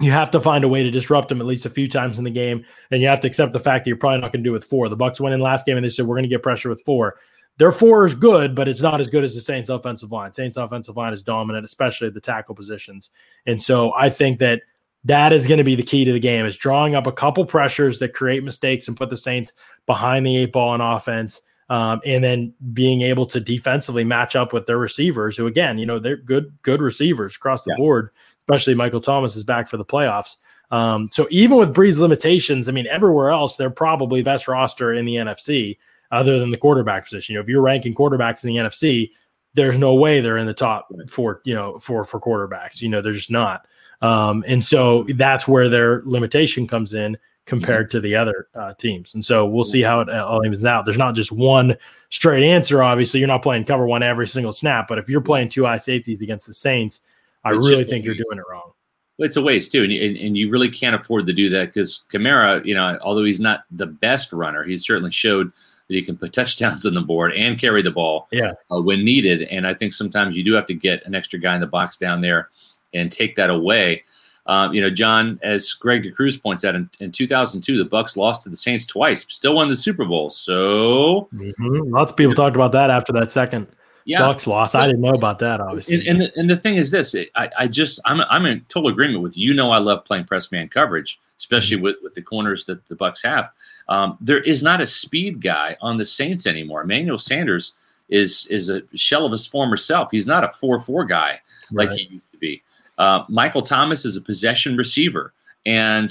you 0.00 0.10
have 0.10 0.32
to 0.32 0.40
find 0.40 0.64
a 0.64 0.68
way 0.68 0.82
to 0.82 0.90
disrupt 0.90 1.30
him 1.30 1.40
at 1.40 1.46
least 1.46 1.64
a 1.64 1.70
few 1.70 1.88
times 1.88 2.18
in 2.18 2.24
the 2.24 2.30
game, 2.30 2.64
and 2.90 3.00
you 3.00 3.06
have 3.06 3.20
to 3.20 3.28
accept 3.28 3.52
the 3.52 3.60
fact 3.60 3.84
that 3.84 3.88
you're 3.88 3.96
probably 3.96 4.20
not 4.20 4.32
going 4.32 4.42
to 4.42 4.48
do 4.48 4.50
it 4.50 4.58
with 4.58 4.64
four. 4.64 4.88
The 4.88 4.96
Bucks 4.96 5.20
went 5.20 5.32
in 5.32 5.40
last 5.40 5.64
game 5.64 5.76
and 5.76 5.84
they 5.84 5.90
said 5.90 6.06
we're 6.06 6.16
going 6.16 6.24
to 6.24 6.28
get 6.28 6.42
pressure 6.42 6.68
with 6.68 6.82
four. 6.82 7.14
Their 7.58 7.70
four 7.70 8.04
is 8.04 8.16
good, 8.16 8.56
but 8.56 8.66
it's 8.66 8.82
not 8.82 9.00
as 9.00 9.08
good 9.08 9.22
as 9.22 9.32
the 9.36 9.40
Saints 9.40 9.70
offensive 9.70 10.10
line. 10.10 10.32
Saints 10.32 10.56
offensive 10.56 10.96
line 10.96 11.12
is 11.12 11.22
dominant, 11.22 11.64
especially 11.64 12.08
at 12.08 12.14
the 12.14 12.20
tackle 12.20 12.56
positions. 12.56 13.10
And 13.46 13.62
so 13.62 13.94
I 13.94 14.10
think 14.10 14.40
that 14.40 14.62
that 15.04 15.32
is 15.32 15.46
going 15.46 15.58
to 15.58 15.64
be 15.64 15.76
the 15.76 15.84
key 15.84 16.04
to 16.04 16.12
the 16.12 16.18
game 16.18 16.46
is 16.46 16.56
drawing 16.56 16.96
up 16.96 17.06
a 17.06 17.12
couple 17.12 17.46
pressures 17.46 18.00
that 18.00 18.12
create 18.12 18.42
mistakes 18.42 18.88
and 18.88 18.96
put 18.96 19.10
the 19.10 19.16
Saints 19.16 19.52
behind 19.86 20.26
the 20.26 20.36
eight 20.36 20.52
ball 20.52 20.70
on 20.70 20.80
offense. 20.80 21.42
Um, 21.70 22.00
and 22.04 22.22
then 22.22 22.52
being 22.72 23.00
able 23.02 23.24
to 23.26 23.40
defensively 23.40 24.04
match 24.04 24.36
up 24.36 24.52
with 24.52 24.66
their 24.66 24.78
receivers, 24.78 25.36
who 25.36 25.46
again, 25.46 25.78
you 25.78 25.86
know, 25.86 25.98
they're 25.98 26.16
good, 26.16 26.52
good 26.62 26.82
receivers 26.82 27.36
across 27.36 27.64
the 27.64 27.70
yeah. 27.70 27.76
board, 27.78 28.10
especially 28.40 28.74
Michael 28.74 29.00
Thomas 29.00 29.34
is 29.34 29.44
back 29.44 29.68
for 29.68 29.78
the 29.78 29.84
playoffs. 29.84 30.36
Um, 30.70 31.08
so 31.12 31.26
even 31.30 31.56
with 31.56 31.74
Brees 31.74 31.98
limitations, 31.98 32.68
I 32.68 32.72
mean, 32.72 32.86
everywhere 32.88 33.30
else, 33.30 33.56
they're 33.56 33.70
probably 33.70 34.22
best 34.22 34.48
roster 34.48 34.92
in 34.92 35.04
the 35.04 35.16
NFC 35.16 35.78
other 36.10 36.38
than 36.38 36.50
the 36.50 36.56
quarterback 36.56 37.04
position. 37.04 37.32
You 37.32 37.38
know, 37.38 37.42
if 37.42 37.48
you're 37.48 37.62
ranking 37.62 37.94
quarterbacks 37.94 38.44
in 38.44 38.48
the 38.48 38.56
NFC, 38.56 39.10
there's 39.54 39.78
no 39.78 39.94
way 39.94 40.20
they're 40.20 40.38
in 40.38 40.46
the 40.46 40.54
top 40.54 40.88
four, 41.08 41.40
you 41.44 41.54
know, 41.54 41.78
for 41.78 42.04
for 42.04 42.20
quarterbacks. 42.20 42.82
You 42.82 42.88
know, 42.88 43.00
they're 43.00 43.12
just 43.12 43.30
not. 43.30 43.66
Um, 44.02 44.44
and 44.46 44.62
so 44.62 45.04
that's 45.14 45.48
where 45.48 45.68
their 45.68 46.02
limitation 46.04 46.66
comes 46.66 46.92
in 46.92 47.16
compared 47.46 47.90
to 47.90 48.00
the 48.00 48.16
other 48.16 48.48
uh, 48.54 48.72
teams. 48.74 49.14
And 49.14 49.24
so 49.24 49.46
we'll 49.46 49.64
see 49.64 49.82
how 49.82 50.00
it 50.00 50.08
all 50.08 50.44
evens 50.44 50.64
out. 50.64 50.84
There's 50.84 50.98
not 50.98 51.14
just 51.14 51.30
one 51.30 51.76
straight 52.10 52.44
answer. 52.44 52.82
Obviously, 52.82 53.20
you're 53.20 53.26
not 53.26 53.42
playing 53.42 53.64
cover 53.64 53.86
one 53.86 54.02
every 54.02 54.26
single 54.26 54.52
snap, 54.52 54.88
but 54.88 54.98
if 54.98 55.08
you're 55.08 55.20
playing 55.20 55.50
two 55.50 55.64
high 55.64 55.78
safeties 55.78 56.22
against 56.22 56.46
the 56.46 56.54
Saints, 56.54 57.00
I 57.44 57.52
it's 57.52 57.66
really 57.66 57.84
think 57.84 58.04
you're 58.04 58.14
doing 58.14 58.38
it 58.38 58.44
wrong. 58.50 58.72
It's 59.18 59.36
a 59.36 59.42
waste 59.42 59.70
too, 59.70 59.84
and, 59.84 59.92
and, 59.92 60.16
and 60.16 60.36
you 60.36 60.50
really 60.50 60.70
can't 60.70 61.00
afford 61.00 61.26
to 61.26 61.32
do 61.32 61.48
that 61.50 61.66
because 61.66 62.04
Kamara, 62.12 62.64
you 62.64 62.74
know, 62.74 62.98
although 63.02 63.24
he's 63.24 63.38
not 63.38 63.60
the 63.70 63.86
best 63.86 64.32
runner, 64.32 64.64
he 64.64 64.76
certainly 64.78 65.12
showed– 65.12 65.52
that 65.88 65.94
he 65.94 66.02
can 66.02 66.16
put 66.16 66.32
touchdowns 66.32 66.86
on 66.86 66.94
the 66.94 67.00
board 67.00 67.32
and 67.32 67.58
carry 67.58 67.82
the 67.82 67.90
ball 67.90 68.28
yeah. 68.32 68.52
uh, 68.70 68.80
when 68.80 69.04
needed. 69.04 69.42
And 69.42 69.66
I 69.66 69.74
think 69.74 69.92
sometimes 69.92 70.36
you 70.36 70.44
do 70.44 70.52
have 70.54 70.66
to 70.66 70.74
get 70.74 71.04
an 71.06 71.14
extra 71.14 71.38
guy 71.38 71.54
in 71.54 71.60
the 71.60 71.66
box 71.66 71.96
down 71.96 72.20
there 72.20 72.50
and 72.92 73.10
take 73.10 73.36
that 73.36 73.50
away. 73.50 74.04
Um, 74.46 74.74
you 74.74 74.80
know, 74.80 74.90
John, 74.90 75.40
as 75.42 75.72
Greg 75.72 76.02
DeCruz 76.02 76.40
points 76.40 76.64
out, 76.64 76.74
in, 76.74 76.90
in 77.00 77.10
2002, 77.10 77.78
the 77.78 77.84
Bucks 77.84 78.16
lost 78.16 78.42
to 78.42 78.50
the 78.50 78.56
Saints 78.56 78.84
twice, 78.84 79.24
still 79.28 79.54
won 79.54 79.68
the 79.68 79.76
Super 79.76 80.04
Bowl. 80.04 80.30
So 80.30 81.28
mm-hmm. 81.32 81.92
lots 81.92 82.12
of 82.12 82.16
people 82.16 82.32
you 82.32 82.36
know, 82.36 82.44
talked 82.44 82.56
about 82.56 82.72
that 82.72 82.90
after 82.90 83.12
that 83.14 83.30
second 83.30 83.66
yeah. 84.04 84.18
Bucks 84.18 84.46
loss. 84.46 84.74
I 84.74 84.86
didn't 84.86 85.00
know 85.00 85.14
about 85.14 85.38
that, 85.38 85.60
obviously. 85.60 85.94
And, 85.94 86.06
and, 86.06 86.20
the, 86.20 86.38
and 86.38 86.50
the 86.50 86.56
thing 86.56 86.76
is 86.76 86.90
this: 86.90 87.14
I, 87.34 87.50
I 87.58 87.68
just 87.68 88.00
I'm 88.04 88.20
I'm 88.22 88.46
in 88.46 88.64
total 88.68 88.90
agreement 88.90 89.22
with 89.22 89.36
you. 89.36 89.48
You 89.48 89.54
know, 89.54 89.70
I 89.70 89.78
love 89.78 90.04
playing 90.04 90.24
press 90.24 90.52
man 90.52 90.68
coverage, 90.68 91.20
especially 91.38 91.76
mm-hmm. 91.76 91.84
with 91.84 91.96
with 92.02 92.14
the 92.14 92.22
corners 92.22 92.66
that 92.66 92.86
the 92.86 92.96
Bucks 92.96 93.22
have. 93.22 93.50
Um, 93.88 94.18
there 94.20 94.42
is 94.42 94.62
not 94.62 94.80
a 94.80 94.86
speed 94.86 95.40
guy 95.40 95.76
on 95.80 95.96
the 95.96 96.04
Saints 96.04 96.46
anymore. 96.46 96.82
Emmanuel 96.82 97.18
Sanders 97.18 97.74
is 98.08 98.46
is 98.46 98.68
a 98.68 98.82
shell 98.94 99.24
of 99.24 99.32
his 99.32 99.46
former 99.46 99.76
self. 99.76 100.10
He's 100.10 100.26
not 100.26 100.44
a 100.44 100.50
four 100.50 100.80
four 100.80 101.04
guy 101.04 101.40
like 101.72 101.90
right. 101.90 101.98
he 101.98 102.14
used 102.14 102.30
to 102.32 102.38
be. 102.38 102.62
Uh, 102.98 103.24
Michael 103.28 103.62
Thomas 103.62 104.04
is 104.04 104.16
a 104.16 104.20
possession 104.20 104.76
receiver, 104.76 105.32
and 105.66 106.10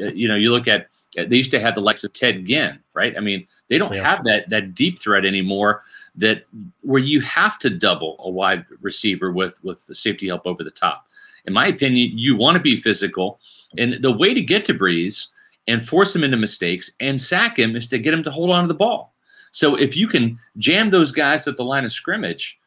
uh, 0.00 0.12
you 0.12 0.28
know 0.28 0.36
you 0.36 0.50
look 0.50 0.68
at 0.68 0.88
they 1.16 1.36
used 1.36 1.52
to 1.52 1.60
have 1.60 1.74
the 1.74 1.80
likes 1.80 2.02
of 2.02 2.12
Ted 2.12 2.44
Ginn, 2.44 2.82
right? 2.92 3.16
I 3.16 3.20
mean, 3.20 3.46
they 3.68 3.78
don't 3.78 3.92
yeah. 3.92 4.02
have 4.02 4.24
that 4.24 4.48
that 4.50 4.74
deep 4.74 4.98
threat 4.98 5.24
anymore. 5.24 5.82
That 6.16 6.44
where 6.82 7.00
you 7.00 7.20
have 7.20 7.58
to 7.60 7.70
double 7.70 8.16
a 8.20 8.30
wide 8.30 8.64
receiver 8.80 9.32
with 9.32 9.62
with 9.62 9.86
the 9.86 9.94
safety 9.94 10.28
help 10.28 10.46
over 10.46 10.64
the 10.64 10.70
top. 10.70 11.06
In 11.46 11.52
my 11.52 11.66
opinion, 11.66 12.16
you 12.16 12.36
want 12.36 12.56
to 12.56 12.60
be 12.60 12.76
physical, 12.76 13.38
and 13.78 14.02
the 14.02 14.12
way 14.12 14.34
to 14.34 14.40
get 14.40 14.64
to 14.66 14.74
Brees 14.74 15.28
and 15.66 15.86
force 15.86 16.14
him 16.14 16.24
into 16.24 16.36
mistakes 16.36 16.90
and 17.00 17.20
sack 17.20 17.58
him 17.58 17.76
is 17.76 17.86
to 17.88 17.98
get 17.98 18.12
him 18.12 18.22
to 18.22 18.30
hold 18.30 18.50
on 18.50 18.64
to 18.64 18.68
the 18.68 18.74
ball. 18.74 19.14
So 19.50 19.76
if 19.76 19.96
you 19.96 20.08
can 20.08 20.38
jam 20.58 20.90
those 20.90 21.12
guys 21.12 21.46
at 21.46 21.56
the 21.56 21.64
line 21.64 21.84
of 21.84 21.92
scrimmage 21.92 22.58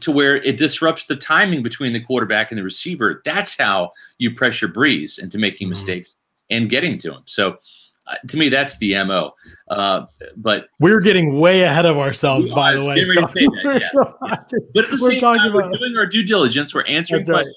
to 0.00 0.10
where 0.10 0.36
it 0.36 0.56
disrupts 0.56 1.04
the 1.04 1.16
timing 1.16 1.62
between 1.62 1.92
the 1.92 2.00
quarterback 2.00 2.50
and 2.50 2.58
the 2.58 2.62
receiver, 2.62 3.20
that's 3.24 3.56
how 3.56 3.92
you 4.18 4.34
pressure 4.34 4.68
Brees 4.68 5.18
into 5.18 5.38
making 5.38 5.66
mm-hmm. 5.66 5.70
mistakes 5.70 6.14
and 6.50 6.70
getting 6.70 6.98
to 6.98 7.12
him. 7.12 7.22
So 7.26 7.58
uh, 8.06 8.14
to 8.28 8.36
me, 8.36 8.48
that's 8.48 8.78
the 8.78 8.94
mo. 9.04 9.34
Uh, 9.68 10.06
but 10.36 10.68
we're 10.78 11.00
getting 11.00 11.40
way 11.40 11.62
ahead 11.62 11.86
of 11.86 11.98
ourselves, 11.98 12.52
by 12.52 12.74
the 12.74 12.84
way. 12.84 13.02
That, 13.02 13.32
yeah, 13.64 13.78
yeah. 13.80 14.36
But 14.74 14.84
at 14.84 14.90
the 14.90 14.98
we're 15.02 15.10
same 15.10 15.20
time, 15.20 15.40
about, 15.40 15.54
we're 15.54 15.78
doing 15.78 15.96
our 15.96 16.06
due 16.06 16.22
diligence. 16.22 16.74
We're 16.74 16.84
answering 16.84 17.24
questions. 17.24 17.56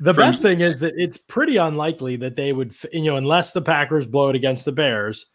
The 0.00 0.14
from, 0.14 0.22
best 0.22 0.42
thing 0.42 0.60
is 0.60 0.80
that 0.80 0.94
it's 0.96 1.16
pretty 1.16 1.56
unlikely 1.56 2.16
that 2.16 2.36
they 2.36 2.52
would, 2.52 2.74
you 2.92 3.04
know, 3.04 3.16
unless 3.16 3.52
the 3.52 3.62
Packers 3.62 4.06
blow 4.06 4.28
it 4.28 4.36
against 4.36 4.64
the 4.64 4.72
Bears, 4.72 5.26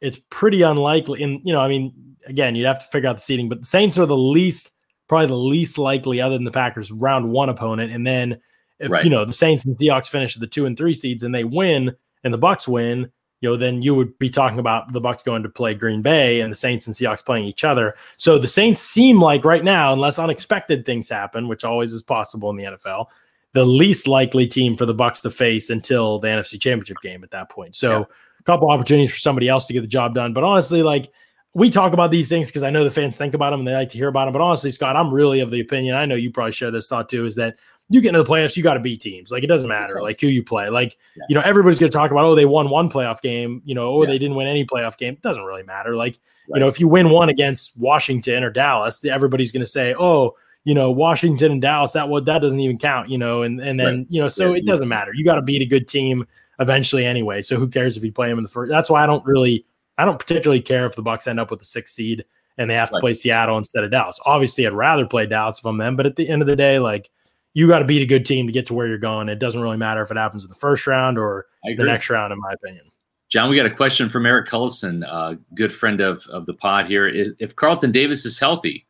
it's 0.00 0.20
pretty 0.30 0.62
unlikely. 0.62 1.22
And, 1.22 1.40
you 1.44 1.52
know, 1.52 1.60
I 1.60 1.68
mean, 1.68 1.92
again, 2.26 2.54
you'd 2.54 2.66
have 2.66 2.80
to 2.80 2.86
figure 2.86 3.08
out 3.08 3.16
the 3.16 3.22
seating, 3.22 3.48
but 3.48 3.60
the 3.60 3.66
Saints 3.66 3.98
are 3.98 4.06
the 4.06 4.16
least, 4.16 4.70
probably 5.08 5.26
the 5.26 5.36
least 5.36 5.78
likely, 5.78 6.20
other 6.20 6.36
than 6.36 6.44
the 6.44 6.50
Packers, 6.50 6.92
round 6.92 7.30
one 7.30 7.48
opponent. 7.48 7.92
And 7.92 8.06
then 8.06 8.40
if, 8.78 8.90
right. 8.90 9.04
you 9.04 9.10
know, 9.10 9.24
the 9.24 9.32
Saints 9.32 9.64
and 9.64 9.76
Seahawks 9.76 10.08
finish 10.08 10.34
the 10.34 10.46
two 10.46 10.66
and 10.66 10.76
three 10.76 10.94
seeds 10.94 11.24
and 11.24 11.34
they 11.34 11.44
win 11.44 11.96
and 12.24 12.32
the 12.32 12.38
Bucks 12.38 12.68
win, 12.68 13.10
you 13.40 13.48
know, 13.48 13.56
then 13.56 13.82
you 13.82 13.94
would 13.94 14.18
be 14.18 14.30
talking 14.30 14.58
about 14.58 14.92
the 14.92 15.00
Bucks 15.00 15.22
going 15.22 15.42
to 15.44 15.48
play 15.48 15.74
Green 15.74 16.02
Bay 16.02 16.40
and 16.40 16.50
the 16.50 16.56
Saints 16.56 16.86
and 16.86 16.94
Seahawks 16.94 17.24
playing 17.24 17.44
each 17.44 17.64
other. 17.64 17.94
So 18.16 18.38
the 18.38 18.48
Saints 18.48 18.80
seem 18.80 19.20
like 19.20 19.44
right 19.44 19.62
now, 19.62 19.92
unless 19.92 20.18
unexpected 20.18 20.84
things 20.84 21.08
happen, 21.08 21.48
which 21.48 21.64
always 21.64 21.92
is 21.92 22.02
possible 22.02 22.50
in 22.50 22.56
the 22.56 22.64
NFL, 22.64 23.06
the 23.54 23.64
least 23.64 24.08
likely 24.08 24.46
team 24.46 24.76
for 24.76 24.86
the 24.86 24.94
Bucks 24.94 25.20
to 25.22 25.30
face 25.30 25.70
until 25.70 26.18
the 26.18 26.28
NFC 26.28 26.60
Championship 26.60 26.98
game 27.00 27.22
at 27.22 27.30
that 27.30 27.48
point. 27.48 27.76
So 27.76 28.00
yeah. 28.00 28.04
a 28.40 28.42
couple 28.42 28.70
opportunities 28.70 29.12
for 29.12 29.18
somebody 29.18 29.48
else 29.48 29.66
to 29.68 29.72
get 29.72 29.82
the 29.82 29.86
job 29.86 30.14
done. 30.14 30.32
But 30.32 30.44
honestly, 30.44 30.82
like 30.82 31.10
we 31.54 31.70
talk 31.70 31.92
about 31.92 32.10
these 32.10 32.28
things 32.28 32.48
because 32.48 32.62
I 32.62 32.70
know 32.70 32.84
the 32.84 32.90
fans 32.90 33.16
think 33.16 33.34
about 33.34 33.50
them 33.50 33.60
and 33.60 33.68
they 33.68 33.74
like 33.74 33.90
to 33.90 33.98
hear 33.98 34.08
about 34.08 34.26
them. 34.26 34.32
But 34.32 34.42
honestly, 34.42 34.70
Scott, 34.70 34.96
I'm 34.96 35.12
really 35.12 35.40
of 35.40 35.50
the 35.50 35.60
opinion. 35.60 35.94
I 35.96 36.04
know 36.06 36.14
you 36.14 36.30
probably 36.30 36.52
share 36.52 36.70
this 36.70 36.88
thought 36.88 37.08
too. 37.08 37.24
Is 37.26 37.34
that 37.36 37.56
you 37.90 38.02
get 38.02 38.08
into 38.10 38.22
the 38.22 38.28
playoffs, 38.28 38.54
you 38.54 38.62
got 38.62 38.74
to 38.74 38.80
beat 38.80 39.00
teams. 39.00 39.30
Like 39.30 39.42
it 39.42 39.46
doesn't 39.46 39.66
matter 39.66 40.02
like 40.02 40.20
who 40.20 40.26
you 40.26 40.44
play. 40.44 40.68
Like 40.68 40.98
Yeah. 41.16 41.24
you 41.30 41.34
know 41.34 41.40
everybody's 41.40 41.80
going 41.80 41.90
to 41.90 41.96
talk 41.96 42.10
about 42.10 42.24
oh 42.24 42.34
they 42.34 42.44
won 42.44 42.68
one 42.68 42.90
playoff 42.90 43.22
game, 43.22 43.62
you 43.64 43.74
know, 43.74 43.88
oh 43.88 44.02
Yeah. 44.02 44.08
they 44.10 44.18
didn't 44.18 44.36
win 44.36 44.46
any 44.46 44.64
playoff 44.66 44.98
game. 44.98 45.14
It 45.14 45.22
doesn't 45.22 45.44
really 45.44 45.62
matter. 45.62 45.96
Like 45.96 46.18
Right. 46.50 46.58
you 46.58 46.60
know 46.60 46.68
if 46.68 46.78
you 46.78 46.86
win 46.86 47.08
one 47.10 47.30
against 47.30 47.78
Washington 47.80 48.44
or 48.44 48.50
Dallas, 48.50 49.02
everybody's 49.04 49.50
going 49.52 49.62
to 49.64 49.66
say 49.70 49.94
oh 49.98 50.36
you 50.64 50.74
know 50.74 50.90
Washington 50.90 51.50
and 51.50 51.62
Dallas 51.62 51.92
that 51.92 52.10
what 52.10 52.26
that 52.26 52.40
doesn't 52.40 52.60
even 52.60 52.76
count. 52.78 53.08
You 53.08 53.16
know, 53.16 53.40
and 53.42 53.58
and 53.58 53.80
then 53.80 53.86
Right. 54.00 54.06
you 54.10 54.20
know 54.20 54.28
so 54.28 54.50
Yeah. 54.52 54.58
it 54.58 54.66
doesn't 54.66 54.88
matter. 54.88 55.12
You 55.14 55.24
got 55.24 55.36
to 55.36 55.42
beat 55.42 55.62
a 55.62 55.66
good 55.66 55.88
team 55.88 56.26
eventually 56.60 57.06
anyway. 57.06 57.40
So 57.40 57.56
who 57.56 57.66
cares 57.68 57.96
if 57.96 58.04
you 58.04 58.12
play 58.12 58.28
them 58.28 58.36
in 58.38 58.44
the 58.44 58.50
first? 58.50 58.68
That's 58.70 58.90
why 58.90 59.02
I 59.02 59.06
don't 59.06 59.24
really 59.24 59.64
I 59.98 60.04
don't 60.04 60.18
particularly 60.18 60.62
care 60.62 60.86
if 60.86 60.96
the 60.96 61.02
Bucks 61.02 61.26
end 61.26 61.38
up 61.40 61.50
with 61.50 61.60
the 61.60 61.66
sixth 61.66 61.94
seed 61.94 62.24
and 62.56 62.70
they 62.70 62.74
have 62.74 62.88
to 62.90 62.94
Right. 62.94 63.00
play 63.00 63.14
Seattle 63.14 63.58
instead 63.58 63.84
of 63.84 63.90
Dallas. 63.90 64.18
Obviously, 64.24 64.66
I'd 64.66 64.72
rather 64.72 65.06
play 65.06 65.26
Dallas 65.26 65.58
if 65.58 65.64
I'm 65.66 65.78
them, 65.78 65.96
but 65.96 66.06
at 66.06 66.16
the 66.16 66.28
end 66.28 66.40
of 66.42 66.48
the 66.48 66.56
day, 66.56 66.78
like 66.78 67.10
you 67.54 67.66
got 67.66 67.80
to 67.80 67.84
beat 67.84 68.02
a 68.02 68.06
good 68.06 68.24
team 68.24 68.46
to 68.46 68.52
get 68.52 68.66
to 68.68 68.74
where 68.74 68.86
you're 68.86 68.98
going. 68.98 69.28
It 69.28 69.38
doesn't 69.38 69.60
really 69.60 69.76
matter 69.76 70.02
if 70.02 70.10
it 70.10 70.16
happens 70.16 70.44
in 70.44 70.48
the 70.48 70.54
first 70.54 70.86
round 70.86 71.18
or 71.18 71.46
the 71.64 71.84
next 71.84 72.08
round, 72.10 72.32
in 72.32 72.38
my 72.38 72.52
opinion. 72.52 72.84
John, 73.28 73.50
we 73.50 73.56
got 73.56 73.66
a 73.66 73.70
question 73.70 74.08
from 74.08 74.24
Eric 74.24 74.48
Cullison, 74.48 75.04
uh, 75.06 75.34
good 75.54 75.72
friend 75.72 76.00
of, 76.00 76.24
of 76.28 76.46
the 76.46 76.54
pod 76.54 76.86
here. 76.86 77.08
If, 77.08 77.32
if 77.38 77.56
Carlton 77.56 77.90
Davis 77.92 78.24
is 78.24 78.38
healthy, 78.38 78.86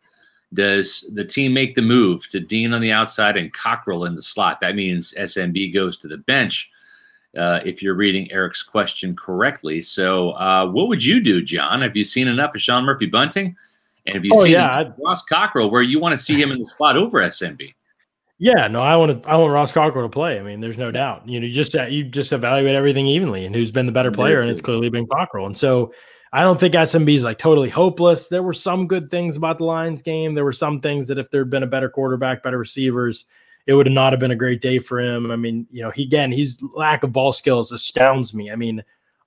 does 0.54 1.04
the 1.14 1.24
team 1.24 1.52
make 1.52 1.74
the 1.74 1.82
move 1.82 2.28
to 2.30 2.40
Dean 2.40 2.72
on 2.72 2.80
the 2.80 2.92
outside 2.92 3.36
and 3.36 3.52
Cockrell 3.52 4.04
in 4.04 4.14
the 4.14 4.22
slot? 4.22 4.60
That 4.60 4.76
means 4.76 5.12
SMB 5.18 5.74
goes 5.74 5.96
to 5.98 6.08
the 6.08 6.18
bench. 6.18 6.70
Uh, 7.36 7.60
if 7.64 7.82
you're 7.82 7.94
reading 7.94 8.30
Eric's 8.32 8.62
question 8.62 9.14
correctly, 9.14 9.82
so 9.82 10.30
uh, 10.32 10.66
what 10.66 10.88
would 10.88 11.04
you 11.04 11.20
do, 11.20 11.42
John? 11.42 11.82
Have 11.82 11.94
you 11.94 12.04
seen 12.04 12.26
enough 12.26 12.54
of 12.54 12.62
Sean 12.62 12.84
Murphy 12.84 13.06
Bunting, 13.06 13.54
and 14.06 14.14
have 14.14 14.24
you 14.24 14.30
Oh, 14.34 14.42
seen 14.44 14.52
yeah, 14.52 14.90
Ross 15.04 15.22
Cockrell 15.22 15.70
where 15.70 15.82
you 15.82 16.00
want 16.00 16.16
to 16.16 16.22
see 16.22 16.40
him 16.40 16.50
in 16.50 16.60
the 16.60 16.66
spot 16.66 16.96
over 16.96 17.20
SMB? 17.20 17.74
Yeah, 18.38 18.68
no, 18.68 18.80
I 18.80 18.96
want 18.96 19.22
to. 19.22 19.28
I 19.28 19.36
want 19.36 19.52
Ross 19.52 19.72
Cockrell 19.72 20.04
to 20.04 20.08
play. 20.08 20.38
I 20.38 20.42
mean, 20.42 20.60
there's 20.60 20.78
no 20.78 20.90
doubt. 20.90 21.28
You 21.28 21.40
know, 21.40 21.46
you 21.46 21.52
just 21.52 21.74
you 21.74 22.04
just 22.04 22.32
evaluate 22.32 22.74
everything 22.74 23.06
evenly, 23.06 23.44
and 23.44 23.54
who's 23.54 23.72
been 23.72 23.86
the 23.86 23.92
better 23.92 24.12
player, 24.12 24.38
and 24.38 24.48
it's 24.48 24.60
clearly 24.60 24.88
been 24.88 25.06
Cockrell. 25.06 25.46
And 25.46 25.56
so, 25.56 25.92
I 26.32 26.42
don't 26.42 26.58
think 26.58 26.74
SMB 26.74 27.12
is 27.14 27.24
like 27.24 27.38
totally 27.38 27.68
hopeless. 27.68 28.28
There 28.28 28.42
were 28.42 28.54
some 28.54 28.86
good 28.86 29.10
things 29.10 29.36
about 29.36 29.58
the 29.58 29.64
Lions 29.64 30.02
game. 30.02 30.34
There 30.34 30.44
were 30.44 30.52
some 30.52 30.80
things 30.80 31.08
that 31.08 31.18
if 31.18 31.30
there 31.30 31.40
had 31.40 31.50
been 31.50 31.62
a 31.64 31.66
better 31.68 31.90
quarterback, 31.90 32.42
better 32.42 32.58
receivers, 32.58 33.26
it 33.68 33.74
would 33.74 33.86
have 33.86 33.92
not 33.92 34.14
have 34.14 34.18
been 34.18 34.30
a 34.30 34.36
great 34.36 34.62
day 34.62 34.78
for 34.78 34.98
him. 34.98 35.30
I 35.30 35.36
mean, 35.36 35.66
you 35.70 35.82
know, 35.82 35.90
he 35.90 36.02
again, 36.02 36.32
his 36.32 36.58
lack 36.74 37.02
of 37.02 37.12
ball 37.12 37.32
skills 37.32 37.70
astounds 37.70 38.32
me. 38.32 38.50
I 38.50 38.56
mean, 38.56 38.82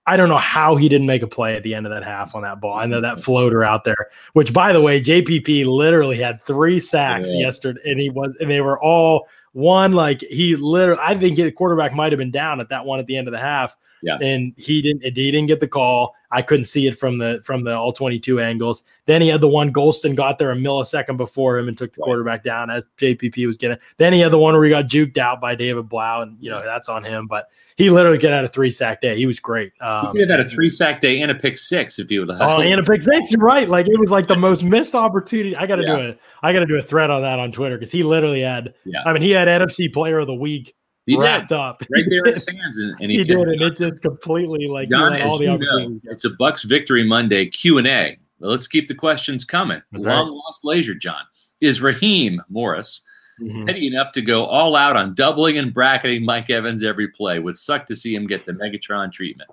I 0.08 0.18
don't 0.18 0.30
know 0.30 0.38
how 0.38 0.76
he 0.76 0.90
didn't 0.90 1.06
make 1.06 1.22
a 1.22 1.28
play 1.28 1.56
at 1.56 1.62
the 1.62 1.76
end 1.76 1.86
of 1.86 1.92
that 1.92 2.04
half 2.04 2.34
on 2.34 2.42
that 2.42 2.60
ball. 2.60 2.74
I 2.74 2.88
know 2.88 3.00
that 3.00 3.14
mm-hmm. 3.14 3.22
floater 3.22 3.64
out 3.64 3.84
there, 3.84 4.10
which 4.34 4.52
by 4.52 4.74
the 4.74 4.82
way, 4.82 5.00
JPP 5.00 5.68
literally 5.68 6.18
had 6.18 6.42
three 6.42 6.80
sacks 6.80 7.30
Yeah. 7.32 7.42
yesterday, 7.42 7.82
and 7.86 8.00
he 8.00 8.10
was, 8.10 8.36
and 8.42 8.50
they 8.50 8.62
were 8.62 8.82
all 8.82 9.28
one 9.54 9.94
like 9.94 10.22
he 10.22 10.56
literally. 10.56 11.02
I 11.04 11.16
think 11.16 11.38
the 11.38 11.52
quarterback 11.52 11.94
might 11.94 12.12
have 12.12 12.20
been 12.20 12.32
down 12.32 12.60
at 12.60 12.70
that 12.70 12.84
one 12.84 13.00
at 13.00 13.06
the 13.06 13.18
end 13.18 13.28
of 13.28 13.32
the 13.34 13.40
half. 13.40 13.78
Yeah. 14.02 14.18
and 14.20 14.54
he 14.58 14.82
didn't. 14.82 15.04
He 15.04 15.12
didn't 15.32 15.46
get 15.46 15.60
the 15.60 15.68
call. 15.68 16.16
I 16.32 16.42
couldn't 16.42 16.66
see 16.66 16.88
it 16.88 16.98
from 16.98 17.18
the 17.18 17.42
from 17.44 17.64
the 17.64 17.76
all 17.76 17.92
twenty 17.92 18.20
two 18.20 18.40
angles. 18.40 18.84
Then 19.06 19.22
he 19.22 19.28
had 19.28 19.42
the 19.42 19.48
one 19.48 19.74
Golston 19.74 20.16
got 20.16 20.38
there 20.38 20.52
a 20.52 20.56
millisecond 20.56 21.18
before 21.18 21.58
him 21.58 21.68
and 21.68 21.78
took 21.78 21.94
the 21.94 22.02
quarterback 22.02 22.44
down 22.44 22.70
as 22.70 22.86
JPP 22.98 23.46
was 23.46 23.58
getting. 23.58 23.78
Then 23.98 24.14
he 24.14 24.20
had 24.20 24.32
the 24.32 24.38
one 24.40 24.54
where 24.54 24.64
he 24.64 24.70
got 24.70 24.86
juked 24.86 25.18
out 25.18 25.42
by 25.42 25.56
David 25.56 25.90
Blough, 25.90 26.22
and 26.22 26.38
you 26.40 26.50
know 26.50 26.62
that's 26.64 26.88
on 26.90 27.04
him. 27.04 27.28
But 27.28 27.48
he 27.76 27.90
literally 27.90 28.18
could 28.18 28.30
have 28.30 28.38
had 28.38 28.46
a 28.46 28.50
three 28.50 28.72
sack 28.72 29.02
day. 29.02 29.18
He 29.18 29.26
was 29.26 29.40
great. 29.40 29.72
Um, 29.82 30.08
He 30.14 30.20
could 30.20 30.30
have 30.30 30.40
had 30.40 30.48
a 30.48 30.50
three 30.50 30.70
sack 30.70 31.00
day 31.00 31.22
and 31.22 31.32
a 31.32 31.36
pick 31.36 31.58
six 31.58 32.00
if 32.00 32.12
you 32.12 32.22
would 32.22 32.30
have. 32.30 32.40
Oh, 32.42 32.62
and 32.62 32.80
a 32.80 32.84
pick 32.84 33.02
six. 33.02 33.32
You're 33.32 33.42
right. 33.42 33.68
Like 33.68 33.88
it 33.88 34.00
was 34.00 34.12
like 34.12 34.28
the 34.28 34.36
most 34.38 34.64
missed 34.64 34.96
opportunity. 34.96 35.56
I 35.56 35.66
got 35.66 35.78
to 35.78 35.84
Yeah. 35.84 35.96
do 35.96 36.02
it. 36.10 36.20
I 36.44 36.54
got 36.54 36.60
to 36.60 36.66
do 36.66 36.76
a 36.78 36.82
thread 36.82 37.10
on 37.10 37.22
that 37.24 37.40
on 37.40 37.52
Twitter 37.52 37.78
because 37.78 37.92
he 37.92 38.04
literally 38.04 38.42
had. 38.42 38.74
Yeah. 38.86 39.02
I 39.06 39.14
mean, 39.14 39.22
he 39.22 39.32
had 39.32 39.48
NFC 39.48 39.92
Player 39.92 40.20
of 40.20 40.28
the 40.28 40.34
Week 40.36 40.76
he 41.06 41.16
did 41.16 41.22
wrapped 41.22 41.52
up. 41.52 41.82
right 41.94 42.06
there 42.10 42.24
in 42.26 42.34
his 42.34 42.48
hands, 42.50 42.78
and, 42.78 43.00
and 43.02 43.12
he, 43.12 43.18
he, 43.18 43.24
did, 43.24 43.38
and 43.38 43.62
it 43.62 43.78
just 43.78 44.02
completely 44.02 44.68
like 44.68 44.90
all 44.94 45.38
the 45.38 45.58
know, 45.58 46.00
it's 46.06 46.26
a 46.26 46.30
Bucks 46.32 46.64
Victory 46.64 47.04
Monday 47.04 47.48
Q 47.48 47.78
and 47.78 47.88
A. 47.88 48.18
Let's 48.40 48.68
keep 48.68 48.88
the 48.88 48.96
questions 48.96 49.46
coming. 49.46 49.82
That's 49.92 50.06
Long 50.06 50.28
right. 50.28 50.34
lost 50.34 50.66
leisure, 50.66 50.96
John. 50.96 51.22
Is 51.62 51.82
Raheem 51.82 52.42
Morris 52.50 53.02
Mhm. 53.42 53.66
ready 53.66 53.88
enough 53.88 54.12
to 54.12 54.22
go 54.22 54.46
all 54.46 54.76
out 54.76 54.96
on 54.96 55.16
doubling 55.16 55.58
and 55.58 55.74
bracketing 55.74 56.24
Mike 56.24 56.50
Evans 56.50 56.84
every 56.84 57.08
play? 57.08 57.40
Would 57.40 57.58
suck 57.58 57.86
to 57.88 57.96
see 57.96 58.14
him 58.14 58.28
get 58.28 58.46
the 58.46 58.52
Megatron 58.54 59.12
treatment. 59.12 59.50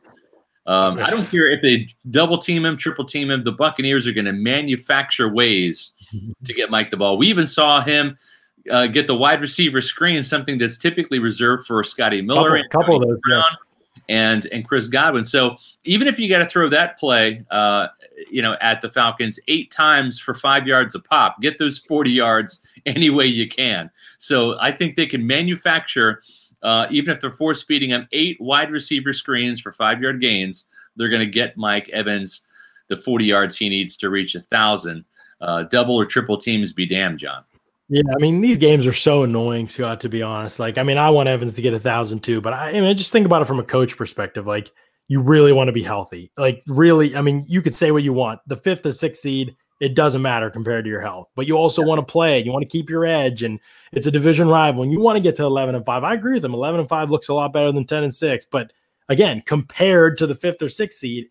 Um, 0.67 0.99
I 0.99 1.09
don't 1.09 1.25
care 1.31 1.51
if 1.51 1.63
they 1.63 1.89
double 2.11 2.37
team 2.37 2.67
him, 2.67 2.77
triple 2.77 3.07
team 3.07 3.31
him. 3.31 3.41
The 3.41 3.53
Buccaneers 3.53 4.07
are 4.07 4.13
going 4.13 4.27
to 4.27 4.35
manufacture 4.35 5.29
ways 5.33 5.93
to 6.45 6.53
get 6.53 6.71
Mike 6.71 6.91
the 6.91 6.99
ball. 6.99 7.17
We 7.17 7.29
even 7.29 7.47
saw 7.47 7.81
him 7.81 8.19
uh, 8.71 8.87
get 8.87 9.07
the 9.07 9.15
wide 9.15 9.41
receiver 9.41 9.81
screen, 9.81 10.23
something 10.23 10.59
that's 10.59 10.79
typically 10.79 11.19
reserved 11.19 11.67
for 11.67 11.83
Scotty 11.83 12.23
Miller, 12.23 12.63
Couple- 12.71 12.81
couple 12.81 13.03
of 13.03 13.09
those, 13.09 13.21
yeah. 13.29 13.43
And 14.11 14.47
and 14.53 14.67
Chris 14.67 14.89
Godwin. 14.89 15.25
So 15.25 15.57
even 15.85 16.09
if 16.09 16.19
you 16.19 16.31
got 16.31 16.39
to 16.39 16.47
throw 16.47 16.69
that 16.71 16.99
play, 16.99 17.41
uh, 17.51 17.89
you 18.31 18.41
know, 18.41 18.57
at 18.63 18.81
the 18.81 18.89
Falcons 18.89 19.39
eight 19.49 19.71
times 19.71 20.19
for 20.19 20.33
five 20.33 20.67
yards 20.67 20.95
a 20.95 21.01
pop, 21.01 21.41
get 21.43 21.59
those 21.59 21.79
forty 21.79 22.11
yards 22.11 22.61
any 22.87 23.11
way 23.11 23.27
you 23.27 23.47
can. 23.47 23.91
So 24.17 24.59
I 24.61 24.73
think 24.73 24.97
they 24.97 25.07
can 25.07 25.27
manufacture. 25.27 26.23
Uh, 26.63 26.87
even 26.91 27.15
if 27.15 27.21
they're 27.21 27.31
force 27.31 27.63
feeding 27.63 27.91
them 27.91 28.09
eight 28.13 28.41
wide 28.41 28.71
receiver 28.71 29.13
screens 29.13 29.61
for 29.61 29.73
five 29.73 30.01
yard 30.01 30.21
gains, 30.21 30.65
they're 30.97 31.09
going 31.09 31.25
to 31.25 31.31
get 31.31 31.57
Mike 31.57 31.89
Evans 31.91 32.43
the 32.89 32.97
40 32.97 33.25
yards 33.25 33.57
he 33.57 33.69
needs 33.69 33.97
to 33.99 34.11
reach 34.11 34.35
a 34.35 34.41
thousand. 34.41 35.05
Uh, 35.41 35.63
double 35.65 35.95
or 35.95 36.05
triple 36.05 36.37
teams 36.37 36.73
be 36.73 36.85
damned, 36.85 37.19
John. 37.19 37.45
Yeah, 37.91 38.03
I 38.15 38.19
mean 38.19 38.41
these 38.43 38.59
games 38.59 38.87
are 38.87 38.93
so 38.93 39.23
annoying, 39.23 39.67
Scott. 39.69 40.01
To 40.03 40.09
be 40.09 40.23
honest, 40.23 40.59
like 40.59 40.77
I 40.77 40.83
mean, 40.83 40.99
I 40.99 41.09
want 41.11 41.29
Evans 41.29 41.55
to 41.55 41.63
get 41.63 41.73
a 41.73 41.81
thousand 41.81 42.23
too, 42.23 42.41
but 42.41 42.53
I, 42.53 42.71
I 42.71 42.81
mean, 42.81 42.97
just 42.97 43.13
think 43.13 43.25
about 43.25 43.41
it 43.43 43.47
from 43.47 43.61
a 43.61 43.65
coach 43.65 43.97
perspective. 43.97 44.47
Like 44.47 44.71
you 45.09 45.21
really 45.23 45.53
want 45.53 45.69
to 45.69 45.73
be 45.73 45.83
healthy. 45.83 46.31
Like 46.37 46.63
really, 46.69 47.17
I 47.17 47.23
mean, 47.23 47.45
you 47.49 47.63
could 47.63 47.75
say 47.75 47.91
what 47.91 48.03
you 48.03 48.13
want. 48.13 48.41
The 48.47 48.57
fifth 48.57 48.85
or 48.85 48.93
sixth 48.93 49.23
seed, 49.23 49.57
it 49.81 49.95
doesn't 49.95 50.21
matter 50.21 50.51
compared 50.51 50.85
to 50.85 50.91
your 50.91 51.01
health. 51.01 51.29
But 51.35 51.47
you 51.47 51.57
also 51.57 51.83
want 51.83 51.99
to 51.99 52.13
play. 52.13 52.43
You 52.43 52.53
want 52.53 52.63
to 52.63 52.69
keep 52.69 52.91
your 52.91 53.07
edge, 53.07 53.43
and 53.43 53.59
it's 53.93 54.07
a 54.07 54.11
division 54.11 54.49
rival. 54.49 54.83
And 54.83 54.93
you 54.93 55.01
want 55.01 55.17
to 55.17 55.23
get 55.23 55.37
to 55.37 55.45
eleven 55.45 55.75
and 55.75 55.87
five. 55.87 56.05
I 56.05 56.13
agree 56.13 56.35
with 56.35 56.43
them. 56.43 56.53
Eleven 56.55 56.81
and 56.81 56.89
five 56.89 57.11
looks 57.11 57.29
a 57.29 57.35
lot 57.35 57.55
better 57.55 57.73
than 57.73 57.87
ten 57.87 58.05
and 58.05 58.15
six. 58.15 58.45
But 58.45 58.71
again, 59.09 59.43
compared 59.47 60.19
to 60.19 60.27
the 60.27 60.35
fifth 60.35 60.61
or 60.61 60.69
sixth 60.69 60.99
seed, 60.99 61.29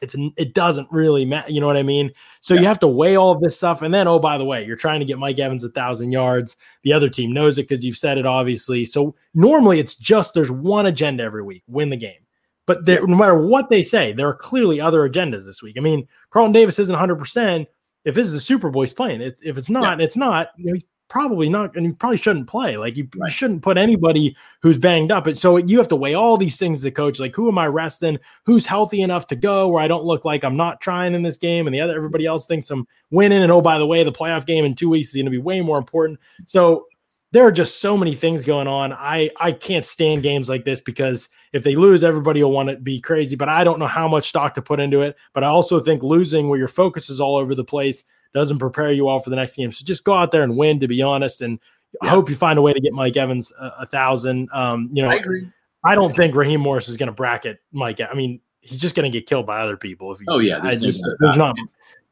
it's 0.00 0.14
it 0.36 0.54
doesn't 0.54 0.90
really 0.90 1.24
matter. 1.24 1.50
You 1.50 1.60
know 1.60 1.66
what 1.66 1.76
I 1.76 1.82
mean? 1.82 2.10
So 2.40 2.54
you 2.54 2.64
have 2.64 2.80
to 2.80 2.88
weigh 2.88 3.16
all 3.16 3.32
of 3.32 3.40
this 3.40 3.56
stuff, 3.56 3.82
and 3.82 3.92
then 3.92 4.08
oh 4.08 4.18
by 4.18 4.38
the 4.38 4.44
way, 4.44 4.64
you're 4.64 4.76
trying 4.76 5.00
to 5.00 5.06
get 5.06 5.18
Mike 5.18 5.38
Evans 5.38 5.64
a 5.64 5.68
thousand 5.68 6.12
yards. 6.12 6.56
The 6.82 6.92
other 6.92 7.08
team 7.08 7.32
knows 7.32 7.58
it 7.58 7.68
because 7.68 7.84
you've 7.84 7.98
said 7.98 8.18
it, 8.18 8.26
obviously. 8.26 8.84
So 8.84 9.14
normally 9.34 9.80
it's 9.80 9.94
just 9.94 10.34
there's 10.34 10.50
one 10.50 10.86
agenda 10.86 11.24
every 11.24 11.42
week: 11.42 11.62
win 11.66 11.90
the 11.90 11.96
game. 11.96 12.20
But 12.66 12.84
there, 12.84 13.06
no 13.06 13.16
matter 13.16 13.38
what 13.38 13.70
they 13.70 13.82
say, 13.82 14.12
there 14.12 14.28
are 14.28 14.34
clearly 14.34 14.80
other 14.80 15.08
agendas 15.08 15.46
this 15.46 15.62
week. 15.62 15.76
I 15.78 15.80
mean, 15.80 16.08
Carlton 16.30 16.52
Davis 16.52 16.78
isn't 16.80 16.92
100. 16.92 17.16
percent 17.16 17.68
If 18.04 18.14
this 18.14 18.26
is 18.26 18.34
a 18.34 18.40
Super 18.40 18.70
Bowl, 18.70 18.82
he's 18.82 18.92
playing. 18.92 19.20
It's, 19.20 19.42
if 19.42 19.56
it's 19.56 19.70
not, 19.70 20.00
it's 20.00 20.16
not. 20.16 20.48
You 20.56 20.66
know, 20.66 20.72
he's 20.72 20.84
probably 21.08 21.48
not, 21.48 21.76
and 21.76 21.86
you 21.86 21.94
probably 21.94 22.16
shouldn't 22.16 22.48
play. 22.48 22.76
Like 22.76 22.96
you, 22.96 23.08
you 23.14 23.30
shouldn't 23.30 23.62
put 23.62 23.78
anybody 23.78 24.36
who's 24.62 24.78
banged 24.78 25.12
up. 25.12 25.26
And 25.26 25.38
so 25.38 25.56
you 25.56 25.78
have 25.78 25.88
to 25.88 25.96
weigh 25.96 26.14
all 26.14 26.36
these 26.36 26.58
things 26.58 26.80
as 26.80 26.84
a 26.84 26.90
coach. 26.90 27.18
Like 27.18 27.34
who 27.34 27.48
am 27.48 27.58
I 27.58 27.66
resting? 27.66 28.18
Who's 28.44 28.66
healthy 28.66 29.02
enough 29.02 29.26
to 29.28 29.36
go 29.36 29.68
where 29.68 29.82
I 29.82 29.88
don't 29.88 30.04
look 30.04 30.24
like 30.24 30.44
I'm 30.44 30.56
not 30.56 30.80
trying 30.80 31.14
in 31.14 31.22
this 31.22 31.36
game, 31.36 31.66
and 31.66 31.74
the 31.74 31.80
other 31.80 31.96
everybody 31.96 32.26
else 32.26 32.46
thinks 32.46 32.70
I'm 32.70 32.86
winning. 33.10 33.42
And 33.42 33.52
oh, 33.52 33.60
by 33.60 33.78
the 33.78 33.86
way, 33.86 34.04
the 34.04 34.12
playoff 34.12 34.46
game 34.46 34.64
in 34.64 34.74
two 34.74 34.90
weeks 34.90 35.08
is 35.08 35.14
going 35.14 35.26
to 35.26 35.30
be 35.30 35.38
way 35.38 35.60
more 35.60 35.78
important. 35.78 36.18
So 36.46 36.86
there 37.32 37.44
are 37.44 37.52
just 37.52 37.80
so 37.80 37.96
many 37.96 38.14
things 38.14 38.44
going 38.44 38.66
on. 38.66 38.92
I 38.92 39.30
I 39.38 39.52
can't 39.52 39.84
stand 39.84 40.22
games 40.22 40.48
like 40.48 40.64
this 40.64 40.80
because 40.80 41.28
if 41.52 41.64
they 41.64 41.76
lose, 41.76 42.04
everybody 42.04 42.42
will 42.42 42.52
want 42.52 42.70
to 42.70 42.76
be 42.76 43.00
crazy. 43.00 43.36
But 43.36 43.48
I 43.48 43.64
don't 43.64 43.78
know 43.78 43.86
how 43.86 44.08
much 44.08 44.28
stock 44.28 44.54
to 44.54 44.62
put 44.62 44.80
into 44.80 45.02
it. 45.02 45.16
But 45.34 45.44
I 45.44 45.48
also 45.48 45.80
think 45.80 46.02
losing 46.02 46.48
where 46.48 46.58
your 46.58 46.68
focus 46.68 47.10
is 47.10 47.20
all 47.20 47.36
over 47.36 47.54
the 47.54 47.64
place 47.64 48.04
doesn't 48.36 48.58
prepare 48.58 48.92
you 48.92 49.08
all 49.08 49.18
for 49.18 49.30
the 49.30 49.36
next 49.36 49.56
game. 49.56 49.72
So 49.72 49.84
just 49.84 50.04
go 50.04 50.12
out 50.12 50.30
there 50.30 50.42
and 50.42 50.56
win. 50.56 50.78
To 50.80 50.86
be 50.86 51.02
honest, 51.02 51.40
and 51.40 51.58
I 52.02 52.08
hope 52.08 52.28
you 52.28 52.36
find 52.36 52.58
a 52.58 52.62
way 52.62 52.72
to 52.72 52.80
get 52.80 52.92
Mike 52.92 53.16
Evans 53.16 53.52
a, 53.58 53.72
a 53.80 53.86
thousand. 53.86 54.48
Um, 54.52 54.90
you 54.92 55.02
know, 55.02 55.08
I, 55.08 55.14
agree. 55.16 55.48
don't 55.94 56.14
think 56.14 56.34
Raheem 56.34 56.60
Morris 56.60 56.88
is 56.88 56.96
going 56.96 57.08
to 57.08 57.12
bracket 57.14 57.58
Mike. 57.72 58.00
I 58.00 58.12
mean, 58.14 58.40
he's 58.60 58.78
just 58.78 58.94
going 58.94 59.10
to 59.10 59.18
get 59.18 59.26
killed 59.26 59.46
by 59.46 59.60
other 59.60 59.76
people. 59.76 60.12
If 60.12 60.20
you, 60.20 60.26
Oh, 60.28 60.38
yeah, 60.38 60.58
I 60.58 60.72
there's 60.72 60.82
just 60.82 61.06
there's 61.20 61.36
not. 61.36 61.56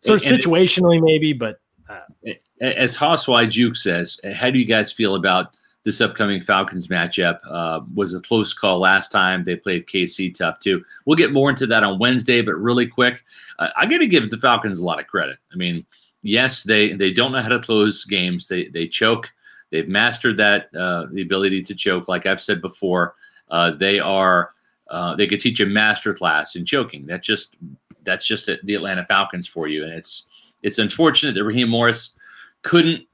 So 0.00 0.14
And- 0.14 0.22
and- 0.24 0.40
situationally, 0.40 1.02
maybe, 1.02 1.32
but 1.32 1.60
As 2.60 2.96
Hosswide 2.96 3.50
Juke 3.50 3.76
says, 3.76 4.18
how 4.34 4.50
do 4.50 4.58
you 4.58 4.64
guys 4.64 4.90
feel 4.90 5.16
about 5.16 5.56
this 5.84 6.00
upcoming 6.00 6.40
Falcons 6.40 6.86
matchup? 6.88 7.38
Uh, 7.48 7.80
was 7.94 8.14
a 8.14 8.20
close 8.20 8.54
call 8.54 8.78
last 8.78 9.12
time. 9.12 9.44
They 9.44 9.56
played 9.56 9.86
KC 9.86 10.34
tough 10.34 10.60
too. 10.60 10.82
We'll 11.04 11.16
get 11.16 11.32
more 11.32 11.50
into 11.50 11.66
that 11.66 11.82
on 11.82 11.98
Wednesday, 11.98 12.40
but 12.40 12.54
really 12.54 12.86
quick, 12.86 13.22
uh, 13.58 13.68
I 13.76 13.84
got 13.84 13.98
to 13.98 14.06
give 14.06 14.30
the 14.30 14.38
Falcons 14.38 14.78
a 14.78 14.84
lot 14.84 14.98
of 15.00 15.06
credit. 15.08 15.36
I 15.52 15.56
mean, 15.56 15.84
yes, 16.24 16.64
they 16.64 16.94
they 16.94 17.12
don't 17.12 17.30
know 17.30 17.40
how 17.40 17.48
to 17.48 17.60
close 17.60 18.04
games. 18.04 18.48
They 18.48 18.66
they 18.68 18.88
choke. 18.88 19.30
They've 19.70 19.88
mastered 19.88 20.36
that 20.38 20.74
uh, 20.74 21.06
the 21.12 21.22
ability 21.22 21.62
to 21.62 21.74
choke. 21.74 22.08
Like 22.08 22.26
I've 22.26 22.40
said 22.40 22.60
before, 22.60 23.14
uh, 23.50 23.72
they 23.72 24.00
are 24.00 24.50
uh, 24.88 25.14
they 25.14 25.26
could 25.26 25.40
teach 25.40 25.60
a 25.60 25.66
master 25.66 26.12
class 26.12 26.56
in 26.56 26.64
choking. 26.64 27.06
That's 27.06 27.26
just 27.26 27.56
that's 28.02 28.26
just 28.26 28.50
the 28.64 28.74
Atlanta 28.74 29.04
Falcons 29.06 29.46
for 29.46 29.68
you, 29.68 29.84
and 29.84 29.92
it's 29.92 30.24
it's 30.62 30.78
unfortunate 30.78 31.34
that 31.34 31.44
Raheem 31.44 31.68
Morris 31.68 32.16
couldn't 32.62 33.06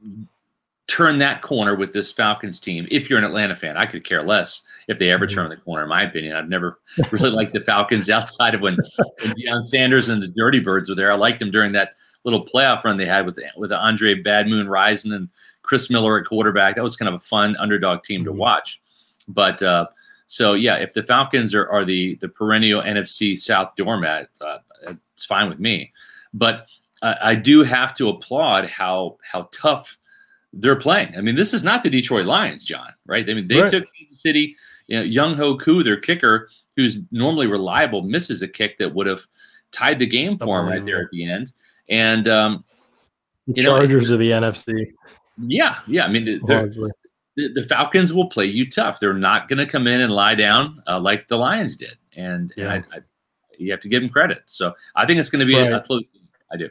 turn 0.87 1.19
that 1.19 1.41
corner 1.41 1.77
with 1.77 1.93
this 1.93 2.13
Falcons 2.13 2.59
team. 2.59 2.87
If 2.91 3.09
you're 3.09 3.19
an 3.19 3.25
Atlanta 3.25 3.55
fan, 3.55 3.77
I 3.77 3.87
could 3.87 4.05
care 4.05 4.23
less 4.23 4.63
if 4.89 4.99
they 4.99 5.11
ever 5.11 5.27
mm-hmm. 5.27 5.35
turn 5.35 5.51
the 5.51 5.57
corner. 5.57 5.85
In 5.85 5.89
my 5.89 6.03
opinion, 6.03 6.35
I've 6.35 6.49
never 6.49 6.81
really 7.13 7.31
liked 7.31 7.53
the 7.53 7.61
Falcons 7.61 8.11
outside 8.11 8.55
of 8.55 8.61
when, 8.61 8.77
when 8.97 9.33
Deion 9.35 9.65
Sanders 9.65 10.09
and 10.09 10.21
the 10.21 10.29
Dirty 10.29 10.59
Birds 10.59 10.89
were 10.89 10.97
there. 10.97 11.13
I 11.13 11.15
liked 11.15 11.39
them 11.39 11.53
during 11.53 11.71
that 11.73 11.95
little 12.25 12.45
playoff 12.45 12.85
run 12.85 12.97
they 12.97 13.07
had 13.07 13.27
with 13.27 13.39
with 13.57 13.73
Andre 13.73 14.15
Bad 14.15 14.49
Moon 14.49 14.67
Rison 14.67 15.15
and 15.15 15.29
Chris 15.63 15.91
Miller 15.91 16.19
at 16.19 16.27
quarterback. 16.27 16.77
That 16.77 16.83
was 16.83 16.97
kind 16.97 17.09
of 17.09 17.15
a 17.15 17.25
fun 17.25 17.57
underdog 17.59 18.03
team 18.03 18.25
to 18.25 18.31
mm-hmm. 18.31 18.41
watch. 18.41 18.81
But 19.29 19.63
uh, 19.63 19.87
so 20.27 20.55
yeah, 20.55 20.77
if 20.77 20.95
the 20.95 21.03
Falcons 21.03 21.55
are, 21.55 21.69
are 21.71 21.85
the 21.85 22.17
the 22.17 22.29
perennial 22.29 22.83
NFC 22.83 23.39
South 23.39 23.75
doormat, 23.77 24.29
uh, 24.41 24.59
it's 24.87 25.25
fine 25.25 25.49
with 25.49 25.59
me. 25.59 25.93
But 26.35 26.67
uh, 27.03 27.15
I 27.23 27.35
do 27.35 27.63
have 27.63 27.95
to 27.95 28.09
applaud 28.09 28.69
how 28.69 29.19
how 29.23 29.49
tough 29.53 29.97
they're 30.53 30.77
playing. 30.77 31.15
I 31.17 31.21
mean, 31.21 31.37
this 31.37 31.55
is 31.55 31.63
not 31.63 31.83
the 31.83 31.91
Detroit 31.91 32.27
Lions, 32.27 32.65
John. 32.65 32.93
Right? 33.07 33.29
I 33.29 33.35
mean, 33.35 33.49
they 33.49 33.61
right. 33.61 33.71
took 33.71 33.85
Kansas 33.99 34.21
City. 34.21 34.57
You 34.89 34.99
know, 34.99 35.05
Younghoe 35.05 35.61
Koo, 35.61 35.85
their 35.85 36.01
kicker, 36.01 36.49
who's 36.75 36.99
normally 37.13 37.47
reliable, 37.47 38.03
misses 38.03 38.43
a 38.43 38.49
kick 38.49 38.77
that 38.79 38.93
would 38.93 39.07
have 39.07 39.25
tied 39.71 40.01
the 40.01 40.07
game 40.07 40.37
for 40.37 40.59
him 40.59 40.67
right 40.67 40.85
there 40.85 41.01
at 41.01 41.11
the 41.11 41.31
end. 41.31 41.53
And 41.91 42.29
um, 42.29 42.65
the 43.47 43.63
Chargers 43.63 44.09
know, 44.09 44.15
of 44.15 44.21
the 44.21 44.31
NFC. 44.31 44.93
Yeah, 45.39 45.81
yeah. 45.87 46.05
I 46.05 46.09
mean, 46.09 46.25
the, 46.25 46.89
the, 47.37 47.65
Falcons 47.69 48.13
will 48.13 48.29
play 48.29 48.47
you 48.47 48.69
tough. 48.69 49.01
They're 49.01 49.13
not 49.13 49.49
going 49.49 49.59
to 49.59 49.67
come 49.67 49.87
in 49.87 50.01
and 50.01 50.13
lie 50.13 50.35
down 50.35 50.83
uh, 50.87 51.01
like 51.01 51.29
the 51.29 51.37
Lions 51.37 51.77
did, 51.77 51.95
and, 52.17 52.53
yeah. 52.57 52.75
and 52.75 52.85
I, 52.93 52.97
I, 52.97 53.01
you 53.59 53.71
have 53.71 53.81
to 53.81 53.89
give 53.89 54.03
them 54.03 54.11
credit. 54.11 54.43
So 54.47 54.73
I 54.95 55.07
think 55.07 55.19
it's 55.21 55.31
going 55.31 55.47
to 55.47 55.53
be 55.53 55.59
right. 55.59 55.73
a, 55.73 55.79
a 55.79 55.81
close. 55.81 56.03
Game. 56.13 56.29
I 56.53 56.57
do. 56.57 56.69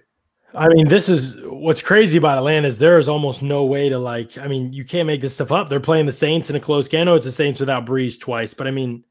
I 0.53 0.67
mean, 0.69 0.87
this 0.87 1.09
is 1.09 1.37
what's 1.43 1.81
crazy 1.81 2.17
about 2.17 2.39
Atlanta 2.39 2.67
is 2.67 2.79
there 2.79 2.97
is 2.97 3.07
almost 3.07 3.43
no 3.43 3.65
way 3.65 3.89
to 3.89 3.99
like. 3.99 4.37
I 4.37 4.47
mean, 4.47 4.73
you 4.73 4.83
can't 4.83 5.05
make 5.05 5.21
this 5.21 5.35
stuff 5.35 5.51
up. 5.51 5.69
They're 5.69 5.79
playing 5.79 6.07
the 6.07 6.11
Saints 6.11 6.49
in 6.49 6.55
a 6.55 6.59
close 6.59 6.87
game. 6.87 7.01
I 7.01 7.03
know 7.05 7.15
it's 7.15 7.25
the 7.25 7.31
Saints 7.31 7.59
without 7.59 7.85
Brees 7.85 8.19
twice, 8.19 8.53
but 8.53 8.65
I 8.65 8.71
mean, 8.71 9.03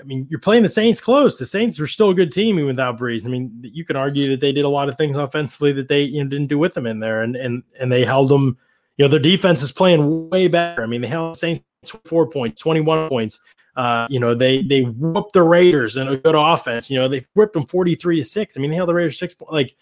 I 0.00 0.04
mean, 0.04 0.26
you're 0.30 0.40
playing 0.40 0.62
the 0.62 0.68
Saints 0.68 1.00
close. 1.00 1.38
The 1.38 1.46
Saints 1.46 1.78
are 1.78 1.86
still 1.86 2.10
a 2.10 2.14
good 2.14 2.32
team 2.32 2.56
even 2.56 2.66
without 2.66 2.98
Brees. 2.98 3.26
I 3.26 3.28
mean, 3.28 3.50
you 3.62 3.84
can 3.84 3.96
argue 3.96 4.28
that 4.30 4.40
they 4.40 4.52
did 4.52 4.64
a 4.64 4.68
lot 4.68 4.88
of 4.88 4.96
things 4.96 5.16
offensively 5.16 5.72
that 5.72 5.88
they 5.88 6.02
you 6.02 6.22
know 6.22 6.28
didn't 6.28 6.48
do 6.48 6.58
with 6.58 6.74
them 6.74 6.86
in 6.86 7.00
there, 7.00 7.22
and 7.22 7.36
and 7.36 7.62
and 7.78 7.92
they 7.92 8.04
held 8.04 8.28
them. 8.28 8.56
You 8.96 9.04
know, 9.04 9.08
their 9.08 9.20
defense 9.20 9.62
is 9.62 9.72
playing 9.72 10.28
way 10.30 10.48
better. 10.48 10.82
I 10.82 10.86
mean, 10.86 11.00
they 11.00 11.08
held 11.08 11.34
the 11.34 11.38
Saints 11.38 11.64
four 12.04 12.28
points, 12.28 12.60
twenty 12.60 12.80
one 12.80 13.08
points. 13.08 13.40
Uh, 13.76 14.06
you 14.10 14.20
know, 14.20 14.34
they 14.34 14.62
they 14.62 14.82
whooped 14.82 15.32
the 15.32 15.42
Raiders 15.42 15.96
in 15.96 16.08
a 16.08 16.16
good 16.16 16.34
offense. 16.34 16.90
You 16.90 16.98
know, 16.98 17.08
they 17.08 17.24
whipped 17.34 17.54
them 17.54 17.66
forty 17.66 17.94
three 17.94 18.16
to 18.16 18.24
six. 18.24 18.56
I 18.56 18.60
mean, 18.60 18.70
they 18.70 18.76
held 18.76 18.88
the 18.88 18.94
Raiders 18.94 19.18
six. 19.18 19.34
Like 19.50 19.76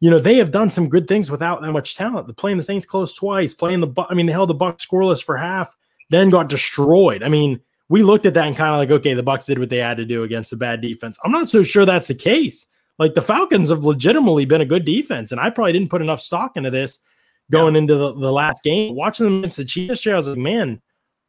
you 0.00 0.10
know, 0.10 0.18
they 0.18 0.36
have 0.36 0.50
done 0.50 0.70
some 0.70 0.88
good 0.88 1.08
things 1.08 1.30
without 1.30 1.62
that 1.62 1.72
much 1.72 1.96
talent. 1.96 2.26
They're 2.26 2.34
playing 2.34 2.58
the 2.58 2.62
Saints 2.62 2.84
close 2.84 3.14
twice, 3.14 3.54
playing 3.54 3.80
the, 3.80 4.04
I 4.10 4.12
mean, 4.14 4.26
they 4.26 4.32
held 4.32 4.50
the 4.50 4.54
Bucs 4.54 4.86
scoreless 4.86 5.24
for 5.24 5.36
half, 5.36 5.74
then 6.10 6.28
got 6.28 6.48
destroyed. 6.50 7.22
I 7.22 7.28
mean, 7.28 7.60
we 7.88 8.02
looked 8.02 8.26
at 8.26 8.34
that 8.34 8.46
and 8.46 8.56
kind 8.56 8.70
of 8.70 8.78
like, 8.78 8.90
okay, 9.00 9.14
the 9.14 9.22
Bucks 9.22 9.46
did 9.46 9.58
what 9.58 9.70
they 9.70 9.78
had 9.78 9.98
to 9.98 10.04
do 10.04 10.22
against 10.22 10.52
a 10.52 10.56
bad 10.56 10.80
defense. 10.80 11.18
I'm 11.24 11.32
not 11.32 11.50
so 11.50 11.62
sure 11.62 11.84
that's 11.84 12.08
the 12.08 12.14
case. 12.14 12.66
Like 12.98 13.14
the 13.14 13.22
Falcons 13.22 13.70
have 13.70 13.84
legitimately 13.84 14.44
been 14.44 14.60
a 14.60 14.66
good 14.66 14.84
defense, 14.84 15.32
and 15.32 15.40
I 15.40 15.50
probably 15.50 15.72
didn't 15.72 15.90
put 15.90 16.02
enough 16.02 16.20
stock 16.20 16.56
into 16.56 16.70
this 16.70 16.98
going 17.50 17.74
yeah. 17.74 17.80
into 17.80 17.96
the, 17.96 18.14
the 18.14 18.32
last 18.32 18.62
game. 18.62 18.94
Watching 18.94 19.26
them 19.26 19.38
against 19.38 19.56
the 19.56 19.64
Chiefs, 19.64 20.06
I 20.06 20.14
was 20.14 20.28
like, 20.28 20.38
man, 20.38 20.80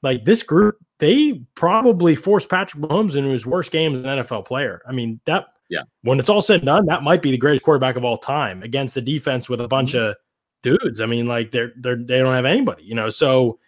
like 0.03 0.26
this 0.26 0.43
group, 0.43 0.78
they 0.99 1.41
probably 1.56 2.16
forced 2.16 2.49
Patrick 2.49 2.84
Mahomes 2.84 3.16
into 3.16 3.30
his 3.30 3.45
worst 3.45 3.72
game 3.72 3.95
as 3.95 3.99
an 3.99 4.06
NFL 4.24 4.45
player. 4.45 4.82
I 4.88 4.91
mean, 4.91 5.20
that 5.26 5.47
yeah. 5.70 5.82
When 6.03 6.20
it's 6.20 6.30
all 6.30 6.43
said 6.43 6.60
and 6.60 6.68
done, 6.68 6.86
that 6.86 7.01
might 7.01 7.24
be 7.24 7.32
the 7.32 7.38
greatest 7.38 7.66
quarterback 7.66 7.95
of 7.95 8.06
all 8.06 8.20
time 8.20 8.62
against 8.62 8.93
the 8.93 9.01
defense 9.01 9.49
with 9.49 9.60
a 9.60 9.68
bunch 9.68 9.93
mm-hmm. 9.93 10.12
of 10.12 10.16
dudes. 10.62 11.01
I 11.01 11.08
mean, 11.08 11.26
like 11.26 11.49
they're 11.49 11.74
they're 11.78 11.97
they 11.97 12.20
don't 12.20 12.34
have 12.34 12.45
anybody, 12.45 12.84
you 12.84 12.95
know. 12.95 13.10
So. 13.10 13.60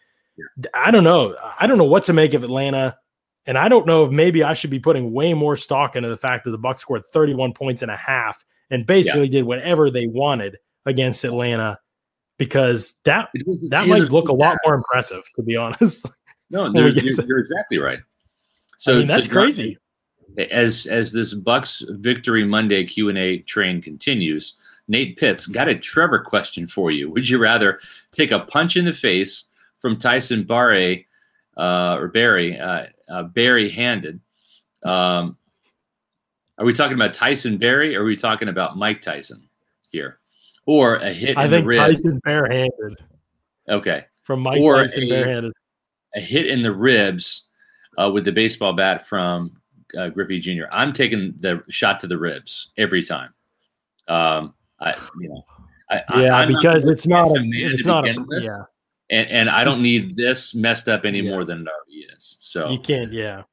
I 0.74 0.92
don't 0.92 1.04
know. 1.04 1.36
I 1.60 1.68
don't 1.68 1.78
know 1.78 1.84
what 1.84 2.06
to 2.06 2.14
make 2.14 2.34
of 2.34 2.44
Atlanta. 2.44 2.98
And 3.46 3.58
I 3.58 3.70
don't 3.70 3.88
know 3.88 4.04
if 4.04 4.12
maybe 4.12 4.44
I 4.44 4.54
should 4.54 4.70
be 4.70 4.80
putting 4.80 5.14
way 5.14 5.34
more 5.34 5.56
stock 5.56 5.96
into 5.96 6.10
the 6.10 6.18
fact 6.18 6.44
that 6.44 6.52
the 6.52 6.58
Bucks 6.58 6.82
scored 6.82 7.06
31 7.06 7.54
points 7.54 7.82
and 7.82 7.90
a 7.90 7.96
half 7.96 8.44
and 8.70 8.86
basically 8.86 9.26
yeah. 9.26 9.40
did 9.40 9.46
whatever 9.46 9.90
they 9.90 10.08
wanted 10.08 10.58
against 10.86 11.24
Atlanta 11.24 11.80
because 12.38 12.96
that 13.06 13.30
that 13.70 13.88
might 13.88 14.10
look 14.10 14.30
a 14.30 14.34
lot 14.34 14.58
more 14.66 14.76
impressive, 14.76 15.24
to 15.36 15.44
be 15.44 15.56
honest. 15.56 16.06
No, 16.50 16.72
you're, 16.74 16.88
you're, 16.88 17.40
exactly 17.40 17.78
right. 17.78 18.00
So 18.78 18.94
I 18.94 18.98
mean, 19.00 19.08
that's 19.08 19.26
so 19.26 19.34
crazy 19.34 19.78
as 20.50 20.86
as 20.86 21.12
this 21.12 21.34
Bucks 21.34 21.84
Victory 21.90 22.46
Monday 22.46 22.86
Q 22.86 23.10
and 23.10 23.18
A 23.18 23.40
train 23.40 23.82
continues, 23.82 24.56
Nate 24.88 25.18
Pitts 25.18 25.46
got 25.46 25.68
a 25.68 25.78
Trevor 25.78 26.20
question 26.20 26.68
for 26.68 26.90
you. 26.92 27.10
Would 27.12 27.28
you 27.28 27.38
rather 27.38 27.82
take 28.12 28.32
a 28.32 28.40
punch 28.40 28.78
in 28.78 28.86
the 28.86 28.94
face 28.94 29.46
from 29.80 29.98
Tyson 29.98 30.44
Barre 30.44 31.06
uh, 31.58 31.98
or 31.98 32.08
Barry 32.08 32.58
uh, 32.58 32.86
uh, 33.10 33.24
Barry 33.24 33.70
handed? 33.70 34.20
Um, 34.84 35.38
are 36.58 36.66
we 36.66 36.74
talking 36.74 36.96
about 36.96 37.14
Tyson 37.14 37.58
Barry 37.58 37.96
or 37.96 38.02
are 38.02 38.06
we 38.06 38.16
talking 38.16 38.50
about 38.50 38.78
Mike 38.78 39.02
Tyson 39.02 39.48
here, 39.92 40.20
or 40.66 40.96
a 40.96 41.12
hit? 41.12 41.38
I 41.38 41.46
in 41.46 41.52
think 41.52 41.64
the 41.64 41.68
rib? 41.68 41.80
Tyson 41.80 42.22
barehanded. 42.24 42.98
Okay, 43.70 44.06
from 44.24 44.42
Mike 44.42 44.62
or 44.62 44.78
Tyson 44.78 45.04
a, 45.04 45.10
barehanded. 45.10 45.54
A 46.16 46.20
hit 46.20 46.48
in 46.48 46.64
the 46.64 46.72
ribs 46.72 47.48
uh, 47.98 48.10
with 48.12 48.26
the 48.26 48.32
baseball 48.32 48.74
bat 48.74 49.06
from 49.06 49.58
uh, 49.98 50.10
Griffey 50.10 50.40
Jr. 50.40 50.66
I'm 50.72 50.94
taking 50.94 51.34
the 51.40 51.64
shot 51.70 52.00
to 52.02 52.08
the 52.08 52.18
ribs 52.18 52.72
every 52.78 53.04
time. 53.04 53.34
Um, 54.08 54.54
I, 54.80 54.96
you 55.20 55.30
know, 55.30 55.44
I, 55.90 56.02
yeah, 56.20 56.38
I, 56.38 56.46
because 56.46 56.86
not 56.86 56.92
it's 56.92 57.08
not 57.08 57.28
a, 57.30 57.42
it's 57.44 57.86
not 57.86 58.08
a, 58.08 58.26
with, 58.28 58.44
yeah. 58.44 58.64
And, 59.10 59.30
and 59.30 59.50
I 59.50 59.64
don't 59.64 59.82
need 59.90 60.16
this 60.16 60.54
messed 60.56 60.88
up 60.88 61.06
any 61.06 61.20
yeah. 61.20 61.32
more 61.32 61.46
than 61.46 61.62
it 61.62 61.68
already 61.68 62.08
is. 62.14 62.38
So 62.40 62.70
you 62.70 62.80
can't, 62.80 63.12
yeah. 63.12 63.44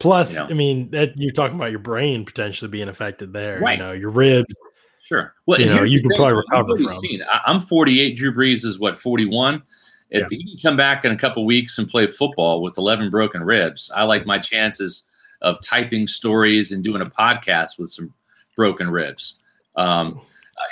Plus, 0.00 0.34
you 0.34 0.40
know, 0.40 0.46
I 0.50 0.54
mean, 0.54 0.90
that 0.90 1.16
you're 1.16 1.32
talking 1.32 1.56
about 1.56 1.70
your 1.70 1.80
brain 1.80 2.24
potentially 2.24 2.70
being 2.70 2.88
affected 2.88 3.32
there. 3.32 3.60
Right. 3.60 3.78
You 3.78 3.84
know, 3.84 3.92
your 3.92 4.10
ribs. 4.10 4.54
Sure. 5.02 5.34
Well, 5.46 5.60
you 5.60 5.66
know, 5.66 5.82
you 5.82 6.00
can 6.00 6.10
probably 6.16 6.36
recover 6.36 6.76
from. 6.78 7.00
Seen. 7.00 7.22
I'm 7.46 7.60
48. 7.60 8.16
Drew 8.16 8.34
Brees 8.34 8.64
is 8.64 8.78
what 8.78 8.98
41. 8.98 9.62
If 10.10 10.22
yeah. 10.22 10.26
he 10.30 10.44
can 10.44 10.70
come 10.70 10.76
back 10.76 11.04
in 11.04 11.12
a 11.12 11.16
couple 11.16 11.44
weeks 11.44 11.78
and 11.78 11.88
play 11.88 12.06
football 12.06 12.62
with 12.62 12.78
11 12.78 13.10
broken 13.10 13.42
ribs, 13.42 13.90
I 13.94 14.04
like 14.04 14.26
my 14.26 14.38
chances 14.38 15.06
of 15.42 15.60
typing 15.62 16.06
stories 16.06 16.72
and 16.72 16.82
doing 16.82 17.02
a 17.02 17.06
podcast 17.06 17.78
with 17.78 17.90
some 17.90 18.12
broken 18.56 18.90
ribs. 18.90 19.36
Um, 19.76 20.20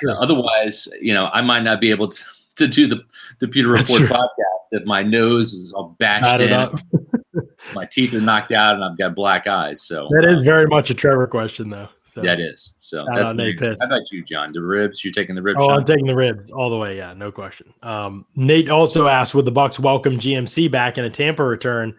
sure. 0.00 0.16
Otherwise, 0.22 0.88
you 1.00 1.12
know, 1.12 1.28
I 1.32 1.42
might 1.42 1.62
not 1.62 1.80
be 1.80 1.90
able 1.90 2.08
to, 2.08 2.24
to 2.56 2.68
do 2.68 2.86
the 2.86 3.02
the 3.40 3.48
Pewter 3.48 3.70
Report 3.70 4.02
podcast 4.02 4.36
that 4.72 4.86
my 4.86 5.02
nose 5.02 5.52
is 5.52 5.72
all 5.72 5.96
bashed 5.98 6.40
in, 6.40 7.42
my 7.74 7.84
teeth 7.86 8.14
are 8.14 8.20
knocked 8.20 8.52
out, 8.52 8.74
and 8.74 8.84
I've 8.84 8.98
got 8.98 9.14
black 9.14 9.46
eyes. 9.46 9.82
So 9.82 10.08
that 10.12 10.24
is 10.24 10.42
very 10.42 10.66
much 10.66 10.90
a 10.90 10.94
Trevor 10.94 11.26
question, 11.26 11.70
though. 11.70 11.88
So 12.04 12.20
that 12.22 12.40
is. 12.40 12.74
So 12.80 13.04
that's 13.12 13.32
Nate 13.32 13.58
Pitts. 13.58 13.78
How 13.80 13.86
about 13.86 14.10
you, 14.10 14.22
John? 14.24 14.52
The 14.52 14.62
ribs? 14.62 15.02
You're 15.02 15.14
taking 15.14 15.34
the 15.34 15.42
ribs? 15.42 15.58
Oh, 15.60 15.70
I'm 15.70 15.84
taking 15.84 16.06
the 16.06 16.14
ribs 16.14 16.50
all 16.50 16.70
the 16.70 16.76
way. 16.76 16.96
Yeah, 16.96 17.14
no 17.14 17.32
question. 17.32 17.72
Um, 17.82 18.26
Nate 18.36 18.68
also 18.68 19.08
asked, 19.08 19.34
"Would 19.34 19.46
the 19.46 19.52
Bucks 19.52 19.80
welcome 19.80 20.18
GMC 20.18 20.70
back 20.70 20.98
in 20.98 21.04
a 21.04 21.10
Tampa 21.10 21.44
return?" 21.44 21.94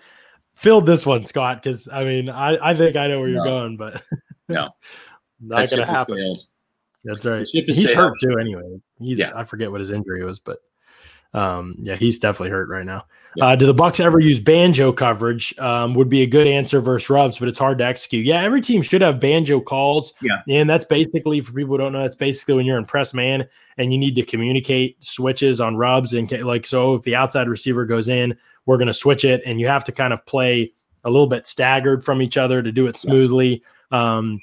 filled 0.55 0.85
this 0.85 1.05
one, 1.05 1.23
Scott, 1.23 1.61
because 1.61 1.89
I 1.89 2.03
mean, 2.03 2.29
I, 2.29 2.57
I 2.71 2.75
think 2.75 2.95
I 2.95 3.07
know 3.07 3.19
where 3.19 3.29
you're 3.29 3.43
going, 3.43 3.77
but 3.77 4.01
no, 4.47 4.69
not 5.41 5.69
going 5.69 5.85
to 5.85 5.85
happen. 5.85 6.35
That's 7.03 7.25
right. 7.25 7.47
He's 7.51 7.85
sailed. 7.85 7.97
hurt 7.97 8.19
too, 8.21 8.37
anyway. 8.39 8.81
He's 8.99 9.19
yeah. 9.19 9.31
I 9.35 9.43
forget 9.43 9.71
what 9.71 9.81
his 9.81 9.89
injury 9.89 10.23
was, 10.23 10.39
but 10.39 10.59
um, 11.33 11.75
yeah, 11.79 11.95
he's 11.95 12.19
definitely 12.19 12.51
hurt 12.51 12.69
right 12.69 12.85
now. 12.85 13.05
Yeah. 13.35 13.47
Uh, 13.47 13.55
do 13.55 13.65
the 13.65 13.73
Bucks 13.73 13.99
ever 13.99 14.19
use 14.19 14.39
banjo 14.39 14.93
coverage? 14.93 15.57
Um, 15.57 15.95
would 15.95 16.09
be 16.09 16.21
a 16.21 16.27
good 16.27 16.45
answer 16.45 16.79
versus 16.79 17.09
rubs, 17.09 17.39
but 17.39 17.47
it's 17.47 17.57
hard 17.57 17.79
to 17.79 17.83
execute. 17.83 18.25
Yeah, 18.25 18.41
every 18.41 18.61
team 18.61 18.83
should 18.83 19.01
have 19.01 19.19
banjo 19.19 19.59
calls. 19.59 20.13
Yeah, 20.21 20.41
and 20.47 20.69
that's 20.69 20.85
basically 20.85 21.41
for 21.41 21.51
people 21.51 21.73
who 21.73 21.79
don't 21.79 21.93
know. 21.93 22.03
That's 22.03 22.15
basically 22.15 22.55
when 22.55 22.65
you're 22.65 22.77
in 22.77 22.85
press 22.85 23.13
man 23.13 23.47
and 23.77 23.91
you 23.91 23.97
need 23.97 24.15
to 24.15 24.23
communicate 24.23 25.03
switches 25.03 25.59
on 25.59 25.75
rubs 25.75 26.13
and 26.13 26.31
like 26.43 26.67
so. 26.67 26.93
If 26.93 27.01
the 27.01 27.15
outside 27.15 27.47
receiver 27.47 27.85
goes 27.85 28.07
in, 28.07 28.37
we're 28.67 28.77
going 28.77 28.87
to 28.87 28.93
switch 28.93 29.25
it, 29.25 29.41
and 29.45 29.59
you 29.59 29.67
have 29.67 29.83
to 29.85 29.91
kind 29.91 30.13
of 30.13 30.23
play 30.27 30.71
a 31.03 31.09
little 31.09 31.27
bit 31.27 31.47
staggered 31.47 32.05
from 32.05 32.21
each 32.21 32.37
other 32.37 32.61
to 32.61 32.71
do 32.71 32.85
it 32.85 32.95
smoothly. 32.95 33.63
Yeah. 33.91 34.17
Um, 34.17 34.39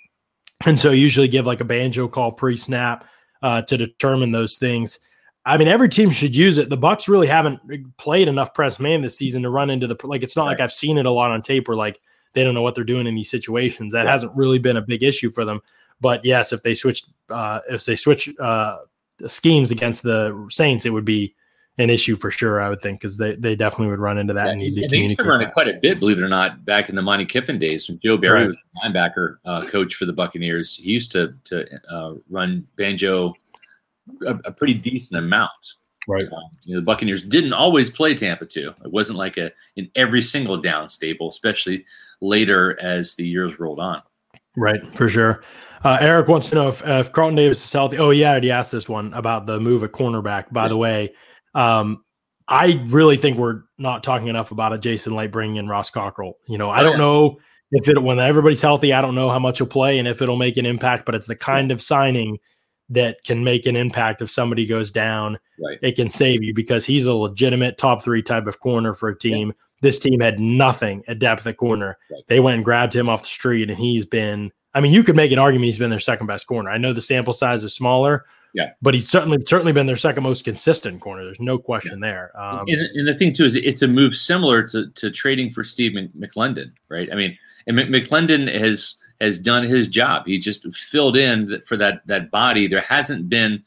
and 0.66 0.78
so 0.78 0.90
I 0.90 0.94
usually 0.94 1.28
give 1.28 1.46
like 1.46 1.60
a 1.60 1.64
banjo 1.64 2.08
call 2.08 2.32
pre-snap 2.32 3.06
uh, 3.42 3.62
to 3.62 3.76
determine 3.76 4.32
those 4.32 4.56
things. 4.56 4.98
I 5.46 5.56
mean, 5.56 5.68
every 5.68 5.88
team 5.88 6.10
should 6.10 6.36
use 6.36 6.58
it. 6.58 6.68
The 6.68 6.76
Bucks 6.76 7.08
really 7.08 7.26
haven't 7.26 7.96
played 7.96 8.28
enough 8.28 8.52
press 8.52 8.78
man 8.78 9.00
this 9.00 9.16
season 9.16 9.42
to 9.42 9.50
run 9.50 9.70
into 9.70 9.86
the 9.86 9.96
like. 10.04 10.22
It's 10.22 10.36
not 10.36 10.42
right. 10.42 10.50
like 10.50 10.60
I've 10.60 10.72
seen 10.72 10.98
it 10.98 11.06
a 11.06 11.10
lot 11.10 11.30
on 11.30 11.40
tape 11.40 11.66
where 11.66 11.76
like 11.76 11.98
they 12.34 12.44
don't 12.44 12.54
know 12.54 12.62
what 12.62 12.74
they're 12.74 12.84
doing 12.84 13.06
in 13.06 13.14
these 13.14 13.30
situations. 13.30 13.92
That 13.92 14.04
yeah. 14.04 14.12
hasn't 14.12 14.36
really 14.36 14.58
been 14.58 14.76
a 14.76 14.82
big 14.82 15.02
issue 15.02 15.30
for 15.30 15.44
them. 15.44 15.60
But 16.00 16.24
yes, 16.24 16.52
if 16.52 16.62
they 16.62 16.74
switch, 16.74 17.04
uh, 17.30 17.60
if 17.70 17.84
they 17.84 17.96
switch 17.96 18.28
uh, 18.38 18.78
schemes 19.26 19.70
against 19.70 20.02
the 20.02 20.46
Saints, 20.50 20.86
it 20.86 20.90
would 20.90 21.04
be 21.04 21.34
an 21.78 21.90
issue 21.90 22.16
for 22.16 22.30
sure. 22.30 22.60
I 22.60 22.68
would 22.68 22.80
think 22.80 23.00
because 23.00 23.16
they, 23.16 23.36
they 23.36 23.56
definitely 23.56 23.88
would 23.88 23.98
run 23.98 24.18
into 24.18 24.34
that 24.34 24.46
yeah, 24.46 24.52
and 24.52 24.60
need 24.60 24.74
to 24.74 24.88
they 24.88 24.98
used 24.98 25.18
to 25.18 25.24
run 25.24 25.40
it 25.40 25.52
quite 25.52 25.68
a 25.68 25.74
bit, 25.74 25.98
believe 25.98 26.18
it 26.18 26.22
or 26.22 26.28
not, 26.28 26.64
back 26.64 26.88
in 26.88 26.96
the 26.96 27.02
Monte 27.02 27.26
Kiffin 27.26 27.58
days 27.58 27.88
when 27.88 27.98
Joe 28.02 28.16
Barry 28.16 28.40
right. 28.40 28.48
was 28.48 28.56
linebacker 28.84 29.36
uh, 29.44 29.66
coach 29.66 29.94
for 29.94 30.04
the 30.04 30.12
Buccaneers. 30.12 30.76
He 30.76 30.90
used 30.90 31.12
to 31.12 31.34
to 31.44 31.66
uh, 31.90 32.14
run 32.28 32.66
banjo 32.76 33.34
a, 34.26 34.38
a, 34.44 34.52
pretty 34.52 34.74
decent 34.74 35.18
amount. 35.18 35.74
Right. 36.08 36.24
Um, 36.24 36.42
you 36.64 36.74
know, 36.74 36.80
the 36.80 36.84
Buccaneers 36.84 37.22
didn't 37.22 37.52
always 37.52 37.90
play 37.90 38.14
Tampa 38.14 38.46
too. 38.46 38.74
It 38.84 38.90
wasn't 38.90 39.18
like 39.18 39.36
a 39.36 39.52
in 39.76 39.90
every 39.94 40.22
single 40.22 40.56
down 40.56 40.88
staple, 40.88 41.28
especially 41.28 41.84
later 42.20 42.78
as 42.80 43.14
the 43.14 43.26
years 43.26 43.58
rolled 43.60 43.80
on. 43.80 44.02
Right, 44.56 44.84
for 44.96 45.08
sure. 45.08 45.42
Uh, 45.84 45.96
Eric 46.00 46.28
wants 46.28 46.50
to 46.50 46.56
know 46.56 46.68
if, 46.68 46.82
if 46.84 47.12
Carlton 47.12 47.36
Davis 47.36 47.64
is 47.64 47.72
healthy. 47.72 47.98
Oh, 47.98 48.10
yeah, 48.10 48.28
I 48.28 48.32
already 48.32 48.50
asked 48.50 48.72
this 48.72 48.88
one 48.88 49.14
about 49.14 49.46
the 49.46 49.60
move 49.60 49.82
at 49.82 49.92
cornerback. 49.92 50.52
By 50.52 50.64
yeah. 50.64 50.68
the 50.68 50.76
way, 50.76 51.14
um, 51.54 52.04
I 52.48 52.84
really 52.88 53.16
think 53.16 53.38
we're 53.38 53.62
not 53.78 54.02
talking 54.02 54.28
enough 54.28 54.50
about 54.50 54.72
it. 54.72 54.80
Jason 54.80 55.14
Licht 55.14 55.32
bringing 55.32 55.56
in 55.56 55.68
Ross 55.68 55.90
Cockrell. 55.90 56.34
You 56.48 56.58
know, 56.58 56.68
I 56.68 56.82
don't 56.82 56.98
know 56.98 57.38
if 57.70 57.88
it 57.88 58.02
when 58.02 58.18
everybody's 58.18 58.60
healthy. 58.60 58.92
I 58.92 59.00
don't 59.00 59.14
know 59.14 59.30
how 59.30 59.38
much 59.38 59.58
he'll 59.58 59.68
play 59.68 59.98
and 59.98 60.08
if 60.08 60.20
it'll 60.20 60.36
make 60.36 60.56
an 60.56 60.66
impact. 60.66 61.06
But 61.06 61.14
it's 61.14 61.28
the 61.28 61.36
kind 61.36 61.70
of 61.70 61.80
signing 61.80 62.38
that 62.90 63.22
can 63.22 63.44
make 63.44 63.66
an 63.66 63.76
impact 63.76 64.20
if 64.20 64.30
somebody 64.30 64.66
goes 64.66 64.90
down. 64.90 65.38
Right. 65.64 65.78
It 65.80 65.94
can 65.94 66.08
save 66.08 66.42
you 66.42 66.52
because 66.52 66.84
he's 66.84 67.06
a 67.06 67.14
legitimate 67.14 67.78
top 67.78 68.02
three 68.02 68.22
type 68.22 68.48
of 68.48 68.58
corner 68.58 68.94
for 68.94 69.08
a 69.08 69.18
team. 69.18 69.48
Yeah. 69.48 69.54
This 69.82 69.98
team 69.98 70.20
had 70.20 70.40
nothing 70.40 71.04
at 71.06 71.20
depth 71.20 71.46
at 71.46 71.56
corner. 71.56 71.96
Right. 72.10 72.22
They 72.26 72.40
went 72.40 72.56
and 72.56 72.64
grabbed 72.64 72.94
him 72.94 73.08
off 73.08 73.22
the 73.22 73.28
street, 73.28 73.70
and 73.70 73.78
he's 73.78 74.04
been. 74.04 74.52
I 74.74 74.80
mean, 74.80 74.92
you 74.92 75.02
could 75.02 75.16
make 75.16 75.32
an 75.32 75.38
argument 75.38 75.66
he's 75.66 75.78
been 75.78 75.90
their 75.90 76.00
second 76.00 76.26
best 76.26 76.46
corner. 76.46 76.70
I 76.70 76.78
know 76.78 76.92
the 76.92 77.00
sample 77.00 77.32
size 77.32 77.64
is 77.64 77.74
smaller, 77.74 78.24
yeah, 78.54 78.70
but 78.82 78.94
he's 78.94 79.08
certainly 79.08 79.38
certainly 79.46 79.72
been 79.72 79.86
their 79.86 79.96
second 79.96 80.22
most 80.22 80.44
consistent 80.44 81.00
corner. 81.00 81.24
There's 81.24 81.40
no 81.40 81.58
question 81.58 82.00
yeah. 82.02 82.08
there. 82.08 82.40
Um, 82.40 82.64
and, 82.66 82.80
and, 82.80 83.08
the 83.08 83.14
thing 83.14 83.32
too 83.32 83.44
is 83.44 83.54
it's 83.54 83.82
a 83.82 83.88
move 83.88 84.16
similar 84.16 84.66
to, 84.68 84.88
to 84.90 85.10
trading 85.10 85.52
for 85.52 85.62
Steve 85.62 85.92
McLendon, 86.18 86.72
right? 86.88 87.08
I 87.12 87.14
mean, 87.14 87.36
and 87.66 87.76
McLendon 87.78 88.52
has 88.58 88.96
has 89.20 89.38
done 89.38 89.64
his 89.64 89.86
job. 89.86 90.26
He 90.26 90.38
just 90.38 90.66
filled 90.74 91.16
in 91.16 91.62
for 91.66 91.76
that 91.76 92.06
that 92.06 92.30
body. 92.30 92.66
There 92.66 92.80
hasn't 92.80 93.28
been 93.28 93.62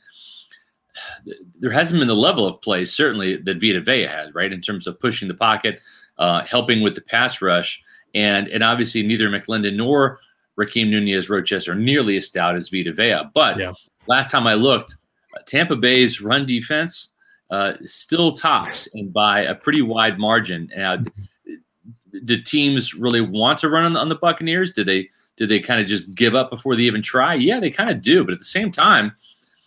there 1.59 1.71
hasn't 1.71 1.99
been 1.99 2.07
the 2.07 2.15
level 2.15 2.45
of 2.45 2.61
play 2.61 2.85
certainly 2.85 3.37
that 3.37 3.61
Vita 3.61 3.81
Vea 3.81 4.03
has, 4.03 4.33
right, 4.33 4.51
in 4.51 4.61
terms 4.61 4.85
of 4.87 4.99
pushing 4.99 5.27
the 5.27 5.33
pocket, 5.33 5.79
uh, 6.17 6.43
helping 6.43 6.81
with 6.81 6.95
the 6.95 7.01
pass 7.01 7.41
rush, 7.41 7.81
and 8.13 8.47
and 8.49 8.63
obviously 8.63 9.03
neither 9.03 9.29
McLendon 9.29 9.75
nor 9.75 10.19
Rakeem 10.59 10.89
Nunez 10.89 11.29
Roches 11.29 11.67
are 11.67 11.75
nearly 11.75 12.17
as 12.17 12.25
stout 12.25 12.55
as 12.55 12.69
Vita 12.69 12.93
Vea. 12.93 13.21
But 13.33 13.57
yeah. 13.59 13.73
Last 14.07 14.31
time 14.31 14.47
I 14.47 14.53
looked, 14.53 14.97
uh, 15.35 15.39
Tampa 15.45 15.75
Bay's 15.75 16.21
run 16.21 16.45
defense 16.45 17.09
uh, 17.49 17.73
still 17.85 18.31
tops 18.31 18.87
and 18.93 19.13
by 19.13 19.41
a 19.41 19.55
pretty 19.55 19.81
wide 19.81 20.19
margin. 20.19 20.69
And 20.75 21.11
do 22.25 22.41
teams 22.41 22.93
really 22.93 23.21
want 23.21 23.59
to 23.59 23.69
run 23.69 23.85
on 23.85 23.93
the, 23.93 23.99
on 23.99 24.09
the 24.09 24.15
Buccaneers? 24.15 24.71
Do 24.71 24.83
they 24.83 25.09
do 25.37 25.47
they 25.47 25.59
kind 25.59 25.81
of 25.81 25.87
just 25.87 26.13
give 26.13 26.35
up 26.35 26.49
before 26.49 26.75
they 26.75 26.83
even 26.83 27.01
try? 27.01 27.33
Yeah, 27.33 27.59
they 27.59 27.71
kind 27.71 27.89
of 27.89 28.01
do, 28.01 28.23
but 28.23 28.33
at 28.33 28.39
the 28.39 28.45
same 28.45 28.71
time, 28.71 29.15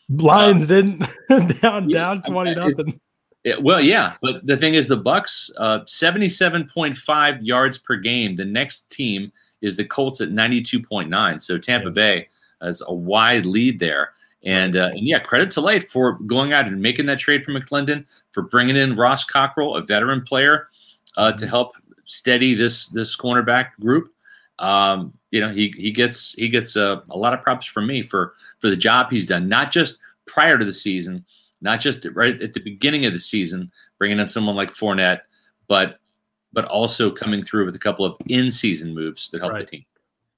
Lions 0.09 0.65
uh, 0.65 0.67
didn't 0.67 0.99
down 1.61 1.89
yeah, 1.91 1.99
down 1.99 2.23
twenty 2.23 2.55
nothing. 2.55 3.01
It, 3.45 3.63
well, 3.63 3.81
yeah, 3.81 4.15
but 4.23 4.45
the 4.47 4.57
thing 4.57 4.75
is, 4.75 4.87
the 4.89 4.97
Bucks 4.97 5.51
uh, 5.57 5.81
seventy 5.87 6.29
seven 6.29 6.69
point 6.69 6.97
five 6.97 7.43
yards 7.43 7.79
per 7.79 7.97
game. 7.97 8.37
The 8.37 8.45
next 8.45 8.91
team 8.91 9.33
is 9.61 9.77
the 9.77 9.85
Colts 9.85 10.21
at 10.21 10.31
ninety 10.31 10.63
two 10.63 10.81
point 10.81 11.11
nine. 11.11 11.41
So 11.41 11.59
Tampa 11.59 11.89
yeah. 11.89 11.93
Bay 11.93 12.29
has 12.61 12.83
a 12.87 12.95
wide 12.95 13.47
lead 13.47 13.79
there. 13.79 14.11
And, 14.47 14.77
uh, 14.77 14.91
and 14.93 15.07
yeah, 15.07 15.19
credit 15.19 15.51
to 15.53 15.61
Licht 15.61 15.91
for 15.91 16.13
going 16.21 16.53
out 16.53 16.67
and 16.67 16.81
making 16.81 17.07
that 17.07 17.19
trade 17.19 17.45
for 17.45 17.53
McLendon, 17.53 18.07
for 18.31 18.43
bringing 18.43 18.77
in 18.77 18.97
Ross 18.97 19.25
Cockrell, 19.25 19.77
a 19.77 19.83
veteran 19.83 20.23
player, 20.23 20.69
uh, 21.17 21.33
to 21.33 21.37
mm-hmm. 21.37 21.51
help 21.51 21.73
steady 22.05 22.55
this 22.55 22.87
this 22.89 23.17
cornerback 23.17 23.71
group. 23.81 24.13
Um, 24.61 25.13
you 25.33 25.41
know, 25.41 25.51
he 25.51 25.75
he 25.77 25.91
gets 25.91 26.33
he 26.35 26.49
gets 26.49 26.77
a, 26.77 27.03
a 27.11 27.19
lot 27.19 27.35
of 27.35 27.43
props 27.43 27.67
from 27.67 27.87
me 27.89 28.03
for 28.03 28.35
for 28.61 28.71
the 28.71 28.77
job 28.77 29.11
he's 29.11 29.27
done, 29.27 29.49
not 29.49 29.73
just 29.73 29.99
prior 30.27 30.57
to 30.57 30.65
the 30.65 30.73
season, 30.73 31.25
not 31.61 31.81
just 31.81 32.07
right 32.15 32.41
at 32.41 32.53
the 32.53 32.61
beginning 32.61 33.05
of 33.05 33.13
the 33.13 33.19
season, 33.19 33.71
bringing 33.99 34.21
in 34.21 34.27
someone 34.27 34.55
like 34.55 34.71
Fournette, 34.71 35.23
but 35.69 35.99
but 36.53 36.65
also 36.67 37.11
coming 37.11 37.43
through 37.43 37.67
with 37.67 37.75
a 37.75 37.81
couple 37.81 38.07
of 38.07 38.17
in-season 38.29 38.95
moves 38.95 39.29
that 39.31 39.41
help 39.41 39.53
right. 39.53 39.61
the 39.61 39.67
team. 39.67 39.85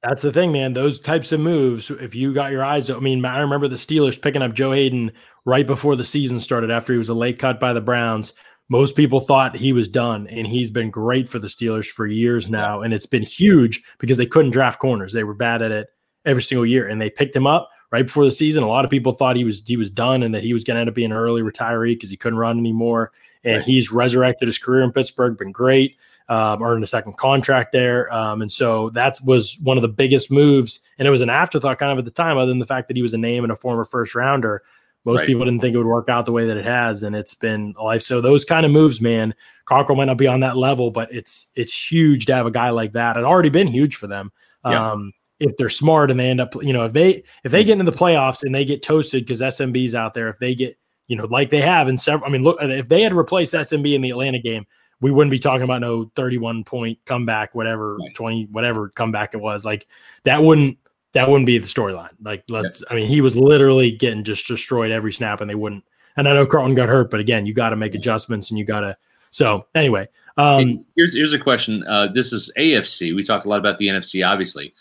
That's 0.02 0.22
the 0.22 0.32
thing, 0.32 0.52
man. 0.52 0.74
Those 0.74 1.00
types 1.00 1.32
of 1.32 1.40
moves, 1.40 1.90
if 1.90 2.14
you 2.14 2.32
got 2.32 2.52
your 2.52 2.64
eyes, 2.64 2.88
I 2.88 2.98
mean, 3.00 3.24
I 3.24 3.40
remember 3.40 3.66
the 3.66 3.76
Steelers 3.76 4.20
picking 4.20 4.42
up 4.42 4.54
Joe 4.54 4.72
Haden 4.72 5.10
right 5.44 5.66
before 5.66 5.96
the 5.96 6.04
season 6.04 6.38
started 6.38 6.70
after 6.70 6.92
he 6.92 6.98
was 6.98 7.08
a 7.08 7.14
late 7.14 7.38
cut 7.38 7.58
by 7.58 7.72
the 7.72 7.80
Browns 7.80 8.32
most 8.68 8.96
people 8.96 9.20
thought 9.20 9.56
he 9.56 9.72
was 9.72 9.88
done, 9.88 10.26
and 10.28 10.46
he's 10.46 10.70
been 10.70 10.90
great 10.90 11.28
for 11.28 11.38
the 11.38 11.48
Steelers 11.48 11.86
for 11.86 12.06
years 12.06 12.50
now. 12.50 12.82
And 12.82 12.92
it's 12.92 13.06
been 13.06 13.22
huge 13.22 13.82
because 13.98 14.18
they 14.18 14.26
couldn't 14.26 14.50
draft 14.50 14.78
corners; 14.78 15.12
they 15.12 15.24
were 15.24 15.34
bad 15.34 15.62
at 15.62 15.72
it 15.72 15.88
every 16.24 16.42
single 16.42 16.66
year, 16.66 16.86
and 16.86 17.00
they 17.00 17.10
picked 17.10 17.34
him 17.34 17.46
up 17.46 17.70
right 17.90 18.04
before 18.04 18.24
the 18.24 18.32
season. 18.32 18.62
A 18.62 18.68
lot 18.68 18.84
of 18.84 18.90
people 18.90 19.12
thought 19.12 19.36
he 19.36 19.44
was 19.44 19.62
he 19.66 19.76
was 19.76 19.90
done 19.90 20.22
and 20.22 20.34
that 20.34 20.42
he 20.42 20.52
was 20.52 20.64
going 20.64 20.74
to 20.74 20.80
end 20.80 20.88
up 20.88 20.94
being 20.94 21.12
an 21.12 21.16
early 21.16 21.42
retiree 21.42 21.94
because 21.94 22.10
he 22.10 22.16
couldn't 22.16 22.38
run 22.38 22.58
anymore. 22.58 23.12
And 23.44 23.56
right. 23.56 23.64
he's 23.64 23.90
resurrected 23.90 24.48
his 24.48 24.58
career 24.58 24.82
in 24.82 24.92
Pittsburgh, 24.92 25.38
been 25.38 25.52
great, 25.52 25.96
um, 26.28 26.62
earned 26.62 26.84
a 26.84 26.86
second 26.86 27.16
contract 27.16 27.72
there, 27.72 28.12
um, 28.12 28.42
and 28.42 28.52
so 28.52 28.90
that 28.90 29.18
was 29.24 29.58
one 29.62 29.78
of 29.78 29.82
the 29.82 29.88
biggest 29.88 30.30
moves. 30.30 30.80
And 30.98 31.08
it 31.08 31.10
was 31.10 31.20
an 31.20 31.30
afterthought 31.30 31.78
kind 31.78 31.92
of 31.92 31.98
at 31.98 32.04
the 32.04 32.10
time, 32.10 32.36
other 32.36 32.50
than 32.50 32.58
the 32.58 32.66
fact 32.66 32.88
that 32.88 32.96
he 32.96 33.02
was 33.02 33.14
a 33.14 33.18
name 33.18 33.44
and 33.44 33.52
a 33.52 33.56
former 33.56 33.84
first 33.84 34.14
rounder. 34.14 34.62
Most 35.04 35.20
right. 35.20 35.26
people 35.26 35.44
didn't 35.44 35.60
think 35.60 35.74
it 35.74 35.78
would 35.78 35.86
work 35.86 36.08
out 36.08 36.26
the 36.26 36.32
way 36.32 36.46
that 36.46 36.56
it 36.56 36.64
has, 36.64 37.02
and 37.02 37.16
it's 37.16 37.34
been 37.34 37.74
a 37.78 37.84
life. 37.84 38.02
So 38.02 38.20
those 38.20 38.44
kind 38.44 38.66
of 38.66 38.72
moves, 38.72 39.00
man, 39.00 39.34
Cockrell 39.64 39.96
might 39.96 40.06
not 40.06 40.18
be 40.18 40.26
on 40.26 40.40
that 40.40 40.56
level, 40.56 40.90
but 40.90 41.12
it's 41.12 41.46
it's 41.54 41.90
huge 41.90 42.26
to 42.26 42.34
have 42.34 42.46
a 42.46 42.50
guy 42.50 42.70
like 42.70 42.92
that. 42.92 43.16
It's 43.16 43.24
already 43.24 43.48
been 43.48 43.68
huge 43.68 43.96
for 43.96 44.06
them. 44.06 44.32
Yeah. 44.66 44.92
Um, 44.92 45.12
if 45.40 45.56
they're 45.56 45.68
smart 45.68 46.10
and 46.10 46.18
they 46.18 46.28
end 46.28 46.40
up, 46.40 46.54
you 46.62 46.72
know, 46.72 46.84
if 46.84 46.92
they 46.92 47.22
if 47.44 47.52
they 47.52 47.64
get 47.64 47.78
into 47.78 47.90
the 47.90 47.96
playoffs 47.96 48.42
and 48.42 48.54
they 48.54 48.64
get 48.64 48.82
toasted 48.82 49.24
because 49.24 49.40
SMB's 49.40 49.94
out 49.94 50.14
there, 50.14 50.28
if 50.28 50.38
they 50.38 50.54
get, 50.54 50.76
you 51.06 51.16
know, 51.16 51.26
like 51.26 51.50
they 51.50 51.60
have 51.60 51.88
in 51.88 51.96
several, 51.96 52.28
I 52.28 52.32
mean, 52.32 52.42
look, 52.42 52.58
if 52.60 52.88
they 52.88 53.02
had 53.02 53.14
replaced 53.14 53.54
SMB 53.54 53.94
in 53.94 54.02
the 54.02 54.10
Atlanta 54.10 54.40
game, 54.40 54.66
we 55.00 55.10
wouldn't 55.10 55.30
be 55.30 55.38
talking 55.38 55.62
about 55.62 55.80
no 55.80 56.10
31 56.16 56.64
point 56.64 56.98
comeback, 57.04 57.54
whatever, 57.54 57.96
right. 57.96 58.14
20, 58.14 58.48
whatever 58.50 58.88
comeback 58.90 59.34
it 59.34 59.40
was. 59.40 59.64
Like 59.64 59.86
that 60.24 60.42
wouldn't 60.42 60.78
that 61.12 61.28
wouldn't 61.28 61.46
be 61.46 61.58
the 61.58 61.66
storyline. 61.66 62.10
Like, 62.22 62.44
let's, 62.48 62.82
I 62.90 62.94
mean, 62.94 63.08
he 63.08 63.20
was 63.20 63.36
literally 63.36 63.90
getting 63.90 64.24
just 64.24 64.46
destroyed 64.46 64.90
every 64.90 65.12
snap, 65.12 65.40
and 65.40 65.48
they 65.48 65.54
wouldn't. 65.54 65.84
And 66.16 66.28
I 66.28 66.34
know 66.34 66.46
Carlton 66.46 66.74
got 66.74 66.88
hurt, 66.88 67.10
but 67.10 67.20
again, 67.20 67.46
you 67.46 67.54
got 67.54 67.70
to 67.70 67.76
make 67.76 67.94
adjustments, 67.94 68.50
and 68.50 68.58
you 68.58 68.64
got 68.64 68.80
to. 68.80 68.96
So 69.30 69.66
anyway, 69.74 70.08
um, 70.36 70.84
here's 70.96 71.14
here's 71.14 71.32
a 71.32 71.38
question. 71.38 71.84
Uh, 71.88 72.08
this 72.12 72.32
is 72.32 72.52
AFC. 72.58 73.14
We 73.14 73.22
talked 73.22 73.46
a 73.46 73.48
lot 73.48 73.58
about 73.58 73.78
the 73.78 73.88
NFC, 73.88 74.26
obviously. 74.26 74.74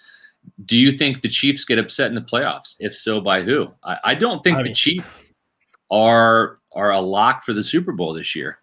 Do 0.66 0.78
you 0.78 0.92
think 0.92 1.22
the 1.22 1.28
Chiefs 1.28 1.66
get 1.66 1.80
upset 1.80 2.08
in 2.08 2.16
the 2.16 2.22
playoffs? 2.22 2.76
If 2.80 2.96
so, 2.96 3.20
by 3.20 3.42
who? 3.42 3.68
I, 3.84 3.98
I 4.04 4.16
don't 4.16 4.44
think 4.44 4.58
I 4.58 4.62
the 4.62 4.70
mean, 4.70 4.76
Chiefs 4.76 5.08
are 5.92 6.60
are 6.72 6.92
a 6.92 7.00
lock 7.00 7.44
for 7.44 7.54
the 7.54 7.64
Super 7.64 7.92
Bowl 7.92 8.14
this 8.14 8.36
year. 8.36 8.60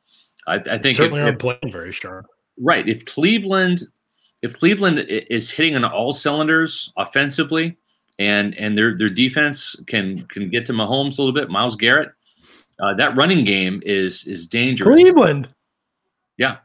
I, 0.47 0.57
I 0.57 0.79
think 0.79 0.97
certainly 0.97 1.21
if, 1.21 1.27
aren't 1.27 1.39
playing 1.39 1.73
very 1.73 1.93
strong. 1.93 2.23
Right. 2.59 2.89
If 2.89 3.05
Cleveland 3.05 3.83
if 4.45 4.59
Cleveland 4.59 4.99
is 5.09 5.51
hitting 5.51 5.75
on 5.75 5.87
all 5.87 6.13
cylinders 6.13 6.93
offensively, 6.99 7.79
and 8.19 8.55
and 8.57 8.77
their 8.77 8.97
their 8.97 9.09
defense 9.09 9.75
can 9.87 10.23
can 10.27 10.51
get 10.51 10.67
to 10.67 10.75
Mahomes 10.75 11.19
a 11.19 11.23
little 11.23 11.33
bit, 11.33 11.49
Myles 11.49 11.77
Garrett, 11.77 12.11
uh, 12.79 12.93
that 12.95 13.17
running 13.17 13.45
game 13.47 13.83
is 13.87 14.27
is 14.27 14.47
dangerous. 14.47 15.01
Cleveland, 15.01 15.49
yeah, 16.37 16.59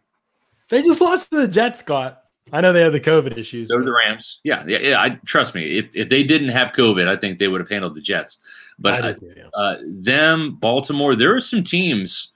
they 0.69 0.81
just 0.81 0.99
lost 0.99 1.31
to 1.31 1.37
the 1.37 1.47
Jets. 1.47 1.79
Scott, 1.79 2.23
I 2.51 2.59
know 2.59 2.73
they 2.73 2.81
have 2.81 2.91
the 2.91 2.99
COVID 2.99 3.37
issues. 3.37 3.69
They're 3.69 3.81
the 3.81 3.93
Rams. 3.93 4.41
Yeah, 4.43 4.65
yeah, 4.67 4.79
yeah. 4.79 5.01
I 5.01 5.11
trust 5.25 5.55
me. 5.55 5.77
If 5.77 5.95
if 5.95 6.09
they 6.09 6.23
didn't 6.23 6.49
have 6.49 6.73
COVID, 6.73 7.07
I 7.07 7.15
think 7.15 7.37
they 7.37 7.47
would 7.47 7.61
have 7.61 7.69
handled 7.69 7.95
the 7.95 8.01
Jets. 8.01 8.39
But 8.77 9.05
uh, 9.05 9.13
uh, 9.53 9.77
them, 9.85 10.57
Baltimore, 10.59 11.15
there 11.15 11.33
are 11.33 11.41
some 11.41 11.63
teams. 11.63 12.33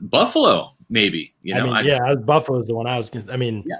Buffalo, 0.00 0.76
maybe. 0.88 1.34
You 1.42 1.54
know, 1.54 1.72
I 1.72 1.82
mean, 1.82 1.90
yeah, 1.90 2.14
Buffalo's 2.14 2.66
the 2.66 2.74
one 2.74 2.86
I 2.86 2.96
was. 2.96 3.10
I 3.30 3.36
mean, 3.36 3.64
yeah 3.66 3.76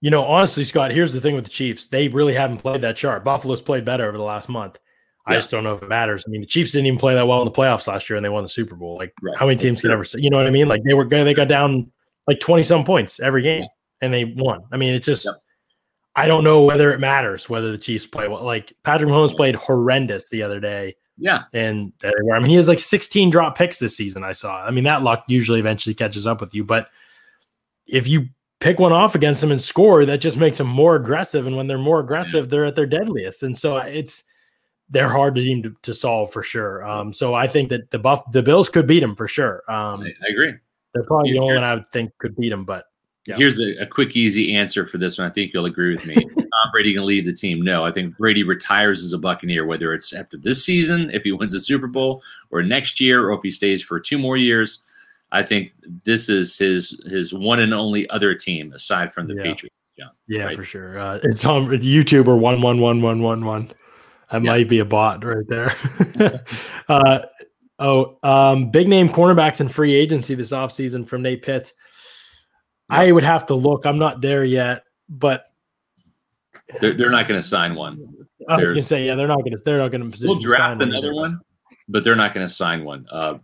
you 0.00 0.10
know, 0.10 0.24
honestly, 0.24 0.64
Scott, 0.64 0.90
here's 0.90 1.12
the 1.12 1.20
thing 1.20 1.34
with 1.34 1.44
the 1.44 1.50
Chiefs. 1.50 1.86
They 1.86 2.08
really 2.08 2.34
haven't 2.34 2.58
played 2.58 2.82
that 2.82 2.98
sharp. 2.98 3.24
Buffalo's 3.24 3.62
played 3.62 3.84
better 3.84 4.06
over 4.06 4.16
the 4.16 4.22
last 4.22 4.48
month. 4.48 4.78
Yeah. 5.26 5.32
I 5.32 5.36
just 5.36 5.50
don't 5.50 5.64
know 5.64 5.74
if 5.74 5.82
it 5.82 5.88
matters. 5.88 6.24
I 6.26 6.30
mean, 6.30 6.42
the 6.42 6.46
Chiefs 6.46 6.72
didn't 6.72 6.86
even 6.86 6.98
play 6.98 7.14
that 7.14 7.26
well 7.26 7.40
in 7.40 7.46
the 7.46 7.50
playoffs 7.50 7.88
last 7.88 8.08
year 8.08 8.16
and 8.16 8.24
they 8.24 8.28
won 8.28 8.44
the 8.44 8.48
Super 8.48 8.76
Bowl. 8.76 8.96
Like, 8.96 9.12
right. 9.22 9.36
how 9.36 9.46
many 9.46 9.58
teams 9.58 9.80
can 9.80 9.90
ever 9.90 10.04
say, 10.04 10.20
you 10.20 10.30
know 10.30 10.36
what 10.36 10.46
I 10.46 10.50
mean? 10.50 10.68
Like, 10.68 10.82
they 10.84 10.94
were, 10.94 11.06
they 11.06 11.34
got 11.34 11.48
down 11.48 11.90
like 12.28 12.40
20 12.40 12.62
some 12.62 12.84
points 12.84 13.20
every 13.20 13.42
game 13.42 13.62
yeah. 13.62 13.68
and 14.02 14.12
they 14.12 14.24
won. 14.24 14.62
I 14.70 14.76
mean, 14.76 14.94
it's 14.94 15.06
just, 15.06 15.24
yep. 15.24 15.34
I 16.14 16.26
don't 16.28 16.44
know 16.44 16.62
whether 16.62 16.92
it 16.92 17.00
matters 17.00 17.48
whether 17.48 17.72
the 17.72 17.78
Chiefs 17.78 18.06
play 18.06 18.28
well. 18.28 18.44
Like, 18.44 18.74
Patrick 18.84 19.08
Mahomes 19.10 19.36
played 19.36 19.54
horrendous 19.54 20.28
the 20.28 20.42
other 20.42 20.60
day. 20.60 20.94
Yeah. 21.18 21.44
And 21.52 21.92
I 22.04 22.38
mean, 22.38 22.50
he 22.50 22.56
has 22.56 22.68
like 22.68 22.80
16 22.80 23.30
drop 23.30 23.56
picks 23.56 23.78
this 23.78 23.96
season. 23.96 24.22
I 24.22 24.32
saw. 24.32 24.64
I 24.64 24.70
mean, 24.70 24.84
that 24.84 25.02
luck 25.02 25.24
usually 25.28 25.60
eventually 25.60 25.94
catches 25.94 26.26
up 26.26 26.40
with 26.40 26.54
you. 26.54 26.64
But 26.64 26.88
if 27.86 28.06
you 28.06 28.28
pick 28.60 28.78
one 28.78 28.92
off 28.92 29.14
against 29.14 29.40
them 29.40 29.50
and 29.50 29.60
score, 29.60 30.04
that 30.04 30.18
just 30.18 30.36
makes 30.36 30.58
them 30.58 30.66
more 30.66 30.96
aggressive. 30.96 31.46
And 31.46 31.56
when 31.56 31.66
they're 31.66 31.78
more 31.78 32.00
aggressive, 32.00 32.50
they're 32.50 32.66
at 32.66 32.76
their 32.76 32.86
deadliest. 32.86 33.42
And 33.42 33.56
so 33.56 33.78
it's 33.78 34.24
they're 34.90 35.08
hard 35.08 35.34
to 35.34 35.42
team 35.42 35.62
to, 35.62 35.74
to 35.82 35.94
solve 35.94 36.32
for 36.32 36.42
sure. 36.42 36.86
Um, 36.86 37.12
so 37.12 37.34
I 37.34 37.46
think 37.46 37.70
that 37.70 37.90
the 37.90 37.98
buff 37.98 38.30
the 38.32 38.42
Bills 38.42 38.68
could 38.68 38.86
beat 38.86 39.00
them 39.00 39.16
for 39.16 39.28
sure. 39.28 39.62
Um, 39.68 40.02
I, 40.02 40.12
I 40.24 40.28
agree. 40.30 40.54
They're 40.94 41.04
probably 41.04 41.32
the 41.32 41.40
only 41.40 41.54
one 41.54 41.64
I 41.64 41.74
would 41.74 41.88
think 41.88 42.16
could 42.18 42.36
beat 42.36 42.50
them, 42.50 42.64
but 42.64 42.84
Yeah. 43.26 43.36
Here's 43.36 43.58
a, 43.58 43.82
a, 43.82 43.86
quick, 43.86 44.14
easy 44.14 44.54
answer 44.54 44.86
for 44.86 44.98
this 44.98 45.18
one. 45.18 45.26
I 45.28 45.32
think 45.32 45.52
you'll 45.52 45.66
agree 45.66 45.94
with 45.94 46.06
me. 46.06 46.14
Tom 46.36 46.70
Brady 46.72 46.94
can 46.94 47.04
leave 47.04 47.26
the 47.26 47.32
team. 47.32 47.60
No, 47.60 47.84
I 47.84 47.90
think 47.90 48.16
Brady 48.16 48.44
retires 48.44 49.04
as 49.04 49.12
a 49.12 49.18
Buccaneer, 49.18 49.66
whether 49.66 49.92
it's 49.92 50.12
after 50.12 50.36
this 50.36 50.64
season, 50.64 51.10
if 51.12 51.24
he 51.24 51.32
wins 51.32 51.52
the 51.52 51.60
Super 51.60 51.88
Bowl, 51.88 52.22
or 52.50 52.62
next 52.62 53.00
year, 53.00 53.28
or 53.28 53.32
if 53.34 53.40
he 53.42 53.50
stays 53.50 53.82
for 53.82 53.98
two 53.98 54.18
more 54.18 54.36
years. 54.36 54.84
I 55.32 55.42
think 55.42 55.74
this 56.04 56.28
is 56.28 56.56
his 56.56 57.00
his 57.10 57.34
one 57.34 57.58
and 57.58 57.74
only 57.74 58.08
other 58.10 58.34
team 58.34 58.72
aside 58.72 59.12
from 59.12 59.26
the 59.26 59.34
yeah. 59.34 59.42
Patriots. 59.42 59.76
John, 59.98 60.10
yeah, 60.28 60.44
right? 60.44 60.56
for 60.56 60.64
sure. 60.64 60.98
Uh, 60.98 61.18
it's 61.22 61.44
on 61.44 61.66
YouTuber 61.66 62.38
one 62.38 62.60
one 62.60 62.80
one 62.80 63.00
one 63.02 63.22
one 63.22 63.44
one. 63.44 63.66
That 64.30 64.42
yeah. 64.42 64.50
might 64.50 64.68
be 64.68 64.80
a 64.80 64.84
bot 64.84 65.24
right 65.24 65.46
there. 65.48 65.74
uh, 66.88 67.20
oh, 67.78 68.18
um, 68.22 68.70
big 68.70 68.88
name 68.88 69.08
cornerbacks 69.08 69.60
in 69.60 69.68
free 69.68 69.94
agency 69.94 70.34
this 70.34 70.50
offseason 70.50 71.08
from 71.08 71.22
Nate 71.22 71.42
Pitts. 71.42 71.72
I 72.88 73.10
would 73.10 73.24
have 73.24 73.46
to 73.46 73.54
look. 73.54 73.86
I'm 73.86 73.98
not 73.98 74.20
there 74.20 74.44
yet, 74.44 74.84
but 75.08 75.46
they're, 76.80 76.94
they're 76.94 77.10
not 77.10 77.28
going 77.28 77.40
to 77.40 77.46
sign 77.46 77.74
one. 77.74 78.14
I 78.48 78.56
was 78.56 78.72
going 78.72 78.76
to 78.76 78.82
say, 78.82 79.06
yeah, 79.06 79.14
they're 79.14 79.28
not 79.28 79.40
going 79.40 79.56
to. 79.56 79.62
They're 79.64 79.78
not 79.78 79.90
going 79.90 80.04
to 80.04 80.10
position. 80.10 80.28
We'll 80.28 80.38
draft 80.38 80.80
another 80.80 81.14
one, 81.14 81.40
but 81.88 82.04
they're 82.04 82.16
not 82.16 82.32
going 82.32 82.46
to 82.46 82.52
sign 82.52 82.84
one 82.84 83.06
uh, 83.10 83.38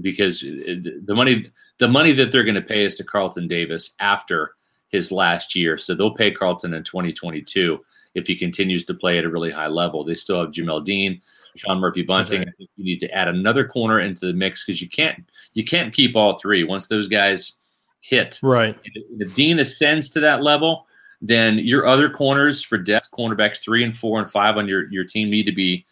because 0.00 0.42
it, 0.44 1.06
the 1.06 1.14
money 1.14 1.46
the 1.78 1.88
money 1.88 2.12
that 2.12 2.32
they're 2.32 2.44
going 2.44 2.54
to 2.54 2.62
pay 2.62 2.84
is 2.84 2.96
to 2.96 3.04
Carlton 3.04 3.46
Davis 3.46 3.94
after 4.00 4.54
his 4.88 5.12
last 5.12 5.54
year. 5.54 5.78
So 5.78 5.94
they'll 5.94 6.14
pay 6.14 6.30
Carlton 6.30 6.74
in 6.74 6.82
2022 6.82 7.78
if 8.14 8.26
he 8.26 8.36
continues 8.36 8.84
to 8.86 8.94
play 8.94 9.18
at 9.18 9.24
a 9.24 9.28
really 9.28 9.50
high 9.50 9.68
level. 9.68 10.02
They 10.02 10.14
still 10.14 10.40
have 10.40 10.50
Jamel 10.50 10.84
Dean, 10.84 11.20
Sean 11.56 11.78
Murphy 11.78 12.02
Bunting. 12.02 12.42
I 12.42 12.52
think 12.56 12.70
you 12.76 12.84
need 12.84 13.00
to 13.00 13.10
add 13.10 13.28
another 13.28 13.66
corner 13.68 14.00
into 14.00 14.26
the 14.26 14.32
mix 14.32 14.64
because 14.64 14.82
you 14.82 14.88
can't 14.88 15.24
you 15.54 15.64
can't 15.64 15.94
keep 15.94 16.16
all 16.16 16.38
three. 16.38 16.64
Once 16.64 16.88
those 16.88 17.06
guys 17.06 17.57
hit. 18.00 18.38
Right. 18.42 18.78
If 19.18 19.34
Dean 19.34 19.58
ascends 19.58 20.08
to 20.10 20.20
that 20.20 20.42
level, 20.42 20.86
then 21.20 21.58
your 21.58 21.86
other 21.86 22.08
corners 22.08 22.62
for 22.62 22.78
depth, 22.78 23.08
cornerbacks 23.10 23.60
three 23.60 23.84
and 23.84 23.96
four 23.96 24.20
and 24.20 24.30
five 24.30 24.56
on 24.56 24.68
your, 24.68 24.90
your 24.90 25.04
team 25.04 25.30
need 25.30 25.44
to 25.46 25.52
be 25.52 25.84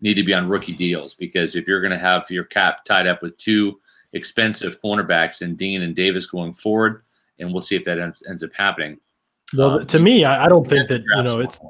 need 0.00 0.14
to 0.14 0.24
be 0.24 0.34
on 0.34 0.48
rookie 0.48 0.74
deals 0.74 1.14
because 1.14 1.54
if 1.54 1.66
you're 1.68 1.80
going 1.80 1.92
to 1.92 1.98
have 1.98 2.28
your 2.28 2.44
cap 2.44 2.84
tied 2.84 3.06
up 3.06 3.22
with 3.22 3.36
two 3.36 3.78
expensive 4.12 4.80
cornerbacks 4.82 5.42
and 5.42 5.56
Dean 5.56 5.82
and 5.82 5.94
Davis 5.94 6.26
going 6.26 6.52
forward, 6.52 7.04
and 7.38 7.52
we'll 7.52 7.62
see 7.62 7.76
if 7.76 7.84
that 7.84 7.98
ends, 7.98 8.22
ends 8.28 8.42
up 8.42 8.50
happening. 8.54 8.98
Well, 9.56 9.78
um, 9.80 9.86
to 9.86 9.98
me, 9.98 10.24
I, 10.24 10.46
I 10.46 10.48
don't 10.48 10.68
think 10.68 10.88
that 10.88 11.02
you 11.02 11.22
know 11.22 11.40
it's. 11.40 11.60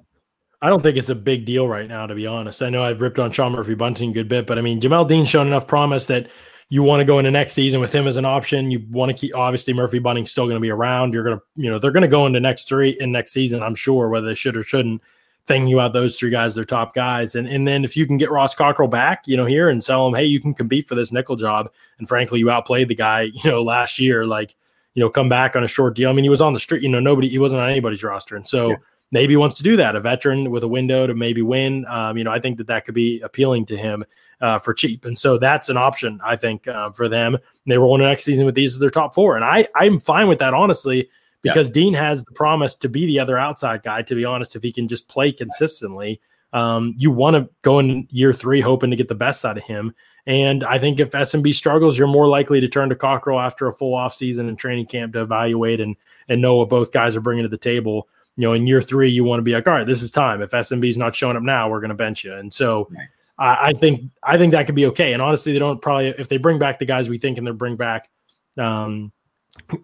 I 0.61 0.70
don't 0.70 0.80
think 0.80 0.97
it's 0.97 1.09
a 1.09 1.16
big 1.16 1.45
deal 1.45 1.66
right 1.66 1.88
now, 1.88 2.07
to 2.07 2.14
be 2.14 2.24
honest. 2.24 2.62
I 2.62 2.70
know 2.70 2.84
I've 2.84 3.01
ripped 3.01 3.18
on 3.18 3.32
Sean 3.32 3.51
Murphy 3.51 3.74
Bunting 3.74 4.11
a 4.11 4.12
good 4.12 4.28
bit, 4.28 4.47
but 4.47 4.59
I 4.59 4.62
mean, 4.62 4.80
Jamel 4.80 5.09
Dean's 5.09 5.28
shown 5.28 5.49
enough 5.49 5.66
promise 5.66 6.07
that 6.07 6.28
you 6.73 6.83
want 6.83 7.01
to 7.01 7.05
go 7.05 7.18
into 7.18 7.31
next 7.31 7.53
season 7.53 7.81
with 7.81 7.95
him 7.95 8.07
as 8.09 8.16
an 8.16 8.25
option. 8.25 8.70
You 8.70 8.83
want 8.91 9.11
to 9.11 9.14
keep 9.14 9.37
obviously 9.37 9.75
Murphy 9.75 9.99
Bunting's 9.99 10.31
still 10.31 10.47
going 10.47 10.57
to 10.57 10.61
be 10.61 10.70
around. 10.70 11.12
You're 11.12 11.23
going 11.23 11.37
to, 11.37 11.43
you 11.55 11.68
know, 11.68 11.79
they're 11.79 11.91
going 11.91 12.01
to 12.01 12.09
go 12.09 12.25
into 12.25 12.41
next 12.41 12.66
three 12.66 12.97
in 12.99 13.12
next 13.12 13.33
season, 13.33 13.62
I'm 13.62 13.75
sure, 13.75 14.09
whether 14.09 14.27
they 14.27 14.35
should 14.35 14.57
or 14.57 14.62
shouldn't. 14.62 15.03
Thinking 15.45 15.75
about 15.75 15.93
those 15.93 16.18
three 16.18 16.31
guys, 16.31 16.55
they're 16.55 16.64
top 16.64 16.95
guys. 16.95 17.35
And 17.35 17.47
and 17.47 17.68
then 17.68 17.85
if 17.85 17.95
you 17.95 18.07
can 18.07 18.16
get 18.16 18.31
Ross 18.31 18.55
Cockrell 18.55 18.89
back, 18.89 19.29
you 19.29 19.37
know, 19.37 19.45
here 19.45 19.68
and 19.68 19.85
sell 19.85 20.09
him, 20.09 20.14
hey, 20.14 20.25
you 20.25 20.41
can 20.41 20.55
compete 20.55 20.89
for 20.89 20.95
this 20.95 21.12
nickel 21.12 21.37
job. 21.37 21.70
And 21.99 22.09
frankly, 22.09 22.39
you 22.39 22.51
outplayed 22.51 22.89
the 22.89 22.95
guy, 22.95 23.20
you 23.35 23.51
know, 23.51 23.62
last 23.62 23.99
year. 23.99 24.25
Like, 24.25 24.55
you 24.95 25.01
know, 25.01 25.11
come 25.11 25.29
back 25.29 25.55
on 25.55 25.64
a 25.64 25.68
short 25.68 25.95
deal. 25.95 26.09
I 26.09 26.14
mean, 26.14 26.25
he 26.25 26.31
was 26.31 26.41
on 26.41 26.55
the 26.55 26.61
street, 26.61 26.83
you 26.83 26.89
know, 26.89 27.01
nobody, 27.01 27.29
he 27.29 27.39
wasn't 27.39 27.61
on 27.61 27.68
anybody's 27.68 28.03
roster. 28.03 28.35
And 28.35 28.47
so 28.47 28.70
yeah. 28.70 28.77
maybe 29.11 29.35
he 29.35 29.37
wants 29.37 29.57
to 29.57 29.62
do 29.62 29.77
that, 29.77 29.95
a 29.95 30.01
veteran 30.01 30.51
with 30.51 30.62
a 30.62 30.68
window 30.68 31.07
to 31.07 31.14
maybe 31.14 31.43
win. 31.43 31.85
Um, 31.87 32.16
you 32.16 32.25
know, 32.25 32.31
I 32.31 32.41
think 32.41 32.57
that 32.57 32.68
that 32.68 32.87
could 32.87 32.95
be 32.95 33.20
appealing 33.20 33.66
to 33.66 33.77
him 33.77 34.07
uh, 34.43 34.59
for 34.59 34.74
cheap. 34.74 35.05
And 35.05 35.16
so 35.16 35.38
that's 35.38 35.68
an 35.68 35.76
option, 35.76 36.20
I 36.22 36.36
think, 36.36 36.68
uh, 36.68 36.90
for 36.90 37.09
them. 37.09 37.38
They 37.66 37.78
roll 37.78 37.95
into 37.95 38.07
next 38.07 38.24
season 38.24 38.45
with 38.45 38.57
these 38.57 38.74
as 38.74 38.80
their 38.80 38.90
top 38.90 39.14
four. 39.14 39.36
And 39.36 39.45
I, 39.45 39.68
I'm 39.74 40.01
fine 40.01 40.28
with 40.28 40.40
that, 40.40 40.53
honestly, 40.53 41.09
because 41.43 41.68
yeah. 41.68 41.74
Dean 41.74 41.95
has 41.95 42.24
the 42.24 42.32
promise 42.32 42.74
to 42.76 42.88
be 42.88 43.07
the 43.07 43.20
other 43.20 43.38
outside 43.38 43.82
guy, 43.82 44.03
to 44.03 44.14
be 44.14 44.24
honest, 44.24 44.57
if 44.57 44.62
he 44.62 44.72
can 44.72 44.88
just 44.88 45.09
play 45.09 45.32
consistently. 45.32 46.20
Um, 46.53 46.95
you 46.99 47.11
want 47.11 47.36
to 47.36 47.49
go 47.62 47.78
in 47.78 48.07
year 48.11 48.32
three 48.32 48.61
hoping 48.61 48.90
to 48.90 48.97
get 48.97 49.09
the 49.09 49.14
best 49.14 49.45
out 49.45 49.57
of 49.57 49.62
him. 49.62 49.95
And 50.26 50.62
I 50.64 50.78
think 50.78 51.01
if 51.01 51.11
SMB 51.11 51.55
struggles, 51.55 51.97
you're 51.97 52.07
more 52.07 52.28
likely 52.28 52.61
to 52.61 52.68
turn 52.68 52.90
to 52.90 52.95
Cockrell 52.95 53.40
after 53.40 53.66
a 53.66 53.72
full 53.72 53.97
offseason 53.97 54.49
and 54.49 54.59
training 54.59 54.86
camp 54.86 55.14
to 55.14 55.22
evaluate 55.22 55.80
and 55.80 55.97
and 56.28 56.40
know 56.40 56.57
what 56.57 56.68
both 56.68 56.93
guys 56.93 57.16
are 57.16 57.20
bringing 57.20 57.43
to 57.43 57.49
the 57.49 57.57
table. 57.57 58.09
You 58.36 58.43
know, 58.43 58.53
in 58.53 58.66
year 58.66 58.80
three, 58.80 59.11
you 59.11 59.24
want 59.24 59.38
to 59.38 59.43
be 59.43 59.53
like, 59.53 59.66
all 59.66 59.74
right, 59.74 59.86
this 59.86 60.03
is 60.03 60.12
time. 60.12 60.40
If 60.40 60.53
SMB 60.53 60.88
is 60.88 60.97
not 60.99 61.14
showing 61.14 61.36
up 61.36 61.43
now, 61.43 61.68
we're 61.68 61.80
going 61.80 61.88
to 61.88 61.95
bench 61.95 62.22
you. 62.22 62.34
And 62.34 62.53
so 62.53 62.88
right. 62.90 63.09
I 63.43 63.72
think 63.72 64.11
I 64.22 64.38
think 64.38 64.53
that 64.53 64.66
could 64.66 64.74
be 64.74 64.86
okay. 64.86 65.12
And 65.12 65.20
honestly, 65.20 65.53
they 65.53 65.59
don't 65.59 65.82
probably 65.82 66.09
if 66.09 66.28
they 66.28 66.36
bring 66.36 66.59
back 66.59 66.78
the 66.78 66.84
guys 66.84 67.09
we 67.09 67.18
think 67.18 67.38
and 67.38 67.47
they 67.47 67.51
bring 67.51 67.76
back, 67.76 68.09
um, 68.57 69.12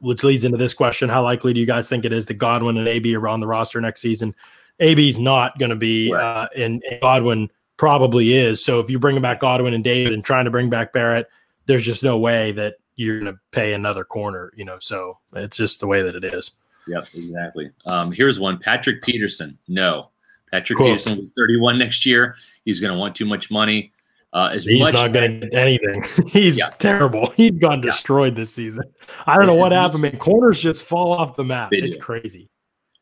which 0.00 0.22
leads 0.22 0.44
into 0.44 0.58
this 0.58 0.72
question: 0.72 1.08
How 1.08 1.22
likely 1.22 1.52
do 1.52 1.60
you 1.60 1.66
guys 1.66 1.88
think 1.88 2.04
it 2.04 2.12
is 2.12 2.26
that 2.26 2.34
Godwin 2.34 2.76
and 2.76 2.86
AB 2.86 3.14
are 3.16 3.28
on 3.28 3.40
the 3.40 3.46
roster 3.46 3.80
next 3.80 4.00
season? 4.00 4.34
AB's 4.80 5.18
not 5.18 5.58
going 5.58 5.70
to 5.70 5.76
be, 5.76 6.12
right. 6.12 6.22
uh, 6.22 6.48
and, 6.56 6.84
and, 6.88 7.00
Godwin 7.00 7.50
probably 7.78 8.34
is. 8.34 8.64
So 8.64 8.78
if 8.78 8.88
you 8.88 9.00
bring 9.00 9.20
back 9.20 9.40
Godwin 9.40 9.74
and 9.74 9.82
David 9.82 10.12
and 10.12 10.24
trying 10.24 10.44
to 10.44 10.52
bring 10.52 10.70
back 10.70 10.92
Barrett, 10.92 11.28
there's 11.66 11.82
just 11.82 12.04
no 12.04 12.16
way 12.16 12.52
that 12.52 12.76
you're 12.94 13.18
going 13.18 13.32
to 13.32 13.40
pay 13.50 13.72
another 13.72 14.04
corner. 14.04 14.52
You 14.56 14.66
know, 14.66 14.78
so 14.78 15.18
it's 15.32 15.56
just 15.56 15.80
the 15.80 15.88
way 15.88 16.02
that 16.02 16.14
it 16.14 16.22
is. 16.22 16.52
Yep, 16.86 17.08
exactly. 17.14 17.70
Um, 17.86 18.12
here's 18.12 18.38
one: 18.38 18.58
Patrick 18.58 19.02
Peterson. 19.02 19.58
No, 19.66 20.10
Patrick 20.50 20.78
cool. 20.78 20.88
Peterson 20.88 21.16
will 21.16 21.24
be 21.24 21.32
31 21.36 21.78
next 21.78 22.06
year. 22.06 22.36
He's 22.64 22.80
going 22.80 22.92
to 22.92 22.98
want 22.98 23.14
too 23.14 23.26
much 23.26 23.50
money. 23.50 23.92
Uh, 24.32 24.50
as 24.52 24.64
he's 24.64 24.80
much 24.80 24.92
not 24.92 25.12
going 25.12 25.40
to 25.40 25.46
get 25.48 25.58
anything. 25.58 26.04
He's 26.28 26.58
yeah. 26.58 26.68
terrible. 26.68 27.30
He's 27.30 27.52
gone 27.52 27.80
destroyed 27.80 28.34
yeah. 28.34 28.40
this 28.40 28.52
season. 28.52 28.82
I 29.26 29.38
don't 29.38 29.46
know 29.46 29.54
what 29.54 29.72
happened. 29.72 30.02
Man, 30.02 30.18
corners 30.18 30.60
just 30.60 30.82
fall 30.82 31.12
off 31.12 31.34
the 31.34 31.44
map. 31.44 31.70
They 31.70 31.78
it's 31.78 31.96
do. 31.96 32.02
crazy. 32.02 32.50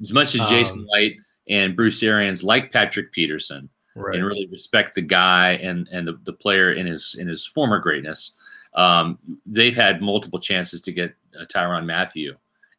As 0.00 0.12
much 0.12 0.36
as 0.36 0.48
Jason 0.48 0.80
um, 0.80 0.86
White 0.86 1.16
and 1.48 1.74
Bruce 1.74 2.00
Arians 2.04 2.44
like 2.44 2.70
Patrick 2.70 3.12
Peterson 3.12 3.68
right. 3.96 4.14
and 4.14 4.24
really 4.24 4.46
respect 4.46 4.94
the 4.94 5.02
guy 5.02 5.54
and 5.54 5.88
and 5.88 6.06
the, 6.06 6.20
the 6.22 6.32
player 6.32 6.74
in 6.74 6.86
his 6.86 7.16
in 7.18 7.26
his 7.26 7.44
former 7.44 7.80
greatness, 7.80 8.36
um, 8.74 9.18
they've 9.46 9.74
had 9.74 10.00
multiple 10.00 10.38
chances 10.38 10.80
to 10.82 10.92
get 10.92 11.14
uh, 11.40 11.44
Tyrann 11.46 11.86
Mathieu 11.86 12.36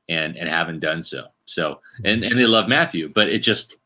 and 0.07 0.37
and 0.37 0.47
haven't 0.47 0.79
done 0.79 1.03
so. 1.03 1.25
So 1.45 1.81
and 2.05 2.23
and 2.23 2.39
they 2.39 2.45
love 2.45 2.69
Mathieu, 2.69 3.09
but 3.13 3.27
it 3.27 3.39
just 3.39 3.77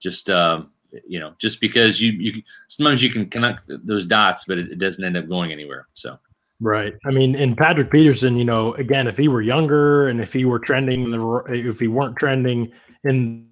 just 0.00 0.30
um, 0.30 0.72
you 1.06 1.20
know, 1.20 1.34
just 1.38 1.60
because 1.60 2.00
you 2.00 2.12
you 2.12 2.42
sometimes 2.68 3.02
you 3.02 3.10
can 3.10 3.28
connect 3.28 3.62
those 3.68 4.06
dots, 4.06 4.44
but 4.44 4.58
it, 4.58 4.72
it 4.72 4.78
doesn't 4.78 5.04
end 5.04 5.16
up 5.16 5.28
going 5.28 5.52
anywhere. 5.52 5.86
So. 5.94 6.18
Right. 6.62 6.92
I 7.06 7.10
mean, 7.10 7.36
and 7.36 7.56
Patrick 7.56 7.90
Peterson, 7.90 8.36
you 8.36 8.44
know, 8.44 8.74
again, 8.74 9.06
if 9.06 9.16
he 9.16 9.28
were 9.28 9.40
younger 9.40 10.08
and 10.08 10.20
if 10.20 10.32
he 10.32 10.44
were 10.44 10.58
trending 10.58 11.10
the 11.10 11.44
if 11.48 11.80
he 11.80 11.88
weren't 11.88 12.16
trending 12.16 12.70
in 13.02 13.48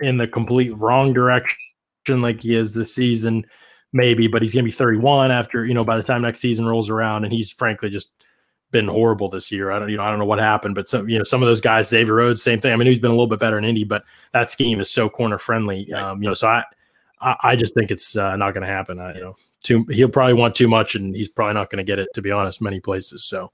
in 0.00 0.16
the 0.16 0.26
complete 0.26 0.76
wrong 0.76 1.12
direction 1.12 1.56
like 2.08 2.42
he 2.42 2.56
is 2.56 2.74
this 2.74 2.92
season, 2.92 3.46
maybe, 3.92 4.26
but 4.26 4.42
he's 4.42 4.52
gonna 4.52 4.64
be 4.64 4.72
31 4.72 5.30
after, 5.30 5.64
you 5.64 5.74
know, 5.74 5.84
by 5.84 5.96
the 5.96 6.02
time 6.02 6.22
next 6.22 6.40
season 6.40 6.66
rolls 6.66 6.90
around, 6.90 7.22
and 7.22 7.32
he's 7.32 7.50
frankly 7.50 7.90
just 7.90 8.25
been 8.70 8.88
horrible 8.88 9.28
this 9.28 9.52
year. 9.52 9.70
I 9.70 9.78
don't, 9.78 9.88
you 9.88 9.96
know, 9.96 10.02
I 10.02 10.10
don't 10.10 10.18
know 10.18 10.24
what 10.24 10.38
happened, 10.38 10.74
but 10.74 10.88
some, 10.88 11.08
you 11.08 11.18
know, 11.18 11.24
some 11.24 11.42
of 11.42 11.46
those 11.46 11.60
guys, 11.60 11.88
Xavier 11.88 12.14
Rhodes, 12.14 12.42
same 12.42 12.60
thing. 12.60 12.72
I 12.72 12.76
mean, 12.76 12.88
he's 12.88 12.98
been 12.98 13.10
a 13.10 13.14
little 13.14 13.26
bit 13.26 13.38
better 13.38 13.58
in 13.58 13.64
Indy, 13.64 13.84
but 13.84 14.04
that 14.32 14.50
scheme 14.50 14.80
is 14.80 14.90
so 14.90 15.08
corner 15.08 15.38
friendly. 15.38 15.92
Um, 15.92 16.22
you 16.22 16.28
know, 16.28 16.34
so 16.34 16.48
I, 16.48 16.64
I, 17.20 17.36
I 17.42 17.56
just 17.56 17.74
think 17.74 17.90
it's 17.90 18.16
uh, 18.16 18.36
not 18.36 18.54
going 18.54 18.66
to 18.66 18.72
happen. 18.72 18.98
I, 18.98 19.14
you 19.14 19.20
know, 19.20 19.34
too, 19.62 19.84
he'll 19.90 20.08
probably 20.08 20.34
want 20.34 20.54
too 20.54 20.68
much, 20.68 20.94
and 20.94 21.14
he's 21.14 21.28
probably 21.28 21.54
not 21.54 21.70
going 21.70 21.78
to 21.78 21.84
get 21.84 21.98
it. 21.98 22.08
To 22.14 22.22
be 22.22 22.30
honest, 22.30 22.60
many 22.60 22.80
places. 22.80 23.24
So, 23.24 23.52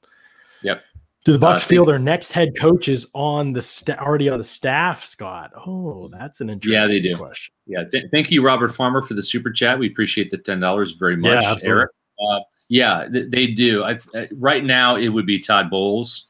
yep. 0.62 0.82
Do 1.24 1.32
the 1.32 1.38
Bucks 1.38 1.62
uh, 1.62 1.68
feel 1.68 1.84
their 1.84 2.00
next 2.00 2.32
head 2.32 2.56
coach 2.58 2.88
is 2.88 3.06
on 3.14 3.52
the 3.52 3.62
sta- 3.62 3.98
already 4.00 4.28
on 4.28 4.38
the 4.38 4.44
staff, 4.44 5.04
Scott? 5.04 5.52
Oh, 5.54 6.08
that's 6.08 6.40
an 6.40 6.50
interesting 6.50 6.82
yeah, 6.82 6.88
they 6.88 7.00
do. 7.00 7.16
question. 7.16 7.54
Yeah, 7.66 7.84
th- 7.88 8.06
thank 8.10 8.32
you, 8.32 8.44
Robert 8.44 8.74
Farmer, 8.74 9.02
for 9.02 9.14
the 9.14 9.22
super 9.22 9.52
chat. 9.52 9.78
We 9.78 9.86
appreciate 9.86 10.32
the 10.32 10.38
ten 10.38 10.58
dollars 10.58 10.92
very 10.92 11.16
much, 11.16 11.40
yeah, 11.40 11.54
Eric. 11.62 11.90
Uh, 12.28 12.40
yeah, 12.72 13.06
they 13.10 13.48
do. 13.48 13.84
I, 13.84 13.98
right 14.32 14.64
now, 14.64 14.96
it 14.96 15.10
would 15.10 15.26
be 15.26 15.38
Todd 15.38 15.68
Bowles, 15.68 16.28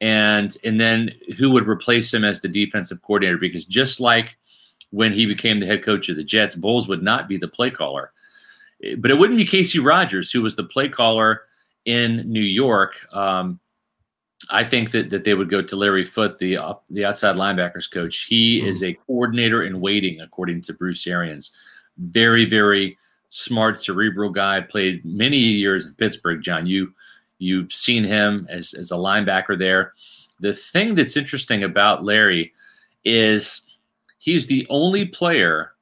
and 0.00 0.56
and 0.64 0.80
then 0.80 1.12
who 1.36 1.50
would 1.50 1.68
replace 1.68 2.14
him 2.14 2.24
as 2.24 2.40
the 2.40 2.48
defensive 2.48 3.02
coordinator? 3.02 3.36
Because 3.36 3.66
just 3.66 4.00
like 4.00 4.38
when 4.92 5.12
he 5.12 5.26
became 5.26 5.60
the 5.60 5.66
head 5.66 5.84
coach 5.84 6.08
of 6.08 6.16
the 6.16 6.24
Jets, 6.24 6.54
Bowles 6.54 6.88
would 6.88 7.02
not 7.02 7.28
be 7.28 7.36
the 7.36 7.48
play 7.48 7.70
caller, 7.70 8.12
eh, 8.82 8.94
but 8.96 9.10
it 9.10 9.18
wouldn't 9.18 9.38
be 9.38 9.44
Kacy 9.44 9.84
Rodgers 9.84 10.30
who 10.30 10.40
was 10.40 10.56
the 10.56 10.64
play 10.64 10.88
caller 10.88 11.42
in 11.84 12.22
New 12.24 12.40
York. 12.40 12.94
Um, 13.12 13.60
I 14.48 14.64
think 14.64 14.90
that, 14.92 15.10
that 15.10 15.24
they 15.24 15.34
would 15.34 15.50
go 15.50 15.60
to 15.60 15.76
Larry 15.76 16.06
Foote, 16.06 16.38
the 16.38 16.56
uh, 16.56 16.74
the 16.88 17.04
outside 17.04 17.36
linebackers 17.36 17.92
coach. 17.92 18.24
He 18.24 18.60
mm-hmm. 18.60 18.68
is 18.68 18.82
a 18.82 18.94
coordinator 19.06 19.64
in 19.64 19.82
waiting, 19.82 20.22
according 20.22 20.62
to 20.62 20.72
Bruce 20.72 21.06
Arians. 21.06 21.50
Very, 21.98 22.46
very 22.46 22.96
smart, 23.30 23.78
cerebral 23.78 24.30
guy. 24.30 24.60
Played 24.60 25.04
many 25.04 25.38
years 25.38 25.86
in 25.86 25.94
Pittsburgh. 25.94 26.42
John, 26.42 26.66
you 26.66 26.92
you've 27.38 27.72
seen 27.72 28.04
him 28.04 28.46
as 28.50 28.74
as 28.74 28.90
a 28.90 28.96
linebacker 28.96 29.58
there. 29.58 29.94
The 30.40 30.54
thing 30.54 30.94
that's 30.94 31.16
interesting 31.16 31.64
about 31.64 32.04
Larry 32.04 32.52
is 33.04 33.62
he's 34.18 34.46
the 34.46 34.66
only 34.70 35.04
player 35.04 35.72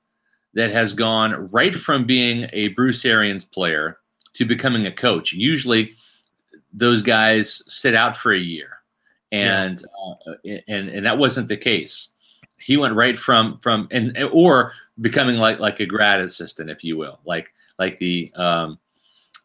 that 0.55 0.70
has 0.70 0.94
gone 0.94 1.51
right 1.51 1.74
from 1.74 2.07
being 2.07 2.49
a 2.53 2.68
Bruce 2.68 3.05
Arians 3.05 3.44
player 3.44 3.99
to 4.32 4.44
becoming 4.44 4.86
a 4.86 4.92
coach. 4.92 5.32
Usually, 5.32 5.92
those 6.72 7.03
guys 7.03 7.62
sit 7.66 7.94
out 7.94 8.16
for 8.16 8.32
a 8.32 8.38
year 8.38 8.76
and 9.32 9.82
yeah. 10.44 10.55
uh, 10.55 10.59
and 10.68 10.88
and 10.88 11.07
that 11.07 11.18
wasn't 11.18 11.49
the 11.49 11.57
case. 11.57 12.09
He 12.59 12.76
went 12.76 12.94
right 12.94 13.18
from 13.18 13.59
from 13.59 13.88
and 13.90 14.16
or 14.32 14.72
becoming 15.00 15.36
like 15.36 15.59
like 15.59 15.80
a 15.80 15.86
grad 15.86 16.20
assistant, 16.20 16.70
if 16.70 16.82
you 16.82 16.96
will, 16.96 17.20
like 17.24 17.52
like 17.78 17.98
the 17.98 18.32
um, 18.34 18.78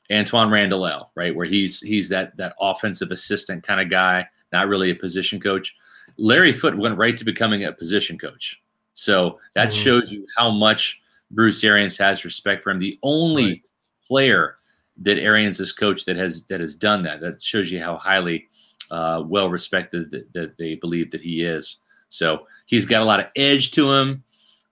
Antwaan 0.10 0.52
Randle 0.52 1.10
right, 1.16 1.36
where 1.36 1.46
he's 1.46 1.82
he's 1.82 2.10
that 2.10 2.36
that 2.38 2.56
offensive 2.60 3.12
assistant 3.12 3.64
kind 3.64 3.82
of 3.82 3.90
guy, 3.90 4.28
not 4.52 4.68
really 4.68 4.92
a 4.92 4.96
position 4.96 5.40
coach. 5.40 5.76
Larry 6.18 6.54
Foote 6.54 6.78
went 6.78 6.98
right 6.98 7.18
to 7.18 7.26
becoming 7.26 7.66
a 7.66 7.72
position 7.72 8.18
coach. 8.18 8.62
So 8.94 9.40
that 9.56 9.70
mm-hmm. 9.70 9.84
shows 9.84 10.12
you 10.12 10.26
how 10.38 10.52
much 10.52 11.02
Bruce 11.32 11.64
Arians 11.64 11.98
has 11.98 12.26
respect 12.26 12.64
for 12.64 12.72
him. 12.72 12.80
The 12.80 13.00
only 13.04 13.46
right. 13.46 13.62
player 14.08 14.58
that 14.98 15.18
Arians 15.18 15.58
has 15.60 15.72
coached 15.72 16.06
that 16.06 16.18
has 16.18 16.46
that 16.46 16.60
has 16.60 16.76
done 16.76 17.04
that. 17.04 17.22
That 17.22 17.42
shows 17.42 17.72
you 17.72 17.80
how 17.80 17.98
highly 17.98 18.48
uh, 18.90 19.24
well 19.26 19.50
respected 19.50 20.12
that, 20.12 20.32
that, 20.34 20.58
they 20.58 20.76
believe 20.76 21.12
that 21.12 21.22
he 21.22 21.44
is. 21.44 21.78
So 22.12 22.48
he's 22.68 22.86
got 22.86 23.02
a 23.02 23.06
lot 23.06 23.20
of 23.20 23.28
edge 23.36 23.72
to 23.72 23.92
him, 23.92 24.24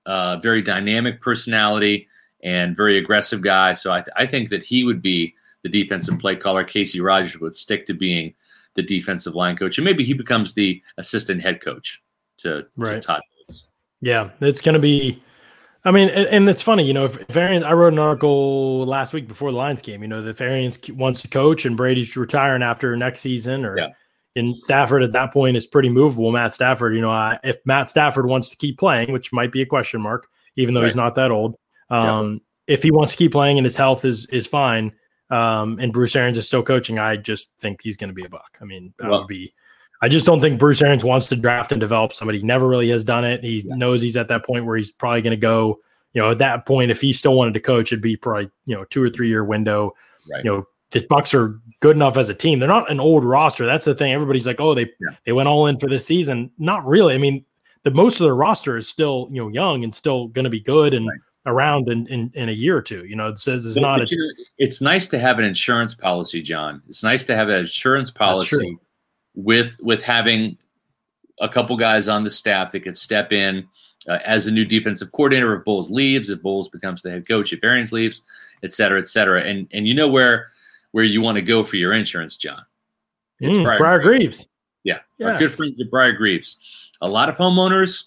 uh, 0.05 0.37
very 0.37 0.61
dynamic 0.61 1.21
personality, 1.21 2.07
and 2.43 2.77
very 2.77 2.97
aggressive 2.97 3.41
guy. 3.41 3.73
So 3.73 3.91
I, 3.91 3.97
th- 3.97 4.13
I 4.15 4.25
think 4.25 4.49
that 4.49 4.63
he 4.63 4.83
would 4.83 5.01
be 5.01 5.33
the 5.63 5.69
defensive 5.69 6.19
play 6.19 6.35
caller. 6.35 6.63
Kacy 6.63 7.03
Rodgers 7.03 7.39
would 7.39 7.55
stick 7.55 7.85
to 7.87 7.93
being 7.93 8.33
the 8.75 8.83
defensive 8.83 9.35
line 9.35 9.57
coach, 9.57 9.77
and 9.77 9.85
maybe 9.85 10.03
he 10.03 10.13
becomes 10.13 10.53
the 10.53 10.81
assistant 10.97 11.41
head 11.41 11.59
coach 11.59 12.01
to, 12.37 12.65
right. 12.77 12.93
to 12.93 12.99
Todd. 12.99 13.21
Yeah, 14.01 14.29
it's 14.39 14.61
going 14.61 14.75
to 14.75 14.79
be 14.79 15.21
I 15.85 15.91
mean, 15.91 16.09
and, 16.09 16.27
and, 16.27 16.49
it's 16.49 16.61
funny, 16.61 16.83
you 16.83 16.93
know, 16.93 17.05
if, 17.05 17.17
if 17.29 17.37
Arians, 17.37 17.63
I 17.63 17.71
wrote 17.71 17.93
an 17.93 17.99
article 17.99 18.85
last 18.85 19.13
week 19.13 19.27
before 19.27 19.51
the 19.51 19.57
Lions 19.57 19.81
game, 19.81 20.01
you 20.01 20.09
know, 20.09 20.25
if 20.25 20.41
Arians 20.41 20.77
wants 20.89 21.21
to 21.21 21.29
coach 21.29 21.65
and 21.65 21.77
Brady's 21.77 22.17
retiring 22.17 22.61
after 22.61 22.95
next 22.97 23.21
season 23.21 23.65
or, 23.65 23.77
yeah. 23.77 23.87
And 24.39 24.55
Stafford 24.57 25.03
at 25.03 25.11
that 25.11 25.31
point 25.31 25.57
is 25.57 25.67
pretty 25.67 25.89
movable. 25.89 26.31
Matt 26.31 26.53
Stafford, 26.53 26.95
you 26.95 27.01
know, 27.01 27.11
I, 27.11 27.39
if 27.43 27.57
Matt 27.65 27.89
Stafford 27.89 28.25
wants 28.25 28.49
to 28.49 28.57
keep 28.57 28.79
playing, 28.79 29.11
which 29.11 29.31
might 29.31 29.51
be 29.51 29.61
a 29.61 29.65
question 29.65 30.01
mark, 30.01 30.27
even 30.55 30.73
though 30.73 30.81
right. 30.81 30.87
he's 30.87 30.95
not 30.95 31.15
that 31.15 31.31
old, 31.31 31.55
um, 31.89 32.41
yeah. 32.67 32.73
if 32.73 32.83
he 32.83 32.91
wants 32.91 33.13
to 33.13 33.17
keep 33.17 33.31
playing 33.31 33.57
and 33.57 33.65
his 33.65 33.75
health 33.77 34.05
is 34.05 34.25
is 34.27 34.47
fine, 34.47 34.93
um, 35.29 35.77
and 35.79 35.93
Bruce 35.93 36.15
Arians 36.15 36.37
is 36.37 36.47
still 36.47 36.63
coaching, 36.63 36.97
I 36.97 37.17
just 37.17 37.49
think 37.59 37.81
he's 37.83 37.97
going 37.97 38.07
to 38.07 38.13
be 38.13 38.25
a 38.25 38.29
buck. 38.29 38.57
I 38.61 38.65
mean, 38.65 38.93
that 38.97 39.09
well, 39.09 39.19
would 39.19 39.27
be. 39.27 39.53
I 40.01 40.07
just 40.07 40.25
don't 40.25 40.41
think 40.41 40.59
Bruce 40.59 40.81
Arians 40.81 41.03
wants 41.03 41.27
to 41.27 41.35
draft 41.35 41.71
and 41.71 41.81
develop 41.81 42.13
somebody. 42.13 42.39
He 42.39 42.45
never 42.45 42.67
really 42.67 42.89
has 42.89 43.03
done 43.03 43.25
it. 43.25 43.43
He 43.43 43.59
yeah. 43.59 43.75
knows 43.75 44.01
he's 44.01 44.15
at 44.15 44.29
that 44.29 44.45
point 44.45 44.65
where 44.65 44.77
he's 44.77 44.91
probably 44.91 45.21
going 45.21 45.31
to 45.31 45.37
go. 45.37 45.79
You 46.13 46.21
know, 46.21 46.31
at 46.31 46.39
that 46.39 46.65
point, 46.65 46.89
if 46.89 47.01
he 47.01 47.13
still 47.13 47.35
wanted 47.35 47.53
to 47.53 47.59
coach, 47.59 47.91
it'd 47.91 48.01
be 48.01 48.15
probably 48.15 48.49
you 48.65 48.75
know 48.75 48.85
two 48.85 49.03
or 49.03 49.09
three 49.09 49.27
year 49.27 49.43
window. 49.43 49.93
Right. 50.31 50.43
You 50.43 50.51
know, 50.51 50.65
the 50.91 51.05
Bucks 51.09 51.33
are 51.33 51.59
good 51.79 51.95
enough 51.95 52.17
as 52.17 52.29
a 52.29 52.33
team. 52.33 52.59
They're 52.59 52.67
not 52.67 52.89
an 52.91 52.99
old 52.99 53.23
roster. 53.23 53.65
That's 53.65 53.85
the 53.85 53.95
thing. 53.95 54.13
Everybody's 54.13 54.47
like, 54.47 54.59
oh, 54.59 54.73
they 54.73 54.91
yeah. 54.99 55.15
they 55.25 55.31
went 55.31 55.49
all 55.49 55.67
in 55.67 55.79
for 55.79 55.87
this 55.87 56.05
season. 56.05 56.51
Not 56.57 56.85
really. 56.85 57.13
I 57.13 57.17
mean, 57.17 57.45
the 57.83 57.91
most 57.91 58.19
of 58.19 58.25
their 58.25 58.35
roster 58.35 58.77
is 58.77 58.87
still 58.87 59.27
you 59.31 59.41
know 59.41 59.49
young 59.49 59.83
and 59.83 59.93
still 59.93 60.27
going 60.27 60.45
to 60.45 60.49
be 60.49 60.61
good 60.61 60.93
and. 60.93 61.07
Right 61.07 61.19
around 61.45 61.89
in, 61.89 62.05
in, 62.07 62.31
in, 62.35 62.49
a 62.49 62.51
year 62.51 62.77
or 62.77 62.81
two. 62.81 63.05
You 63.05 63.15
know, 63.15 63.27
it 63.27 63.39
says 63.39 63.65
it's 63.65 63.75
but, 63.75 63.81
not. 63.81 64.01
A, 64.01 64.07
it's 64.57 64.81
nice 64.81 65.07
to 65.07 65.19
have 65.19 65.39
an 65.39 65.45
insurance 65.45 65.95
policy, 65.95 66.41
John. 66.41 66.81
It's 66.87 67.03
nice 67.03 67.23
to 67.23 67.35
have 67.35 67.49
an 67.49 67.59
insurance 67.59 68.11
policy 68.11 68.77
with 69.35 69.75
with 69.81 70.03
having 70.03 70.57
a 71.39 71.49
couple 71.49 71.75
guys 71.77 72.07
on 72.07 72.23
the 72.23 72.31
staff 72.31 72.71
that 72.71 72.81
could 72.81 72.97
step 72.97 73.31
in 73.31 73.67
uh, 74.07 74.19
as 74.25 74.47
a 74.47 74.51
new 74.51 74.65
defensive 74.65 75.11
coordinator 75.11 75.55
if 75.55 75.65
Bowles 75.65 75.89
leaves, 75.89 76.29
if 76.29 76.41
Bowles 76.41 76.69
becomes 76.69 77.01
the 77.01 77.09
head 77.09 77.27
coach, 77.27 77.53
if 77.53 77.63
Arians 77.63 77.91
leaves, 77.91 78.23
et 78.63 78.73
cetera, 78.73 78.99
et 78.99 79.07
cetera. 79.07 79.41
And 79.41 79.67
and 79.71 79.87
you 79.87 79.93
know 79.93 80.07
where 80.07 80.47
where 80.91 81.03
you 81.03 81.21
want 81.21 81.35
to 81.35 81.41
go 81.41 81.63
for 81.63 81.77
your 81.77 81.93
insurance, 81.93 82.35
John. 82.35 82.61
It's 83.39 83.57
mm, 83.57 83.63
Briar, 83.63 83.77
Briar 83.77 83.99
Greaves. 83.99 84.19
Greaves. 84.19 84.47
Yeah, 84.83 84.99
yes. 85.17 85.29
our 85.29 85.39
good 85.39 85.51
friends 85.51 85.79
at 85.79 85.89
Briar 85.89 86.13
Greaves. 86.13 86.91
A 87.01 87.07
lot 87.07 87.29
of 87.29 87.35
homeowners, 87.35 88.05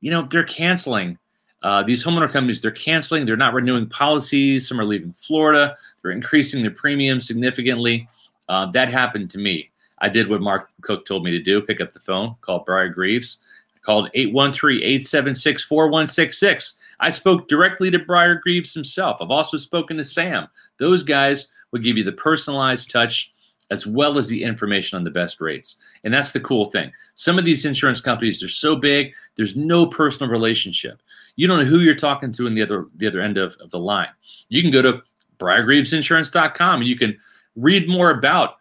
you 0.00 0.10
know, 0.10 0.22
they're 0.22 0.44
canceling. 0.44 1.18
Uh, 1.62 1.82
these 1.82 2.04
homeowner 2.04 2.30
companies, 2.30 2.60
they're 2.60 2.70
canceling. 2.70 3.26
They're 3.26 3.36
not 3.36 3.54
renewing 3.54 3.88
policies. 3.88 4.68
Some 4.68 4.80
are 4.80 4.84
leaving 4.84 5.12
Florida. 5.12 5.76
They're 6.02 6.12
increasing 6.12 6.62
their 6.62 6.70
premium 6.70 7.20
significantly. 7.20 8.08
Uh, 8.48 8.70
that 8.72 8.88
happened 8.88 9.30
to 9.30 9.38
me. 9.38 9.70
I 9.98 10.08
did 10.08 10.28
what 10.28 10.40
Mark 10.42 10.70
Cook 10.82 11.06
told 11.06 11.24
me 11.24 11.30
to 11.30 11.42
do 11.42 11.60
pick 11.60 11.80
up 11.80 11.92
the 11.92 12.00
phone, 12.00 12.36
call 12.40 12.60
Briar 12.60 12.88
Greaves. 12.88 13.42
I 13.74 13.78
called 13.80 14.10
813 14.14 14.78
876 14.82 15.64
4166. 15.64 16.74
I 17.00 17.10
spoke 17.10 17.48
directly 17.48 17.90
to 17.90 17.98
Briar 17.98 18.36
Greaves 18.36 18.74
himself. 18.74 19.18
I've 19.20 19.30
also 19.30 19.56
spoken 19.56 19.96
to 19.96 20.04
Sam. 20.04 20.48
Those 20.78 21.02
guys 21.02 21.50
would 21.72 21.82
give 21.82 21.96
you 21.96 22.04
the 22.04 22.12
personalized 22.12 22.90
touch 22.90 23.32
as 23.70 23.86
well 23.86 24.16
as 24.16 24.28
the 24.28 24.42
information 24.42 24.96
on 24.96 25.04
the 25.04 25.10
best 25.10 25.40
rates. 25.40 25.76
And 26.04 26.14
that's 26.14 26.32
the 26.32 26.40
cool 26.40 26.66
thing. 26.66 26.92
Some 27.14 27.38
of 27.38 27.44
these 27.44 27.64
insurance 27.64 28.00
companies, 28.00 28.40
they're 28.40 28.48
so 28.48 28.76
big, 28.76 29.12
there's 29.36 29.56
no 29.56 29.86
personal 29.86 30.30
relationship. 30.30 31.02
You 31.34 31.48
don't 31.48 31.58
know 31.58 31.64
who 31.64 31.80
you're 31.80 31.94
talking 31.94 32.32
to 32.32 32.46
in 32.46 32.54
the 32.54 32.62
other 32.62 32.86
the 32.96 33.06
other 33.06 33.20
end 33.20 33.38
of, 33.38 33.56
of 33.60 33.70
the 33.70 33.78
line. 33.78 34.08
You 34.48 34.62
can 34.62 34.70
go 34.70 34.82
to 34.82 35.02
briargreavesinsurance.com 35.38 36.80
and 36.80 36.88
you 36.88 36.96
can 36.96 37.18
read 37.56 37.88
more 37.88 38.10
about 38.10 38.56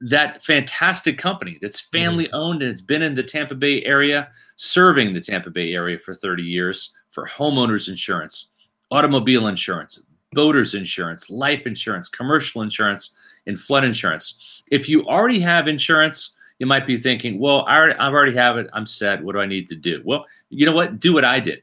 that 0.00 0.42
fantastic 0.42 1.18
company 1.18 1.58
that's 1.60 1.82
mm-hmm. 1.82 1.98
family 1.98 2.32
owned 2.32 2.62
and 2.62 2.70
it's 2.70 2.80
been 2.80 3.02
in 3.02 3.14
the 3.14 3.22
Tampa 3.22 3.54
Bay 3.54 3.84
area, 3.84 4.30
serving 4.56 5.12
the 5.12 5.20
Tampa 5.20 5.50
Bay 5.50 5.74
area 5.74 5.98
for 5.98 6.14
30 6.14 6.42
years 6.42 6.92
for 7.10 7.26
homeowners 7.26 7.88
insurance, 7.88 8.48
automobile 8.90 9.48
insurance, 9.48 10.02
boaters 10.32 10.74
insurance, 10.74 11.30
life 11.30 11.66
insurance, 11.66 12.08
commercial 12.08 12.62
insurance, 12.62 13.10
and 13.46 13.60
flood 13.60 13.84
insurance. 13.84 14.62
If 14.70 14.88
you 14.88 15.04
already 15.06 15.40
have 15.40 15.68
insurance, 15.68 16.32
you 16.58 16.66
might 16.66 16.86
be 16.86 16.98
thinking, 16.98 17.38
well, 17.38 17.64
I 17.66 17.76
already, 17.76 17.98
already 17.98 18.34
have 18.36 18.56
it. 18.58 18.68
I'm 18.72 18.86
set. 18.86 19.22
What 19.22 19.32
do 19.32 19.40
I 19.40 19.46
need 19.46 19.66
to 19.68 19.76
do? 19.76 20.02
Well, 20.04 20.26
you 20.50 20.66
know 20.66 20.72
what? 20.72 21.00
Do 21.00 21.14
what 21.14 21.24
I 21.24 21.40
did. 21.40 21.62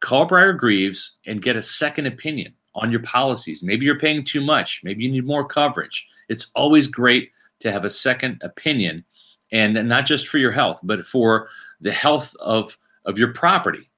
Call 0.00 0.26
Briar 0.26 0.52
Greaves 0.52 1.18
and 1.26 1.42
get 1.42 1.56
a 1.56 1.62
second 1.62 2.06
opinion 2.06 2.54
on 2.74 2.90
your 2.90 3.02
policies. 3.02 3.62
Maybe 3.62 3.84
you're 3.86 3.98
paying 3.98 4.24
too 4.24 4.40
much. 4.40 4.82
Maybe 4.84 5.04
you 5.04 5.10
need 5.10 5.26
more 5.26 5.46
coverage. 5.46 6.06
It's 6.28 6.50
always 6.54 6.86
great 6.86 7.32
to 7.60 7.72
have 7.72 7.84
a 7.84 7.90
second 7.90 8.40
opinion 8.42 9.04
and 9.50 9.88
not 9.88 10.06
just 10.06 10.28
for 10.28 10.38
your 10.38 10.52
health 10.52 10.80
but 10.82 11.06
for 11.06 11.48
the 11.80 11.92
health 11.92 12.34
of 12.40 12.76
of 13.04 13.18
your 13.18 13.32
property 13.32 13.88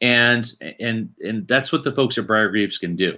and 0.00 0.52
and 0.80 1.10
and 1.24 1.46
that's 1.46 1.72
what 1.72 1.84
the 1.84 1.92
folks 1.92 2.18
at 2.18 2.26
Briar 2.26 2.50
Greaves 2.50 2.78
can 2.78 2.96
do 2.96 3.16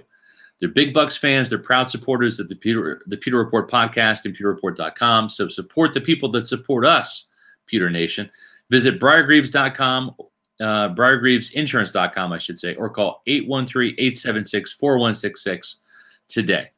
they're 0.59 0.69
big 0.69 0.93
bucks 0.93 1.17
fans. 1.17 1.49
They're 1.49 1.57
proud 1.57 1.89
supporters 1.89 2.39
of 2.39 2.49
the 2.49 2.55
Pewter 2.55 3.01
the 3.07 3.17
Pewter 3.17 3.37
Report 3.37 3.71
podcast 3.71 4.25
and 4.25 4.35
pewterreport.com 4.35 5.29
so 5.29 5.47
support 5.47 5.93
the 5.93 6.01
people 6.01 6.29
that 6.31 6.47
support 6.47 6.85
us 6.85 7.27
Pewter 7.65 7.89
Nation. 7.89 8.29
Visit 8.69 8.99
briargreaves.com 8.99 10.15
uh, 10.59 10.93
briargreavesinsurance.com 10.93 12.33
I 12.33 12.37
should 12.37 12.59
say 12.59 12.75
or 12.75 12.89
call 12.89 13.21
813-876-4166 13.27 15.75
today. 16.27 16.71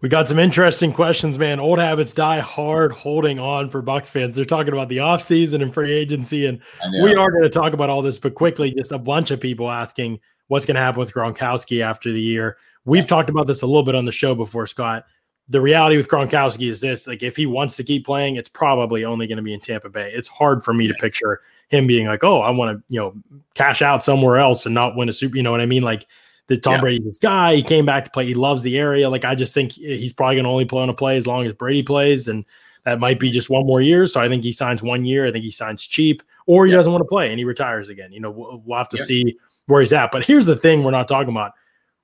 We 0.00 0.08
got 0.10 0.28
some 0.28 0.38
interesting 0.38 0.92
questions, 0.92 1.38
man. 1.38 1.58
Old 1.60 1.78
habits 1.78 2.12
die 2.12 2.40
hard 2.40 2.92
holding 2.92 3.38
on 3.38 3.70
for 3.70 3.80
Bucks 3.80 4.10
fans. 4.10 4.36
They're 4.36 4.44
talking 4.44 4.74
about 4.74 4.90
the 4.90 4.98
offseason 4.98 5.62
and 5.62 5.72
free 5.72 5.92
agency, 5.92 6.44
and 6.44 6.60
we 7.02 7.14
are 7.14 7.30
going 7.30 7.44
to 7.44 7.48
talk 7.48 7.72
about 7.72 7.88
all 7.88 8.02
this, 8.02 8.18
but 8.18 8.34
quickly, 8.34 8.70
just 8.70 8.92
a 8.92 8.98
bunch 8.98 9.30
of 9.30 9.40
people 9.40 9.70
asking 9.70 10.20
what's 10.48 10.66
going 10.66 10.74
to 10.76 10.80
happen 10.80 11.00
with 11.00 11.12
Gronkowski 11.12 11.82
after 11.82 12.12
the 12.12 12.20
year. 12.20 12.56
We've 12.84 13.06
talked 13.06 13.30
about 13.30 13.46
this 13.46 13.62
a 13.62 13.66
little 13.66 13.82
bit 13.82 13.94
on 13.94 14.04
the 14.04 14.12
show 14.12 14.34
before, 14.34 14.66
Scott. 14.66 15.06
The 15.48 15.60
reality 15.60 15.96
with 15.96 16.08
Gronkowski 16.08 16.68
is 16.68 16.80
this: 16.80 17.06
like, 17.06 17.22
if 17.22 17.36
he 17.36 17.46
wants 17.46 17.76
to 17.76 17.84
keep 17.84 18.06
playing, 18.06 18.36
it's 18.36 18.48
probably 18.48 19.04
only 19.04 19.26
going 19.26 19.36
to 19.36 19.42
be 19.42 19.52
in 19.52 19.60
Tampa 19.60 19.90
Bay. 19.90 20.10
It's 20.12 20.28
hard 20.28 20.62
for 20.62 20.72
me 20.72 20.86
to 20.86 20.94
picture 20.94 21.40
him 21.68 21.86
being 21.86 22.06
like, 22.06 22.24
"Oh, 22.24 22.40
I 22.40 22.50
want 22.50 22.78
to, 22.78 22.84
you 22.92 23.00
know, 23.00 23.14
cash 23.54 23.82
out 23.82 24.02
somewhere 24.02 24.38
else 24.38 24.64
and 24.64 24.74
not 24.74 24.96
win 24.96 25.08
a 25.08 25.12
super." 25.12 25.36
You 25.36 25.42
know 25.42 25.50
what 25.50 25.60
I 25.60 25.66
mean? 25.66 25.82
Like, 25.82 26.06
the 26.46 26.56
Tom 26.58 26.74
yeah. 26.74 26.80
Brady's 26.80 27.04
this 27.04 27.18
guy. 27.18 27.56
He 27.56 27.62
came 27.62 27.86
back 27.86 28.04
to 28.04 28.10
play. 28.10 28.26
He 28.26 28.34
loves 28.34 28.62
the 28.62 28.78
area. 28.78 29.08
Like 29.08 29.24
I 29.24 29.34
just 29.34 29.54
think 29.54 29.72
he's 29.72 30.12
probably 30.12 30.36
going 30.36 30.44
to 30.44 30.50
only 30.50 30.64
play 30.64 30.82
on 30.82 30.88
a 30.88 30.94
play 30.94 31.16
as 31.16 31.26
long 31.26 31.46
as 31.46 31.52
Brady 31.52 31.82
plays, 31.82 32.28
and 32.28 32.44
that 32.84 33.00
might 33.00 33.18
be 33.18 33.30
just 33.30 33.48
one 33.48 33.66
more 33.66 33.80
year. 33.80 34.06
So 34.06 34.20
I 34.20 34.28
think 34.28 34.44
he 34.44 34.52
signs 34.52 34.82
one 34.82 35.04
year. 35.04 35.26
I 35.26 35.32
think 35.32 35.44
he 35.44 35.50
signs 35.50 35.86
cheap, 35.86 36.22
or 36.46 36.66
he 36.66 36.72
yeah. 36.72 36.78
doesn't 36.78 36.92
want 36.92 37.02
to 37.02 37.08
play 37.08 37.30
and 37.30 37.38
he 37.38 37.44
retires 37.44 37.88
again. 37.88 38.12
You 38.12 38.20
know, 38.20 38.30
we'll, 38.30 38.62
we'll 38.64 38.78
have 38.78 38.88
to 38.90 38.98
yeah. 38.98 39.04
see 39.04 39.38
where 39.66 39.80
he's 39.80 39.92
at. 39.92 40.10
But 40.10 40.24
here's 40.24 40.46
the 40.46 40.56
thing: 40.56 40.84
we're 40.84 40.90
not 40.90 41.08
talking 41.08 41.30
about. 41.30 41.52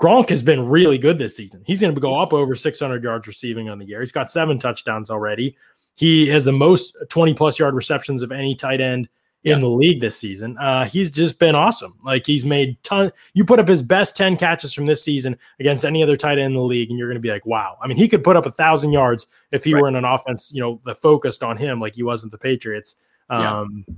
Gronk 0.00 0.30
has 0.30 0.42
been 0.42 0.66
really 0.66 0.96
good 0.96 1.18
this 1.18 1.36
season. 1.36 1.62
He's 1.66 1.82
going 1.82 1.94
to 1.94 2.00
go 2.00 2.18
up 2.18 2.32
over 2.32 2.56
600 2.56 3.04
yards 3.04 3.28
receiving 3.28 3.68
on 3.68 3.78
the 3.78 3.84
year. 3.84 4.00
He's 4.00 4.12
got 4.12 4.30
seven 4.30 4.58
touchdowns 4.58 5.10
already. 5.10 5.58
He 5.96 6.26
has 6.28 6.46
the 6.46 6.52
most 6.52 6.96
20 7.10 7.34
plus 7.34 7.58
yard 7.58 7.74
receptions 7.74 8.22
of 8.22 8.32
any 8.32 8.54
tight 8.54 8.80
end 8.80 9.10
in 9.44 9.52
yeah. 9.52 9.58
the 9.58 9.68
league 9.68 10.00
this 10.00 10.18
season. 10.18 10.56
Uh, 10.58 10.84
he's 10.84 11.10
just 11.10 11.38
been 11.38 11.54
awesome. 11.54 11.94
Like 12.04 12.26
he's 12.26 12.44
made 12.44 12.82
ton. 12.82 13.10
You 13.34 13.44
put 13.44 13.58
up 13.58 13.68
his 13.68 13.82
best 13.82 14.16
ten 14.16 14.36
catches 14.36 14.72
from 14.72 14.86
this 14.86 15.02
season 15.02 15.36
against 15.58 15.84
any 15.84 16.02
other 16.02 16.16
tight 16.16 16.38
end 16.38 16.48
in 16.48 16.52
the 16.54 16.60
league, 16.60 16.90
and 16.90 16.98
you're 16.98 17.08
going 17.08 17.16
to 17.16 17.20
be 17.20 17.30
like, 17.30 17.46
wow. 17.46 17.76
I 17.82 17.86
mean, 17.86 17.96
he 17.96 18.08
could 18.08 18.22
put 18.22 18.36
up 18.36 18.46
a 18.46 18.52
thousand 18.52 18.92
yards 18.92 19.26
if 19.52 19.64
he 19.64 19.74
right. 19.74 19.82
were 19.82 19.88
in 19.88 19.96
an 19.96 20.04
offense, 20.04 20.52
you 20.52 20.60
know, 20.60 20.80
that 20.84 21.00
focused 21.00 21.42
on 21.42 21.56
him 21.56 21.80
like 21.80 21.94
he 21.94 22.02
wasn't 22.02 22.32
the 22.32 22.38
Patriots. 22.38 22.96
Um, 23.30 23.84
yeah. 23.86 23.94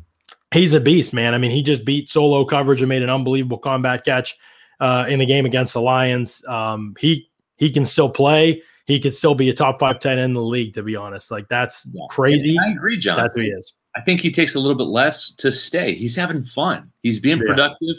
He's 0.52 0.74
a 0.74 0.80
beast, 0.80 1.14
man. 1.14 1.34
I 1.34 1.38
mean, 1.38 1.50
he 1.50 1.62
just 1.62 1.84
beat 1.84 2.10
solo 2.10 2.44
coverage 2.44 2.82
and 2.82 2.88
made 2.88 3.02
an 3.02 3.10
unbelievable 3.10 3.58
combat 3.58 4.04
catch 4.04 4.36
uh, 4.80 5.06
in 5.08 5.18
the 5.18 5.26
game 5.26 5.46
against 5.46 5.72
the 5.72 5.80
Lions. 5.80 6.44
Um, 6.46 6.94
he 6.98 7.30
he 7.56 7.70
can 7.70 7.84
still 7.84 8.10
play. 8.10 8.62
he 8.86 9.00
could 9.00 9.14
still 9.14 9.34
be 9.34 9.48
a 9.48 9.54
top 9.54 9.78
five 9.78 9.98
ten 10.00 10.18
in 10.18 10.34
the 10.34 10.42
league. 10.42 10.74
To 10.74 10.82
be 10.82 10.96
honest, 10.96 11.30
like 11.30 11.48
that's 11.48 11.88
yeah. 11.92 12.02
crazy. 12.10 12.58
I 12.58 12.72
agree, 12.72 12.98
John. 12.98 13.16
That's 13.16 13.34
who 13.34 13.42
he 13.42 13.48
is. 13.48 13.74
I 13.94 14.00
think 14.00 14.20
he 14.20 14.30
takes 14.30 14.54
a 14.54 14.60
little 14.60 14.76
bit 14.76 14.84
less 14.84 15.30
to 15.36 15.52
stay. 15.52 15.94
He's 15.94 16.16
having 16.16 16.42
fun. 16.42 16.90
He's 17.02 17.18
being 17.20 17.38
yeah. 17.38 17.46
productive. 17.46 17.96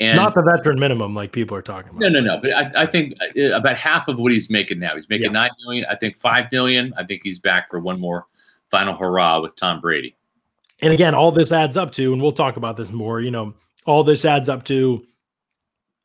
And 0.00 0.16
not 0.16 0.34
the 0.34 0.42
veteran 0.42 0.80
minimum 0.80 1.14
like 1.14 1.32
people 1.32 1.56
are 1.56 1.62
talking 1.62 1.90
about. 1.90 2.00
No, 2.00 2.08
no, 2.08 2.20
no. 2.20 2.38
But 2.40 2.52
I, 2.52 2.82
I 2.82 2.86
think 2.86 3.14
uh, 3.36 3.52
about 3.52 3.76
half 3.76 4.08
of 4.08 4.18
what 4.18 4.32
he's 4.32 4.50
making 4.50 4.80
now. 4.80 4.94
He's 4.94 5.08
making 5.08 5.26
yeah. 5.26 5.32
nine 5.32 5.50
million. 5.64 5.84
I 5.88 5.96
think 5.96 6.16
five 6.16 6.50
million. 6.50 6.92
I 6.96 7.04
think 7.04 7.22
he's 7.22 7.38
back 7.38 7.68
for 7.70 7.78
one 7.78 8.00
more 8.00 8.26
final 8.70 8.96
hurrah 8.96 9.40
with 9.40 9.54
Tom 9.54 9.80
Brady. 9.80 10.16
And 10.82 10.92
again, 10.92 11.14
all 11.14 11.32
this 11.32 11.52
adds 11.52 11.76
up 11.76 11.92
to, 11.92 12.12
and 12.12 12.20
we'll 12.20 12.32
talk 12.32 12.56
about 12.56 12.76
this 12.76 12.90
more. 12.90 13.20
You 13.20 13.30
know, 13.30 13.54
all 13.86 14.04
this 14.04 14.24
adds 14.24 14.48
up 14.48 14.64
to. 14.64 15.04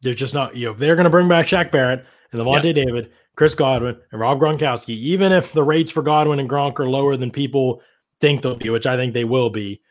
They're 0.01 0.13
just 0.13 0.34
not. 0.34 0.55
You 0.55 0.67
know, 0.67 0.73
they're 0.73 0.95
going 0.95 1.05
to 1.05 1.09
bring 1.09 1.28
back 1.28 1.47
Shaq 1.47 1.71
Barrett 1.71 2.05
and 2.32 2.41
Lavonte 2.41 2.65
yeah. 2.65 2.86
David, 2.86 3.11
Chris 3.36 3.55
Godwin, 3.55 3.97
and 4.11 4.21
Rob 4.21 4.39
Gronkowski. 4.39 4.89
Even 4.89 5.32
if 5.32 5.51
the 5.51 5.63
rates 5.63 5.91
for 5.91 6.03
Godwin 6.03 6.39
and 6.39 6.49
Gronk 6.49 6.80
are 6.80 6.89
lower 6.89 7.17
than 7.17 7.32
people 7.32 7.82
think 8.21 8.41
they'll 8.41 8.55
be, 8.55 8.69
which 8.69 8.86
I 8.86 8.95
think 8.95 9.13
they 9.13 9.25
will 9.25 9.49
be 9.49 9.82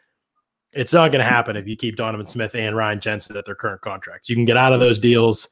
it's 0.76 0.92
not 0.92 1.10
going 1.10 1.24
to 1.24 1.30
happen 1.30 1.56
if 1.56 1.66
you 1.66 1.74
keep 1.74 1.96
Donovan 1.96 2.26
Smith 2.26 2.54
and 2.54 2.76
Ryan 2.76 3.00
Jensen 3.00 3.36
at 3.36 3.46
their 3.46 3.54
current 3.54 3.80
contracts. 3.80 4.28
You 4.28 4.36
can 4.36 4.44
get 4.44 4.58
out 4.58 4.74
of 4.74 4.80
those 4.80 4.98
deals. 4.98 5.48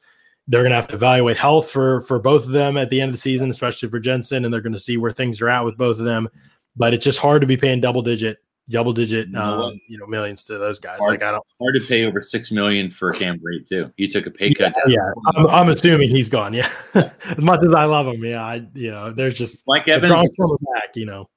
They're 0.47 0.61
going 0.61 0.69
to 0.69 0.75
have 0.75 0.87
to 0.89 0.95
evaluate 0.95 1.37
health 1.37 1.71
for 1.71 2.01
for 2.01 2.19
both 2.19 2.45
of 2.45 2.51
them 2.51 2.77
at 2.77 2.91
the 2.91 3.01
end 3.01 3.09
of 3.09 3.15
the 3.15 3.21
season, 3.21 3.49
especially 3.49 3.89
for 3.89 3.99
Jensen, 3.99 4.45
and 4.45 4.53
they're 4.53 4.61
going 4.61 4.73
to 4.73 4.79
see 4.79 4.97
where 4.97 5.11
things 5.11 5.41
are 5.41 5.49
at 5.49 5.65
with 5.65 5.77
both 5.77 5.97
of 5.97 6.05
them. 6.05 6.29
But 6.75 6.93
it's 6.93 7.03
just 7.03 7.17
hard 7.17 7.41
to 7.41 7.47
be 7.47 7.57
paying 7.57 7.81
double 7.81 8.03
digit, 8.03 8.37
double 8.69 8.93
digit, 8.93 9.27
you 9.27 9.33
know, 9.33 9.63
um, 9.63 9.81
you 9.87 9.97
know 9.97 10.05
millions 10.07 10.45
to 10.45 10.57
those 10.57 10.79
guys. 10.79 10.99
Hard, 10.99 11.11
like 11.11 11.23
I 11.23 11.31
don't 11.31 11.43
hard 11.61 11.75
to 11.75 11.81
pay 11.87 12.05
over 12.05 12.23
six 12.23 12.51
million 12.51 12.89
for 12.89 13.11
Cam 13.13 13.39
Brate 13.39 13.67
too. 13.67 13.91
He 13.97 14.07
took 14.07 14.25
a 14.25 14.31
pay 14.31 14.53
cut. 14.53 14.73
Yeah, 14.87 14.95
yeah. 14.95 15.11
I'm, 15.35 15.47
I'm, 15.47 15.69
assuming 15.69 16.09
he's 16.09 16.29
gone. 16.29 16.53
Yeah, 16.53 16.69
as 16.93 17.37
much 17.37 17.61
as 17.63 17.73
I 17.73 17.85
love 17.85 18.07
him, 18.07 18.23
yeah, 18.23 18.43
I 18.43 18.65
you 18.73 18.91
know, 18.91 19.11
there's 19.11 19.35
just 19.35 19.63
Mike 19.67 19.87
Evans 19.87 20.13
coming 20.37 20.57
back. 20.73 20.95
You 20.95 21.05
know, 21.05 21.29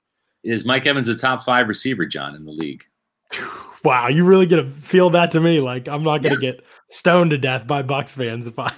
is 0.42 0.64
Mike 0.64 0.86
Evans 0.86 1.08
a 1.08 1.16
top 1.16 1.44
five 1.44 1.68
receiver, 1.68 2.06
John, 2.06 2.34
in 2.34 2.44
the 2.44 2.52
league? 2.52 2.84
Wow, 3.84 4.08
you 4.08 4.24
really 4.24 4.46
gonna 4.46 4.68
feel 4.82 5.08
that 5.10 5.30
to 5.30 5.40
me? 5.40 5.60
Like 5.60 5.86
I'm 5.86 6.02
not 6.02 6.20
gonna 6.20 6.34
yeah. 6.34 6.52
get 6.52 6.64
stoned 6.90 7.30
to 7.30 7.38
death 7.38 7.64
by 7.64 7.84
Bucs 7.84 8.12
fans 8.12 8.48
if 8.48 8.58
I. 8.58 8.72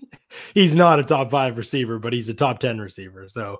he's 0.54 0.74
not 0.74 0.98
a 0.98 1.04
top 1.04 1.30
five 1.30 1.58
receiver, 1.58 1.98
but 1.98 2.14
he's 2.14 2.30
a 2.30 2.34
top 2.34 2.58
ten 2.58 2.80
receiver. 2.80 3.28
So 3.28 3.58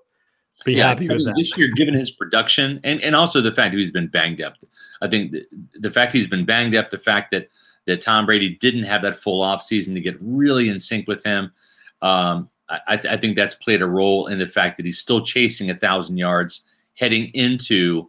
be 0.65 0.75
yeah, 0.75 0.89
happy 0.89 1.09
I 1.09 1.13
with 1.13 1.19
mean, 1.19 1.27
that. 1.27 1.35
This 1.37 1.57
year, 1.57 1.69
given 1.75 1.95
his 1.95 2.11
production 2.11 2.81
and 2.85 3.01
and 3.03 3.15
also 3.15 3.41
the 3.41 3.55
fact 3.55 3.75
he's 3.75 3.91
been 3.91 4.09
banged 4.09 4.41
up, 4.41 4.55
I 5.03 5.09
think 5.09 5.33
the, 5.33 5.47
the 5.79 5.91
fact 5.91 6.13
he's 6.13 6.27
been 6.27 6.45
banged 6.45 6.75
up, 6.75 6.91
the 6.91 6.99
fact 6.99 7.31
that 7.33 7.49
that 7.87 8.01
Tom 8.01 8.27
Brady 8.27 8.57
didn't 8.57 8.85
have 8.85 9.03
that 9.03 9.19
full 9.19 9.43
off 9.43 9.63
season 9.63 9.95
to 9.95 10.01
get 10.01 10.17
really 10.21 10.69
in 10.69 10.79
sync 10.79 11.07
with 11.07 11.23
him. 11.25 11.53
Um, 12.03 12.51
I, 12.69 13.01
I 13.09 13.17
think 13.17 13.37
that's 13.37 13.55
played 13.55 13.81
a 13.81 13.87
role 13.87 14.27
in 14.27 14.39
the 14.39 14.47
fact 14.47 14.77
that 14.77 14.87
he's 14.87 14.99
still 14.99 15.23
chasing 15.23 15.71
a 15.71 15.79
thousand 15.79 16.17
yards 16.17 16.63
heading 16.95 17.27
into 17.35 18.09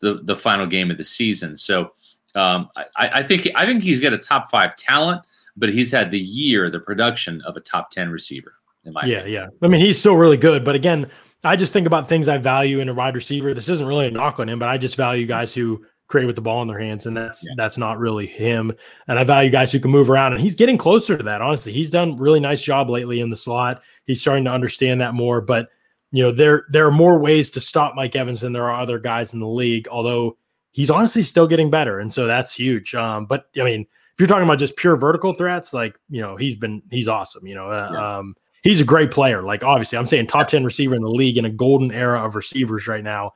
the 0.00 0.20
the 0.24 0.36
final 0.36 0.66
game 0.66 0.90
of 0.90 0.96
the 0.96 1.04
season. 1.04 1.56
So 1.56 1.92
um, 2.34 2.68
I, 2.76 2.86
I, 2.96 3.22
think 3.22 3.48
I 3.54 3.66
think 3.66 3.82
he's 3.82 4.00
got 4.00 4.12
a 4.12 4.18
top 4.18 4.50
five 4.50 4.74
talent, 4.76 5.22
but 5.56 5.68
he's 5.68 5.92
had 5.92 6.10
the 6.10 6.18
year, 6.18 6.70
the 6.70 6.80
production 6.80 7.40
of 7.42 7.56
a 7.56 7.60
top 7.60 7.90
ten 7.90 8.10
receiver. 8.10 8.54
In 8.84 8.92
my 8.94 9.04
yeah, 9.04 9.18
opinion. 9.18 9.42
yeah. 9.42 9.66
I 9.66 9.68
mean, 9.68 9.80
he's 9.80 9.98
still 9.98 10.16
really 10.16 10.36
good, 10.36 10.64
but 10.64 10.74
again, 10.74 11.08
I 11.44 11.56
just 11.56 11.72
think 11.72 11.86
about 11.86 12.08
things 12.08 12.28
I 12.28 12.38
value 12.38 12.80
in 12.80 12.88
a 12.88 12.94
wide 12.94 13.14
receiver. 13.14 13.52
This 13.52 13.68
isn't 13.68 13.86
really 13.86 14.06
a 14.06 14.10
knock 14.10 14.38
on 14.38 14.48
him, 14.48 14.58
but 14.58 14.68
I 14.68 14.78
just 14.78 14.96
value 14.96 15.26
guys 15.26 15.52
who 15.52 15.84
create 16.12 16.26
with 16.26 16.36
the 16.36 16.42
ball 16.42 16.62
in 16.62 16.68
their 16.68 16.78
hands, 16.78 17.06
and 17.06 17.16
that's 17.16 17.44
yeah. 17.44 17.54
that's 17.56 17.78
not 17.78 17.98
really 17.98 18.26
him. 18.26 18.72
And 19.08 19.18
I 19.18 19.24
value 19.24 19.50
guys 19.50 19.72
who 19.72 19.80
can 19.80 19.90
move 19.90 20.10
around, 20.10 20.32
and 20.34 20.40
he's 20.40 20.54
getting 20.54 20.78
closer 20.78 21.16
to 21.16 21.24
that. 21.24 21.42
Honestly, 21.42 21.72
he's 21.72 21.90
done 21.90 22.16
really 22.16 22.38
nice 22.38 22.62
job 22.62 22.88
lately 22.90 23.20
in 23.20 23.30
the 23.30 23.36
slot. 23.36 23.82
He's 24.04 24.20
starting 24.20 24.44
to 24.44 24.52
understand 24.52 25.00
that 25.00 25.14
more, 25.14 25.40
but 25.40 25.70
you 26.12 26.22
know 26.22 26.30
there 26.30 26.66
there 26.70 26.86
are 26.86 26.92
more 26.92 27.18
ways 27.18 27.50
to 27.52 27.60
stop 27.60 27.96
Mike 27.96 28.14
Evans 28.14 28.42
than 28.42 28.52
there 28.52 28.70
are 28.70 28.80
other 28.80 28.98
guys 28.98 29.32
in 29.34 29.40
the 29.40 29.48
league. 29.48 29.88
Although 29.88 30.36
he's 30.70 30.90
honestly 30.90 31.22
still 31.22 31.48
getting 31.48 31.70
better, 31.70 31.98
and 31.98 32.12
so 32.12 32.26
that's 32.26 32.54
huge. 32.54 32.94
Um, 32.94 33.26
but 33.26 33.46
I 33.58 33.64
mean, 33.64 33.80
if 33.80 34.20
you're 34.20 34.28
talking 34.28 34.44
about 34.44 34.58
just 34.58 34.76
pure 34.76 34.96
vertical 34.96 35.32
threats, 35.32 35.72
like 35.72 35.98
you 36.08 36.20
know, 36.20 36.36
he's 36.36 36.54
been 36.54 36.82
he's 36.90 37.08
awesome. 37.08 37.46
You 37.46 37.54
know, 37.54 37.70
uh, 37.70 37.90
yeah. 37.92 38.18
um, 38.18 38.36
he's 38.62 38.80
a 38.80 38.84
great 38.84 39.10
player. 39.10 39.42
Like 39.42 39.64
obviously, 39.64 39.98
I'm 39.98 40.06
saying 40.06 40.26
top 40.26 40.48
ten 40.48 40.64
receiver 40.64 40.94
in 40.94 41.02
the 41.02 41.10
league 41.10 41.38
in 41.38 41.44
a 41.44 41.50
golden 41.50 41.92
era 41.92 42.24
of 42.24 42.34
receivers 42.34 42.86
right 42.86 43.04
now. 43.04 43.32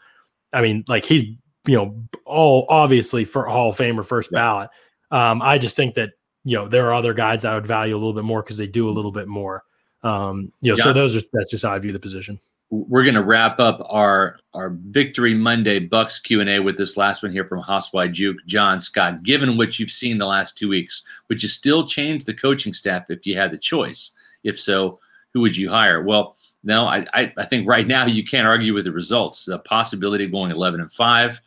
I 0.52 0.62
mean, 0.62 0.84
like 0.88 1.04
he's 1.04 1.22
you 1.66 1.76
know 1.76 2.02
all 2.24 2.66
obviously 2.68 3.24
for 3.24 3.44
Hall 3.46 3.70
of 3.70 3.76
Fame 3.76 3.98
or 3.98 4.02
first 4.02 4.30
yeah. 4.32 4.38
ballot. 4.38 4.70
Um, 5.10 5.42
I 5.42 5.58
just 5.58 5.76
think 5.76 5.94
that 5.94 6.10
you 6.44 6.56
know 6.56 6.68
there 6.68 6.86
are 6.86 6.94
other 6.94 7.14
guys 7.14 7.44
I 7.44 7.54
would 7.54 7.66
value 7.66 7.94
a 7.94 7.98
little 7.98 8.14
bit 8.14 8.24
more 8.24 8.42
because 8.42 8.58
they 8.58 8.66
do 8.66 8.88
a 8.88 8.92
little 8.92 9.12
bit 9.12 9.28
more. 9.28 9.64
Um, 10.02 10.52
you 10.60 10.72
know, 10.72 10.78
yeah. 10.78 10.84
so 10.84 10.92
those 10.92 11.16
are 11.16 11.22
that's 11.32 11.50
just 11.50 11.64
how 11.64 11.72
I 11.72 11.78
view 11.78 11.92
the 11.92 11.98
position 11.98 12.38
we're 12.70 13.04
going 13.04 13.14
to 13.14 13.22
wrap 13.22 13.60
up 13.60 13.84
our 13.88 14.38
our 14.54 14.76
Victory 14.86 15.34
Monday 15.34 15.78
Bucks 15.78 16.18
Q 16.18 16.40
and 16.40 16.50
A 16.50 16.58
with 16.58 16.76
this 16.76 16.96
last 16.96 17.22
one 17.22 17.32
here 17.32 17.44
from 17.44 17.62
Housewife 17.62 18.12
Juke, 18.12 18.38
John 18.46 18.80
Scott. 18.80 19.22
Given 19.22 19.56
what 19.56 19.78
you've 19.78 19.90
seen 19.90 20.18
the 20.18 20.26
last 20.26 20.58
two 20.58 20.68
weeks, 20.68 21.02
would 21.28 21.42
you 21.42 21.48
still 21.48 21.86
change 21.86 22.24
the 22.24 22.34
coaching 22.34 22.72
staff 22.72 23.08
if 23.08 23.24
you 23.24 23.36
had 23.36 23.52
the 23.52 23.58
choice? 23.58 24.10
If 24.42 24.60
so, 24.60 24.98
who 25.36 25.42
would 25.42 25.54
you 25.54 25.68
hire? 25.68 26.02
Well, 26.02 26.34
no, 26.64 26.86
I 26.86 27.04
I, 27.12 27.32
I 27.36 27.44
think 27.44 27.68
right 27.68 27.86
now 27.86 28.06
you 28.06 28.24
can't 28.24 28.46
argue 28.46 28.72
with 28.72 28.86
the 28.86 28.92
results. 28.92 29.44
The 29.44 29.58
possibility 29.58 30.24
of 30.24 30.32
going 30.32 30.50
eleven 30.50 30.80
and 30.80 30.90
five. 30.90 31.38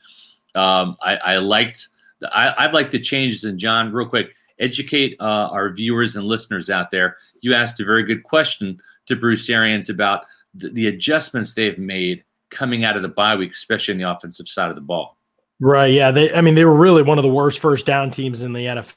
Um, 0.54 0.96
I, 1.02 1.16
I 1.16 1.38
liked 1.38 1.88
I, 2.32 2.50
I 2.50 2.72
like 2.72 2.92
the 2.92 3.00
changes. 3.00 3.46
And 3.46 3.58
John, 3.58 3.92
real 3.92 4.08
quick, 4.08 4.36
educate 4.60 5.16
uh, 5.20 5.50
our 5.52 5.72
viewers 5.72 6.16
and 6.16 6.26
listeners 6.28 6.70
out 6.70 6.92
there. 6.92 7.18
You 7.42 7.56
asked 7.56 7.80
a 7.80 7.84
very 7.84 8.04
good 8.04 8.22
question 8.22 8.80
to 9.08 9.16
Bruce 9.16 9.50
Arians 9.50 9.90
about 9.90 10.26
the, 10.54 10.70
the 10.70 10.88
adjustments 10.88 11.56
they've 11.56 11.80
made 11.80 12.24
coming 12.52 12.86
out 12.86 12.96
of 12.96 13.02
the 13.02 13.10
bye 13.10 13.36
week, 13.36 13.54
especially 13.54 13.94
in 13.94 13.98
the 13.98 14.08
offensive 14.12 14.48
side 14.48 14.70
of 14.70 14.76
the 14.76 14.82
ball. 14.82 15.18
Right. 15.60 15.92
Yeah. 15.92 16.12
They. 16.12 16.32
I 16.32 16.42
mean, 16.42 16.54
they 16.54 16.66
were 16.66 16.78
really 16.78 17.02
one 17.02 17.18
of 17.18 17.24
the 17.24 17.30
worst 17.30 17.58
first 17.58 17.88
down 17.88 18.12
teams 18.12 18.44
in 18.44 18.54
the 18.54 18.66
NFL. 18.66 18.94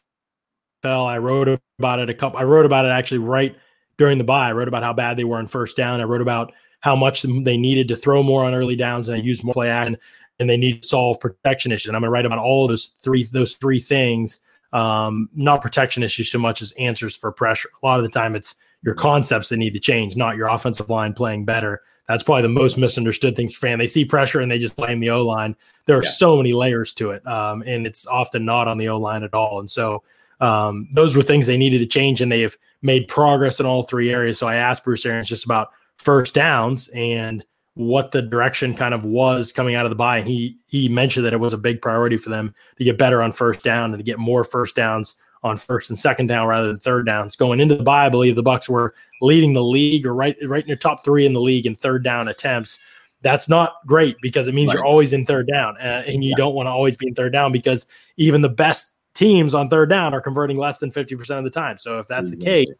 I 0.84 1.16
wrote 1.16 1.60
about 1.78 1.98
it 2.00 2.10
a 2.10 2.14
couple. 2.14 2.38
I 2.38 2.42
wrote 2.42 2.66
about 2.66 2.84
it 2.84 2.90
actually 2.90 3.18
right 3.18 3.56
during 3.98 4.18
the 4.18 4.24
bye. 4.24 4.48
I 4.48 4.52
wrote 4.52 4.68
about 4.68 4.82
how 4.82 4.92
bad 4.92 5.16
they 5.16 5.24
were 5.24 5.38
on 5.38 5.46
first 5.46 5.76
down. 5.76 6.00
I 6.00 6.04
wrote 6.04 6.22
about 6.22 6.52
how 6.80 6.96
much 6.96 7.22
they 7.22 7.56
needed 7.56 7.88
to 7.88 7.96
throw 7.96 8.22
more 8.22 8.44
on 8.44 8.54
early 8.54 8.76
downs 8.76 9.08
and 9.08 9.24
use 9.24 9.44
more 9.44 9.54
play 9.54 9.70
action, 9.70 9.96
and 10.38 10.50
they 10.50 10.56
need 10.56 10.82
to 10.82 10.88
solve 10.88 11.20
protection 11.20 11.72
issues. 11.72 11.88
And 11.88 11.96
I'm 11.96 12.02
going 12.02 12.08
to 12.08 12.12
write 12.12 12.26
about 12.26 12.38
all 12.38 12.66
those 12.66 12.96
three 13.02 13.24
those 13.24 13.54
three 13.54 13.80
things. 13.80 14.40
Um, 14.72 15.28
not 15.34 15.60
protection 15.60 16.02
issues 16.02 16.30
so 16.30 16.38
much 16.38 16.62
as 16.62 16.72
answers 16.72 17.14
for 17.14 17.30
pressure. 17.30 17.68
A 17.82 17.86
lot 17.86 17.98
of 17.98 18.04
the 18.04 18.08
time, 18.08 18.34
it's 18.34 18.54
your 18.82 18.94
concepts 18.94 19.50
that 19.50 19.58
need 19.58 19.74
to 19.74 19.80
change, 19.80 20.16
not 20.16 20.36
your 20.36 20.48
offensive 20.48 20.88
line 20.90 21.12
playing 21.12 21.44
better. 21.44 21.82
That's 22.08 22.22
probably 22.22 22.42
the 22.42 22.48
most 22.48 22.76
misunderstood 22.76 23.36
things 23.36 23.54
for 23.54 23.66
fan. 23.66 23.78
They 23.78 23.86
see 23.86 24.04
pressure 24.04 24.40
and 24.40 24.50
they 24.50 24.58
just 24.58 24.74
blame 24.76 24.98
the 24.98 25.10
O 25.10 25.24
line. 25.24 25.54
There 25.86 25.98
are 25.98 26.02
yeah. 26.02 26.10
so 26.10 26.36
many 26.36 26.52
layers 26.52 26.92
to 26.94 27.10
it, 27.10 27.26
um, 27.26 27.62
and 27.66 27.86
it's 27.86 28.06
often 28.06 28.44
not 28.44 28.66
on 28.66 28.78
the 28.78 28.88
O 28.88 28.98
line 28.98 29.22
at 29.22 29.34
all. 29.34 29.60
And 29.60 29.70
so 29.70 30.02
um, 30.40 30.88
those 30.92 31.14
were 31.14 31.22
things 31.22 31.46
they 31.46 31.56
needed 31.56 31.78
to 31.78 31.86
change, 31.86 32.20
and 32.20 32.30
they 32.30 32.40
have 32.40 32.56
made 32.82 33.08
progress 33.08 33.60
in 33.60 33.66
all 33.66 33.84
three 33.84 34.10
areas. 34.10 34.38
So 34.38 34.46
I 34.46 34.56
asked 34.56 34.84
Bruce 34.84 35.06
Arians 35.06 35.28
just 35.28 35.44
about 35.44 35.70
first 35.96 36.34
downs 36.34 36.88
and 36.88 37.44
what 37.74 38.10
the 38.10 38.20
direction 38.20 38.74
kind 38.74 38.92
of 38.92 39.04
was 39.04 39.52
coming 39.52 39.74
out 39.74 39.86
of 39.86 39.90
the 39.90 39.96
bye. 39.96 40.18
And 40.18 40.28
he 40.28 40.58
he 40.66 40.88
mentioned 40.88 41.24
that 41.24 41.32
it 41.32 41.40
was 41.40 41.52
a 41.52 41.58
big 41.58 41.80
priority 41.80 42.16
for 42.16 42.28
them 42.28 42.54
to 42.76 42.84
get 42.84 42.98
better 42.98 43.22
on 43.22 43.32
first 43.32 43.62
down 43.62 43.94
and 43.94 43.98
to 43.98 44.04
get 44.04 44.18
more 44.18 44.44
first 44.44 44.76
downs 44.76 45.14
on 45.42 45.56
first 45.56 45.90
and 45.90 45.98
second 45.98 46.28
down 46.28 46.46
rather 46.46 46.68
than 46.68 46.78
third 46.78 47.06
downs. 47.06 47.34
Going 47.34 47.60
into 47.60 47.74
the 47.74 47.82
bye, 47.82 48.06
I 48.06 48.08
believe 48.08 48.36
the 48.36 48.42
Bucks 48.42 48.68
were 48.68 48.94
leading 49.20 49.54
the 49.54 49.64
league 49.64 50.06
or 50.06 50.14
right 50.14 50.36
right 50.44 50.62
in 50.62 50.68
your 50.68 50.76
top 50.76 51.04
three 51.04 51.24
in 51.24 51.32
the 51.32 51.40
league 51.40 51.66
in 51.66 51.74
third 51.74 52.04
down 52.04 52.28
attempts. 52.28 52.78
That's 53.22 53.48
not 53.48 53.74
great 53.86 54.16
because 54.20 54.48
it 54.48 54.54
means 54.54 54.68
right. 54.68 54.74
you're 54.74 54.84
always 54.84 55.12
in 55.12 55.24
third 55.24 55.46
down, 55.46 55.76
uh, 55.78 56.02
and 56.06 56.24
you 56.24 56.30
yeah. 56.30 56.36
don't 56.36 56.54
want 56.54 56.66
to 56.66 56.70
always 56.70 56.96
be 56.96 57.06
in 57.06 57.14
third 57.14 57.32
down 57.32 57.52
because 57.52 57.86
even 58.16 58.42
the 58.42 58.48
best 58.48 58.96
teams 59.14 59.54
on 59.54 59.68
third 59.68 59.90
down 59.90 60.14
are 60.14 60.20
converting 60.20 60.56
less 60.56 60.78
than 60.78 60.90
50% 60.90 61.38
of 61.38 61.44
the 61.44 61.50
time. 61.50 61.78
So 61.78 61.98
if 61.98 62.08
that's 62.08 62.28
exactly. 62.30 62.38
the 62.38 62.66
case, 62.66 62.74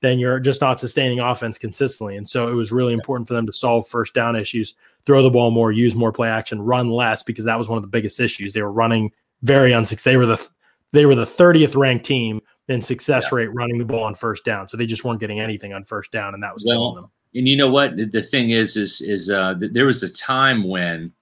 then 0.00 0.18
you're 0.18 0.40
just 0.40 0.60
not 0.60 0.80
sustaining 0.80 1.20
offense 1.20 1.58
consistently. 1.58 2.16
And 2.16 2.28
so 2.28 2.48
it 2.48 2.54
was 2.54 2.72
really 2.72 2.92
important 2.92 3.28
for 3.28 3.34
them 3.34 3.46
to 3.46 3.52
solve 3.52 3.86
first 3.86 4.14
down 4.14 4.34
issues, 4.34 4.74
throw 5.06 5.22
the 5.22 5.30
ball 5.30 5.50
more, 5.50 5.72
use 5.72 5.94
more 5.94 6.12
play 6.12 6.28
action, 6.28 6.60
run 6.60 6.90
less 6.90 7.22
because 7.22 7.44
that 7.44 7.58
was 7.58 7.68
one 7.68 7.76
of 7.76 7.82
the 7.82 7.88
biggest 7.88 8.18
issues. 8.18 8.52
They 8.52 8.62
were 8.62 8.72
running 8.72 9.12
very 9.42 9.74
unsuccessful. 9.74 10.12
They 10.12 10.16
were 10.16 10.26
the 10.26 10.48
they 10.92 11.06
were 11.06 11.14
the 11.14 11.24
30th 11.24 11.76
ranked 11.76 12.04
team 12.04 12.40
in 12.68 12.82
success 12.82 13.28
yeah. 13.30 13.36
rate 13.36 13.54
running 13.54 13.78
the 13.78 13.84
ball 13.84 14.04
on 14.04 14.14
first 14.14 14.44
down. 14.44 14.68
So 14.68 14.76
they 14.76 14.86
just 14.86 15.04
weren't 15.04 15.20
getting 15.20 15.40
anything 15.40 15.72
on 15.72 15.84
first 15.84 16.10
down, 16.10 16.34
and 16.34 16.42
that 16.42 16.52
was 16.52 16.64
well, 16.66 16.76
killing 16.76 16.94
them. 16.96 17.10
And 17.34 17.46
you 17.46 17.56
know 17.56 17.70
what? 17.70 17.96
The 17.96 18.22
thing 18.22 18.50
is, 18.50 18.76
is 18.76 19.00
is 19.00 19.30
uh, 19.30 19.54
there 19.58 19.86
was 19.86 20.02
a 20.02 20.12
time 20.12 20.68
when 20.68 21.12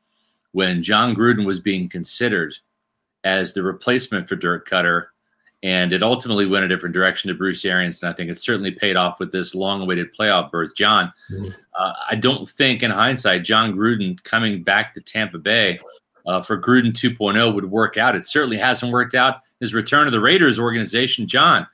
when 0.53 0.83
Jon 0.83 1.15
Gruden 1.15 1.45
was 1.45 1.61
being 1.61 1.89
considered 1.89 2.55
as 3.25 3.53
the 3.53 3.63
replacement 3.63 4.29
for 4.29 4.37
Dirk 4.37 4.69
Koetter. 4.69 5.07
and 5.65 5.93
it 5.93 6.05
ultimately 6.05 6.47
went 6.47 6.65
a 6.65 6.69
different 6.69 6.95
direction 6.95 7.29
to 7.29 7.35
Bruce 7.35 7.65
Arians, 7.65 8.01
and 8.01 8.09
I 8.09 8.13
think 8.15 8.31
it 8.31 8.39
certainly 8.39 8.71
paid 8.71 8.95
off 8.95 9.19
with 9.19 9.33
this 9.33 9.57
long-awaited 9.57 10.15
playoff 10.17 10.53
berth. 10.53 10.77
John, 10.77 11.13
mm-hmm. 11.33 11.51
uh, 11.77 11.95
I 12.09 12.15
don't 12.15 12.49
think, 12.49 12.85
in 12.85 12.93
hindsight, 12.93 13.43
Jon 13.43 13.73
Gruden 13.75 14.23
coming 14.23 14.63
back 14.63 14.95
to 14.95 15.01
Tampa 15.01 15.39
Bay 15.39 15.81
uh, 16.27 16.43
for 16.43 16.61
Gruden 16.61 16.93
2.0 16.93 17.55
would 17.55 17.71
work 17.71 17.97
out. 17.97 18.15
It 18.15 18.25
certainly 18.25 18.57
hasn't 18.57 18.93
worked 18.93 19.17
out. 19.17 19.41
His 19.59 19.75
return 19.75 20.05
to 20.05 20.13
the 20.13 20.21
Raiders 20.21 20.61
organization, 20.61 21.27
John, 21.27 21.67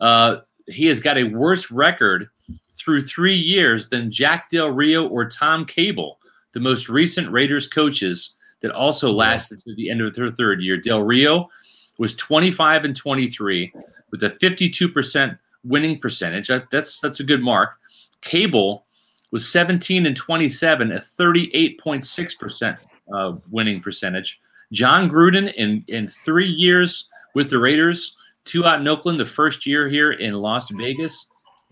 uh, 0.00 0.38
he 0.66 0.84
has 0.86 1.00
got 1.00 1.16
a 1.16 1.24
worse 1.24 1.70
record 1.70 2.28
through 2.72 3.02
three 3.02 3.36
years 3.36 3.88
than 3.88 4.10
Jack 4.10 4.50
Del 4.50 4.70
Rio 4.70 5.08
or 5.08 5.26
Tom 5.28 5.64
Cable, 5.64 6.18
the 6.52 6.60
most 6.60 6.88
recent 6.88 7.30
Raiders 7.30 7.68
coaches 7.68 8.36
that 8.64 8.72
also 8.72 9.12
lasted 9.12 9.58
to 9.58 9.74
the 9.74 9.90
end 9.90 10.00
of 10.00 10.14
their 10.14 10.32
third 10.32 10.62
year. 10.62 10.78
Del 10.78 11.02
Rio 11.02 11.50
was 11.98 12.14
25 12.14 12.86
and 12.86 12.96
23 12.96 13.70
with 14.10 14.22
a 14.22 14.30
52% 14.30 15.38
winning 15.64 15.98
percentage. 15.98 16.48
That's 16.48 16.98
that's 16.98 17.20
a 17.20 17.24
good 17.24 17.42
mark. 17.42 17.74
Cable 18.22 18.86
was 19.32 19.46
17 19.46 20.06
and 20.06 20.16
27, 20.16 20.92
a 20.92 20.96
38.6% 20.96 22.78
uh, 23.12 23.32
winning 23.50 23.82
percentage. 23.82 24.40
Jon 24.72 25.10
Gruden 25.10 25.52
in 25.52 25.84
in 25.88 26.08
three 26.08 26.48
years 26.48 27.10
with 27.34 27.50
the 27.50 27.58
Raiders, 27.58 28.16
two 28.46 28.64
out 28.64 28.80
in 28.80 28.88
Oakland, 28.88 29.20
the 29.20 29.26
first 29.26 29.66
year 29.66 29.90
here 29.90 30.12
in 30.12 30.32
Las 30.32 30.70
Vegas, 30.70 31.26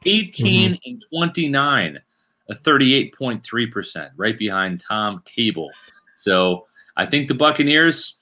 18 0.04 0.72
mm-hmm. 0.72 0.74
and 0.84 1.04
29, 1.10 1.98
a 2.50 2.54
38.3%, 2.54 4.10
right 4.16 4.36
behind 4.36 4.78
Tom 4.78 5.22
Cable. 5.24 5.70
So 6.16 6.66
I 6.96 7.06
think 7.06 7.28
the 7.28 7.34
Buccaneers 7.34 8.16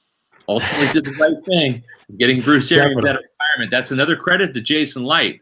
ultimately 0.49 0.89
did 0.93 1.05
the 1.05 1.13
right 1.13 1.45
thing, 1.45 1.83
getting 2.19 2.41
Bruce 2.41 2.71
Arians 2.73 3.05
out 3.05 3.17
of 3.17 3.23
retirement. 3.23 3.71
That's 3.71 3.91
another 3.91 4.17
credit 4.17 4.53
to 4.55 4.61
Jason 4.61 5.05
Licht, 5.05 5.41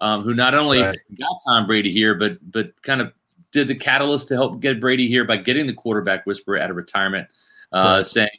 um, 0.00 0.22
who 0.22 0.34
not 0.34 0.54
only 0.54 0.82
right. 0.82 0.98
got 1.18 1.36
Tom 1.46 1.66
Brady 1.66 1.92
here, 1.92 2.14
but 2.14 2.38
but 2.50 2.80
kind 2.82 3.00
of 3.00 3.12
did 3.52 3.66
the 3.66 3.74
catalyst 3.74 4.28
to 4.28 4.34
help 4.34 4.60
get 4.60 4.80
Brady 4.80 5.08
here 5.08 5.24
by 5.24 5.36
getting 5.36 5.66
the 5.66 5.72
quarterback 5.72 6.24
whisperer 6.26 6.58
out 6.58 6.70
of 6.70 6.76
retirement, 6.76 7.28
uh, 7.72 7.96
right. 7.96 8.06
saying, 8.06 8.30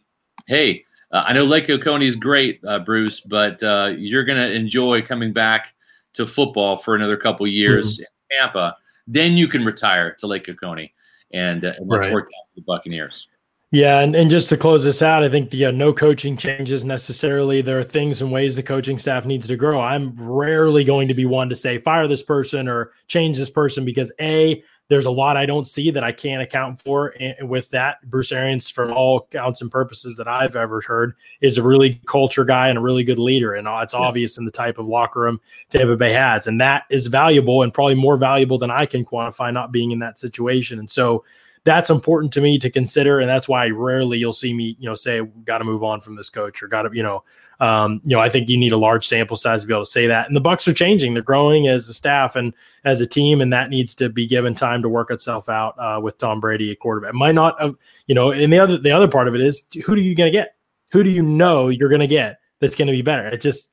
"Hey, 0.48 0.86
uh, 1.12 1.24
I 1.26 1.34
know 1.34 1.46
Lake 1.46 1.70
Oconee 1.70 2.08
is 2.08 2.16
great, 2.16 2.62
uh, 2.66 2.80
Bruce, 2.80 3.20
but 3.20 3.62
uh, 3.64 3.94
you're 3.98 4.24
going 4.24 4.39
to 4.39 4.52
enjoy 4.54 5.02
coming 5.02 5.34
back 5.34 5.74
to 6.14 6.28
football 6.28 6.78
for 6.78 6.96
another 6.96 7.18
couple 7.18 7.48
years 7.48 7.96
mm-hmm. 7.96 8.04
in 8.04 8.39
Tampa. 8.39 8.78
Then 9.08 9.34
you 9.34 9.48
can 9.48 9.66
retire 9.66 10.14
to 10.20 10.28
Lake 10.28 10.48
Oconee, 10.48 10.94
and, 11.34 11.66
uh, 11.66 11.74
and 11.78 11.89
let's 11.89 12.06
right. 12.06 12.14
work 12.14 12.26
out 12.26 12.48
for 12.54 12.56
the 12.56 12.62
Buccaneers." 12.62 13.28
Yeah, 13.74 13.99
and, 13.99 14.17
and 14.17 14.30
just 14.30 14.49
to 14.49 14.57
close 14.57 14.84
this 14.84 15.01
out, 15.01 15.24
I 15.24 15.30
think 15.30 15.49
the 15.49 15.67
uh, 15.67 15.72
no 15.72 15.93
coaching 15.93 16.36
changes 16.36 16.84
necessarily. 16.84 17.61
There 17.61 17.80
are 17.80 17.84
things 17.84 18.22
and 18.22 18.30
ways 18.30 18.53
the 18.53 18.63
coaching 18.63 18.99
staff 18.99 19.26
needs 19.26 19.47
to 19.47 19.55
grow. 19.55 19.80
I'm 19.80 20.13
rarely 20.17 20.84
going 20.84 21.07
to 21.07 21.13
be 21.13 21.26
one 21.26 21.47
to 21.47 21.55
say 21.55 21.78
fire 21.78 22.05
this 22.05 22.22
person 22.22 22.67
or 22.67 22.91
change 23.07 23.38
this 23.38 23.49
person 23.49 23.86
because 23.86 24.11
a 24.19 24.61
there's 24.89 25.05
a 25.05 25.11
lot 25.11 25.38
I 25.38 25.45
don't 25.45 25.65
see 25.65 25.89
that 25.89 26.03
I 26.03 26.11
can't 26.11 26.41
account 26.41 26.82
for. 26.82 27.15
And 27.17 27.47
with 27.49 27.69
that, 27.69 28.01
Bruce 28.09 28.34
Arians, 28.34 28.69
from 28.69 28.91
all 28.91 29.22
counts 29.32 29.61
and 29.61 29.72
purposes 29.72 30.17
that 30.17 30.28
I've 30.28 30.57
ever 30.57 30.82
heard, 30.82 31.15
is 31.39 31.57
a 31.57 31.63
really 31.63 32.01
culture 32.07 32.43
guy 32.43 32.67
and 32.67 32.78
a 32.78 32.82
really 32.82 33.05
good 33.05 33.19
leader. 33.19 33.53
And 33.53 33.69
it's 33.69 33.93
obvious 33.93 34.38
in 34.38 34.43
the 34.43 34.51
type 34.51 34.80
of 34.80 34.89
locker 34.89 35.22
room 35.22 35.39
Tampa 35.69 35.95
Bay 35.95 36.11
has. 36.11 36.45
And 36.45 36.59
that 36.59 36.84
is 36.89 37.07
valuable 37.07 37.63
and 37.63 37.74
probably 37.74 37.95
more 37.95 38.17
valuable 38.17 38.57
than 38.57 38.69
I 38.69 38.86
can 38.86 39.05
quantify 39.05 39.53
not 39.53 39.72
being 39.72 39.91
in 39.91 39.99
that 39.99 40.19
situation. 40.19 40.78
And 40.78 40.89
so 40.89 41.24
that's 41.64 41.91
important 41.91 42.34
to 42.34 42.41
me 42.41 42.57
to 42.57 42.70
consider, 42.70 43.20
and 43.20 43.30
that's 43.30 43.47
why 43.47 43.68
rarely 43.68 44.18
you'll 44.18 44.34
see 44.34 44.53
me, 44.53 44.76
you 44.80 44.89
know, 44.89 44.95
say 44.95 45.22
got 45.45 45.59
to 45.59 45.64
move 45.64 45.84
on 45.84 46.01
from 46.01 46.16
this 46.16 46.30
coach 46.30 46.64
or 46.64 46.68
got 46.68 46.84
to, 46.84 46.89
you 46.93 47.03
know, 47.03 47.24
um, 47.59 48.01
you 48.03 48.16
know, 48.16 48.20
I 48.20 48.30
think 48.30 48.49
you 48.49 48.57
need 48.57 48.72
a 48.72 48.78
large 48.78 49.07
sample 49.07 49.38
size 49.38 49.62
to 49.62 49.68
be 49.68 49.74
able 49.74 49.84
to 49.84 49.89
say 49.89 50.07
that. 50.07 50.26
And 50.26 50.36
the 50.36 50.41
Bucks 50.41 50.68
are 50.68 50.74
changing; 50.74 51.14
they're 51.14 51.22
growing 51.22 51.68
as 51.68 51.88
a 51.88 51.93
staff 51.93 52.36
and 52.36 52.53
as 52.84 52.99
a 53.01 53.05
team, 53.05 53.41
and 53.41 53.53
that 53.53 53.70
needs 53.70 53.93
to 53.95 54.09
be 54.09 54.26
given 54.26 54.55
time 54.55 54.82
to 54.82 54.89
work 54.89 55.12
itself 55.12 55.49
out 55.49 55.76
uh, 55.78 55.99
with 56.01 56.18
Tom 56.18 56.39
Brady, 56.39 56.72
a 56.72 56.76
quarterback. 56.76 57.14
Might 57.14 57.36
not, 57.36 57.62
have, 57.62 57.76
you 58.07 58.16
know, 58.16 58.32
and 58.32 58.51
the 58.51 58.57
other 58.57 58.78
the 58.78 58.91
other 58.91 59.07
part 59.07 59.28
of 59.28 59.36
it 59.36 59.41
is 59.41 59.68
who 59.86 59.93
are 59.93 59.97
you 59.97 60.16
going 60.16 60.32
to 60.32 60.38
get? 60.38 60.55
Who 60.91 61.03
do 61.03 61.12
you 61.12 61.22
know 61.22 61.70
you're 61.70 61.89
going 61.89 62.01
to 62.01 62.07
get 62.07 62.39
that's 62.59 62.76
going 62.76 62.88
to 62.88 62.93
be 62.93 63.03
better? 63.03 63.28
It 63.28 63.41
just 63.41 63.70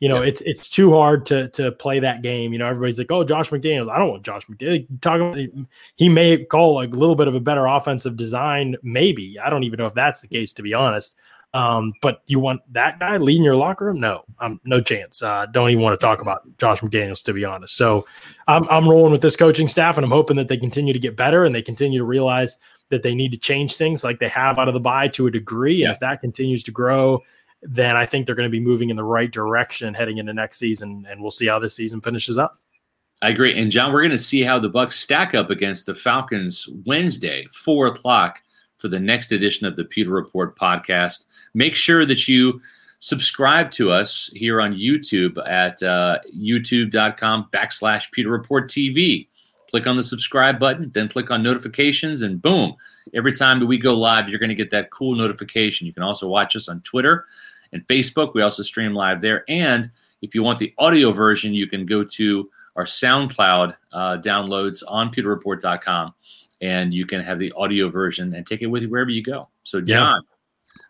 you 0.00 0.08
know, 0.08 0.22
yeah. 0.22 0.28
it's 0.28 0.40
it's 0.40 0.68
too 0.68 0.92
hard 0.92 1.26
to 1.26 1.48
to 1.50 1.72
play 1.72 2.00
that 2.00 2.22
game. 2.22 2.54
You 2.54 2.58
know, 2.58 2.66
everybody's 2.66 2.98
like, 2.98 3.12
"Oh, 3.12 3.22
Josh 3.22 3.50
McDaniels." 3.50 3.90
I 3.90 3.98
don't 3.98 4.08
want 4.08 4.22
Josh 4.22 4.46
McDaniels. 4.46 4.86
Talking, 5.02 5.68
he 5.96 6.08
may 6.08 6.42
call 6.42 6.82
a 6.82 6.88
little 6.88 7.14
bit 7.14 7.28
of 7.28 7.34
a 7.34 7.40
better 7.40 7.66
offensive 7.66 8.16
design. 8.16 8.76
Maybe 8.82 9.38
I 9.38 9.50
don't 9.50 9.62
even 9.62 9.78
know 9.78 9.86
if 9.86 9.94
that's 9.94 10.22
the 10.22 10.28
case, 10.28 10.54
to 10.54 10.62
be 10.62 10.72
honest. 10.72 11.16
Um, 11.52 11.92
but 12.00 12.22
you 12.26 12.38
want 12.38 12.62
that 12.72 12.98
guy 12.98 13.18
leading 13.18 13.42
your 13.42 13.56
locker 13.56 13.86
room? 13.86 14.00
No, 14.00 14.24
um, 14.38 14.60
no 14.64 14.80
chance. 14.80 15.22
Uh, 15.22 15.46
don't 15.46 15.68
even 15.68 15.82
want 15.82 15.98
to 15.98 16.04
talk 16.04 16.22
about 16.22 16.42
Josh 16.58 16.80
McDaniels, 16.80 17.22
to 17.24 17.34
be 17.34 17.44
honest. 17.44 17.76
So 17.76 18.06
I'm 18.48 18.66
I'm 18.70 18.88
rolling 18.88 19.12
with 19.12 19.20
this 19.20 19.36
coaching 19.36 19.68
staff, 19.68 19.98
and 19.98 20.04
I'm 20.04 20.10
hoping 20.10 20.36
that 20.36 20.48
they 20.48 20.56
continue 20.56 20.94
to 20.94 20.98
get 20.98 21.14
better 21.14 21.44
and 21.44 21.54
they 21.54 21.62
continue 21.62 21.98
to 21.98 22.04
realize 22.04 22.56
that 22.88 23.02
they 23.02 23.14
need 23.14 23.32
to 23.32 23.38
change 23.38 23.76
things 23.76 24.02
like 24.02 24.18
they 24.18 24.28
have 24.28 24.58
out 24.58 24.68
of 24.68 24.74
the 24.74 24.80
bye 24.80 25.08
to 25.08 25.26
a 25.26 25.30
degree. 25.30 25.84
And 25.84 25.92
if 25.92 26.00
that 26.00 26.20
continues 26.20 26.64
to 26.64 26.70
grow 26.70 27.22
then 27.62 27.96
I 27.96 28.06
think 28.06 28.26
they're 28.26 28.34
going 28.34 28.48
to 28.48 28.50
be 28.50 28.60
moving 28.60 28.90
in 28.90 28.96
the 28.96 29.04
right 29.04 29.30
direction 29.30 29.94
heading 29.94 30.18
into 30.18 30.32
next 30.32 30.58
season, 30.58 31.06
and 31.08 31.20
we'll 31.20 31.30
see 31.30 31.46
how 31.46 31.58
this 31.58 31.74
season 31.74 32.00
finishes 32.00 32.38
up. 32.38 32.58
I 33.22 33.28
agree. 33.28 33.60
And 33.60 33.70
John, 33.70 33.92
we're 33.92 34.00
going 34.00 34.10
to 34.12 34.18
see 34.18 34.42
how 34.42 34.58
the 34.58 34.70
Bucks 34.70 34.98
stack 34.98 35.34
up 35.34 35.50
against 35.50 35.84
the 35.84 35.94
Falcons 35.94 36.68
Wednesday, 36.86 37.46
four 37.52 37.86
o'clock, 37.86 38.40
for 38.78 38.88
the 38.88 38.98
next 38.98 39.30
edition 39.30 39.66
of 39.66 39.76
the 39.76 39.84
Pewter 39.84 40.10
Report 40.10 40.58
podcast. 40.58 41.26
Make 41.52 41.74
sure 41.74 42.06
that 42.06 42.26
you 42.26 42.60
subscribe 43.00 43.70
to 43.72 43.92
us 43.92 44.30
here 44.32 44.60
on 44.60 44.74
YouTube 44.74 45.36
at 45.46 45.82
uh, 45.82 46.18
youtube.com 46.34 47.48
backslash 47.52 48.10
Pewter 48.10 48.30
Report 48.30 48.70
TV. 48.70 49.26
Click 49.68 49.86
on 49.86 49.96
the 49.96 50.02
subscribe 50.02 50.58
button, 50.58 50.90
then 50.94 51.08
click 51.08 51.30
on 51.30 51.42
notifications, 51.42 52.22
and 52.22 52.40
boom, 52.40 52.74
every 53.14 53.36
time 53.36 53.60
that 53.60 53.66
we 53.66 53.78
go 53.78 53.94
live, 53.94 54.28
you're 54.28 54.40
going 54.40 54.48
to 54.48 54.54
get 54.54 54.70
that 54.70 54.90
cool 54.90 55.14
notification. 55.14 55.86
You 55.86 55.92
can 55.92 56.02
also 56.02 56.26
watch 56.26 56.56
us 56.56 56.68
on 56.68 56.80
Twitter 56.80 57.26
and 57.72 57.86
Facebook. 57.86 58.34
We 58.34 58.42
also 58.42 58.62
stream 58.62 58.94
live 58.94 59.20
there. 59.20 59.44
And 59.48 59.90
if 60.22 60.34
you 60.34 60.42
want 60.42 60.58
the 60.58 60.74
audio 60.78 61.12
version, 61.12 61.54
you 61.54 61.66
can 61.66 61.86
go 61.86 62.04
to 62.04 62.50
our 62.76 62.84
SoundCloud 62.84 63.74
uh, 63.92 64.18
downloads 64.18 64.82
on 64.86 65.12
pewterreport.com 65.12 66.14
and 66.60 66.92
you 66.92 67.06
can 67.06 67.20
have 67.20 67.38
the 67.38 67.52
audio 67.52 67.88
version 67.88 68.34
and 68.34 68.46
take 68.46 68.62
it 68.62 68.66
with 68.66 68.82
you 68.82 68.90
wherever 68.90 69.10
you 69.10 69.22
go. 69.22 69.48
So, 69.64 69.80
John, 69.80 70.22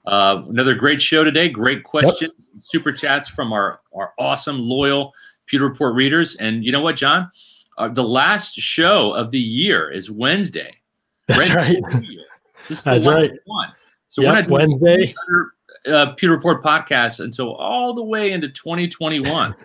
yeah. 0.07 0.12
uh, 0.12 0.45
another 0.49 0.74
great 0.74 1.01
show 1.01 1.24
today. 1.24 1.49
Great 1.49 1.85
question, 1.85 2.31
yep. 2.37 2.62
super 2.62 2.93
chats 2.93 3.28
from 3.28 3.53
our, 3.53 3.81
our 3.95 4.12
awesome, 4.18 4.59
loyal 4.59 5.12
Pewter 5.47 5.64
Report 5.64 5.95
readers. 5.95 6.37
And 6.37 6.64
you 6.64 6.72
know 6.72 6.81
what, 6.81 6.97
John? 6.97 7.31
Uh, 7.78 7.89
the 7.89 8.05
last 8.05 8.55
show 8.55 9.12
of 9.12 9.31
the 9.31 9.41
year 9.41 9.91
is 9.91 10.11
Wednesday. 10.11 10.74
That's 11.28 11.51
right. 11.51 11.78
That's 12.85 13.07
right. 13.07 13.33
One. 13.45 13.72
So 14.09 14.22
yep, 14.22 14.49
Wednesday. 14.49 15.14
Another, 15.28 15.51
uh, 15.87 16.12
Pewter 16.14 16.35
Report 16.35 16.62
podcast 16.62 17.20
until 17.20 17.55
all 17.55 17.95
the 17.95 18.03
way 18.03 18.33
into 18.33 18.49
2021. 18.49 19.55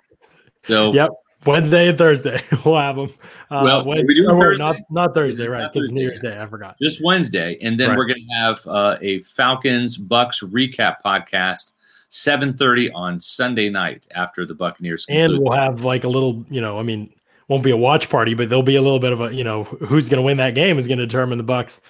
So 0.68 0.92
yep, 0.94 1.12
Wednesday 1.46 1.90
and 1.90 1.98
Thursday 1.98 2.42
we'll 2.66 2.80
have 2.80 2.96
them. 2.96 3.10
Uh, 3.52 3.62
well, 3.64 3.86
Wednesday, 3.86 4.08
we 4.08 4.16
do 4.16 4.28
Thursday. 4.28 4.64
not 4.64 4.76
not 4.90 5.14
Thursday, 5.14 5.48
right? 5.48 5.72
Because 5.72 5.92
New 5.92 6.02
Year's 6.02 6.20
Day, 6.20 6.42
I 6.42 6.48
forgot. 6.48 6.76
Just 6.82 7.04
Wednesday, 7.04 7.58
and 7.62 7.80
then 7.80 7.90
right. 7.90 7.98
we're 8.00 8.08
going 8.08 8.26
to 8.28 8.34
have 8.34 8.60
uh, 8.66 8.98
a 9.02 9.20
Falcons 9.20 9.98
Bucks 9.98 10.42
recap 10.42 10.96
podcast. 11.06 11.74
7:30 12.12 12.92
on 12.94 13.20
Sunday 13.20 13.70
night 13.70 14.08
after 14.16 14.46
the 14.46 14.54
Buccaneers 14.54 15.06
conclude. 15.06 15.32
and 15.32 15.44
we'll 15.44 15.54
have 15.54 15.84
like 15.84 16.04
a 16.04 16.08
little 16.08 16.46
you 16.50 16.62
know 16.62 16.80
I 16.80 16.84
mean 16.84 17.12
won't 17.50 17.64
be 17.64 17.72
a 17.72 17.78
watch 17.78 18.10
party 18.10 18.36
but 18.36 18.48
there'll 18.48 18.64
be 18.64 18.76
a 18.76 18.82
little 18.82 19.00
bit 19.00 19.12
of 19.12 19.22
a 19.22 19.34
you 19.34 19.44
know 19.44 19.64
who's 19.64 20.08
going 20.08 20.20
to 20.20 20.22
win 20.22 20.38
that 20.38 20.56
game 20.56 20.78
is 20.78 20.88
going 20.88 21.00
to 21.00 21.06
determine 21.06 21.40
the 21.40 21.44
Bucks 21.44 21.82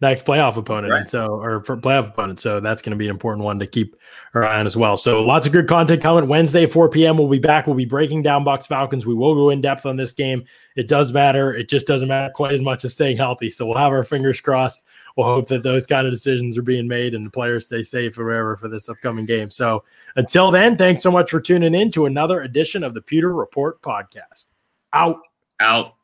next 0.00 0.24
playoff 0.24 0.56
opponent. 0.56 0.90
Right. 0.90 1.00
And 1.00 1.08
so, 1.08 1.40
or 1.40 1.62
for 1.62 1.76
playoff 1.76 2.08
opponent. 2.08 2.40
So 2.40 2.60
that's 2.60 2.82
going 2.82 2.92
to 2.92 2.96
be 2.96 3.06
an 3.06 3.10
important 3.10 3.44
one 3.44 3.58
to 3.58 3.66
keep 3.66 3.96
our 4.34 4.44
eye 4.44 4.60
on 4.60 4.66
as 4.66 4.76
well. 4.76 4.96
So 4.96 5.22
lots 5.22 5.46
of 5.46 5.52
good 5.52 5.68
content 5.68 6.02
coming 6.02 6.28
Wednesday, 6.28 6.66
4 6.66 6.88
p.m. 6.88 7.16
We'll 7.16 7.28
be 7.28 7.38
back. 7.38 7.66
We'll 7.66 7.76
be 7.76 7.84
breaking 7.84 8.22
down 8.22 8.44
Bucks 8.44 8.66
Falcons. 8.66 9.06
We 9.06 9.14
will 9.14 9.34
go 9.34 9.50
in 9.50 9.60
depth 9.60 9.86
on 9.86 9.96
this 9.96 10.12
game. 10.12 10.44
It 10.76 10.88
does 10.88 11.12
matter. 11.12 11.54
It 11.54 11.68
just 11.68 11.86
doesn't 11.86 12.08
matter 12.08 12.32
quite 12.34 12.52
as 12.52 12.62
much 12.62 12.84
as 12.84 12.92
staying 12.92 13.16
healthy. 13.16 13.50
So 13.50 13.66
we'll 13.66 13.78
have 13.78 13.92
our 13.92 14.04
fingers 14.04 14.40
crossed. 14.40 14.84
We'll 15.16 15.26
hope 15.26 15.48
that 15.48 15.62
those 15.62 15.86
kind 15.86 16.06
of 16.06 16.12
decisions 16.12 16.58
are 16.58 16.62
being 16.62 16.88
made 16.88 17.14
and 17.14 17.26
the 17.26 17.30
players 17.30 17.66
stay 17.66 17.82
safe 17.82 18.18
or 18.18 18.24
whatever 18.26 18.56
for 18.56 18.68
this 18.68 18.88
upcoming 18.88 19.26
game. 19.26 19.50
So 19.50 19.84
until 20.16 20.50
then, 20.50 20.76
thanks 20.76 21.02
so 21.02 21.10
much 21.10 21.30
for 21.30 21.40
tuning 21.40 21.74
in 21.74 21.90
to 21.92 22.06
another 22.06 22.42
edition 22.42 22.82
of 22.82 22.94
the 22.94 23.00
Pewter 23.00 23.32
Report 23.32 23.80
podcast. 23.80 24.50
Out. 24.92 25.20
Out. 25.60 25.94